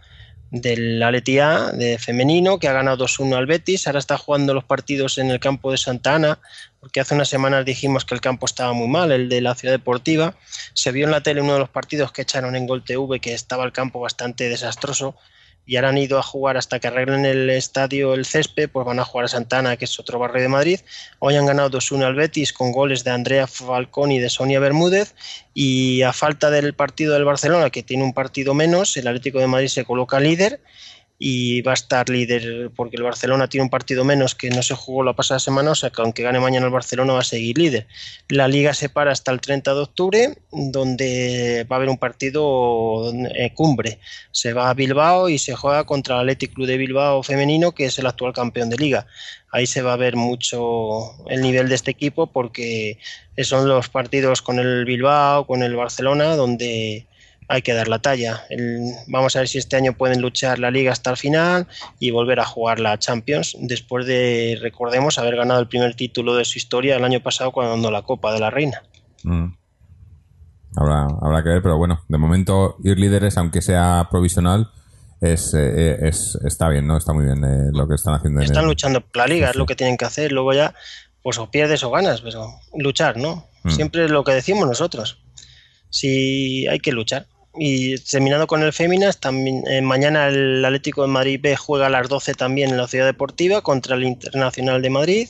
del 0.53 1.03
Atleti 1.03 1.39
A 1.39 1.73
de 1.73 1.99
femenino, 1.99 2.59
que 2.59 2.69
ha 2.69 2.75
ganado 2.75 3.07
2-1 3.07 3.37
al 3.37 3.47
Betis. 3.47 3.87
Ahora 3.87 3.99
está 3.99 4.19
jugando 4.19 4.53
los 4.53 4.65
partidos 4.65 5.17
en 5.17 5.31
el 5.31 5.41
campo 5.41 5.73
de 5.73 5.79
Santa 5.79 6.15
Ana, 6.15 6.39
porque 6.79 7.01
hace 7.01 7.15
unas 7.15 7.31
semanas 7.31 7.65
dijimos 7.65 8.05
que 8.05 8.15
el 8.15 8.21
campo 8.21 8.45
estaba 8.45 8.75
muy 8.75 8.87
mal, 8.87 9.11
el 9.13 9.31
de 9.31 9.41
la 9.41 9.55
ciudad 9.55 9.73
deportiva. 9.73 10.37
Se 10.75 10.93
vio 10.93 11.07
en 11.07 11.11
la 11.11 11.23
tele 11.23 11.41
uno 11.41 11.55
de 11.55 11.59
los 11.61 11.71
partidos 11.71 12.13
que 12.13 12.23
echaron 12.23 12.55
en 12.55 12.67
Gol 12.67 12.85
TV, 12.85 13.19
que 13.19 13.33
estaba 13.33 13.65
el 13.65 13.73
campo 13.73 13.99
bastante 13.99 14.51
desastroso. 14.51 15.17
Y 15.65 15.77
ahora 15.77 15.91
han 15.91 15.99
ido 15.99 16.19
a 16.19 16.23
jugar 16.23 16.57
hasta 16.57 16.81
que 16.81 16.89
arreglen 16.89 17.25
el 17.25 17.49
estadio, 17.51 18.15
el 18.15 18.25
césped, 18.25 18.69
pues 18.69 18.85
van 18.85 18.99
a 18.99 19.05
jugar 19.05 19.27
a 19.27 19.29
Santana, 19.29 19.77
que 19.77 19.85
es 19.85 20.01
otro 20.01 20.19
barrio 20.19 20.43
de 20.43 20.49
Madrid. 20.49 20.81
Hoy 21.21 21.37
han 21.37 21.47
ganado 21.47 21.71
2-1 21.71 22.05
al 22.05 22.15
Betis 22.15 22.53
con 22.53 22.73
goles 22.73 23.05
de 23.05 23.13
Andrea 23.13 23.47
Falcón 23.47 24.11
y 24.11 24.19
de 24.19 24.29
Sonia 24.29 24.59
Bermúdez. 24.59 25.15
Y 25.55 26.03
a 26.03 26.13
falta 26.13 26.51
del 26.51 26.75
partido 26.75 27.15
del 27.15 27.25
Barcelona, 27.25 27.71
que 27.71 27.83
tiene 27.83 28.03
un 28.03 28.13
partido 28.13 28.55
menos, 28.55 28.97
el 28.97 29.07
Atlético 29.07 29.39
de 29.39 29.47
Madrid 29.47 29.69
se 29.69 29.85
coloca 29.85 30.19
líder. 30.19 30.61
Y 31.25 31.63
va 31.63 31.71
a 31.71 31.75
estar 31.75 32.09
líder 32.09 32.73
porque 32.75 32.97
el 32.97 33.05
Barcelona 33.05 33.47
tiene 33.47 33.63
un 33.63 33.71
partido 33.71 34.05
menos 34.05 34.35
que 34.35 34.51
no 34.51 34.61
se 34.61 34.75
jugó 34.75 35.05
la 35.05 35.13
pasada 35.13 35.39
semana, 35.39 35.71
o 35.71 35.75
sea 35.77 35.91
que 35.91 36.03
aunque 36.03 36.25
gane 36.25 36.41
mañana 36.41 36.67
el 36.67 36.73
Barcelona 36.73 37.13
va 37.13 37.21
a 37.21 37.23
seguir 37.25 37.57
líder. 37.59 37.87
La 38.29 38.49
liga 38.49 38.75
se 38.75 38.89
para 38.89 39.13
hasta 39.13 39.31
el 39.31 39.41
30 39.41 39.73
de 39.73 39.81
octubre, 39.81 40.35
donde 40.51 41.65
va 41.71 41.77
a 41.77 41.79
haber 41.79 41.91
un 41.91 41.97
partido 41.97 43.13
eh, 43.37 43.55
cumbre. 43.55 44.01
Se 44.33 44.53
va 44.53 44.69
a 44.69 44.75
Bilbao 44.75 45.29
y 45.29 45.39
se 45.39 45.55
juega 45.55 45.85
contra 45.85 46.17
el 46.17 46.23
Athletic 46.23 46.55
Club 46.55 46.67
de 46.67 46.77
Bilbao 46.77 47.23
femenino, 47.23 47.71
que 47.71 47.85
es 47.85 47.97
el 48.01 48.07
actual 48.07 48.33
campeón 48.33 48.69
de 48.69 48.79
liga. 48.79 49.07
Ahí 49.53 49.69
se 49.69 49.81
va 49.81 49.93
a 49.93 49.97
ver 49.97 50.17
mucho 50.17 51.25
el 51.29 51.41
nivel 51.41 51.69
de 51.69 51.77
este 51.77 51.93
equipo 51.93 52.27
porque 52.27 52.99
son 53.45 53.69
los 53.69 53.89
partidos 53.89 54.43
con 54.43 54.59
el 54.59 54.85
Bilbao, 54.85 55.47
con 55.47 55.63
el 55.63 55.77
Barcelona, 55.77 56.35
donde 56.35 57.07
hay 57.53 57.61
que 57.61 57.75
dar 57.75 57.87
la 57.87 57.99
talla. 57.99 58.45
vamos 59.09 59.37
a 59.37 59.41
ver 59.41 59.49
si 59.49 59.59
este 59.59 59.77
año 59.77 59.93
pueden 59.93 60.23
luchar 60.23 60.59
la 60.59 60.71
liga 60.71 60.91
hasta 60.91 61.11
el 61.11 61.19
final 61.19 61.67
y 62.01 62.11
volver 62.11 62.41
a 62.41 62.47
jugar 62.47 62.81
la 62.81 62.99
Champions 62.99 63.57
después 63.61 64.07
de, 64.07 64.59
recordemos, 64.63 65.19
haber 65.19 65.37
ganado 65.37 65.61
el 65.61 65.69
primer 65.69 65.95
título 65.95 66.35
de 66.35 66.47
su 66.47 66.57
historia 66.57 66.97
el 66.97 67.05
año 67.05 67.21
pasado 67.21 67.53
cuando 67.53 67.75
ganó 67.77 67.91
la 67.91 68.03
Copa 68.03 68.33
de 68.33 68.41
la 68.41 68.49
Reina. 68.49 68.83
Mm. 69.25 69.49
Habrá, 70.77 71.07
habrá 71.21 71.43
que 71.43 71.51
ver, 71.51 71.63
pero 71.63 71.77
bueno, 71.77 72.03
de 72.09 72.17
momento 72.17 72.77
ir 72.83 72.99
líderes, 72.99 73.37
aunque 73.37 73.61
sea 73.61 74.09
provisional, 74.11 74.71
es, 75.21 75.53
eh, 75.53 75.99
es 76.09 76.39
está 76.47 76.71
bien, 76.71 76.87
¿no? 76.87 76.97
Está 76.97 77.13
muy 77.13 77.27
bien 77.27 77.45
eh, 77.45 77.69
lo 77.71 77.87
que 77.87 77.97
están 77.97 78.15
haciendo. 78.15 78.41
Están 78.41 78.65
luchando 78.65 79.03
por 79.03 79.19
la 79.19 79.27
liga, 79.27 79.51
es 79.51 79.57
lo 79.57 79.67
que 79.67 79.77
tienen 79.77 79.99
que 79.99 80.07
hacer. 80.07 80.33
Luego 80.33 80.55
ya, 80.55 80.75
pues 81.23 81.37
o 81.37 81.51
pierdes 81.51 81.85
o 81.85 81.91
ganas, 81.91 82.23
pero 82.23 82.47
luchar, 82.79 83.19
¿no? 83.19 83.47
Mm. 83.63 83.71
Siempre 83.71 84.07
es 84.07 84.11
lo 84.11 84.25
que 84.25 84.33
decimos 84.33 84.67
nosotros. 84.67 85.19
Si 85.91 86.67
hay 86.67 86.81
que 86.81 86.93
luchar. 86.93 87.27
Y 87.55 87.99
terminando 87.99 88.47
con 88.47 88.63
el 88.63 88.73
Féminas, 88.73 89.21
también 89.21 89.63
eh, 89.67 89.83
mañana 89.83 90.29
el 90.29 90.65
Atlético 90.65 91.03
de 91.03 91.09
Madrid 91.09 91.39
B 91.43 91.57
juega 91.57 91.87
a 91.87 91.91
las 91.91 92.09
12 92.09 92.35
también 92.35 92.71
en 92.71 92.79
la 92.79 92.89
Ciudad 92.89 93.05
Deportiva 93.05 93.61
contra 93.61 93.97
el 93.97 94.05
Internacional 94.05 94.81
de 94.81 94.91
Madrid. 94.91 95.29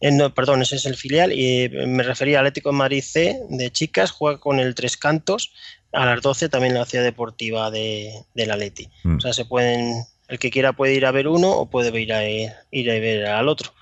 Eh, 0.00 0.10
no, 0.10 0.34
perdón, 0.34 0.62
ese 0.62 0.76
es 0.76 0.86
el 0.86 0.96
filial. 0.96 1.32
Y 1.32 1.64
eh, 1.64 1.86
me 1.86 2.02
refería 2.02 2.40
al 2.40 2.46
Atlético 2.46 2.70
de 2.70 2.76
Madrid 2.76 3.02
C 3.02 3.40
de 3.48 3.70
chicas, 3.70 4.10
juega 4.10 4.38
con 4.38 4.60
el 4.60 4.74
Tres 4.74 4.96
Cantos 4.96 5.52
a 5.92 6.06
las 6.06 6.20
12 6.20 6.48
también 6.48 6.72
en 6.74 6.80
la 6.80 6.86
Ciudad 6.86 7.04
Deportiva 7.04 7.70
de, 7.70 8.12
del 8.34 8.50
Atleti. 8.50 8.88
Mm. 9.04 9.16
O 9.16 9.20
sea, 9.20 9.32
se 9.32 9.44
pueden, 9.44 10.04
el 10.28 10.38
que 10.38 10.50
quiera 10.50 10.74
puede 10.74 10.94
ir 10.94 11.06
a 11.06 11.10
ver 11.10 11.26
uno 11.26 11.50
o 11.50 11.70
puede 11.70 11.98
ir 12.00 12.12
a, 12.12 12.28
ir 12.28 12.90
a 12.90 12.94
ver 12.94 13.26
al 13.26 13.48
otro. 13.48 13.72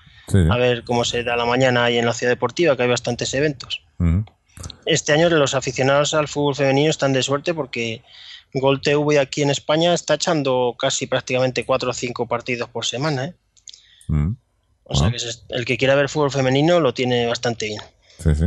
A 0.51 0.57
ver 0.57 0.83
cómo 0.83 1.05
se 1.05 1.23
da 1.23 1.35
la 1.35 1.45
mañana 1.45 1.85
ahí 1.85 1.97
en 1.97 2.05
la 2.05 2.13
Ciudad 2.13 2.31
Deportiva, 2.31 2.77
que 2.77 2.83
hay 2.83 2.89
bastantes 2.89 3.33
eventos. 3.33 3.81
Mm. 3.97 4.21
Este 4.85 5.13
año 5.13 5.29
los 5.29 5.53
aficionados 5.53 6.13
al 6.13 6.27
fútbol 6.27 6.55
femenino 6.55 6.89
están 6.89 7.13
de 7.13 7.23
suerte 7.23 7.53
porque 7.53 8.01
Gol 8.53 8.81
TV 8.81 9.19
aquí 9.19 9.41
en 9.41 9.49
España 9.49 9.93
está 9.93 10.15
echando 10.15 10.75
casi 10.77 11.07
prácticamente 11.07 11.65
cuatro 11.65 11.91
o 11.91 11.93
cinco 11.93 12.27
partidos 12.27 12.69
por 12.69 12.85
semana. 12.85 13.25
¿eh? 13.25 13.35
Mm. 14.07 14.31
O 14.85 14.95
sea 14.95 15.11
que 15.11 15.17
el 15.49 15.65
que 15.65 15.77
quiera 15.77 15.95
ver 15.95 16.09
fútbol 16.09 16.31
femenino 16.31 16.79
lo 16.79 16.93
tiene 16.93 17.27
bastante 17.27 17.67
bien. 17.67 17.81
Sí, 18.17 18.33
sí. 18.33 18.45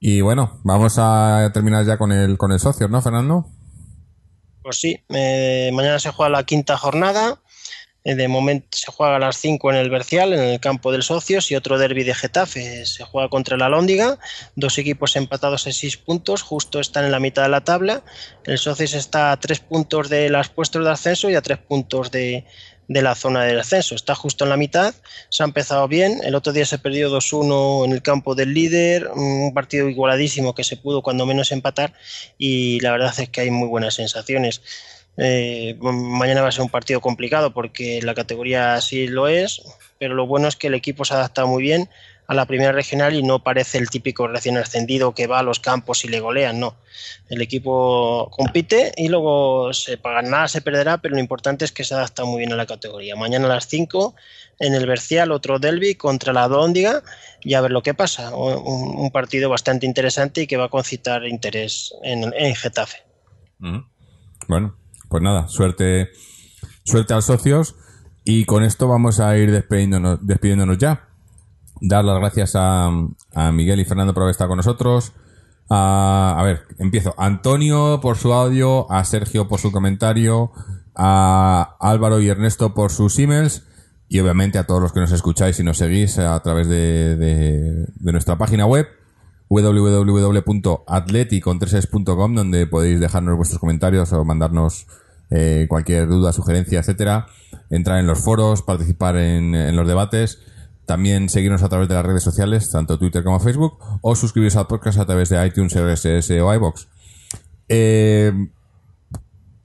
Y 0.00 0.22
bueno, 0.22 0.58
vamos 0.64 0.94
a 0.96 1.50
terminar 1.52 1.84
ya 1.84 1.98
con 1.98 2.10
el, 2.10 2.38
con 2.38 2.52
el 2.52 2.58
socio, 2.58 2.88
¿no, 2.88 3.02
Fernando? 3.02 3.46
Pues 4.62 4.78
sí, 4.78 4.98
eh, 5.10 5.70
mañana 5.74 5.98
se 5.98 6.10
juega 6.10 6.30
la 6.30 6.44
quinta 6.44 6.78
jornada. 6.78 7.38
Eh, 8.04 8.14
de 8.14 8.28
momento 8.28 8.68
se 8.70 8.90
juega 8.90 9.16
a 9.16 9.18
las 9.18 9.36
5 9.36 9.70
en 9.70 9.76
el 9.76 9.90
Bercial, 9.90 10.32
en 10.32 10.40
el 10.40 10.60
campo 10.60 10.90
del 10.90 11.02
Socios, 11.02 11.50
y 11.50 11.56
otro 11.56 11.78
derby 11.78 12.04
de 12.04 12.14
Getafe. 12.14 12.86
Se 12.86 13.04
juega 13.04 13.28
contra 13.28 13.56
la 13.56 13.68
Lóndiga, 13.68 14.18
dos 14.56 14.78
equipos 14.78 15.16
empatados 15.16 15.66
en 15.66 15.72
6 15.74 15.96
puntos, 15.98 16.42
justo 16.42 16.80
están 16.80 17.04
en 17.04 17.12
la 17.12 17.20
mitad 17.20 17.42
de 17.42 17.50
la 17.50 17.62
tabla. 17.62 18.02
El 18.44 18.58
Socios 18.58 18.94
está 18.94 19.32
a 19.32 19.38
3 19.38 19.60
puntos 19.60 20.08
de 20.08 20.30
las 20.30 20.48
puestos 20.48 20.84
de 20.84 20.90
ascenso 20.90 21.28
y 21.30 21.34
a 21.34 21.42
3 21.42 21.58
puntos 21.58 22.10
de, 22.10 22.46
de 22.90 23.02
la 23.02 23.14
zona 23.14 23.44
del 23.44 23.60
ascenso. 23.60 23.94
Está 23.94 24.16
justo 24.16 24.42
en 24.42 24.50
la 24.50 24.56
mitad, 24.56 24.92
se 25.28 25.44
ha 25.44 25.46
empezado 25.46 25.86
bien. 25.86 26.20
El 26.24 26.34
otro 26.34 26.52
día 26.52 26.66
se 26.66 26.78
perdió 26.78 27.08
2-1 27.08 27.84
en 27.84 27.92
el 27.92 28.02
campo 28.02 28.34
del 28.34 28.52
líder, 28.52 29.08
un 29.14 29.54
partido 29.54 29.88
igualadísimo 29.88 30.56
que 30.56 30.64
se 30.64 30.76
pudo 30.76 31.00
cuando 31.00 31.24
menos 31.24 31.52
empatar 31.52 31.92
y 32.36 32.80
la 32.80 32.90
verdad 32.90 33.14
es 33.16 33.28
que 33.28 33.42
hay 33.42 33.50
muy 33.52 33.68
buenas 33.68 33.94
sensaciones. 33.94 34.60
Eh, 35.16 35.76
mañana 35.80 36.42
va 36.42 36.48
a 36.48 36.52
ser 36.52 36.62
un 36.62 36.70
partido 36.70 37.00
complicado 37.00 37.52
porque 37.52 38.00
la 38.02 38.14
categoría 38.14 38.80
sí 38.80 39.06
lo 39.06 39.28
es, 39.28 39.62
pero 39.98 40.14
lo 40.14 40.26
bueno 40.26 40.48
es 40.48 40.56
que 40.56 40.68
el 40.68 40.74
equipo 40.74 41.04
se 41.04 41.14
ha 41.14 41.18
adaptado 41.18 41.48
muy 41.48 41.62
bien 41.62 41.88
a 42.30 42.34
la 42.34 42.46
primera 42.46 42.70
regional 42.70 43.16
y 43.16 43.24
no 43.24 43.42
parece 43.42 43.78
el 43.78 43.90
típico 43.90 44.28
recién 44.28 44.56
ascendido 44.56 45.16
que 45.16 45.26
va 45.26 45.40
a 45.40 45.42
los 45.42 45.58
campos 45.58 46.04
y 46.04 46.08
le 46.08 46.20
golean, 46.20 46.60
no. 46.60 46.76
El 47.28 47.42
equipo 47.42 48.30
compite 48.30 48.92
y 48.96 49.08
luego 49.08 49.72
se 49.72 49.98
paga 49.98 50.22
nada, 50.22 50.46
se 50.46 50.60
perderá, 50.60 50.98
pero 50.98 51.16
lo 51.16 51.20
importante 51.20 51.64
es 51.64 51.72
que 51.72 51.82
se 51.82 51.94
adapta 51.94 52.24
muy 52.24 52.38
bien 52.38 52.52
a 52.52 52.56
la 52.56 52.66
categoría. 52.66 53.16
Mañana 53.16 53.46
a 53.46 53.56
las 53.56 53.66
5 53.66 54.14
en 54.60 54.74
el 54.74 54.86
Bercial 54.86 55.32
otro 55.32 55.58
Delby 55.58 55.96
contra 55.96 56.32
la 56.32 56.46
Dóndiga 56.46 57.02
y 57.40 57.54
a 57.54 57.60
ver 57.62 57.72
lo 57.72 57.82
que 57.82 57.94
pasa. 57.94 58.32
Un, 58.32 59.10
partido 59.10 59.50
bastante 59.50 59.84
interesante 59.84 60.42
y 60.42 60.46
que 60.46 60.56
va 60.56 60.66
a 60.66 60.68
concitar 60.68 61.26
interés 61.26 61.92
en, 62.04 62.54
Getafe. 62.54 62.98
Bueno, 64.46 64.76
pues 65.10 65.22
nada, 65.22 65.48
suerte, 65.48 66.10
suerte 66.84 67.12
a 67.12 67.16
los 67.16 67.26
socios. 67.26 67.74
Y 68.24 68.44
con 68.44 68.62
esto 68.62 68.86
vamos 68.86 69.18
a 69.20 69.36
ir 69.36 69.50
despidiéndonos, 69.50 70.24
despidiéndonos 70.26 70.78
ya. 70.78 71.08
Dar 71.80 72.04
las 72.04 72.18
gracias 72.18 72.52
a, 72.54 72.90
Miguel 73.52 73.80
y 73.80 73.84
Fernando 73.84 74.14
por 74.14 74.22
haber 74.22 74.30
estado 74.30 74.48
con 74.48 74.58
nosotros. 74.58 75.12
A, 75.68 76.40
ver, 76.44 76.62
empiezo. 76.78 77.14
Antonio 77.18 78.00
por 78.00 78.16
su 78.16 78.32
audio, 78.32 78.90
a 78.90 79.04
Sergio 79.04 79.48
por 79.48 79.60
su 79.60 79.72
comentario, 79.72 80.52
a 80.94 81.76
Álvaro 81.80 82.20
y 82.20 82.28
Ernesto 82.28 82.72
por 82.72 82.92
sus 82.92 83.18
emails 83.18 83.66
y 84.08 84.20
obviamente 84.20 84.58
a 84.58 84.66
todos 84.66 84.82
los 84.82 84.92
que 84.92 85.00
nos 85.00 85.12
escucháis 85.12 85.58
y 85.60 85.64
nos 85.64 85.78
seguís 85.78 86.18
a 86.18 86.40
través 86.40 86.68
de 86.68 87.86
nuestra 88.00 88.36
página 88.38 88.66
web 88.66 88.86
www.atleticontreses.com 89.50 92.34
donde 92.34 92.66
podéis 92.66 92.98
dejarnos 93.00 93.36
vuestros 93.36 93.58
comentarios 93.58 94.10
o 94.12 94.24
mandarnos 94.24 94.86
eh, 95.30 95.66
cualquier 95.68 96.06
duda, 96.08 96.32
sugerencia, 96.32 96.78
etcétera. 96.80 97.26
Entrar 97.68 97.98
en 97.98 98.06
los 98.06 98.20
foros, 98.20 98.62
participar 98.62 99.16
en, 99.16 99.76
los 99.76 99.86
debates. 99.86 100.38
También 100.86 101.28
seguirnos 101.28 101.62
a 101.62 101.68
través 101.68 101.88
de 101.88 101.94
las 101.94 102.06
redes 102.06 102.22
sociales, 102.22 102.70
tanto 102.70 102.98
Twitter 102.98 103.22
como 103.22 103.38
Facebook, 103.38 103.76
o 104.00 104.16
suscribiros 104.16 104.56
al 104.56 104.66
podcast 104.66 104.98
a 104.98 105.04
través 105.06 105.28
de 105.28 105.46
iTunes, 105.46 105.74
RSS 105.74 106.30
o 106.30 106.54
iBox. 106.54 106.88
Eh, 107.68 108.32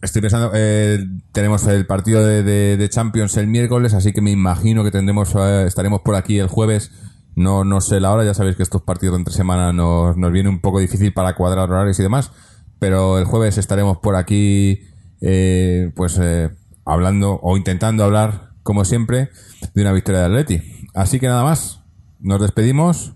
estoy 0.01 0.21
pensando, 0.21 0.51
eh, 0.53 1.03
tenemos 1.31 1.65
el 1.65 1.87
partido 1.87 2.23
de, 2.23 2.87
Champions 2.91 3.37
el 3.37 3.47
miércoles, 3.47 3.95
así 3.95 4.13
que 4.13 4.21
me 4.21 4.29
imagino 4.29 4.83
que 4.83 4.91
tendremos, 4.91 5.33
estaremos 5.65 6.01
por 6.01 6.13
aquí 6.15 6.37
el 6.37 6.47
jueves 6.47 6.91
no, 7.35 7.63
no 7.63 7.81
sé 7.81 7.99
la 7.99 8.11
hora, 8.11 8.23
ya 8.23 8.33
sabéis 8.33 8.55
que 8.55 8.63
estos 8.63 8.81
partidos 8.81 9.17
entre 9.17 9.33
semana 9.33 9.73
nos, 9.73 10.15
nos 10.17 10.31
viene 10.31 10.49
un 10.49 10.61
poco 10.61 10.79
difícil 10.79 11.13
para 11.13 11.35
cuadrar 11.35 11.69
horarios 11.69 11.99
y 11.99 12.03
demás, 12.03 12.31
pero 12.79 13.19
el 13.19 13.25
jueves 13.25 13.57
estaremos 13.57 13.97
por 13.97 14.15
aquí, 14.15 14.79
eh, 15.21 15.91
pues 15.95 16.17
eh, 16.21 16.49
hablando 16.85 17.39
o 17.41 17.57
intentando 17.57 18.05
hablar, 18.05 18.51
como 18.63 18.85
siempre, 18.85 19.29
de 19.73 19.81
una 19.81 19.91
victoria 19.91 20.21
de 20.21 20.25
Atleti. 20.27 20.61
Así 20.93 21.19
que 21.19 21.27
nada 21.27 21.43
más, 21.43 21.81
nos 22.19 22.41
despedimos 22.41 23.13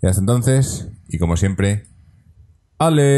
y 0.00 0.06
hasta 0.06 0.20
entonces, 0.20 0.88
y 1.08 1.18
como 1.18 1.36
siempre, 1.36 1.88
Aleti. 2.78 3.16